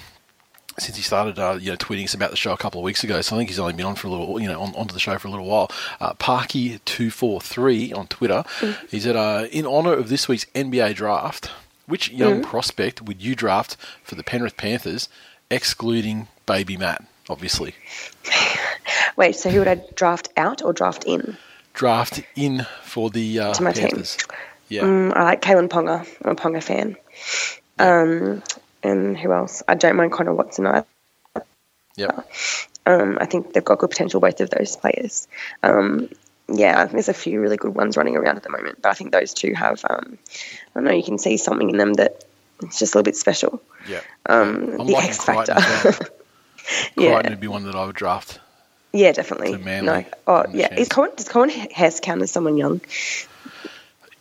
since 0.78 0.97
he 0.97 1.03
started, 1.03 1.39
uh, 1.39 1.59
you 1.61 1.70
know, 1.70 1.77
tweeting 1.77 2.05
us 2.05 2.15
about 2.15 2.31
the 2.31 2.36
show 2.36 2.51
a 2.55 2.57
couple 2.57 2.81
of 2.81 2.85
weeks 2.85 3.05
ago, 3.05 3.20
so 3.20 3.36
I 3.36 3.39
think 3.39 3.51
he's 3.51 3.59
only 3.59 3.74
been 3.74 3.85
on 3.85 3.94
for 3.94 4.07
a 4.07 4.11
little, 4.11 4.40
you 4.40 4.49
know, 4.49 4.59
on, 4.59 4.74
onto 4.74 4.94
the 4.94 5.01
show 5.01 5.19
for 5.19 5.28
a 5.28 5.31
little 5.31 5.44
while. 5.44 5.70
Uh, 6.01 6.15
Parky 6.15 6.78
two 6.86 7.11
four 7.11 7.43
three 7.43 7.93
on 7.93 8.07
Twitter. 8.07 8.43
He 8.89 8.99
said, 8.99 9.15
uh, 9.15 9.49
in 9.53 9.66
honour 9.66 9.93
of 9.93 10.09
this 10.09 10.28
week's 10.28 10.47
NBA 10.55 10.94
draft, 10.94 11.51
which 11.86 12.11
young 12.11 12.43
prospect 12.43 13.03
would 13.03 13.20
you 13.20 13.35
draft 13.35 13.77
for 14.03 14.15
the 14.15 14.23
Penrith 14.23 14.57
Panthers, 14.57 15.11
excluding 15.51 16.28
Baby 16.47 16.78
Matt, 16.78 17.05
obviously? 17.28 17.74
Wait, 19.16 19.36
so 19.36 19.51
who 19.51 19.59
would 19.61 19.69
I 19.69 19.82
draft 19.94 20.28
out 20.36 20.62
or 20.62 20.73
draft 20.73 21.05
in? 21.05 21.36
Draft 21.74 22.23
in 22.36 22.66
for 22.82 23.11
the 23.11 23.39
uh, 23.40 23.55
To 23.55 23.62
my 23.62 23.73
team. 23.73 23.89
Panthers. 23.89 24.19
Yeah, 24.69 24.82
Mm, 24.82 25.15
I 25.15 25.24
like 25.24 25.43
Kalyn 25.43 25.69
Ponga. 25.69 26.07
I'm 26.24 26.31
a 26.31 26.35
Ponga 26.35 26.62
fan. 26.62 26.97
Um, 27.78 28.43
and 28.82 29.16
who 29.19 29.32
else? 29.32 29.62
I 29.69 29.74
don't 29.74 29.97
mind 29.97 30.12
Connor 30.12 30.35
Watson 30.35 30.66
either. 30.66 30.86
Yeah. 31.97 32.20
Um, 32.86 33.19
I 33.20 33.27
think 33.27 33.53
they've 33.53 33.65
got 33.65 33.78
good 33.78 33.90
potential, 33.90 34.19
both 34.20 34.40
of 34.40 34.51
those 34.51 34.77
players. 34.77 35.28
Um, 35.62 36.09
yeah, 36.49 36.86
there's 36.86 37.09
a 37.09 37.15
few 37.15 37.40
really 37.40 37.57
good 37.57 37.74
ones 37.74 37.97
running 37.97 38.16
around 38.16 38.36
at 38.36 38.43
the 38.43 38.51
moment, 38.51 38.81
but 38.82 38.89
I 38.89 38.94
think 38.94 39.12
those 39.12 39.32
two 39.35 39.55
have, 39.55 39.85
um, 39.89 40.19
I 40.27 40.70
don't 40.74 40.85
know, 40.85 40.90
you 40.93 41.03
can 41.05 41.19
see 41.19 41.36
something 41.36 41.69
in 41.70 41.77
them 41.77 41.93
that 41.94 42.24
it's 42.62 42.78
just 42.78 42.94
a 42.94 42.99
little 42.99 43.05
bit 43.05 43.16
special. 43.16 43.62
Yeah. 43.89 44.01
Um, 44.27 44.81
I'm 44.81 44.86
the 44.86 44.97
X 44.97 45.23
factor. 45.24 45.55
well. 46.97 47.07
Yeah. 47.07 47.28
Would 47.31 47.40
be 47.40 47.49
one 47.49 47.65
that 47.65 47.74
I 47.74 47.85
would 47.86 47.97
draft. 47.97 48.40
Yeah, 48.93 49.12
definitely. 49.12 49.57
No. 49.82 50.05
Oh, 50.27 50.44
yeah. 50.53 50.69
chance. 50.69 50.81
Is 50.82 50.89
Cohen, 50.89 51.11
does 51.16 51.28
Coen 51.28 51.51
Hess 51.73 52.01
count 52.01 52.20
as 52.23 52.31
someone 52.31 52.57
young? 52.59 52.81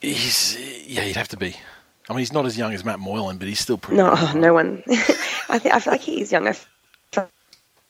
He's 0.02 0.58
yeah, 0.88 1.02
he'd 1.02 1.16
have 1.16 1.28
to 1.30 1.38
be. 1.38 1.56
I 2.10 2.14
mean, 2.14 2.20
he's 2.20 2.34
not 2.34 2.46
as 2.46 2.58
young 2.58 2.74
as 2.74 2.84
Matt 2.84 3.00
Moylan, 3.00 3.38
but 3.38 3.48
he's 3.48 3.60
still 3.60 3.78
pretty. 3.78 3.98
No, 3.98 4.14
young, 4.16 4.42
no 4.42 4.54
one. 4.54 4.84
I, 5.50 5.60
th- 5.60 5.74
I 5.74 5.80
feel 5.80 5.94
like 5.94 6.02
he 6.02 6.22
is 6.22 6.32
young. 6.32 6.48
I 6.48 6.54
feel 6.54 7.30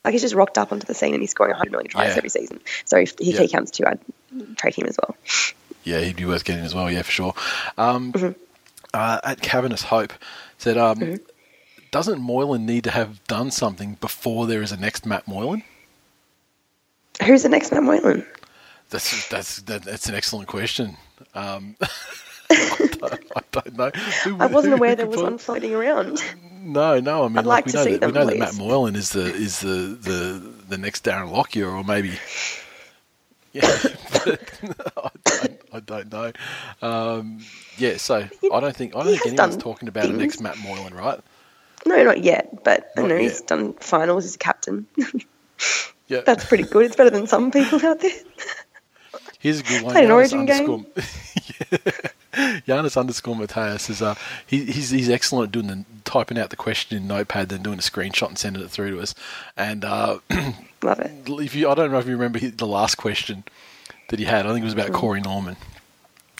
like 0.03 0.11
he's 0.11 0.21
just 0.21 0.35
rocked 0.35 0.57
up 0.57 0.71
onto 0.71 0.85
the 0.85 0.93
scene 0.93 1.13
and 1.13 1.21
he's 1.23 1.31
scoring 1.31 1.51
100 1.51 1.71
million 1.71 1.89
tries 1.89 2.09
Yeah. 2.09 2.17
every 2.17 2.29
season. 2.29 2.59
So 2.85 2.97
if, 2.97 3.13
if 3.13 3.35
Yeah. 3.35 3.41
he 3.41 3.47
counts 3.47 3.71
too, 3.71 3.85
I'd 3.87 3.99
trade 4.57 4.75
him 4.75 4.87
as 4.87 4.97
well. 5.01 5.15
Yeah, 5.83 5.99
he'd 6.01 6.15
be 6.17 6.25
worth 6.25 6.43
getting 6.43 6.65
as 6.65 6.75
well. 6.75 6.91
Yeah, 6.91 7.01
for 7.03 7.11
sure. 7.11 7.33
Um, 7.77 8.11
Mm-hmm. 8.11 8.31
uh, 8.93 9.19
at 9.23 9.41
Cavernous 9.41 9.83
Hope 9.83 10.13
said, 10.57 10.77
um, 10.77 10.97
Mm-hmm. 10.99 11.23
Doesn't 11.91 12.21
Moylan 12.21 12.65
need 12.65 12.83
to 12.85 12.91
have 12.91 13.23
done 13.25 13.51
something 13.51 13.95
before 14.01 14.47
there 14.47 14.61
is 14.61 14.71
a 14.71 14.77
next 14.77 15.05
Matt 15.05 15.27
Moylan? 15.27 15.63
Who's 17.25 17.43
the 17.43 17.49
next 17.49 17.71
Matt 17.71 17.83
Moylan? 17.83 18.25
That's 18.89 19.27
that's 19.29 19.61
that, 19.63 19.83
that's 19.83 20.07
an 20.07 20.15
excellent 20.15 20.47
question. 20.47 20.97
Um, 21.35 21.75
I, 22.49 22.89
don't, 22.99 23.23
I 23.35 23.41
don't 23.51 23.77
know. 23.77 23.91
Who 24.23 24.37
I 24.39 24.47
wasn't 24.47 24.73
aware 24.73 24.95
there 24.95 25.05
was 25.05 25.17
put- 25.17 25.23
one 25.23 25.37
floating 25.37 25.73
around. 25.73 26.21
No, 26.63 26.99
no. 26.99 27.23
I 27.23 27.27
mean, 27.27 27.39
I'd 27.39 27.45
like, 27.45 27.65
like 27.65 27.65
we 27.65 27.71
to 27.71 27.77
know 27.77 27.83
see 27.83 27.97
that 27.97 28.07
we 28.07 28.11
them, 28.11 28.23
know 28.25 28.29
that 28.29 28.39
Matt. 28.39 28.55
Moylan 28.55 28.95
is 28.95 29.11
the 29.11 29.25
is 29.25 29.59
the 29.61 29.97
the 30.01 30.53
the 30.69 30.77
next 30.77 31.03
Darren 31.03 31.31
Lockyer, 31.31 31.69
or 31.69 31.83
maybe. 31.83 32.13
Yeah, 33.53 33.77
but 34.13 34.39
I, 34.97 35.09
don't, 35.25 35.61
I 35.73 35.79
don't 35.81 36.11
know. 36.13 36.31
Um, 36.81 37.39
yeah, 37.77 37.97
so 37.97 38.15
I 38.53 38.59
don't 38.61 38.73
think 38.73 38.95
I 38.95 39.03
don't 39.03 39.17
think 39.17 39.37
anyone's 39.37 39.57
talking 39.57 39.89
about 39.89 40.05
a 40.05 40.07
things. 40.07 40.19
next 40.19 40.39
Matt 40.39 40.57
Moylan, 40.59 40.93
right? 40.93 41.19
No, 41.85 42.03
not 42.03 42.23
yet, 42.23 42.63
but 42.63 42.91
I 42.97 43.01
Not 43.01 43.09
know 43.09 43.17
he's 43.17 43.41
done 43.41 43.73
finals 43.73 44.25
as 44.25 44.35
a 44.35 44.37
captain. 44.37 44.85
Yeah, 46.07 46.21
That's 46.25 46.45
pretty 46.45 46.63
good. 46.63 46.85
It's 46.85 46.95
better 46.95 47.09
than 47.09 47.27
some 47.27 47.51
people 47.51 47.83
out 47.85 47.99
there. 47.99 48.11
Here's 49.39 49.59
a 49.59 49.63
good 49.63 49.81
one. 49.83 49.93
Played 49.93 50.05
an 50.05 50.11
Origin 50.11 50.45
game. 50.45 50.85
Giannis 52.31 52.95
underscore 52.95 53.35
Mateus 53.35 53.89
is 53.89 54.01
uh 54.01 54.15
he, 54.47 54.63
he's 54.65 54.89
he's 54.89 55.09
excellent 55.09 55.47
at 55.47 55.51
doing 55.51 55.67
the 55.67 55.83
typing 56.05 56.37
out 56.37 56.49
the 56.49 56.55
question 56.55 56.97
in 56.97 57.07
Notepad, 57.07 57.49
then 57.49 57.61
doing 57.61 57.79
a 57.79 57.81
screenshot 57.81 58.27
and 58.29 58.37
sending 58.37 58.61
it 58.63 58.69
through 58.69 58.91
to 58.95 59.01
us. 59.01 59.13
And 59.57 59.83
uh, 59.83 60.19
Love 60.83 60.99
it. 60.99 61.11
if 61.27 61.55
you, 61.55 61.69
I 61.69 61.73
don't 61.75 61.91
know 61.91 61.99
if 61.99 62.05
you 62.05 62.13
remember 62.13 62.39
the 62.39 62.67
last 62.67 62.95
question 62.95 63.43
that 64.09 64.19
he 64.19 64.25
had. 64.25 64.45
I 64.45 64.49
think 64.49 64.61
it 64.61 64.65
was 64.65 64.73
about 64.73 64.91
Corey 64.93 65.21
Norman. 65.21 65.57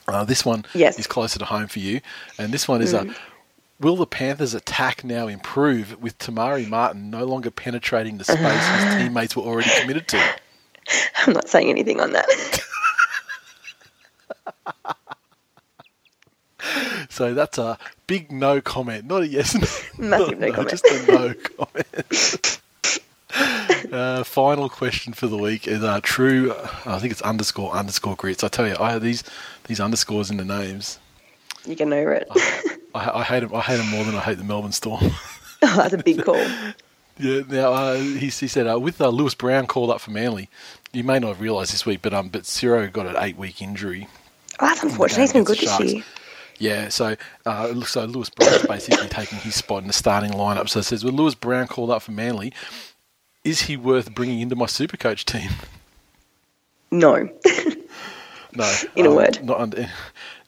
Uh, 0.08 0.24
this 0.24 0.46
one 0.46 0.66
Yes. 0.74 0.98
is 1.00 1.08
closer 1.08 1.40
to 1.40 1.46
home 1.46 1.68
for 1.68 1.80
you, 1.80 2.02
and 2.38 2.54
this 2.54 2.68
one 2.68 2.82
is 2.82 2.94
uh, 2.94 3.06
Will 3.82 3.96
the 3.96 4.06
Panthers' 4.06 4.54
attack 4.54 5.04
now 5.04 5.28
improve 5.28 6.02
with 6.02 6.18
Te 6.18 6.32
Maire 6.32 6.68
Martin 6.68 7.10
no 7.10 7.26
longer 7.26 7.52
penetrating 7.52 8.18
the 8.18 8.24
space 8.24 8.40
his 8.40 8.96
teammates 9.02 9.36
were 9.36 9.44
already 9.44 9.70
committed 9.82 10.08
to? 10.10 10.36
I'm 11.18 11.34
not 11.34 11.50
saying 11.50 11.70
anything 11.70 12.00
on 12.00 12.14
that. 12.14 12.28
So 17.12 17.34
that's 17.34 17.58
a 17.58 17.78
big 18.08 18.32
no 18.32 18.62
comment, 18.62 19.06
not 19.06 19.24
a 19.24 19.28
yes. 19.28 19.54
Massive 20.00 20.40
no 20.40 20.52
comment. 20.54 20.70
Just 20.70 20.86
a 20.86 21.12
no 21.12 21.34
comment. 21.34 22.60
uh, 23.92 24.24
final 24.24 24.70
question 24.70 25.12
for 25.12 25.28
the 25.28 25.38
week 25.38 25.68
is 25.68 25.84
uh, 25.84 26.00
true. 26.02 26.54
I 26.86 27.00
think 27.00 27.12
it's 27.12 27.22
underscore 27.22 27.74
underscore 27.74 28.16
grits. 28.16 28.46
I 28.46 28.48
tell 28.48 28.66
you, 28.66 28.78
I 28.80 28.94
have 28.94 29.02
these 29.02 29.26
these 29.66 29.82
underscores 29.82 30.32
in 30.32 30.38
the 30.38 30.46
names. 30.46 31.00
You 31.66 31.76
get 31.76 31.88
over 31.92 32.14
it. 32.14 32.28
I, 32.96 33.20
I 33.20 33.24
hate 33.24 33.44
him. 33.44 33.54
I 33.56 33.62
hate 33.62 33.78
them 33.78 33.90
more 33.90 34.04
than 34.04 34.16
I 34.16 34.20
hate 34.20 34.38
the 34.38 34.44
Melbourne 34.44 34.72
Storm. 34.72 35.12
Oh, 35.64 35.76
that's 35.78 35.94
a 35.94 35.98
big 36.00 36.24
call. 36.26 36.44
yeah. 37.20 37.42
Now 37.48 37.72
uh, 37.74 37.96
he, 37.96 38.30
he 38.30 38.48
said 38.48 38.66
uh, 38.66 38.80
with 38.80 39.00
uh, 39.00 39.10
Lewis 39.10 39.36
Brown 39.36 39.68
called 39.68 39.92
up 39.92 40.02
for 40.02 40.10
Manly, 40.10 40.50
you 40.92 41.04
may 41.04 41.20
not 41.20 41.28
have 41.28 41.42
realised 41.42 41.72
this 41.72 41.86
week, 41.86 42.02
but 42.02 42.16
um, 42.16 42.30
but 42.30 42.48
Ciro 42.48 42.88
got 42.88 43.06
an 43.06 43.16
eight 43.20 43.38
week 43.38 43.62
injury. 43.62 44.08
Oh, 44.60 44.66
that's 44.66 44.82
unfortunate. 44.82 45.22
He's 45.22 45.34
been 45.34 45.44
good 45.44 45.60
this 45.60 45.80
year. 45.80 46.04
Yeah, 46.58 46.90
so 46.90 47.16
uh, 47.46 47.80
so 47.82 48.06
Lewis 48.06 48.32
Brown's 48.32 48.66
basically 48.66 49.08
taking 49.10 49.38
his 49.38 49.54
spot 49.54 49.84
in 49.84 49.88
the 49.88 49.94
starting 49.94 50.32
lineup. 50.32 50.68
So 50.68 50.80
it 50.80 50.84
says, 50.84 51.04
"Well, 51.04 51.14
Lewis 51.14 51.36
Brown 51.36 51.68
called 51.68 51.92
up 51.92 52.02
for 52.02 52.12
Manly. 52.12 52.54
Is 53.44 53.62
he 53.62 53.78
worth 53.78 54.16
bringing 54.16 54.42
into 54.42 54.56
my 54.56 54.66
Supercoach 54.66 55.26
team?" 55.26 55.52
No. 56.90 57.30
No, 58.56 58.74
In 58.96 59.06
a 59.06 59.10
um, 59.10 59.16
word. 59.16 59.44
not 59.44 59.60
under, 59.62 59.90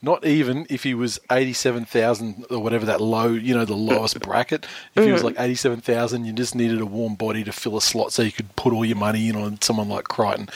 not 0.04 0.26
even 0.26 0.68
if 0.70 0.84
he 0.84 0.94
was 0.94 1.20
eighty-seven 1.32 1.86
thousand 1.86 2.46
or 2.52 2.60
whatever 2.60 2.86
that 2.86 3.02
low, 3.02 3.28
you 3.30 3.56
know, 3.56 3.66
the 3.66 3.74
lowest 3.76 4.20
bracket. 4.22 4.66
If 4.94 5.04
he 5.06 5.12
was 5.12 5.22
Mm-hmm. 5.22 5.26
like 5.26 5.40
eighty-seven 5.40 5.82
thousand, 5.82 6.26
you 6.26 6.34
just 6.34 6.54
needed 6.54 6.80
a 6.82 6.86
warm 6.86 7.16
body 7.16 7.44
to 7.46 7.52
fill 7.52 7.78
a 7.78 7.82
slot 7.82 8.12
so 8.12 8.22
you 8.22 8.32
could 8.32 8.56
put 8.56 8.74
all 8.74 8.86
your 8.86 8.98
money 8.98 9.30
in 9.30 9.36
on 9.36 9.60
someone 9.62 9.90
like 9.90 10.04
Crichton. 10.06 10.50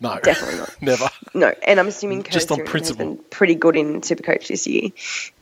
No, 0.00 0.18
Definitely 0.22 0.58
not. 0.60 0.70
never. 0.82 1.08
No, 1.34 1.52
and 1.66 1.80
I'm 1.80 1.88
assuming 1.88 2.22
Just 2.22 2.50
on 2.52 2.58
Curtis 2.58 2.70
has 2.88 2.96
principle. 2.96 3.14
been 3.16 3.24
pretty 3.30 3.54
good 3.56 3.74
in 3.76 4.00
Supercoach 4.02 4.46
this 4.48 4.66
year 4.66 4.90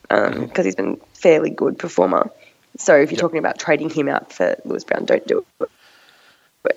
because 0.08 0.64
he's 0.64 0.74
been 0.76 0.98
fairly 1.14 1.50
good 1.50 1.78
performer. 1.78 2.30
So 2.78 2.94
if 2.96 3.10
you're 3.10 3.16
Yep. 3.16 3.20
talking 3.20 3.38
about 3.38 3.58
trading 3.58 3.90
him 3.90 4.08
out 4.08 4.32
for 4.32 4.56
Lewis 4.64 4.84
Brown, 4.84 5.04
don't 5.04 5.26
do 5.26 5.44
it. 5.60 5.68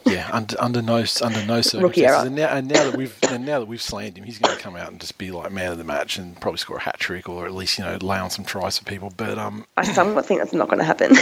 Yeah, 0.05 0.29
under 0.31 0.55
under 0.59 0.81
no 0.81 1.05
under 1.21 1.45
no 1.45 1.61
circumstances. 1.61 2.23
And 2.27 2.35
now, 2.35 2.47
and 2.47 2.67
now 2.67 2.83
that 2.89 2.95
we've 2.97 3.17
and 3.29 3.45
now 3.45 3.59
that 3.59 3.65
we've 3.65 3.81
slammed 3.81 4.17
him, 4.17 4.23
he's 4.25 4.39
going 4.39 4.55
to 4.55 4.61
come 4.61 4.75
out 4.75 4.91
and 4.91 4.99
just 4.99 5.17
be 5.17 5.31
like 5.31 5.51
man 5.51 5.71
of 5.71 5.77
the 5.77 5.83
match 5.83 6.17
and 6.17 6.39
probably 6.39 6.57
score 6.57 6.77
a 6.77 6.81
hat 6.81 6.99
trick 6.99 7.27
or 7.29 7.45
at 7.45 7.53
least 7.53 7.77
you 7.77 7.83
know 7.83 7.97
lay 8.01 8.17
on 8.17 8.29
some 8.29 8.45
tries 8.45 8.77
for 8.77 8.85
people. 8.85 9.11
But 9.15 9.37
um, 9.37 9.65
I 9.77 9.83
somewhat 9.83 10.25
think 10.25 10.39
that's 10.41 10.53
not 10.53 10.67
going 10.67 10.79
to 10.79 10.85
happen. 10.85 11.15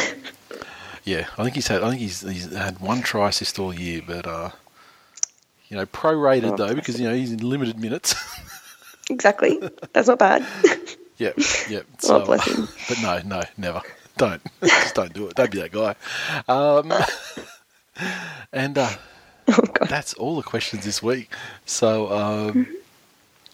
yeah, 1.03 1.27
I 1.37 1.43
think 1.43 1.55
he's 1.55 1.67
had 1.67 1.83
I 1.83 1.89
think 1.89 2.01
he's 2.01 2.21
he's 2.21 2.51
had 2.53 2.79
one 2.79 3.01
try 3.01 3.29
assist 3.29 3.59
all 3.59 3.73
year, 3.73 4.01
but 4.05 4.27
uh, 4.27 4.49
you 5.69 5.77
know 5.77 5.85
prorated 5.85 6.53
Oh, 6.53 6.55
though 6.55 6.75
because 6.75 6.99
you 6.99 7.07
know 7.07 7.15
he's 7.15 7.31
in 7.31 7.39
limited 7.39 7.79
minutes. 7.79 8.15
exactly. 9.09 9.59
That's 9.93 10.07
not 10.07 10.19
bad. 10.19 10.45
yep, 11.17 11.37
yep. 11.69 11.85
Oh, 12.07 12.25
bless 12.25 12.45
him. 12.45 12.67
But 12.87 13.01
no, 13.01 13.21
no, 13.37 13.43
never. 13.57 13.81
Don't 14.17 14.41
just 14.61 14.95
don't 14.95 15.13
do 15.13 15.27
it. 15.27 15.35
Don't 15.35 15.49
be 15.49 15.61
that 15.61 15.71
guy. 15.71 15.95
Um, 16.49 16.91
and 18.53 18.77
uh, 18.77 18.89
oh 19.47 19.61
that's 19.87 20.13
all 20.15 20.35
the 20.37 20.43
questions 20.43 20.85
this 20.85 21.01
week. 21.03 21.29
So, 21.65 22.11
um, 22.11 22.67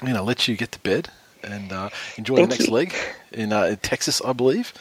you 0.06 0.14
know, 0.14 0.24
let 0.24 0.48
you 0.48 0.56
get 0.58 0.72
to 0.74 0.80
bed 0.80 1.10
and 1.44 1.72
uh, 1.72 1.90
enjoy 2.18 2.38
Thank 2.38 2.50
the 2.50 2.56
next 2.56 2.68
you. 2.68 2.74
leg 2.74 2.94
in, 3.32 3.54
uh, 3.54 3.64
in 3.64 3.78
Texas, 3.78 4.22
I 4.26 4.34
believe. 4.34 4.74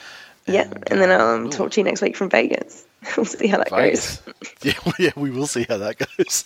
Yeah, 0.47 0.69
and 0.89 1.01
then 1.01 1.11
uh, 1.11 1.15
I'll 1.25 1.35
um, 1.37 1.51
talk 1.51 1.71
to 1.73 1.81
you 1.81 1.85
next 1.85 2.03
week 2.03 2.17
from 2.17 2.31
Vegas. 2.31 2.85
We'll 3.19 3.27
see 3.27 3.49
how 3.49 3.59
that 3.59 3.69
Vegas. 3.71 4.17
goes. 4.19 4.35
Yeah, 4.63 4.93
yeah, 4.99 5.11
we 5.15 5.31
will 5.31 5.47
see 5.47 5.67
how 5.69 5.77
that 5.77 5.97
goes. 5.99 6.45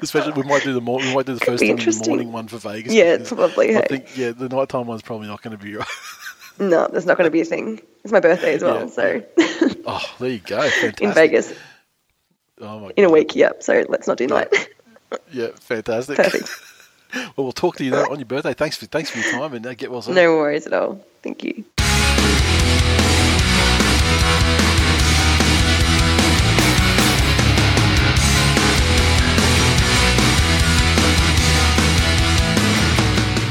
Especially, 0.00 0.32
we 0.32 0.42
might 0.48 0.62
do 0.62 0.72
the 0.72 0.80
mor- 0.80 1.00
we 1.00 1.12
might 1.12 1.26
do 1.26 1.34
the 1.34 1.44
first 1.44 1.60
be 1.60 1.70
one 1.70 1.80
in 1.80 1.84
the 1.84 2.04
morning 2.08 2.32
one 2.32 2.46
for 2.46 2.58
Vegas. 2.58 2.92
Yeah, 2.92 3.18
probably. 3.24 3.70
I 3.76 3.80
hey. 3.80 3.86
think 3.88 4.16
yeah, 4.16 4.30
the 4.30 4.48
nighttime 4.48 4.86
one's 4.86 5.02
probably 5.02 5.26
not 5.26 5.42
going 5.42 5.56
to 5.58 5.62
be 5.62 5.74
right. 5.74 5.86
No, 6.60 6.88
that's 6.88 7.06
not 7.06 7.16
going 7.16 7.26
to 7.26 7.30
be 7.32 7.40
a 7.40 7.44
thing. 7.44 7.80
It's 8.04 8.12
my 8.12 8.20
birthday 8.20 8.54
as 8.54 8.62
well, 8.62 8.80
Yeah. 8.80 8.86
so 8.88 9.22
Oh, 9.86 10.14
there 10.20 10.30
you 10.30 10.38
go. 10.40 10.60
Fantastic. 10.60 11.00
in 11.02 11.12
Vegas 11.12 11.52
Oh 12.60 12.80
my 12.80 12.92
in 12.96 13.04
a 13.04 13.10
week. 13.10 13.34
Yep. 13.36 13.62
So 13.62 13.84
let's 13.88 14.06
not 14.06 14.18
do 14.18 14.26
that. 14.28 14.52
Yeah, 15.32 15.48
fantastic. 15.58 16.18
Perfect. 16.18 16.50
well, 17.14 17.44
we'll 17.46 17.52
talk 17.52 17.76
to 17.76 17.84
you 17.84 17.94
on 17.94 18.18
your 18.18 18.26
birthday. 18.26 18.52
Thanks 18.52 18.76
for 18.76 18.84
thanks 18.84 19.08
for 19.08 19.18
your 19.18 19.30
time 19.32 19.54
and 19.54 19.66
uh, 19.66 19.72
get 19.72 19.90
well 19.90 20.02
soon. 20.02 20.14
No 20.14 20.36
worries 20.36 20.66
at 20.66 20.74
all. 20.74 21.02
Thank 21.22 21.42
you. 21.44 21.64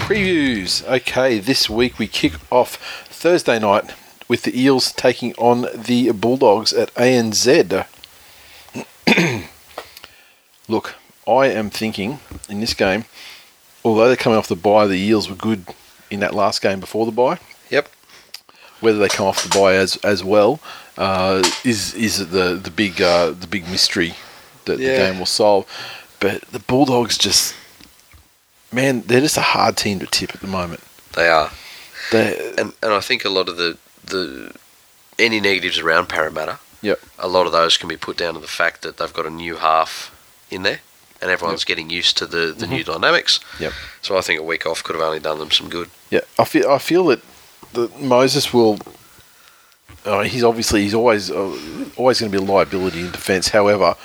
Previews. 0.08 0.88
Okay, 0.88 1.40
this 1.40 1.70
week 1.70 1.98
we 1.98 2.08
kick 2.08 2.34
off 2.52 2.76
Thursday 3.10 3.58
night 3.58 3.94
with 4.28 4.44
the 4.44 4.58
Eels 4.60 4.92
taking 4.92 5.34
on 5.36 5.68
the 5.74 6.12
Bulldogs 6.12 6.72
at 6.72 6.94
ANZ. 6.94 7.88
Look, 10.68 10.96
I 11.28 11.48
am 11.48 11.70
thinking 11.70 12.20
in 12.50 12.60
this 12.60 12.74
game, 12.74 13.06
although 13.84 14.08
they're 14.08 14.16
coming 14.16 14.38
off 14.38 14.48
the 14.48 14.56
buy, 14.56 14.88
the 14.88 14.98
Eels 14.98 15.30
were 15.30 15.36
good 15.36 15.66
in 16.10 16.20
that 16.22 16.34
last 16.34 16.62
game 16.62 16.80
before 16.80 17.06
the 17.06 17.12
buy. 17.12 17.40
Yep. 17.70 17.90
Whether 18.80 19.00
they 19.00 19.08
come 19.08 19.26
off 19.26 19.44
the 19.44 19.58
buy 19.58 19.76
as 19.76 19.98
as 19.98 20.24
well 20.24 20.60
uh, 20.98 21.44
is 21.64 21.94
is 21.94 22.30
the 22.30 22.56
the 22.56 22.72
big 22.72 23.02
uh, 23.02 23.32
the 23.32 23.48
big 23.48 23.68
mystery 23.68 24.16
that 24.66 24.78
the 24.78 24.86
game 24.86 25.20
will 25.20 25.26
solve. 25.26 25.66
But 26.20 26.42
the 26.52 26.60
Bulldogs 26.60 27.18
just, 27.18 27.56
man, 28.72 29.02
they're 29.02 29.22
just 29.22 29.38
a 29.38 29.42
hard 29.42 29.78
team 29.78 30.00
to 30.00 30.08
tip 30.08 30.34
at 30.34 30.42
the 30.42 30.48
moment. 30.48 30.82
They 31.14 31.28
are. 31.28 31.52
They, 32.12 32.54
And 32.58 32.74
and 32.82 32.94
I 32.94 33.00
think 33.00 33.26
a 33.26 33.30
lot 33.30 33.50
of 33.50 33.58
the 33.58 33.78
the 34.04 34.54
any 35.20 35.40
negatives 35.40 35.80
around 35.80 36.10
Parramatta, 36.10 36.60
Yep. 36.82 37.00
a 37.20 37.28
lot 37.28 37.46
of 37.48 37.52
those 37.52 37.78
can 37.78 37.90
be 37.90 37.98
put 37.98 38.18
down 38.18 38.36
to 38.36 38.40
the 38.40 38.48
fact 38.48 38.82
that 38.84 38.98
they've 38.98 39.14
got 39.14 39.26
a 39.26 39.30
new 39.32 39.56
half 39.56 40.14
in 40.52 40.64
there, 40.64 40.80
and 41.22 41.32
everyone's 41.32 41.64
getting 41.66 41.90
used 41.90 42.18
to 42.18 42.26
the, 42.26 42.54
the 42.58 42.68
new 42.68 42.84
dynamics. 42.84 43.40
Yep. 43.60 43.74
So 44.02 44.18
I 44.18 44.22
think 44.22 44.40
a 44.40 44.44
week 44.44 44.66
off 44.66 44.84
could 44.84 44.96
have 44.96 45.04
only 45.04 45.20
done 45.20 45.40
them 45.40 45.52
some 45.52 45.70
good. 45.70 45.90
Yeah, 46.12 46.22
I 46.38 46.46
feel 46.46 46.70
I 46.70 46.78
feel 46.78 47.06
that 47.08 47.22
that 47.74 48.00
Moses 48.00 48.54
will. 48.54 48.78
Uh, 50.06 50.24
he's 50.24 50.44
obviously 50.44 50.82
he's 50.84 50.94
always 50.94 51.30
uh, 51.32 51.58
always 51.98 52.20
going 52.20 52.32
to 52.32 52.38
be 52.38 52.44
a 52.44 52.48
liability 52.48 53.00
in 53.02 53.12
defence. 53.12 53.50
However, 53.50 53.96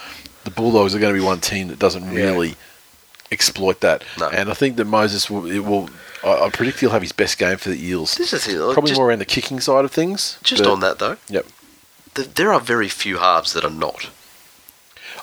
the 0.45 0.51
Bulldogs 0.51 0.95
are 0.95 0.99
going 0.99 1.15
to 1.15 1.21
be 1.21 1.25
one 1.25 1.41
team 1.41 1.69
that 1.69 1.79
doesn't 1.79 2.05
Yeah. 2.13 2.25
really 2.25 2.55
exploit 3.31 3.81
that. 3.81 4.03
No. 4.19 4.29
And 4.31 4.51
I 4.51 4.55
think 4.55 4.77
that 4.77 4.87
Moses 4.87 5.31
will. 5.31 5.47
It 5.51 5.61
will. 5.61 5.91
I, 6.25 6.47
I 6.47 6.51
predict 6.51 6.81
he'll 6.81 6.91
have 6.91 7.03
his 7.03 7.13
best 7.13 7.39
game 7.39 7.57
for 7.59 7.69
the 7.69 7.85
Eels. 7.87 8.15
This 8.17 8.33
is 8.33 8.45
the 8.47 8.51
thing. 8.53 8.73
Probably 8.73 8.91
just, 8.91 8.99
more 8.99 9.09
around 9.09 9.19
the 9.21 9.25
kicking 9.25 9.61
side 9.61 9.85
of 9.85 9.93
things. 9.93 10.39
just 10.43 10.63
but- 10.63 10.73
on 10.73 10.81
that 10.81 10.99
though, 10.99 11.17
Yep. 11.29 11.47
Th- 12.15 12.35
there 12.35 12.53
are 12.53 12.61
very 12.61 12.89
few 12.89 13.19
halves 13.19 13.53
that 13.53 13.65
are 13.65 13.71
not. 13.71 14.11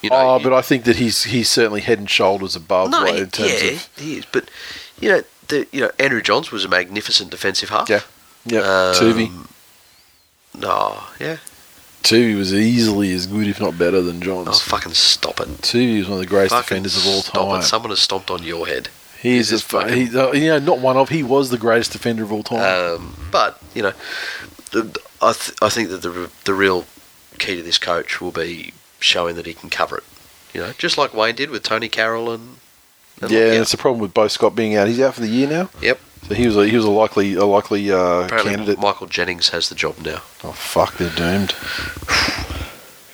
You 0.01 0.09
know, 0.11 0.35
oh, 0.35 0.39
but 0.41 0.53
I 0.53 0.61
think 0.61 0.85
that 0.85 0.95
he's 0.95 1.25
he's 1.25 1.49
certainly 1.49 1.81
head 1.81 1.99
and 1.99 2.09
shoulders 2.09 2.55
above 2.55 2.89
no, 2.89 3.05
in 3.05 3.29
terms 3.29 3.61
yeah, 3.63 3.69
of 3.71 3.89
he 3.97 4.17
is. 4.19 4.25
But 4.31 4.49
you 4.99 5.09
know, 5.09 5.21
the 5.49 5.67
you 5.73 5.81
know 5.81 5.91
Andrew 5.99 6.21
Johns 6.21 6.51
was 6.51 6.63
a 6.63 6.69
magnificent 6.69 7.31
defensive 7.31 7.69
half. 7.69 7.89
yeah, 7.89 8.01
yeah. 8.45 8.59
Um, 8.59 8.95
Tuvey, 8.95 9.47
No, 10.55 11.03
yeah. 11.19 11.37
Tuvey 12.03 12.37
was 12.37 12.53
easily 12.53 13.11
as 13.13 13.27
good, 13.27 13.47
if 13.47 13.59
not 13.59 13.77
better, 13.77 14.01
than 14.01 14.21
Johns. 14.21 14.47
Oh, 14.47 14.53
fucking 14.53 14.93
stop 14.93 15.41
it. 15.41 15.47
Tuvey 15.61 15.99
was 15.99 16.07
one 16.07 16.13
of 16.19 16.23
the 16.23 16.29
greatest 16.29 16.55
Fucking 16.55 16.83
defenders 16.83 16.95
of 16.97 17.05
all 17.07 17.21
stop 17.21 17.47
time. 17.49 17.59
it. 17.59 17.63
Someone 17.63 17.89
has 17.89 17.99
stomped 17.99 18.31
on 18.31 18.41
your 18.43 18.67
head. 18.67 18.87
He's 19.21 19.49
This 19.49 19.51
a 19.51 19.55
is 19.55 19.61
fu- 19.63 19.79
fucking- 19.81 20.07
he, 20.07 20.17
uh, 20.17 20.31
you 20.31 20.47
know, 20.47 20.59
not 20.59 20.79
one 20.79 20.95
of. 20.95 21.09
He 21.09 21.23
was 21.23 21.49
the 21.49 21.57
greatest 21.57 21.91
defender 21.91 22.23
of 22.23 22.31
all 22.31 22.41
time. 22.43 22.61
Um, 22.95 23.15
but 23.31 23.61
you 23.75 23.81
know, 23.83 23.91
the, 24.71 24.97
I 25.21 25.33
th- 25.33 25.57
I 25.61 25.69
think 25.69 25.89
that 25.89 26.01
the 26.01 26.29
the 26.45 26.53
real 26.53 26.85
key 27.37 27.57
to 27.57 27.63
this 27.63 27.77
coach 27.77 28.21
will 28.21 28.31
be 28.31 28.73
showing 28.99 29.35
that 29.35 29.45
he 29.45 29.53
can 29.53 29.69
cover 29.69 29.97
it. 29.97 30.03
You 30.53 30.61
know, 30.61 30.71
just 30.77 30.97
like 30.97 31.13
Wayne 31.13 31.35
did 31.35 31.49
with 31.49 31.63
Tonie 31.63 31.89
Carroll 31.89 32.31
and. 32.31 32.57
and 33.21 33.31
yeah, 33.31 33.39
and 33.39 33.47
Lockyer. 33.49 33.61
it's 33.61 33.73
a 33.73 33.77
problem 33.77 34.01
with 34.01 34.13
Beau 34.13 34.27
Scott 34.27 34.55
being 34.55 34.75
out. 34.75 34.87
He's 34.87 34.99
out 34.99 35.13
for 35.13 35.21
the 35.21 35.27
year 35.27 35.47
now. 35.47 35.69
Yep. 35.81 35.99
So 36.27 36.35
he 36.35 36.45
was 36.47 36.57
a, 36.57 36.67
he 36.67 36.75
was 36.75 36.85
a 36.85 36.89
likely 36.89 37.33
a 37.35 37.45
likely 37.45 37.91
uh, 37.91 38.25
Apparently, 38.25 38.51
candidate. 38.55 38.79
Michael 38.79 39.07
Jennings 39.07 39.49
has 39.49 39.69
the 39.69 39.75
job 39.75 39.97
now. 39.99 40.21
Oh 40.43 40.51
fuck, 40.51 40.97
they're 40.97 41.09
doomed. 41.15 41.53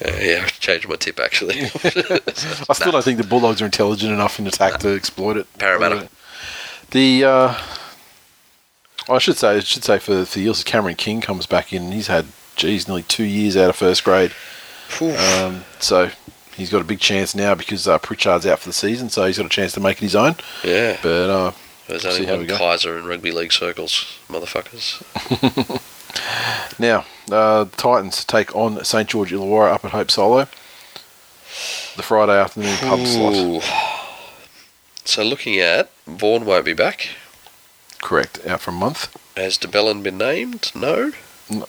Yeah, 0.02 0.20
yeah 0.22 0.42
I've 0.44 0.60
changed 0.60 0.90
my 0.90 0.98
tip 0.98 1.22
actually. 1.22 1.56
I 1.64 2.74
still 2.74 2.92
don't 2.92 3.04
think 3.04 3.18
the 3.18 3.26
Bulldogs 3.26 3.62
are 3.62 3.66
intelligent 3.66 4.12
enough 4.12 4.38
in 4.40 4.46
attack 4.46 4.80
to 4.82 4.94
exploit 4.94 5.38
it. 5.38 5.48
Parramatta. 5.58 6.10
The 6.92 7.24
uh, 7.24 7.54
I 9.10 9.18
should 9.20 9.38
say 9.38 9.58
I 9.58 9.60
should 9.60 9.84
say 9.84 10.00
for 10.00 10.26
for 10.26 10.40
the 10.40 10.46
Eels, 10.46 10.64
Cameron 10.64 10.96
King 10.96 11.22
comes 11.22 11.46
back 11.46 11.72
in. 11.74 11.84
and 11.84 11.94
He's 11.94 12.08
had 12.08 12.26
geez 12.56 12.88
nearly 12.88 13.04
two 13.04 13.24
years 13.24 13.56
out 13.58 13.70
of 13.70 13.76
first 13.76 14.04
grade. 14.04 14.32
Um, 15.02 15.66
so 15.80 16.10
he's 16.56 16.70
got 16.70 16.82
a 16.82 16.86
big 16.86 17.00
chance 17.00 17.36
now 17.36 17.56
because 17.56 17.88
uh, 17.88 17.98
Pritchard's 18.00 18.46
out 18.46 18.60
for 18.60 18.70
the 18.70 18.74
season, 18.74 19.10
so 19.10 19.26
he's 19.26 19.38
got 19.38 19.46
a 19.46 19.50
chance 19.50 19.74
to 19.74 19.80
make 19.80 19.98
it 19.98 20.04
his 20.04 20.16
own. 20.16 20.36
Yeah. 20.64 20.98
But 21.02 21.30
uh, 21.30 21.52
There's 21.88 22.04
see 22.04 22.28
only 22.30 22.48
one. 22.48 22.58
Kaiser 22.58 22.98
in 22.98 23.06
rugby 23.06 23.32
league 23.32 23.52
circles, 23.52 24.20
motherfuckers. 24.30 25.02
now, 26.80 27.06
uh, 27.32 27.66
Titans 27.78 28.24
take 28.26 28.56
on 28.56 28.84
St 28.84 29.10
George 29.10 29.32
Illawarra 29.32 29.74
up 29.74 29.86
at 29.86 29.92
Hope 29.92 30.12
Solo. 30.12 30.48
The 31.96 32.04
Friday 32.04 32.40
afternoon 32.40 32.78
pub 32.78 33.06
slot. 33.06 33.34
Ooh. 33.36 33.62
So 35.06 35.24
looking 35.24 35.60
at 35.60 35.90
Vaughan 36.08 36.46
won't 36.46 36.66
be 36.66 36.74
back. 36.74 37.10
Correct. 38.06 38.46
Out 38.46 38.62
for 38.62 38.70
a 38.70 38.74
month. 38.76 39.18
Has 39.36 39.58
de 39.58 39.68
Belin 39.68 40.04
been 40.04 40.20
named? 40.20 40.72
No. 40.76 41.12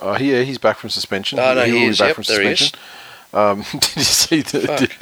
Uh, 0.02 0.18
yeah, 0.20 0.42
he's 0.42 0.58
back 0.58 0.76
from 0.76 0.90
suspension. 0.90 1.38
Oh, 1.38 1.54
no, 1.54 1.64
he 1.64 1.72
be 1.72 1.84
is. 1.84 1.98
back 1.98 2.08
Yep, 2.08 2.16
from 2.16 2.24
there 2.28 2.42
he 2.42 2.48
is. 2.50 2.58
suspension. 2.58 2.78
Um, 3.32 3.64
did 3.80 3.96
you 3.96 4.02
see 4.02 4.42
the? 4.42 4.60
Did, 4.78 4.92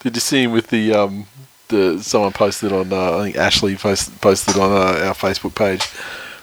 did 0.00 0.14
you 0.16 0.20
see 0.20 0.42
him 0.42 0.52
with 0.52 0.66
the 0.68 0.92
um, 0.92 1.26
the 1.68 1.98
someone 2.02 2.32
posted 2.32 2.74
on? 2.74 2.92
Uh, 2.92 3.16
I 3.16 3.22
think 3.22 3.36
Ashley 3.36 3.74
post, 3.76 4.20
posted 4.20 4.56
on 4.58 4.70
uh, 4.70 5.06
our 5.06 5.14
Facebook 5.14 5.54
page 5.54 5.80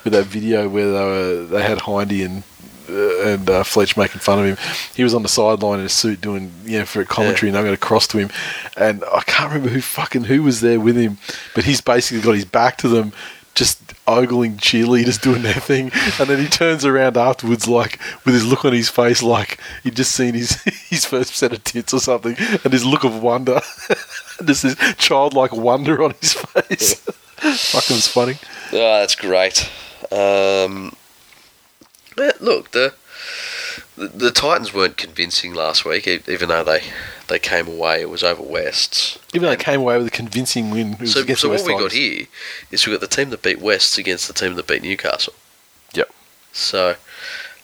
with 0.03 0.13
that 0.13 0.25
video 0.25 0.67
where 0.67 0.91
they 0.91 1.03
were 1.03 1.45
they 1.45 1.61
had 1.61 1.81
Hindy 1.81 2.23
and. 2.23 2.43
Uh, 2.89 3.27
and 3.27 3.49
uh, 3.49 3.63
Fletch 3.63 3.95
making 3.95 4.19
fun 4.19 4.39
of 4.39 4.45
him. 4.45 4.57
He 4.93 5.03
was 5.05 5.13
on 5.13 5.23
the 5.23 5.29
sideline 5.29 5.79
in 5.79 5.85
a 5.85 5.89
suit 5.89 6.19
doing, 6.19 6.51
you 6.65 6.79
know, 6.79 6.85
for 6.85 6.99
a 6.99 7.05
commentary, 7.05 7.47
and 7.49 7.55
they 7.55 7.63
got 7.63 7.73
across 7.73 8.07
to 8.07 8.17
him. 8.17 8.29
And 8.75 9.05
I 9.05 9.21
can't 9.21 9.49
remember 9.53 9.69
who 9.73 9.79
fucking 9.79 10.25
who 10.25 10.43
was 10.43 10.59
there 10.59 10.81
with 10.81 10.97
him, 10.97 11.17
but 11.55 11.63
he's 11.63 11.79
basically 11.79 12.21
got 12.21 12.33
his 12.35 12.43
back 12.43 12.77
to 12.79 12.89
them, 12.89 13.13
just 13.55 13.92
ogling 14.07 14.57
cheerleaders 14.57 15.21
doing 15.21 15.41
their 15.43 15.53
thing, 15.53 15.91
and 16.19 16.29
then 16.29 16.39
he 16.39 16.47
turns 16.47 16.85
around 16.85 17.17
afterwards, 17.17 17.67
like 17.67 17.99
with 18.25 18.33
his 18.33 18.45
look 18.45 18.65
on 18.65 18.73
his 18.73 18.89
face, 18.89 19.23
like 19.23 19.59
he'd 19.83 19.95
just 19.95 20.13
seen 20.13 20.33
his 20.33 20.61
his 20.89 21.05
first 21.05 21.35
set 21.35 21.53
of 21.53 21.63
tits 21.63 21.93
or 21.93 21.99
something, 21.99 22.35
and 22.63 22.73
his 22.73 22.85
look 22.85 23.03
of 23.03 23.21
wonder, 23.21 23.61
just 24.45 24.63
this 24.63 24.95
childlike 24.97 25.53
wonder 25.53 26.03
on 26.03 26.13
his 26.21 26.33
face. 26.33 26.95
Fucking 27.43 27.95
was 27.95 28.07
funny. 28.07 28.37
Oh, 28.71 28.99
that's 28.99 29.15
great. 29.15 29.69
Um, 30.11 30.95
yeah, 32.17 32.31
look, 32.39 32.71
the, 32.71 32.93
the 33.95 34.07
the 34.07 34.31
Titans 34.31 34.73
weren't 34.73 34.97
convincing 34.97 35.53
last 35.53 35.85
week, 35.85 36.07
even 36.07 36.49
though 36.49 36.63
they, 36.63 36.81
they 37.27 37.39
came 37.39 37.67
away. 37.67 38.01
It 38.01 38.09
was 38.09 38.23
over 38.23 38.41
Wests. 38.41 39.19
Even 39.33 39.43
though 39.43 39.55
they 39.55 39.63
came 39.63 39.81
away 39.81 39.97
with 39.97 40.07
a 40.07 40.11
convincing 40.11 40.71
win. 40.71 41.05
So, 41.05 41.23
so 41.25 41.49
what 41.49 41.65
we 41.65 41.77
got 41.77 41.91
here 41.91 42.25
is 42.71 42.85
we 42.85 42.93
got 42.93 43.01
the 43.01 43.07
team 43.07 43.29
that 43.29 43.41
beat 43.41 43.59
Wests 43.59 43.97
against 43.97 44.27
the 44.27 44.33
team 44.33 44.55
that 44.55 44.67
beat 44.67 44.81
Newcastle. 44.83 45.33
Yep. 45.93 46.09
So, 46.51 46.95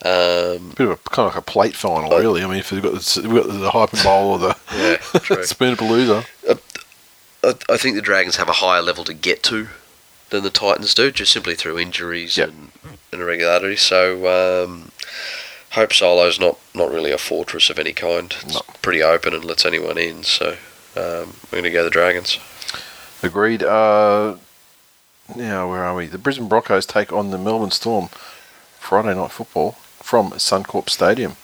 um, 0.06 0.74
Bit 0.78 0.88
of 0.88 0.92
a 0.92 0.98
kind 0.98 1.28
of 1.28 1.36
like 1.36 1.36
a 1.36 1.42
plate 1.42 1.76
final, 1.76 2.10
really. 2.18 2.44
I 2.44 2.48
mean, 2.48 2.60
if 2.60 2.72
we've 2.72 2.82
got 2.82 2.94
the, 2.94 3.28
we've 3.28 3.44
got 3.44 3.60
the 3.60 3.72
hyper 3.72 4.04
bowl 4.04 4.32
or 4.34 4.40
the 4.40 4.48
yeah. 4.72 4.98
Spoonapalooza. 5.44 6.26
I, 7.44 7.54
I 7.74 7.78
think 7.78 7.96
the 7.96 8.02
Dragons 8.02 8.36
have 8.36 8.50
a 8.50 8.54
higher 8.54 8.82
level 8.82 9.04
to 9.06 9.14
get 9.14 9.44
to 9.44 9.70
than 10.30 10.44
the 10.44 10.50
Titans 10.50 10.94
do, 10.94 11.12
just 11.12 11.32
simply 11.32 11.56
through 11.56 11.80
injuries 11.80 12.38
Yep. 12.38 12.50
and, 12.50 12.72
and 13.12 13.22
irregularity. 13.22 13.76
So, 13.78 14.66
um, 14.66 14.92
Hope 15.72 15.94
Solo's 15.94 16.40
not, 16.40 16.58
not 16.74 16.92
really 16.92 17.12
a 17.12 17.18
fortress 17.18 17.70
of 17.70 17.78
any 17.78 17.94
kind. 17.94 18.34
It's 18.42 18.54
No. 18.56 18.62
pretty 18.82 19.04
open 19.04 19.34
and 19.34 19.46
lets 19.46 19.66
anyone 19.66 19.98
in. 19.98 20.24
So, 20.24 20.58
um, 20.96 21.36
we're 21.52 21.62
going 21.62 21.64
to 21.64 21.72
go 21.72 21.84
the 21.84 21.90
Dragons. 21.92 22.40
Agreed. 23.22 23.62
Uh, 23.64 24.36
now, 25.36 25.70
where 25.70 25.84
are 25.84 25.94
we? 25.96 26.08
The 26.08 26.18
Brisbane 26.18 26.48
Broncos 26.48 26.86
take 26.88 27.14
on 27.14 27.30
the 27.30 27.38
Melbourne 27.38 27.70
Storm 27.72 28.10
Friday 28.80 29.14
night 29.14 29.32
football 29.32 29.74
from 30.02 30.32
Suncorp 30.32 30.90
Stadium. 30.90 31.36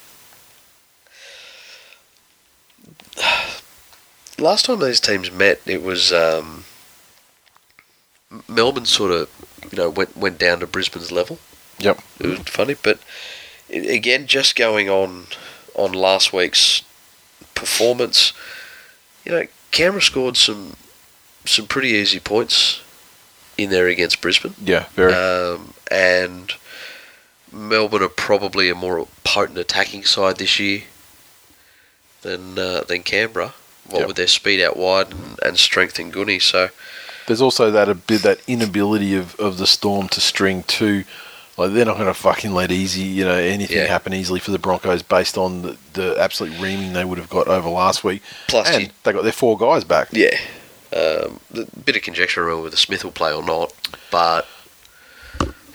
Last 4.40 4.66
time 4.66 4.80
these 4.80 5.00
teams 5.00 5.32
met, 5.32 5.62
it 5.66 5.82
was 5.84 6.12
um, 6.12 6.66
Melbourne 8.48 8.86
sort 8.86 9.12
of, 9.12 9.30
you 9.72 9.78
know, 9.78 9.90
went 9.90 10.18
went 10.18 10.38
down 10.40 10.60
to 10.60 10.68
Brisbane's 10.68 11.12
level. 11.12 11.38
Yep. 11.80 12.00
It 12.20 12.28
was 12.28 12.40
funny, 12.40 12.76
but 12.82 13.00
again, 13.76 14.28
just 14.28 14.56
going 14.56 14.90
on 14.90 15.28
on 15.76 15.92
last 15.94 16.32
week's 16.34 16.82
performance, 17.54 18.34
you 19.26 19.32
know, 19.32 19.44
Canberra 19.72 20.02
scored 20.02 20.38
some 20.38 20.76
some 21.46 21.68
pretty 21.68 21.90
easy 21.90 22.20
points 22.20 22.82
in 23.58 23.70
there 23.70 23.88
against 23.88 24.20
Brisbane, 24.22 24.56
Yeah, 24.62 24.86
very. 24.96 25.14
um, 25.14 25.74
and 25.92 26.52
Melbourne 27.52 28.02
are 28.04 28.10
probably 28.10 28.70
a 28.70 28.76
more 28.76 29.08
potent 29.24 29.58
attacking 29.60 30.04
side 30.06 30.38
this 30.38 30.60
year 30.60 30.82
than 32.22 32.58
uh, 32.58 32.82
than 32.82 33.04
Canberra. 33.04 33.54
What 33.88 34.00
Yep. 34.00 34.08
with 34.08 34.18
their 34.18 34.28
speed 34.28 34.64
out 34.64 34.76
wide 34.78 35.12
and, 35.12 35.40
and 35.44 35.60
strength 35.60 36.00
in 36.00 36.10
Gunny, 36.10 36.40
so 36.40 36.70
There's 37.28 37.42
also 37.42 37.70
that 37.70 37.88
a 37.88 37.94
bit 37.94 38.24
that 38.24 38.40
inability 38.48 39.16
of, 39.16 39.36
of 39.40 39.58
the 39.60 39.68
Storm 39.68 40.10
to 40.10 40.20
string 40.22 40.64
two. 40.64 41.04
Like 41.58 41.72
they're 41.74 41.86
not 41.86 41.96
going 41.96 42.08
to 42.08 42.14
fucking 42.14 42.54
let 42.54 42.72
easy, 42.72 43.02
you 43.04 43.24
know, 43.24 43.36
anything 43.36 43.78
Yeah. 43.78 43.86
happen 43.88 44.14
easily 44.14 44.40
for 44.42 44.52
the 44.52 44.60
Broncos 44.60 45.02
based 45.04 45.38
on 45.38 45.62
the, 45.62 45.78
the 45.94 46.16
absolute 46.20 46.60
reaming 46.60 46.92
they 46.94 47.06
would 47.06 47.18
have 47.18 47.30
got 47.30 47.48
over 47.48 47.70
last 47.70 48.04
week. 48.04 48.22
Plus 48.48 48.70
and 48.70 48.84
you- 48.84 48.90
they 49.04 49.14
got 49.14 49.24
their 49.24 49.32
four 49.32 49.58
guys 49.58 49.84
back. 49.86 50.10
Yeah. 50.12 50.38
Um, 50.94 51.40
a 51.54 51.66
bit 51.86 51.96
of 51.96 52.02
conjecture 52.04 52.48
around 52.48 52.64
whether 52.64 52.76
Smith 52.78 53.04
will 53.04 53.12
play 53.12 53.34
or 53.34 53.44
not, 53.44 53.74
but 54.12 54.48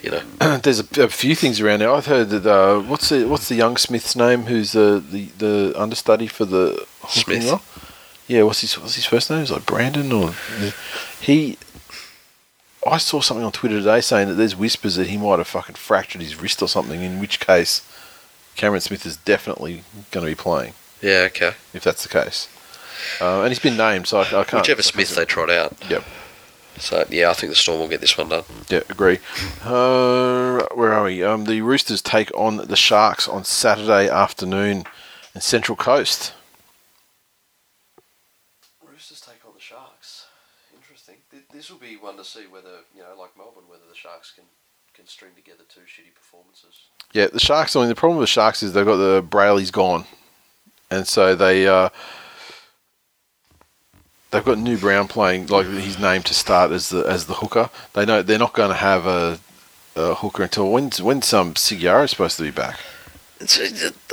you 0.02 0.10
know, 0.10 0.22
There's 0.62 0.80
a, 0.80 1.02
a 1.04 1.08
few 1.08 1.34
things 1.34 1.60
around 1.60 1.80
there. 1.80 1.90
I've 1.92 2.06
heard 2.06 2.30
that 2.30 2.46
uh, 2.46 2.80
what's 2.80 3.10
the 3.10 3.26
what's 3.26 3.48
the 3.48 3.54
young 3.54 3.76
Smith's 3.76 4.16
name? 4.16 4.44
Who's 4.44 4.72
the, 4.72 5.02
the, 5.10 5.26
the 5.38 5.74
understudy 5.76 6.26
for 6.26 6.46
the 6.46 6.86
Smith. 7.08 7.44
Yeah, 8.26 8.44
what's 8.44 8.60
his 8.62 8.78
what's 8.78 8.94
his 8.94 9.04
first 9.04 9.30
name? 9.30 9.40
Is 9.42 9.50
it 9.50 9.54
like 9.54 9.66
Brandon 9.66 10.10
or 10.12 10.32
he? 11.20 11.58
I 12.86 12.98
saw 12.98 13.20
something 13.20 13.44
on 13.44 13.52
Twitter 13.52 13.78
today 13.78 14.00
saying 14.00 14.28
that 14.28 14.34
there's 14.34 14.56
whispers 14.56 14.96
that 14.96 15.08
he 15.08 15.18
might 15.18 15.38
have 15.38 15.48
fucking 15.48 15.74
fractured 15.74 16.22
his 16.22 16.40
wrist 16.40 16.62
or 16.62 16.68
something. 16.68 17.02
In 17.02 17.20
which 17.20 17.40
case, 17.40 17.86
Cameron 18.56 18.80
Smith 18.80 19.04
is 19.04 19.16
definitely 19.18 19.84
going 20.10 20.24
to 20.24 20.30
be 20.30 20.36
playing 20.36 20.74
yeah, 21.02 21.24
okay. 21.26 21.52
if 21.74 21.82
that's 21.82 22.02
the 22.02 22.08
case. 22.08 22.48
Uh, 23.20 23.40
and 23.40 23.48
he's 23.48 23.58
been 23.58 23.76
named, 23.76 24.06
so 24.06 24.18
I, 24.18 24.22
I 24.22 24.44
can't. 24.44 24.62
Whichever 24.62 24.82
Smith 24.82 25.14
they 25.14 25.24
trot 25.24 25.50
out. 25.50 25.74
Yep. 25.88 26.04
So 26.78 27.04
yeah, 27.10 27.30
I 27.30 27.34
think 27.34 27.50
the 27.50 27.56
Storm 27.56 27.80
will 27.80 27.88
get 27.88 28.00
this 28.00 28.16
one 28.16 28.28
done. 28.28 28.44
Yeah, 28.68 28.82
agree. 28.88 29.18
Uh, 29.62 30.62
where 30.74 30.92
are 30.92 31.04
we? 31.04 31.22
Um, 31.22 31.44
the 31.44 31.60
Roosters 31.62 32.00
take 32.00 32.30
on 32.36 32.56
the 32.56 32.76
Sharks 32.76 33.28
on 33.28 33.44
Saturday 33.44 34.08
afternoon 34.08 34.84
in 35.34 35.40
Central 35.40 35.76
Coast. 35.76 36.32
Roosters 38.86 39.20
take 39.20 39.44
on 39.46 39.52
the 39.54 39.60
Sharks. 39.60 40.26
Interesting. 40.74 41.16
This 41.52 41.70
will 41.70 41.78
be 41.78 41.96
one 42.10 42.18
to 42.22 42.28
see 42.28 42.46
whether 42.50 42.80
you 42.94 43.02
know, 43.02 43.18
like 43.18 43.36
Melbourne, 43.36 43.64
whether 43.68 43.84
the 43.88 43.96
Sharks 43.96 44.32
can 44.34 44.44
can 44.94 45.06
string 45.06 45.32
together 45.36 45.62
two 45.68 45.82
shitty 45.82 46.14
performances. 46.14 46.88
Yeah, 47.12 47.28
the 47.32 47.40
Sharks. 47.40 47.76
I 47.76 47.80
mean, 47.80 47.88
the 47.88 47.94
problem 47.94 48.18
with 48.18 48.28
the 48.28 48.32
Sharks 48.32 48.62
is 48.62 48.72
they've 48.72 48.84
got 48.84 48.96
the 48.96 49.22
Brailey's 49.22 49.70
gone, 49.70 50.04
and 50.90 51.06
so 51.06 51.34
they 51.34 51.66
uh, 51.68 51.90
they've 54.30 54.44
got 54.44 54.58
New 54.58 54.76
Brown 54.76 55.08
playing 55.08 55.46
like 55.46 55.66
his 55.66 55.98
name 55.98 56.22
to 56.24 56.34
start 56.34 56.72
as 56.72 56.88
the 56.88 57.04
as 57.04 57.26
the 57.26 57.34
hooker. 57.34 57.70
They 57.94 58.04
know 58.04 58.22
they're 58.22 58.38
not 58.38 58.54
going 58.54 58.70
to 58.70 58.76
have 58.76 59.06
a, 59.06 59.38
a 59.94 60.14
hooker 60.14 60.42
until 60.44 60.70
when's 60.70 61.00
when 61.00 61.22
some 61.22 61.54
Segeyaro 61.54 62.04
is 62.04 62.10
supposed 62.10 62.36
to 62.38 62.42
be 62.42 62.50
back. 62.50 62.78
So 63.46 63.64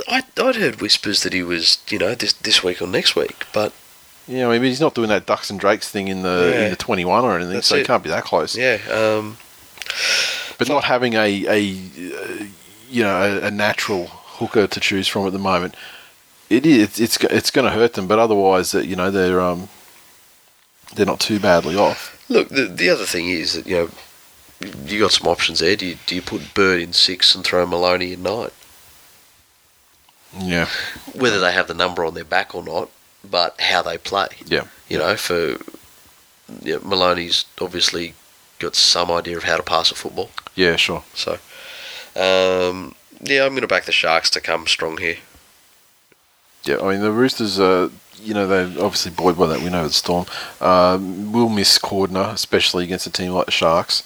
I 0.08 0.22
I'd 0.40 0.56
heard 0.56 0.80
whispers 0.80 1.22
that 1.22 1.32
he 1.32 1.42
was 1.42 1.78
you 1.88 1.98
know 1.98 2.14
this 2.14 2.32
this 2.32 2.62
week 2.62 2.80
or 2.80 2.86
next 2.86 3.16
week, 3.16 3.44
but 3.52 3.72
Yeah, 4.28 4.48
I 4.48 4.52
mean 4.58 4.62
he's 4.64 4.80
not 4.80 4.94
doing 4.94 5.08
that 5.08 5.24
Ducks 5.26 5.48
and 5.50 5.58
Drakes 5.58 5.88
thing 5.88 6.08
in 6.08 6.22
the 6.22 6.52
Yeah. 6.54 6.64
in 6.64 6.70
the 6.70 6.76
twenty 6.76 7.04
one 7.04 7.24
or 7.24 7.34
anything, 7.36 7.54
That's 7.54 7.66
so 7.66 7.76
he 7.76 7.84
can't 7.84 8.02
be 8.02 8.10
that 8.10 8.24
close. 8.24 8.54
yeah, 8.56 8.78
um, 8.92 9.38
But 10.58 10.68
not 10.68 10.84
having 10.84 11.14
a, 11.14 11.46
a 11.46 11.58
uh, 11.58 12.44
you 12.90 13.02
know 13.02 13.16
a, 13.42 13.46
a 13.46 13.50
natural 13.50 14.06
hooker 14.06 14.66
to 14.66 14.80
choose 14.80 15.08
from 15.08 15.26
at 15.26 15.32
the 15.32 15.38
moment, 15.38 15.74
it 16.50 16.66
is 16.66 17.00
it's 17.00 17.16
it's 17.24 17.50
going 17.50 17.64
to 17.64 17.70
hurt 17.72 17.94
them. 17.94 18.06
But 18.06 18.18
otherwise, 18.18 18.74
uh, 18.74 18.80
you 18.80 18.96
know 18.96 19.10
they're 19.10 19.40
um 19.40 19.68
they're 20.94 21.06
not 21.06 21.20
too 21.20 21.38
badly 21.40 21.76
off. 21.76 22.22
Look, 22.28 22.48
the 22.50 22.66
the 22.66 22.90
other 22.90 23.06
thing 23.06 23.28
is 23.30 23.54
that 23.54 23.66
you 23.66 23.76
know 23.76 23.90
you 24.84 25.00
got 25.00 25.12
some 25.12 25.26
options 25.28 25.60
there. 25.60 25.74
Do 25.76 25.86
you 25.86 25.96
do 26.06 26.14
you 26.14 26.22
put 26.22 26.52
Bird 26.52 26.80
in 26.82 26.92
six 26.92 27.34
and 27.34 27.42
throw 27.44 27.64
Maloney 27.66 28.12
in 28.12 28.22
nine? 28.22 28.50
Yeah, 30.38 30.68
Whether 31.14 31.40
they 31.40 31.52
have 31.52 31.68
the 31.68 31.74
number 31.74 32.04
on 32.04 32.12
their 32.12 32.22
back 32.24 32.54
or 32.54 32.62
not, 32.62 32.90
but 33.28 33.60
how 33.60 33.82
they 33.82 33.98
play. 33.98 34.28
yeah, 34.46 34.64
You 34.88 34.98
know, 34.98 35.16
for 35.16 35.56
you 36.62 36.74
know, 36.74 36.80
Maloney's 36.84 37.44
obviously 37.60 38.14
got 38.58 38.74
some 38.74 39.10
idea 39.10 39.36
of 39.36 39.44
how 39.44 39.56
to 39.56 39.62
pass 39.62 39.90
a 39.90 39.94
football. 39.94 40.30
yeah, 40.54 40.76
sure. 40.76 41.04
So, 41.14 41.32
um, 42.16 42.94
yeah, 43.22 43.44
I'm 43.44 43.50
going 43.50 43.62
to 43.62 43.68
back 43.68 43.84
the 43.84 43.92
Sharks 43.92 44.30
to 44.30 44.40
come 44.40 44.66
strong 44.66 44.96
here. 44.98 45.16
Yeah, 46.64 46.80
I 46.80 46.92
mean 46.92 47.00
the 47.00 47.12
Roosters. 47.12 47.58
Uh, 47.60 47.90
you 48.20 48.34
know 48.34 48.48
they're 48.48 48.82
obviously 48.84 49.12
buoyed 49.12 49.38
by 49.38 49.46
that 49.46 49.62
win 49.62 49.74
over 49.76 49.86
the 49.88 49.94
Storm. 49.94 50.26
Um, 50.60 51.32
will 51.32 51.48
miss 51.48 51.78
Cordner, 51.78 52.32
especially 52.32 52.82
against 52.84 53.06
a 53.06 53.10
team 53.12 53.30
like 53.32 53.46
the 53.46 53.52
Sharks. 53.52 54.02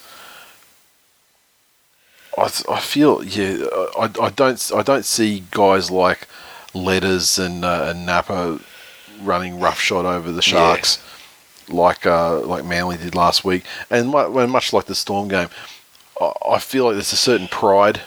I, 2.37 2.49
th- 2.49 2.69
I 2.69 2.81
feel 2.81 3.23
yeah 3.25 3.67
I, 3.99 4.11
I 4.21 4.31
don't 4.31 4.71
I 4.75 4.83
don't 4.83 5.05
see 5.05 5.45
guys 5.51 5.91
like 5.91 6.29
Letters 6.75 7.39
and 7.39 7.65
uh, 7.65 7.87
and 7.89 8.07
Napa 8.07 8.61
running 9.25 9.61
roughshod 9.61 10.05
over 10.05 10.31
the 10.33 10.43
Sharks, 10.43 11.03
like 11.69 12.07
uh, 12.07 12.41
like 12.41 12.65
Manly 12.65 12.97
did 12.97 13.15
last 13.15 13.45
week, 13.45 13.65
and 13.91 14.11
much 14.11 14.73
like 14.73 14.87
the 14.87 14.95
Storm 14.95 15.29
game, 15.29 15.49
I, 16.21 16.59
feel 16.59 16.87
like 16.87 16.95
there's 16.95 17.13
a 17.13 17.17
certain 17.17 17.49
pride 17.49 18.01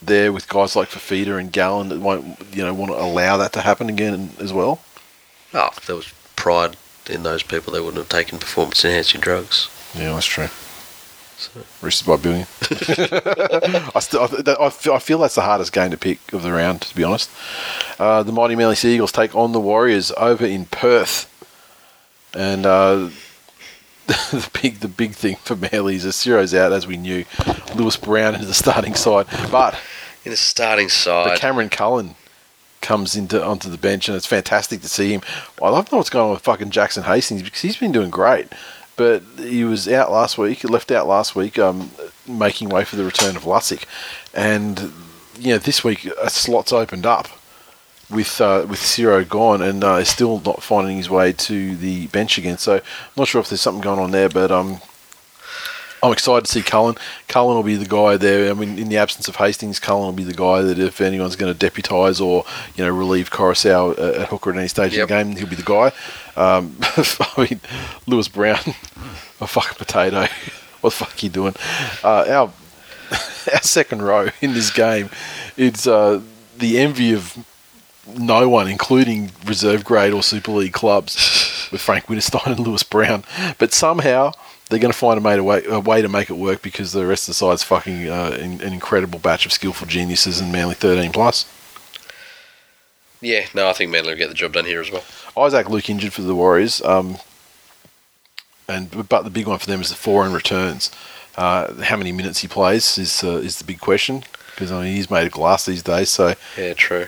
there 0.00 0.32
with 0.32 0.48
guys 0.48 0.76
like 0.76 0.88
Fifita 0.88 1.38
and 1.38 1.52
Gallen 1.52 1.88
that 1.88 2.00
won't 2.00 2.38
you 2.54 2.64
know 2.64 2.72
want 2.72 2.92
to 2.92 3.00
allow 3.00 3.36
that 3.36 3.52
to 3.54 3.60
happen 3.60 3.88
again 3.88 4.30
as 4.38 4.52
well. 4.52 4.80
Oh, 5.54 5.70
if 5.76 5.86
there 5.86 5.96
was 5.96 6.12
pride 6.36 6.76
in 7.08 7.22
those 7.22 7.42
people, 7.42 7.72
they 7.72 7.80
wouldn't 7.80 7.96
have 7.96 8.08
taken 8.08 8.38
performance 8.38 8.84
enhancing 8.84 9.20
drugs. 9.20 9.68
Yeah, 9.94 10.14
that's 10.14 10.26
true. 10.26 10.48
Roosters 11.80 12.06
by 12.06 12.14
a 12.14 12.18
billion. 12.18 12.46
I 13.94 14.00
still, 14.00 14.22
I, 14.22 14.66
I 14.66 14.70
feel, 14.70 14.92
I 14.94 14.98
feel 14.98 15.18
that's 15.18 15.36
the 15.36 15.42
hardest 15.42 15.72
game 15.72 15.90
to 15.90 15.96
pick 15.96 16.32
of 16.32 16.42
the 16.42 16.52
round, 16.52 16.82
to 16.82 16.94
be 16.94 17.04
honest. 17.04 17.30
Uh, 17.98 18.22
the 18.22 18.32
mighty 18.32 18.56
Manly 18.56 18.74
Seagulls 18.74 19.12
take 19.12 19.34
on 19.34 19.52
the 19.52 19.60
Warriors 19.60 20.10
over 20.16 20.44
in 20.44 20.66
Perth, 20.66 21.26
and 22.34 22.66
uh, 22.66 23.10
the 24.06 24.50
big, 24.60 24.80
the 24.80 24.88
big 24.88 25.12
thing 25.14 25.36
for 25.36 25.54
Manly 25.54 25.96
is 25.96 26.14
Ciro's 26.14 26.54
out, 26.54 26.72
as 26.72 26.86
we 26.86 26.96
knew. 26.96 27.24
Lewis 27.74 27.96
Brown 27.96 28.34
is 28.34 28.46
the 28.46 28.54
starting 28.54 28.94
side, 28.94 29.26
but 29.52 29.78
In 30.24 30.30
the 30.30 30.36
starting 30.36 30.88
side, 30.88 31.38
Cameron 31.38 31.68
Cullen 31.68 32.14
comes 32.80 33.16
into 33.16 33.44
onto 33.44 33.68
the 33.68 33.78
bench, 33.78 34.08
and 34.08 34.16
it's 34.16 34.26
fantastic 34.26 34.80
to 34.80 34.88
see 34.88 35.12
him. 35.12 35.20
I 35.62 35.68
love 35.68 35.90
know 35.90 35.98
what's 35.98 36.10
going 36.10 36.26
on 36.26 36.30
with 36.32 36.42
fucking 36.42 36.70
Jackson 36.70 37.04
Hastings 37.04 37.42
because 37.42 37.60
he's 37.60 37.76
been 37.76 37.92
doing 37.92 38.10
great, 38.10 38.48
but 38.98 39.22
he 39.38 39.64
was 39.64 39.88
out 39.88 40.10
last 40.10 40.36
week, 40.36 40.64
left 40.64 40.90
out 40.90 41.06
last 41.06 41.34
week, 41.34 41.58
um, 41.58 41.90
making 42.26 42.68
way 42.68 42.84
for 42.84 42.96
the 42.96 43.04
return 43.04 43.36
of 43.36 43.44
Lussick, 43.44 43.84
and 44.34 44.92
you 45.38 45.52
know 45.52 45.58
this 45.58 45.82
week 45.82 46.04
a 46.04 46.28
slot's 46.28 46.72
opened 46.72 47.06
up 47.06 47.28
with 48.10 48.40
uh, 48.40 48.66
with 48.68 48.80
Ciro 48.80 49.24
gone, 49.24 49.62
and 49.62 49.82
uh, 49.82 50.04
still 50.04 50.40
not 50.40 50.62
finding 50.62 50.98
his 50.98 51.08
way 51.08 51.32
to 51.32 51.76
the 51.76 52.08
bench 52.08 52.36
again. 52.36 52.58
So 52.58 52.74
I'm 52.74 52.82
not 53.16 53.28
sure 53.28 53.40
if 53.40 53.48
there's 53.48 53.62
something 53.62 53.82
going 53.82 54.00
on 54.00 54.10
there, 54.10 54.28
but 54.28 54.50
um. 54.50 54.80
I'm 56.02 56.12
excited 56.12 56.44
to 56.44 56.50
see 56.52 56.62
Cullen. 56.62 56.96
Cullen 57.26 57.56
will 57.56 57.62
be 57.64 57.74
the 57.76 57.84
guy 57.86 58.16
there. 58.16 58.50
I 58.50 58.54
mean, 58.54 58.78
in 58.78 58.88
the 58.88 58.96
absence 58.98 59.26
of 59.28 59.36
Hastings, 59.36 59.80
Cullen 59.80 60.06
will 60.06 60.12
be 60.12 60.24
the 60.24 60.32
guy 60.34 60.62
that 60.62 60.78
if 60.78 61.00
anyone's 61.00 61.34
going 61.36 61.52
to 61.54 61.70
deputise 61.70 62.20
or 62.24 62.44
you 62.76 62.84
know 62.84 62.90
relieve 62.90 63.30
Koroisau 63.30 63.92
at, 63.92 63.98
at 63.98 64.28
hooker 64.28 64.50
at 64.50 64.56
any 64.56 64.68
stage 64.68 64.92
Yep. 64.94 65.02
of 65.02 65.08
the 65.08 65.14
game, 65.24 65.36
he'll 65.36 65.48
be 65.48 65.56
the 65.56 65.62
guy. 65.62 65.92
Um, 66.36 66.76
I 67.36 67.48
mean, 67.50 67.60
Lewis 68.06 68.28
Brown, 68.28 68.58
a 69.40 69.46
fucking 69.46 69.76
potato. 69.78 70.20
what 70.80 70.90
the 70.90 71.04
fuck 71.04 71.14
are 71.14 71.26
you 71.26 71.30
doing? 71.30 71.54
Uh, 72.04 72.24
our 72.28 72.52
our 73.52 73.62
second 73.62 74.02
row 74.02 74.28
in 74.40 74.52
this 74.52 74.70
game, 74.70 75.08
it's 75.56 75.86
uh, 75.86 76.20
the 76.58 76.78
envy 76.78 77.12
of 77.14 77.36
no 78.16 78.48
one, 78.48 78.68
including 78.68 79.30
reserve 79.46 79.84
grade 79.84 80.12
or 80.12 80.22
Super 80.22 80.52
League 80.52 80.72
clubs, 80.74 81.14
with 81.72 81.80
Frank 81.80 82.06
Winterstein 82.06 82.46
and 82.56 82.60
Lewis 82.60 82.82
Brown. 82.82 83.24
But 83.58 83.72
somehow 83.72 84.32
they're 84.68 84.78
going 84.78 84.92
to 84.92 84.98
find 84.98 85.18
a, 85.24 85.42
way, 85.42 85.62
a 85.66 85.80
way 85.80 86.02
to 86.02 86.08
make 86.08 86.30
it 86.30 86.34
work 86.34 86.62
because 86.62 86.92
the 86.92 87.06
rest 87.06 87.24
of 87.24 87.28
the 87.28 87.34
side's 87.34 87.62
fucking 87.62 88.08
uh, 88.08 88.36
in, 88.40 88.60
an 88.60 88.72
incredible 88.72 89.18
batch 89.18 89.46
of 89.46 89.52
skillful 89.52 89.86
geniuses 89.86 90.40
and 90.40 90.52
Manly 90.52 90.74
13 90.74 91.10
plus. 91.12 91.46
yeah, 93.20 93.46
no, 93.54 93.68
I 93.68 93.72
think 93.72 93.90
Manly 93.90 94.10
will 94.10 94.18
get 94.18 94.28
the 94.28 94.34
job 94.34 94.52
done 94.52 94.64
here 94.66 94.80
as 94.80 94.90
well. 94.90 95.04
Isaac 95.36 95.68
Luke 95.68 95.88
injured 95.88 96.12
for 96.12 96.22
the 96.22 96.34
Warriors, 96.34 96.82
um, 96.82 97.18
and 98.68 99.08
but 99.08 99.22
the 99.22 99.30
big 99.30 99.46
one 99.46 99.58
for 99.58 99.66
them 99.66 99.80
is 99.80 99.88
the 99.88 99.94
Foran 99.94 100.34
returns. 100.34 100.90
Uh, 101.36 101.82
how 101.82 101.96
many 101.96 102.10
minutes 102.12 102.40
he 102.40 102.48
plays 102.48 102.98
is 102.98 103.22
uh, 103.22 103.36
is 103.36 103.58
the 103.58 103.64
big 103.64 103.80
question 103.80 104.24
because 104.50 104.72
I 104.72 104.82
mean 104.82 104.96
he's 104.96 105.08
made 105.10 105.26
of 105.26 105.32
glass 105.32 105.64
these 105.66 105.82
days, 105.84 106.10
so 106.10 106.34
Yeah, 106.56 106.74
true. 106.74 107.06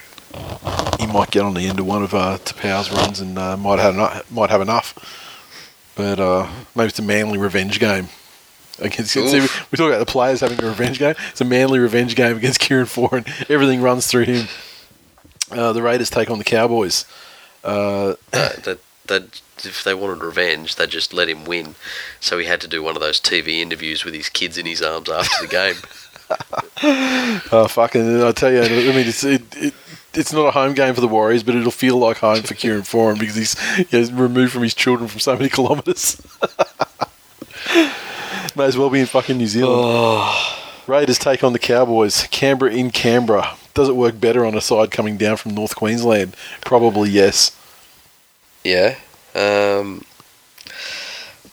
he 1.00 1.06
might 1.08 1.32
get 1.32 1.42
on 1.42 1.54
the 1.54 1.66
end 1.66 1.80
of 1.80 1.86
one 1.86 2.04
of 2.04 2.14
uh, 2.14 2.38
Taupau's 2.44 2.92
runs 2.92 3.18
and 3.20 3.36
uh, 3.36 3.56
might 3.56 3.80
have 3.80 3.94
enough, 3.94 4.30
might 4.30 4.50
have 4.50 4.60
enough. 4.60 4.94
But 5.94 6.20
uh, 6.20 6.50
maybe 6.74 6.88
it's 6.88 6.98
a 6.98 7.02
manly 7.02 7.38
revenge 7.38 7.78
game 7.80 8.08
against. 8.78 9.12
See, 9.12 9.20
we, 9.20 9.40
we 9.40 9.76
talk 9.76 9.88
about 9.88 9.98
the 9.98 10.06
players 10.06 10.40
having 10.40 10.62
a 10.62 10.66
revenge 10.66 10.98
game. 10.98 11.14
It's 11.30 11.40
a 11.40 11.44
manly 11.44 11.78
revenge 11.78 12.16
game 12.16 12.36
against 12.36 12.60
Kieran 12.60 12.86
Foran. 12.86 13.26
Everything 13.50 13.82
runs 13.82 14.06
through 14.06 14.24
him. 14.24 14.48
Uh, 15.50 15.72
the 15.72 15.82
Raiders 15.82 16.10
take 16.10 16.30
on 16.30 16.38
the 16.38 16.44
Cowboys. 16.44 17.04
Uh, 17.64 18.14
that 18.30 18.78
that 19.06 19.40
if 19.64 19.84
they 19.84 19.92
wanted 19.94 20.22
revenge, 20.22 20.76
they 20.76 20.86
just 20.86 21.12
let 21.12 21.28
him 21.28 21.44
win. 21.44 21.74
So 22.20 22.38
he 22.38 22.46
had 22.46 22.60
to 22.62 22.68
do 22.68 22.82
one 22.82 22.96
of 22.96 23.02
those 23.02 23.20
TV 23.20 23.58
interviews 23.60 24.04
with 24.04 24.14
his 24.14 24.28
kids 24.28 24.56
in 24.56 24.66
his 24.66 24.80
arms 24.80 25.10
after 25.10 25.46
the 25.46 25.50
game. 25.50 25.76
Oh 27.50 27.66
fucking! 27.68 28.22
I 28.22 28.30
tell 28.30 28.52
you, 28.52 28.62
I 28.62 28.68
mean, 28.68 29.08
it's 29.08 29.24
it, 29.24 29.42
it, 29.56 29.74
it's 30.14 30.32
not 30.32 30.46
a 30.46 30.50
home 30.50 30.74
game 30.74 30.94
for 30.94 31.00
the 31.00 31.08
Warriors, 31.08 31.42
but 31.42 31.54
it'll 31.54 31.70
feel 31.70 31.96
like 31.96 32.18
home 32.18 32.42
for 32.42 32.54
Kieran 32.54 32.82
Foran 32.82 33.18
because 33.18 33.36
he's, 33.36 33.58
he's 33.88 34.12
removed 34.12 34.52
from 34.52 34.62
his 34.62 34.74
children 34.74 35.08
from 35.08 35.20
so 35.20 35.36
many 35.36 35.48
kilometres. 35.48 36.20
May 38.56 38.64
as 38.64 38.76
well 38.76 38.90
be 38.90 39.00
in 39.00 39.06
fucking 39.06 39.38
New 39.38 39.46
Zealand. 39.46 40.34
Raiders 40.86 41.18
take 41.18 41.44
on 41.44 41.52
the 41.52 41.58
Cowboys. 41.58 42.26
Canberra 42.30 42.72
in 42.72 42.90
Canberra. 42.90 43.56
Does 43.74 43.88
it 43.88 43.94
work 43.94 44.20
better 44.20 44.44
on 44.44 44.56
a 44.56 44.60
side 44.60 44.90
coming 44.90 45.16
down 45.16 45.36
from 45.36 45.54
North 45.54 45.76
Queensland? 45.76 46.34
Probably 46.62 47.10
yes. 47.10 47.56
Yeah. 48.64 48.96
Um, 49.34 50.04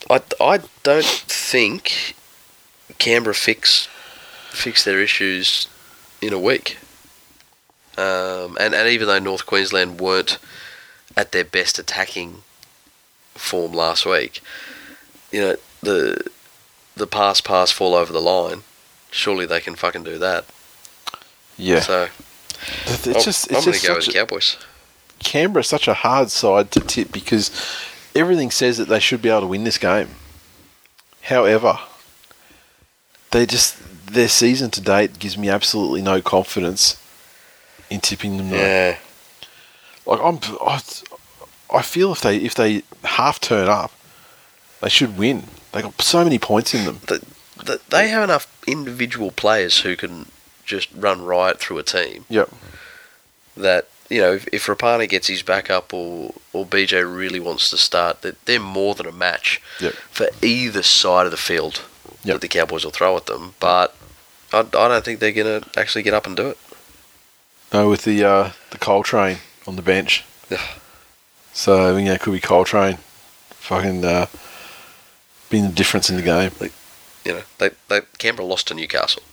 I, 0.10 0.22
I 0.42 0.60
don't 0.82 1.06
think 1.06 2.16
Canberra 2.98 3.36
fix 3.36 3.88
fix 4.50 4.84
their 4.84 5.00
issues 5.00 5.68
in 6.22 6.34
a 6.34 6.40
week. 6.40 6.78
Um, 7.98 8.58
and, 8.60 8.76
and 8.76 8.88
even 8.90 9.08
though 9.08 9.20
North 9.20 9.46
Queensland 9.46 10.00
weren't 10.00 10.38
at 11.16 11.32
their 11.32 11.44
best 11.46 11.80
attacking 11.80 12.44
form 13.34 13.74
last 13.74 14.06
week, 14.06 14.42
you 15.32 15.42
know, 15.42 15.56
the 15.82 16.30
the 16.96 17.08
pass 17.08 17.42
pass 17.42 17.72
fall 17.72 17.94
over 17.94 18.12
the 18.12 18.22
line, 18.22 18.64
surely 19.12 19.46
they 19.46 19.60
can 19.60 19.76
fucking 19.76 20.04
do 20.04 20.18
that. 20.20 20.46
Yeah. 21.58 21.80
So 21.80 22.08
it's 22.86 23.08
I'm- 23.08 23.22
just 23.24 23.52
I'm 23.52 23.58
it's 23.58 23.66
going 23.66 23.74
just 23.74 23.82
to 23.82 23.88
go 23.88 23.96
with 23.96 24.08
a, 24.08 24.12
Cowboys. 24.12 24.58
Canberra's 25.20 25.68
such 25.68 25.88
a 25.88 25.96
hard 25.96 26.30
side 26.30 26.72
to 26.72 26.80
tip 26.80 27.12
because 27.12 27.50
everything 28.16 28.52
says 28.52 28.78
that 28.78 28.88
they 28.88 29.00
should 29.00 29.22
be 29.22 29.30
able 29.30 29.42
to 29.42 29.48
win 29.48 29.64
this 29.64 29.78
game. 29.80 30.10
However, 31.24 31.80
they 33.32 33.46
just 33.46 33.78
their 34.08 34.28
season 34.30 34.70
to 34.72 34.82
date 34.82 35.20
gives 35.20 35.38
me 35.38 35.50
absolutely 35.50 36.02
no 36.02 36.22
confidence 36.22 37.02
in 37.90 38.00
tipping 38.02 38.38
them. 38.38 38.50
though. 38.50 38.56
Yeah. 38.58 38.98
Like 40.06 40.20
I'm, 40.22 40.40
I, 40.62 40.82
I 41.74 41.82
feel 41.82 42.12
if 42.12 42.22
they 42.22 42.38
if 42.38 42.56
they 42.56 42.84
half 43.04 43.40
turn 43.40 43.68
up, 43.68 43.92
they 44.82 44.90
should 44.90 45.18
win. 45.18 45.44
They 45.74 45.82
got 45.82 46.02
so 46.02 46.24
many 46.24 46.40
points 46.40 46.74
in 46.74 46.86
them. 46.86 47.00
th- 47.08 47.22
th- 47.66 47.82
they 47.90 48.08
have 48.10 48.24
enough 48.24 48.48
individual 48.66 49.32
players 49.32 49.80
who 49.82 49.96
can 49.96 50.28
just 50.66 50.90
run 50.96 51.24
riot 51.24 51.60
through 51.60 51.78
a 51.78 51.84
team 51.84 52.26
Yep. 52.30 52.50
that 53.56 53.88
you 54.10 54.20
know 54.22 54.34
if, 54.34 54.48
if 54.52 54.66
Rapana 54.68 55.08
gets 55.08 55.28
his 55.28 55.42
back 55.44 55.70
up 55.70 55.94
or 55.94 56.34
or 56.54 56.66
BJ 56.66 57.04
really 57.04 57.40
wants 57.40 57.70
to 57.70 57.78
start 57.78 58.22
that 58.22 58.44
they're 58.46 58.60
more 58.60 58.94
than 58.96 59.06
a 59.06 59.12
match 59.12 59.62
Yep. 59.80 59.94
for 60.12 60.28
either 60.42 60.84
side 60.84 61.26
of 61.26 61.32
the 61.32 61.38
field 61.38 61.82
Yep. 62.24 62.36
that 62.36 62.42
the 62.42 62.48
Cowboys 62.48 62.84
will 62.84 62.92
throw 62.92 63.16
at 63.18 63.26
them 63.28 63.54
but 63.60 63.96
I, 64.54 64.60
I 64.60 64.64
don't 64.64 65.04
think 65.06 65.20
they're 65.20 65.32
going 65.32 65.62
to 65.62 65.80
actually 65.80 66.04
get 66.04 66.14
up 66.14 66.26
and 66.28 66.36
do 66.36 66.50
it 66.50 66.58
No, 67.74 67.90
with 67.90 68.04
the 68.04 68.24
uh, 68.24 68.52
the 68.72 68.78
Coltrane 68.78 69.38
on 69.66 69.76
the 69.76 69.82
bench. 69.82 70.24
Yeah. 70.50 70.62
So 71.54 71.96
you 71.98 72.06
know, 72.06 72.14
it 72.14 72.22
could 72.22 72.34
be 72.34 72.40
Coltrane, 72.40 72.98
fucking 73.50 74.06
uh, 74.06 74.28
being 75.50 75.66
the 75.66 75.72
difference 75.74 76.10
in 76.10 76.16
the 76.16 76.22
game. 76.22 76.52
you 77.26 77.34
know 77.34 77.42
they, 77.58 77.72
they 77.90 78.02
Canberra 78.18 78.46
lost 78.48 78.68
to 78.70 78.74
Newcastle 78.74 79.24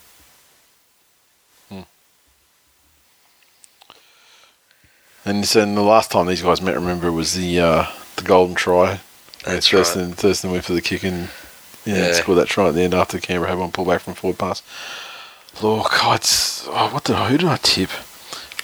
And 5.24 5.46
so 5.46 5.62
and 5.62 5.76
the 5.76 5.82
last 5.82 6.10
time 6.10 6.26
these 6.26 6.42
guys 6.42 6.60
met, 6.60 6.74
remember, 6.74 7.10
was 7.10 7.34
the 7.34 7.58
uh, 7.60 7.86
the 8.16 8.22
golden 8.22 8.54
try. 8.54 9.00
That's 9.44 9.68
Thurston, 9.68 10.12
Thurston 10.12 10.50
went 10.50 10.64
for 10.64 10.72
the 10.74 10.82
kick 10.82 11.02
and 11.02 11.28
yeah, 11.84 12.08
Yeah. 12.08 12.12
scored 12.12 12.38
that 12.38 12.48
try 12.48 12.68
at 12.68 12.74
the 12.74 12.82
end 12.82 12.94
after 12.94 13.18
Canberra 13.18 13.50
had 13.50 13.58
one 13.58 13.72
pull 13.72 13.84
back 13.84 14.00
from 14.02 14.14
forward 14.14 14.38
pass. 14.38 14.62
Look, 15.62 15.90
God, 15.92 16.16
it's- 16.16 16.66
oh, 16.68 16.88
what 16.92 17.04
did 17.04 17.16
who 17.16 17.38
did 17.38 17.48
I 17.48 17.56
tip? 17.56 17.90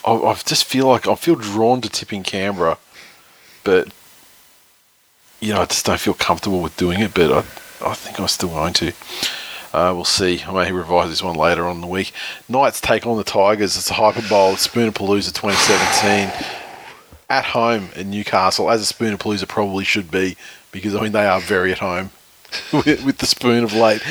I, 0.04 0.12
I 0.12 0.34
just 0.34 0.64
feel 0.64 0.86
like 0.86 1.06
I 1.06 1.14
feel 1.14 1.36
drawn 1.36 1.80
to 1.82 1.88
tipping 1.88 2.22
Canberra, 2.22 2.78
but 3.64 3.88
you 5.40 5.52
know 5.52 5.62
I 5.62 5.66
just 5.66 5.86
don't 5.86 6.00
feel 6.00 6.14
comfortable 6.14 6.60
with 6.60 6.76
doing 6.76 7.00
it. 7.00 7.14
But 7.14 7.32
I, 7.32 7.38
I 7.90 7.94
think 7.94 8.20
I'm 8.20 8.28
still 8.28 8.50
going 8.50 8.74
to. 8.74 8.92
Uh, 9.72 9.92
we'll 9.94 10.04
see. 10.04 10.42
I 10.42 10.52
may 10.52 10.72
revise 10.72 11.10
this 11.10 11.22
one 11.22 11.36
later 11.36 11.66
on 11.66 11.76
in 11.76 11.80
the 11.80 11.86
week. 11.86 12.12
Knights 12.48 12.80
take 12.80 13.06
on 13.06 13.16
the 13.16 13.24
Tigers. 13.24 13.76
It's 13.76 13.88
a 13.88 13.94
Hyper 13.94 14.28
Bowl, 14.28 14.54
Spoonapalooza 14.54 15.32
2017 15.32 16.58
at 17.30 17.44
home 17.44 17.90
in 17.94 18.10
Newcastle, 18.10 18.68
as 18.70 18.90
a 18.90 18.92
Spoonapalooza 18.92 19.46
probably 19.46 19.84
should 19.84 20.10
be, 20.10 20.36
because 20.72 20.94
I 20.96 21.00
mean 21.02 21.12
they 21.12 21.26
are 21.26 21.40
very 21.40 21.70
at 21.70 21.78
home 21.78 22.10
with, 22.72 23.04
with 23.04 23.18
the 23.18 23.26
spoon 23.26 23.62
of 23.62 23.72
late. 23.72 24.02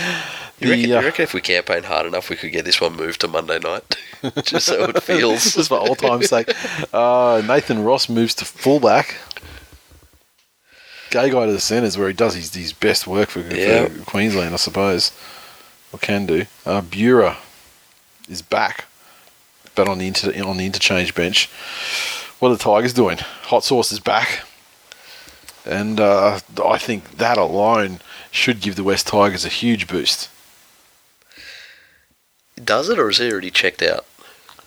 You 0.59 0.69
reckon, 0.71 0.83
The, 0.89 0.93
uh, 0.95 0.99
you 0.99 1.05
reckon 1.05 1.23
if 1.23 1.33
we 1.33 1.41
campaign 1.41 1.83
hard 1.83 2.05
enough 2.05 2.29
we 2.29 2.35
could 2.35 2.51
get 2.51 2.65
this 2.65 2.81
one 2.81 2.95
moved 2.95 3.21
to 3.21 3.27
Monday 3.27 3.59
night 3.59 3.95
just 4.43 4.65
so 4.67 4.83
it 4.85 5.01
feels 5.03 5.43
just 5.55 5.69
for 5.69 5.77
old 5.77 5.99
time's 5.99 6.29
sake. 6.29 6.51
Uh, 6.93 7.41
Nathan 7.47 7.83
Ross 7.83 8.09
moves 8.09 8.35
to 8.35 8.45
fullback. 8.45 9.15
Gagai 11.11 11.45
to 11.47 11.51
the 11.51 11.59
centres 11.59 11.97
where 11.97 12.07
he 12.07 12.13
does 12.13 12.35
his, 12.35 12.53
his 12.53 12.71
best 12.73 13.07
work 13.07 13.29
for, 13.29 13.39
Yeah. 13.39 13.87
for 13.87 14.05
Queensland, 14.05 14.53
I 14.53 14.57
suppose. 14.57 15.11
Or 15.91 15.97
can 15.99 16.27
do. 16.27 16.45
Uh, 16.65 16.81
Bura 16.81 17.37
is 18.29 18.43
back, 18.43 18.85
but 19.73 19.87
on 19.87 19.97
the 19.97 20.05
inter- 20.07 20.43
on 20.43 20.57
the 20.57 20.65
interchange 20.67 21.15
bench. 21.15 21.47
What 22.37 22.49
are 22.51 22.55
the 22.57 22.63
Tigers 22.63 22.93
doing? 22.93 23.17
Hot 23.45 23.63
sauce 23.63 23.91
is 23.91 23.99
back, 23.99 24.41
and 25.65 25.99
uh, 25.99 26.39
I 26.63 26.77
think 26.77 27.17
that 27.17 27.39
alone 27.39 28.01
should 28.29 28.61
give 28.61 28.75
the 28.75 28.83
West 28.83 29.07
Tigers 29.07 29.45
a 29.45 29.49
huge 29.49 29.87
boost. 29.87 30.29
Does 32.63 32.89
it, 32.89 32.99
or 32.99 33.09
is 33.09 33.17
he 33.17 33.31
already 33.31 33.51
checked 33.51 33.81
out? 33.81 34.05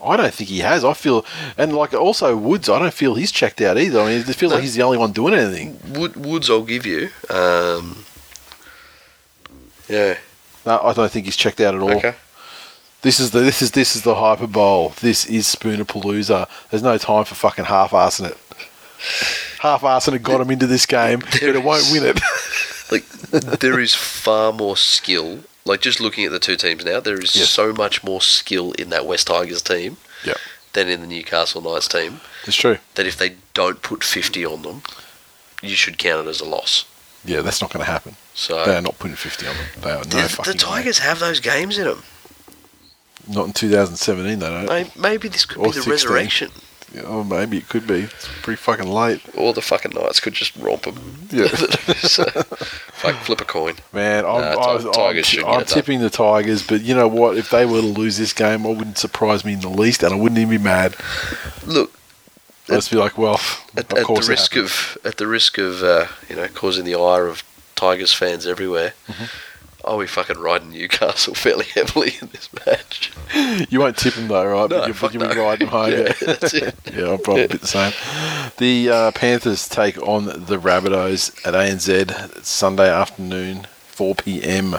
I 0.05 0.17
don't 0.17 0.35
think 0.35 0.51
he 0.51 0.59
has. 0.61 0.85
I 0.85 0.95
feel, 0.95 1.25
and 1.57 1.73
like 1.77 1.95
also 1.95 2.37
Woods, 2.37 2.69
I 2.69 2.79
don't 2.81 2.93
feel 2.93 3.15
he's 3.15 3.31
checked 3.31 3.61
out 3.61 3.79
either. 3.79 4.01
I 4.01 4.07
mean, 4.07 4.21
it 4.21 4.35
feels 4.35 4.51
No. 4.51 4.57
like 4.57 4.63
he's 4.63 4.75
the 4.75 4.83
only 4.83 4.99
one 4.99 5.13
doing 5.13 5.33
anything. 5.35 5.79
Wood, 5.95 6.17
Woods, 6.17 6.51
I'll 6.51 6.63
give 6.65 6.85
you. 6.87 7.11
Um, 7.31 8.05
yeah. 9.89 10.19
No, 10.67 10.81
I 10.81 10.93
don't 10.93 11.11
think 11.11 11.27
he's 11.27 11.37
checked 11.37 11.61
out 11.61 11.75
at 11.75 11.81
all. 11.81 11.93
Okay. 11.93 12.15
This 13.03 13.19
is 13.19 13.33
the 13.33 13.41
this 13.41 13.63
is 13.63 13.73
this 13.73 13.97
is 13.97 14.03
the 14.03 14.15
hyper 14.15 14.47
bowl. 14.47 14.91
This 15.01 15.27
is 15.27 15.47
Spoonapalooza. 15.47 16.49
There's 16.71 16.83
no 16.85 16.97
time 16.99 17.25
for 17.25 17.35
fucking 17.35 17.65
half 17.65 17.91
assing 17.91 18.31
it. 18.31 18.39
Half 19.59 19.83
assing 19.83 20.15
it 20.15 20.23
got 20.23 20.41
him 20.41 20.51
into 20.53 20.67
this 20.69 20.87
game, 20.87 21.19
but 21.21 21.43
it 21.43 21.63
won't 21.63 21.89
win 21.93 22.05
it. 22.05 22.21
Like 22.91 23.09
there 23.61 23.81
is 23.81 23.95
far 23.95 24.53
more 24.53 24.77
skill. 24.77 25.39
Like 25.65 25.81
just 25.81 26.01
looking 26.01 26.25
at 26.25 26.33
the 26.33 26.39
two 26.41 26.57
teams 26.57 26.85
now, 26.85 27.01
there 27.01 27.21
is 27.21 27.37
Yes. 27.37 27.49
so 27.51 27.73
much 27.73 28.03
more 28.03 28.21
skill 28.21 28.73
in 28.73 28.91
that 28.91 29.07
West 29.07 29.29
Tigers 29.29 29.63
team 29.63 29.97
Yep. 30.25 30.37
than 30.73 30.89
in 30.89 31.01
the 31.01 31.07
Newcastle 31.07 31.61
Knights 31.61 31.89
team. 31.89 32.21
It's 32.47 32.57
true. 32.57 32.79
That 32.97 33.07
if 33.07 33.17
they 33.17 33.37
don't 33.55 33.81
put 33.83 34.03
fifty 34.03 34.45
on 34.45 34.63
them, 34.63 34.83
you 35.63 35.77
should 35.77 35.99
count 35.99 36.27
it 36.27 36.31
as 36.31 36.41
a 36.41 36.45
loss. 36.45 36.85
Yeah, 37.25 37.41
that's 37.43 37.61
not 37.63 37.73
going 37.73 37.85
to 37.85 37.91
happen. 37.91 38.17
So 38.35 38.65
They 38.65 38.75
are 38.77 38.81
not 38.83 38.99
putting 38.99 39.15
50 39.15 39.47
on 39.47 39.55
them. 39.57 39.67
They 39.81 39.91
are 39.91 39.95
no 39.99 40.03
the, 40.03 40.29
fucking 40.29 40.53
the 40.55 40.59
Tigers 40.59 40.99
have 40.99 41.21
those 41.21 41.39
games 41.39 41.79
in 41.79 41.85
them. 41.85 42.03
Not 43.29 43.47
in 43.47 43.53
2017, 43.53 44.39
they 44.41 44.47
don't. 44.49 44.67
Maybe, 44.67 44.91
maybe 44.97 45.29
this 45.29 45.45
could 45.45 45.59
Or 45.59 45.67
be 45.67 45.71
the 45.71 45.83
16. 45.83 45.93
resurrection, 45.93 46.51
Yeah, 46.95 47.03
Or 47.03 47.25
maybe 47.25 47.57
it 47.59 47.69
could 47.69 47.87
be. 47.87 48.01
It's 48.03 48.29
pretty 48.43 48.57
fucking 48.57 48.87
late. 48.87 49.23
or 49.37 49.53
the 49.55 49.63
fucking 49.63 49.93
Knights 49.95 50.21
could 50.21 50.35
just 50.35 50.55
romp 50.57 50.83
them. 50.83 51.27
Yeah. 51.31 51.45
like 53.05 53.17
flip 53.17 53.41
a 53.41 53.45
coin. 53.45 53.77
Man, 53.93 54.25
I'm, 54.25 54.41
Nah, 54.41 54.51
I, 54.51 54.79
Ti- 54.79 54.87
I'm, 54.87 54.93
tigers 54.93 55.33
I'm, 55.35 55.41
get 55.41 55.41
it 55.41 55.43
done. 55.43 55.65
tipping 55.67 56.01
the 56.01 56.11
Tigers, 56.11 56.67
but 56.67 56.83
you 56.83 56.95
know 56.95 57.09
what? 57.09 57.37
If 57.37 57.51
they 57.51 57.65
were 57.67 57.81
to 57.81 57.87
lose 57.87 58.19
this 58.19 58.33
game, 58.33 58.67
I 58.67 58.71
wouldn't 58.71 58.99
surprise 58.99 59.45
me 59.45 59.55
in 59.55 59.61
the 59.61 59.69
least, 59.69 60.03
and 60.03 60.13
I 60.13 60.17
wouldn't 60.17 60.39
even 60.39 60.59
be 60.59 60.63
mad. 60.63 60.97
Look, 61.67 61.93
I'd 62.69 62.75
just 62.75 62.91
be 62.91 62.97
like, 62.99 63.17
well, 63.19 63.41
at, 63.77 63.91
of 63.93 63.99
at 63.99 64.05
course 64.05 64.27
the 64.27 64.31
risk 64.33 64.53
happened. 64.53 64.67
of 64.67 64.99
at 65.05 65.17
the 65.17 65.27
risk 65.27 65.59
of 65.59 65.83
uh, 65.83 66.07
you 66.29 66.37
know 66.37 66.49
causing 66.49 66.85
the 66.85 66.95
ire 66.95 67.27
of 67.27 67.43
Tigers 67.75 68.13
fans 68.13 68.47
everywhere, 68.47 68.95
Mm-hmm. 69.09 69.25
I'll 69.85 69.99
be 69.99 70.07
fucking 70.07 70.39
riding 70.39 70.71
Newcastle 70.71 71.35
fairly 71.45 71.65
heavily 71.67 72.13
in 72.21 72.29
this 72.29 72.49
match. 72.67 73.13
You 73.71 73.81
won't 73.81 73.97
tip 73.97 74.15
them 74.15 74.29
though, 74.29 74.45
right? 74.47 74.71
No, 74.71 74.79
but 74.81 74.89
you, 74.89 74.95
fuck 74.95 75.13
but 75.13 75.21
you'll 75.21 75.35
be 75.35 75.41
riding 75.41 75.69
home. 75.69 75.91
Yeah, 75.93 76.13
that's 76.27 76.55
it. 76.55 76.75
yeah, 76.95 77.07
I'll 77.07 77.19
probably 77.19 77.49
be 77.49 77.57
the 77.59 77.67
same. 77.67 77.93
The 78.59 78.91
uh, 78.91 79.11
Panthers 79.13 79.69
take 79.69 79.97
on 80.07 80.27
the 80.27 80.59
Rabbitohs 80.59 81.47
at 81.47 81.55
ANZ 81.55 82.45
Sunday 82.45 82.89
afternoon, 82.91 83.67
4 83.89 84.15
p.m. 84.15 84.77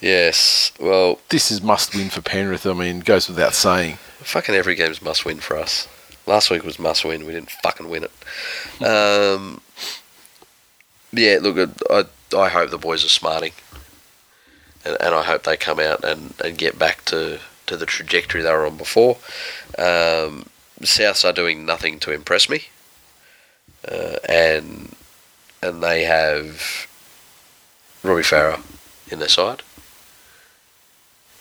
Yes, 0.00 0.72
well, 0.80 1.18
This 1.28 1.50
is 1.50 1.62
must 1.62 1.94
win 1.94 2.08
for 2.08 2.22
Penrith. 2.22 2.66
I 2.66 2.72
mean, 2.72 3.00
goes 3.00 3.28
without 3.28 3.52
saying. 3.54 3.96
fucking 4.20 4.54
every 4.54 4.74
game's 4.74 5.02
must 5.02 5.26
win 5.26 5.38
for 5.40 5.56
us. 5.58 5.86
Last 6.26 6.50
week 6.50 6.64
was 6.64 6.78
must 6.78 7.04
win. 7.04 7.26
We 7.26 7.32
didn't 7.32 7.50
fucking 7.50 7.90
win 7.90 8.04
it. 8.04 8.82
Um, 8.86 9.60
yeah, 11.12 11.38
look, 11.42 11.58
I 11.90 11.98
I 12.00 12.04
hope 12.48 12.70
the 12.70 12.78
boys 12.78 13.04
are 13.04 13.08
smarting, 13.08 13.52
and, 14.84 14.96
and 15.00 15.14
I 15.14 15.22
hope 15.22 15.42
they 15.42 15.56
come 15.56 15.80
out 15.80 16.04
and, 16.04 16.34
and 16.44 16.56
get 16.56 16.78
back 16.78 17.04
to, 17.06 17.40
to 17.66 17.76
the 17.76 17.86
trajectory 17.86 18.42
they 18.42 18.52
were 18.52 18.66
on 18.66 18.76
before. 18.76 19.16
Um, 19.78 20.46
Souths 20.80 21.24
are 21.24 21.32
doing 21.32 21.66
nothing 21.66 21.98
to 22.00 22.12
impress 22.12 22.48
me, 22.48 22.64
uh, 23.90 24.16
and 24.28 24.94
and 25.62 25.82
they 25.82 26.04
have 26.04 26.88
Robbie 28.02 28.22
Farah 28.22 28.62
in 29.12 29.18
their 29.18 29.28
side, 29.28 29.62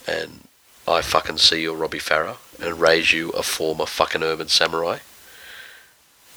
and 0.05 0.41
I 0.87 1.01
fucking 1.01 1.37
see 1.37 1.61
your 1.61 1.77
Robbie 1.77 1.99
Farah 1.99 2.37
and 2.61 2.81
raise 2.81 3.13
you 3.13 3.29
a 3.29 3.43
former 3.43 3.85
fucking 3.85 4.23
urban 4.23 4.47
samurai. 4.47 4.99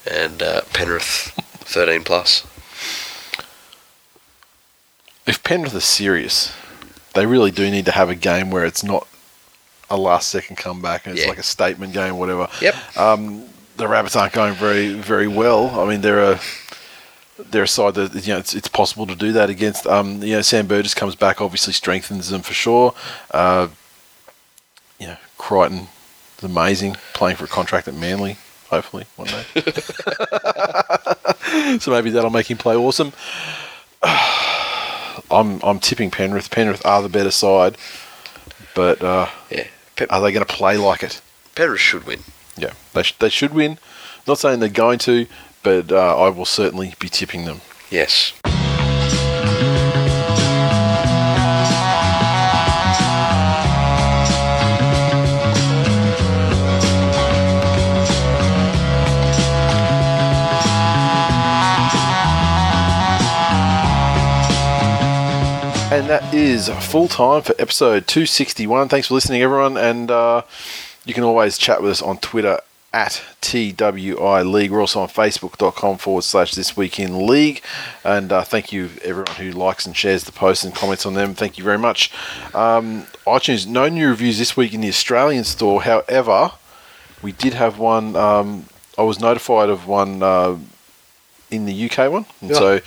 And 0.09 0.41
uh, 0.41 0.61
Penrith, 0.73 1.31
13 1.65 2.03
plus. 2.03 2.45
If 5.25 5.41
Penrith 5.43 5.73
are 5.75 5.79
serious, 5.79 6.53
they 7.13 7.25
really 7.25 7.51
do 7.51 7.69
need 7.71 7.85
to 7.85 7.91
have 7.91 8.09
a 8.09 8.15
game 8.15 8.51
where 8.51 8.65
it's 8.65 8.83
not 8.83 9.07
a 9.89 9.97
last 9.97 10.29
second 10.29 10.57
comeback 10.57 11.05
and 11.05 11.13
it's 11.15 11.23
Yeah. 11.23 11.29
like 11.29 11.39
a 11.39 11.43
statement 11.43 11.93
game, 11.93 12.17
whatever. 12.17 12.47
Yep. 12.61 12.75
Um, 12.97 13.45
the 13.77 13.87
Rabbits 13.87 14.15
aren't 14.15 14.33
going 14.33 14.53
very 14.53 14.93
very 14.93 15.27
well. 15.27 15.79
I 15.79 15.85
mean, 15.89 16.01
they're 16.01 16.31
a 16.33 16.39
they're 17.39 17.63
a 17.63 17.67
side 17.67 17.95
that 17.95 18.13
you 18.27 18.33
know 18.33 18.39
it's, 18.39 18.53
it's 18.53 18.67
possible 18.67 19.07
to 19.07 19.15
do 19.15 19.31
that 19.33 19.49
against. 19.49 19.87
Um, 19.87 20.21
you 20.21 20.33
know, 20.35 20.41
Sam 20.41 20.67
Burgess 20.67 20.93
comes 20.93 21.15
back, 21.15 21.41
obviously 21.41 21.73
strengthens 21.73 22.29
them 22.29 22.41
for 22.41 22.53
sure. 22.53 22.93
Uh, 23.31 23.69
you 24.99 25.07
know, 25.07 25.17
Crichton 25.37 25.87
is 26.37 26.43
amazing, 26.43 26.95
playing 27.13 27.37
for 27.37 27.45
a 27.45 27.47
contract 27.47 27.87
at 27.87 27.95
Manly. 27.95 28.37
Hopefully 28.69 29.05
one 29.15 29.27
day. 29.27 29.43
so 31.79 31.91
maybe 31.91 32.09
that'll 32.11 32.29
make 32.29 32.49
him 32.49 32.57
play 32.57 32.75
awesome. 32.75 33.13
I'm 35.33 35.59
I'm 35.63 35.79
tipping 35.79 36.11
Penrith. 36.11 36.49
Penrith 36.51 36.85
are 36.85 37.01
the 37.01 37.09
better 37.09 37.31
side, 37.31 37.77
but 38.75 39.01
uh, 39.01 39.27
Yeah. 39.49 39.67
Pe- 39.95 40.07
are 40.09 40.21
they 40.21 40.31
going 40.31 40.45
to 40.45 40.53
play 40.53 40.77
like 40.77 41.03
it? 41.03 41.21
Penrith 41.55 41.79
should 41.81 42.05
win. 42.05 42.21
Yeah, 42.57 42.73
they, 42.93 43.03
sh- 43.03 43.15
they 43.19 43.29
should 43.29 43.53
win. 43.53 43.77
Not 44.27 44.39
saying 44.39 44.59
they're 44.59 44.69
going 44.69 44.99
to, 44.99 45.27
but 45.63 45.91
uh, 45.91 46.17
I 46.17 46.29
will 46.29 46.45
certainly 46.45 46.93
be 46.99 47.09
tipping 47.09 47.45
them. 47.45 47.61
Yes. 47.91 48.33
And 66.03 66.09
that 66.09 66.33
is 66.33 66.67
full 66.67 67.07
time 67.07 67.43
for 67.43 67.55
episode 67.57 68.07
261. 68.07 68.89
Thanks 68.89 69.07
for 69.07 69.13
listening, 69.13 69.41
everyone. 69.41 69.77
And 69.77 70.11
uh, 70.11 70.41
you 71.05 71.13
can 71.13 71.23
always 71.23 71.57
chat 71.57 71.81
with 71.81 71.91
us 71.91 72.01
on 72.01 72.17
Twitter 72.17 72.59
at 72.93 73.21
TWI 73.39 74.41
League. 74.43 74.71
We're 74.71 74.81
also 74.81 74.99
on 74.99 75.07
Facebook.com 75.07 75.99
forward 75.99 76.25
slash 76.25 76.55
This 76.55 76.75
Week 76.75 76.99
in 76.99 77.25
League. 77.25 77.63
And 78.03 78.33
uh, 78.33 78.43
thank 78.43 78.73
you, 78.73 78.89
everyone 79.01 79.33
who 79.35 79.51
likes 79.51 79.85
and 79.85 79.95
shares 79.95 80.25
the 80.25 80.33
posts 80.33 80.65
and 80.65 80.75
comments 80.75 81.05
on 81.05 81.13
them. 81.13 81.35
Thank 81.35 81.57
you 81.57 81.63
very 81.63 81.77
much. 81.79 82.11
Um, 82.53 83.03
iTunes, 83.25 83.65
no 83.65 83.87
new 83.87 84.09
reviews 84.09 84.37
this 84.37 84.57
week 84.57 84.73
in 84.73 84.81
the 84.81 84.89
Australian 84.89 85.45
store. 85.45 85.83
However, 85.83 86.51
we 87.21 87.31
did 87.31 87.53
have 87.53 87.79
one. 87.79 88.17
Um, 88.17 88.65
I 88.97 89.03
was 89.03 89.21
notified 89.21 89.69
of 89.69 89.87
one 89.87 90.21
uh, 90.21 90.57
in 91.49 91.65
the 91.65 91.89
UK 91.89 92.11
one. 92.11 92.25
And 92.41 92.49
Yeah. 92.51 92.57
so 92.57 92.79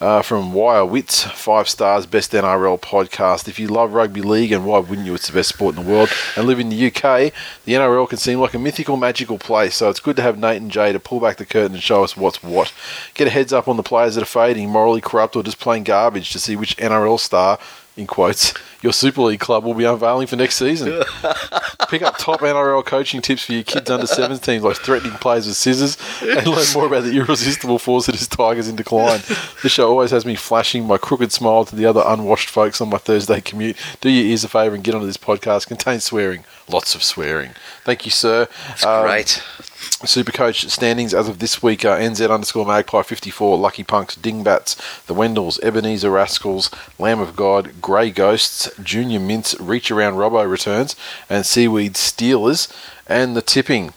uh, 0.00 0.22
from 0.22 0.52
Wire 0.52 0.84
Wits, 0.84 1.24
five 1.24 1.68
stars, 1.68 2.06
best 2.06 2.32
NRL 2.32 2.80
podcast. 2.80 3.48
If 3.48 3.58
you 3.58 3.68
love 3.68 3.94
rugby 3.94 4.22
league, 4.22 4.52
and 4.52 4.66
why 4.66 4.78
wouldn't 4.78 5.06
you? 5.06 5.14
It's 5.14 5.28
the 5.28 5.32
best 5.32 5.50
sport 5.50 5.76
in 5.76 5.84
the 5.84 5.90
world. 5.90 6.10
And 6.36 6.46
live 6.46 6.60
in 6.60 6.68
the 6.68 6.86
UK, 6.86 7.32
the 7.64 7.72
NRL 7.72 8.08
can 8.08 8.18
seem 8.18 8.40
like 8.40 8.54
a 8.54 8.58
mythical, 8.58 8.96
magical 8.96 9.38
place. 9.38 9.76
So 9.76 9.88
it's 9.88 10.00
good 10.00 10.16
to 10.16 10.22
have 10.22 10.38
Nate 10.38 10.60
and 10.60 10.70
Jay 10.70 10.92
to 10.92 11.00
pull 11.00 11.20
back 11.20 11.38
the 11.38 11.46
curtain 11.46 11.74
and 11.74 11.82
show 11.82 12.04
us 12.04 12.16
what's 12.16 12.42
what. 12.42 12.72
Get 13.14 13.28
a 13.28 13.30
heads 13.30 13.52
up 13.52 13.68
on 13.68 13.76
the 13.76 13.82
players 13.82 14.16
that 14.16 14.22
are 14.22 14.26
fading, 14.26 14.68
morally 14.68 15.00
corrupt, 15.00 15.36
or 15.36 15.42
just 15.42 15.60
playing 15.60 15.84
garbage 15.84 16.32
to 16.32 16.38
see 16.38 16.56
which 16.56 16.76
NRL 16.76 17.18
star. 17.18 17.58
In 17.96 18.06
quotes, 18.06 18.52
your 18.82 18.92
Super 18.92 19.22
League 19.22 19.40
club 19.40 19.64
will 19.64 19.72
be 19.72 19.84
unveiling 19.84 20.26
for 20.26 20.36
next 20.36 20.56
season. 20.56 21.02
Pick 21.88 22.02
up 22.02 22.18
top 22.18 22.40
NRL 22.40 22.84
coaching 22.84 23.22
tips 23.22 23.44
for 23.46 23.54
your 23.54 23.62
kids 23.62 23.88
under 23.90 24.06
17, 24.06 24.60
like 24.60 24.76
threatening 24.76 25.14
players 25.14 25.46
with 25.46 25.56
scissors, 25.56 25.96
and 26.20 26.46
learn 26.46 26.66
more 26.74 26.86
about 26.86 27.04
the 27.04 27.16
irresistible 27.16 27.78
force 27.78 28.04
that 28.06 28.14
is 28.14 28.28
Tigers 28.28 28.68
in 28.68 28.76
decline. 28.76 29.20
This 29.62 29.72
show 29.72 29.88
always 29.88 30.10
has 30.10 30.26
me 30.26 30.34
flashing 30.34 30.84
my 30.86 30.98
crooked 30.98 31.32
smile 31.32 31.64
to 31.64 31.74
the 31.74 31.86
other 31.86 32.02
unwashed 32.04 32.50
folks 32.50 32.82
on 32.82 32.90
my 32.90 32.98
Thursday 32.98 33.40
commute. 33.40 33.76
Do 34.02 34.10
your 34.10 34.26
ears 34.26 34.44
a 34.44 34.48
favour 34.48 34.74
and 34.74 34.84
get 34.84 34.94
onto 34.94 35.06
this 35.06 35.16
podcast. 35.16 35.68
Contains 35.68 36.04
swearing, 36.04 36.44
lots 36.68 36.94
of 36.94 37.02
swearing. 37.02 37.52
Thank 37.84 38.04
you, 38.04 38.10
sir. 38.10 38.46
That's 38.68 38.84
Um, 38.84 39.04
great. 39.04 39.42
Supercoach 39.86 40.68
standings 40.70 41.14
as 41.14 41.28
of 41.28 41.38
this 41.38 41.62
week 41.62 41.84
are 41.84 41.98
NZ 41.98 42.30
underscore 42.30 42.66
Magpie 42.66 43.02
54, 43.02 43.56
Lucky 43.56 43.82
Punks, 43.82 44.14
Dingbats, 44.14 44.74
The 45.06 45.14
Wendells, 45.14 45.62
Ebenezer 45.62 46.10
Rascals, 46.10 46.70
Lamb 46.98 47.20
of 47.20 47.34
God, 47.34 47.80
Grey 47.80 48.10
Ghosts, 48.10 48.70
Junior 48.82 49.20
Mints, 49.20 49.58
Reach 49.58 49.90
Around 49.90 50.14
Robbo 50.14 50.48
returns, 50.48 50.96
and 51.30 51.46
Seaweed 51.46 51.94
Steelers, 51.94 52.70
and 53.06 53.36
the 53.36 53.42
tipping. 53.42 53.94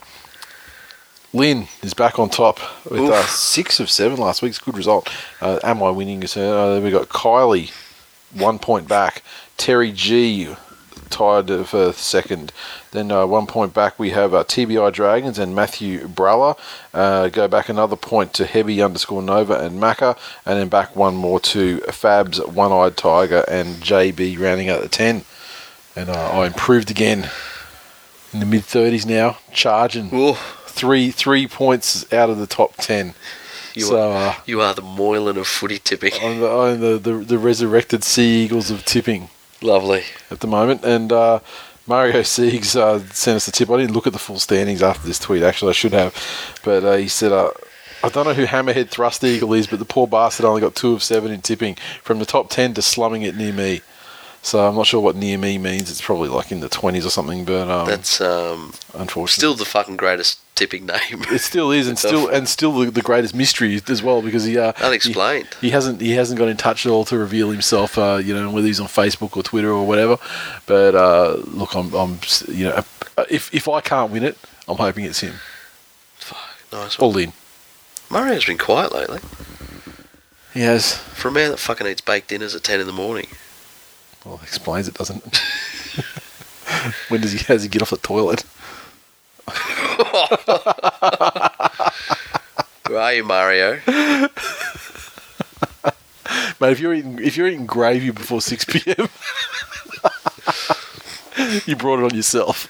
Lynn 1.32 1.68
is 1.82 1.94
back 1.94 2.18
on 2.18 2.28
top 2.28 2.58
with 2.90 3.02
uh, 3.02 3.22
six 3.26 3.78
of 3.78 3.90
seven 3.90 4.18
last 4.18 4.42
week's 4.42 4.58
good 4.58 4.76
result. 4.76 5.08
Uh, 5.40 5.60
am 5.62 5.82
I 5.82 5.90
winning? 5.90 6.24
Uh, 6.24 6.80
we 6.82 6.90
got 6.90 7.08
Kylie, 7.08 7.70
one 8.32 8.58
point 8.58 8.88
back. 8.88 9.22
Terry 9.56 9.92
G 9.92 10.48
tied 11.10 11.66
for 11.66 11.92
second. 11.92 12.52
Then 12.92 13.10
uh, 13.10 13.26
one 13.26 13.46
point 13.46 13.74
back 13.74 13.98
we 13.98 14.10
have 14.10 14.32
uh, 14.32 14.44
TBI 14.44 14.92
Dragons 14.92 15.38
and 15.38 15.54
Matthew 15.54 16.06
Bralla. 16.08 16.58
Uh, 16.94 17.28
go 17.28 17.46
back 17.48 17.68
another 17.68 17.96
point 17.96 18.32
to 18.34 18.46
Heavy 18.46 18.80
underscore 18.80 19.22
Nova 19.22 19.58
and 19.58 19.80
Macca, 19.80 20.16
and 20.46 20.58
then 20.58 20.68
back 20.68 20.96
one 20.96 21.14
more 21.16 21.40
to 21.40 21.78
Fabs, 21.88 22.46
One 22.52 22.72
Eyed 22.72 22.96
Tiger, 22.96 23.44
and 23.48 23.76
JB 23.76 24.38
rounding 24.38 24.68
out 24.68 24.80
the 24.80 24.88
ten. 24.88 25.24
And 25.94 26.08
uh, 26.08 26.30
I 26.32 26.46
improved 26.46 26.90
again 26.90 27.28
in 28.32 28.40
the 28.40 28.46
mid 28.46 28.64
thirties 28.64 29.04
now, 29.04 29.38
charging 29.52 30.34
three 30.66 31.10
three 31.10 31.46
points 31.46 32.10
out 32.12 32.30
of 32.30 32.38
the 32.38 32.46
top 32.46 32.76
ten. 32.76 33.14
you, 33.74 33.82
so 33.82 34.12
are, 34.12 34.28
uh, 34.30 34.34
you 34.46 34.60
are 34.60 34.74
the 34.74 34.82
Moylan 34.82 35.36
of 35.36 35.46
footy 35.46 35.78
tipping. 35.78 36.12
I'm, 36.22 36.40
the, 36.40 36.50
I'm 36.50 36.80
the, 36.80 36.98
the 36.98 37.12
the 37.18 37.38
resurrected 37.38 38.04
Sea 38.04 38.44
Eagles 38.44 38.70
of 38.70 38.84
tipping 38.84 39.30
Lovely. 39.62 40.04
at 40.30 40.40
the 40.40 40.46
moment. 40.46 40.84
And 40.84 41.12
uh, 41.12 41.40
Mario 41.86 42.20
Siegs 42.20 42.76
uh, 42.76 42.98
sent 43.12 43.36
us 43.36 43.48
a 43.48 43.52
tip. 43.52 43.70
I 43.70 43.76
didn't 43.78 43.94
look 43.94 44.06
at 44.06 44.12
the 44.12 44.18
full 44.18 44.38
standings 44.38 44.82
after 44.82 45.06
this 45.06 45.18
tweet. 45.18 45.42
Actually, 45.42 45.70
I 45.70 45.74
should 45.74 45.92
have, 45.92 46.14
but 46.64 46.84
uh, 46.84 46.96
he 46.96 47.08
said. 47.08 47.32
Uh, 47.32 47.50
I 48.02 48.08
don't 48.08 48.24
know 48.24 48.32
who 48.32 48.46
Hammerhead 48.46 48.88
Thrust 48.88 49.22
Eagle 49.24 49.52
is, 49.52 49.66
but 49.66 49.78
the 49.78 49.84
poor 49.84 50.06
bastard 50.06 50.46
only 50.46 50.62
got 50.62 50.74
two 50.74 50.94
of 50.94 51.02
seven 51.02 51.30
in 51.30 51.42
tipping 51.42 51.74
from 52.02 52.18
the 52.18 52.24
top 52.24 52.48
ten 52.48 52.72
to 52.74 52.80
slumming 52.80 53.22
it 53.22 53.36
near 53.36 53.52
me. 53.52 53.82
So 54.42 54.66
I'm 54.66 54.74
not 54.74 54.86
sure 54.86 55.02
what 55.02 55.16
near 55.16 55.36
me 55.36 55.58
means. 55.58 55.90
It's 55.90 56.00
probably 56.00 56.30
like 56.30 56.50
in 56.50 56.60
the 56.60 56.70
twenties 56.70 57.04
or 57.04 57.10
something. 57.10 57.44
But 57.44 57.68
um, 57.68 57.86
That's 57.86 58.22
um, 58.22 58.72
unfortunately, 58.94 59.32
still 59.32 59.54
the 59.54 59.66
fucking 59.66 59.98
greatest 59.98 60.38
tipping 60.60 60.86
name. 60.86 61.24
It 61.30 61.40
still 61.40 61.70
is, 61.70 61.86
and 61.88 61.94
It's 61.94 62.02
still 62.06 62.26
off. 62.28 62.34
and 62.34 62.48
still 62.48 62.72
the, 62.78 62.90
the 62.90 63.02
greatest 63.02 63.34
mystery 63.34 63.80
as 63.88 64.02
well 64.02 64.20
because 64.20 64.44
he 64.44 64.58
uh, 64.58 64.72
Unexplained. 64.82 65.48
He, 65.60 65.68
he 65.68 65.70
hasn't 65.70 66.00
he 66.00 66.12
hasn't 66.12 66.38
got 66.38 66.48
in 66.48 66.56
touch 66.56 66.84
at 66.86 66.92
all 66.92 67.04
to 67.06 67.16
reveal 67.18 67.50
himself. 67.50 67.96
Uh, 67.96 68.20
you 68.22 68.34
know 68.34 68.50
whether 68.50 68.66
he's 68.66 68.80
on 68.80 68.86
Facebook 68.86 69.36
or 69.36 69.42
Twitter 69.42 69.70
or 69.70 69.86
whatever. 69.86 70.18
But 70.66 70.94
uh, 70.94 71.36
look, 71.46 71.74
I'm, 71.74 71.92
I'm 71.94 72.18
you 72.48 72.64
know 72.64 72.84
uh, 73.16 73.24
if 73.30 73.52
if 73.54 73.68
I 73.68 73.80
can't 73.80 74.12
win 74.12 74.22
it, 74.24 74.36
I'm 74.68 74.76
hoping 74.76 75.04
it's 75.04 75.20
him. 75.20 75.34
Fuck, 76.16 76.38
nice. 76.72 76.98
All 76.98 77.16
in. 77.16 77.32
Mario's 78.10 78.44
been 78.44 78.58
quiet 78.58 78.92
lately. 78.92 79.20
He 80.52 80.60
has. 80.60 80.96
For 80.96 81.28
a 81.28 81.32
man 81.32 81.50
that 81.52 81.58
fucking 81.58 81.86
eats 81.86 82.00
baked 82.00 82.28
dinners 82.28 82.54
at 82.56 82.64
10 82.64 82.80
in 82.80 82.86
the 82.88 82.92
morning. 82.92 83.28
Well, 84.24 84.34
it 84.36 84.42
explains 84.42 84.88
it, 84.88 84.94
doesn't 84.94 85.24
it? 85.24 86.04
when 87.08 87.20
does 87.20 87.32
he 87.32 87.38
has 87.44 87.62
he 87.62 87.68
get 87.68 87.82
off 87.82 87.90
the 87.90 87.96
toilet? 87.98 88.44
Where 92.86 93.00
are 93.00 93.14
you, 93.14 93.24
Mario? 93.24 93.80
Mate, 96.60 96.72
if 96.72 96.80
you're 96.80 96.94
eating 96.94 97.18
if 97.18 97.36
you're 97.36 97.46
eating 97.48 97.66
gravy 97.66 98.10
before 98.10 98.40
six 98.40 98.64
p.m., 98.64 99.08
you 101.66 101.76
brought 101.76 102.00
it 102.00 102.04
on 102.04 102.14
yourself. 102.14 102.68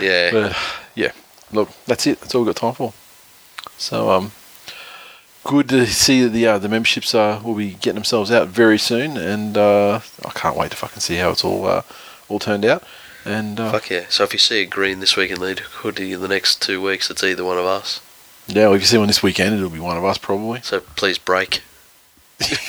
Yeah. 0.00 0.30
But 0.30 0.56
yeah, 0.94 1.12
look, 1.52 1.70
that's 1.86 2.06
it. 2.06 2.20
That's 2.20 2.34
all 2.34 2.42
we've 2.42 2.54
got 2.54 2.60
time 2.60 2.74
for. 2.74 2.92
So 3.78 4.10
um, 4.10 4.32
good 5.44 5.68
to 5.70 5.86
see 5.86 6.22
that 6.22 6.30
the 6.30 6.46
uh, 6.46 6.58
the 6.58 6.68
memberships 6.68 7.14
uh, 7.14 7.40
will 7.42 7.54
be 7.54 7.72
getting 7.74 7.94
themselves 7.94 8.30
out 8.30 8.48
very 8.48 8.78
soon, 8.78 9.16
and 9.16 9.56
uh, 9.56 10.00
I 10.24 10.30
can't 10.30 10.56
wait 10.56 10.70
to 10.72 10.76
fucking 10.76 11.00
see 11.00 11.16
how 11.16 11.30
it's 11.30 11.44
all 11.44 11.66
uh, 11.66 11.82
all 12.28 12.38
turned 12.38 12.64
out. 12.64 12.82
And 13.26 13.58
uh, 13.58 13.72
Fuck 13.72 13.90
yeah. 13.90 14.04
So 14.08 14.22
if 14.24 14.32
you 14.32 14.38
see 14.38 14.62
a 14.62 14.66
green 14.66 15.00
this 15.00 15.16
week 15.16 15.30
in 15.30 15.40
the 15.40 15.54
hoodie 15.54 16.12
in 16.12 16.20
the 16.20 16.28
next 16.28 16.62
two 16.62 16.80
weeks, 16.80 17.10
it's 17.10 17.24
either 17.24 17.44
one 17.44 17.58
of 17.58 17.64
us. 17.66 18.00
yeah, 18.46 18.66
well, 18.66 18.74
if 18.74 18.82
you 18.82 18.86
see 18.86 18.98
one 18.98 19.08
this 19.08 19.22
weekend, 19.22 19.54
it'll 19.56 19.68
be 19.68 19.80
one 19.80 19.96
of 19.96 20.04
us 20.04 20.16
probably. 20.18 20.60
So 20.62 20.80
please 20.80 21.18
break. 21.18 21.62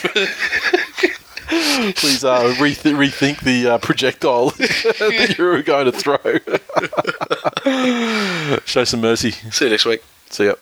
Please 1.95 2.23
uh, 2.25 2.53
reth- 2.57 2.83
rethink 2.97 3.39
the 3.41 3.67
uh, 3.69 3.77
projectile 3.77 4.49
that 4.57 5.35
you 5.37 5.43
were 5.45 5.61
going 5.61 5.85
to 5.85 5.91
throw. 5.93 6.17
Show 8.65 8.83
some 8.83 8.99
mercy. 9.01 9.31
See 9.31 9.65
you 9.65 9.71
next 9.71 9.85
week. 9.85 10.03
See 10.29 10.45
ya. 10.47 10.55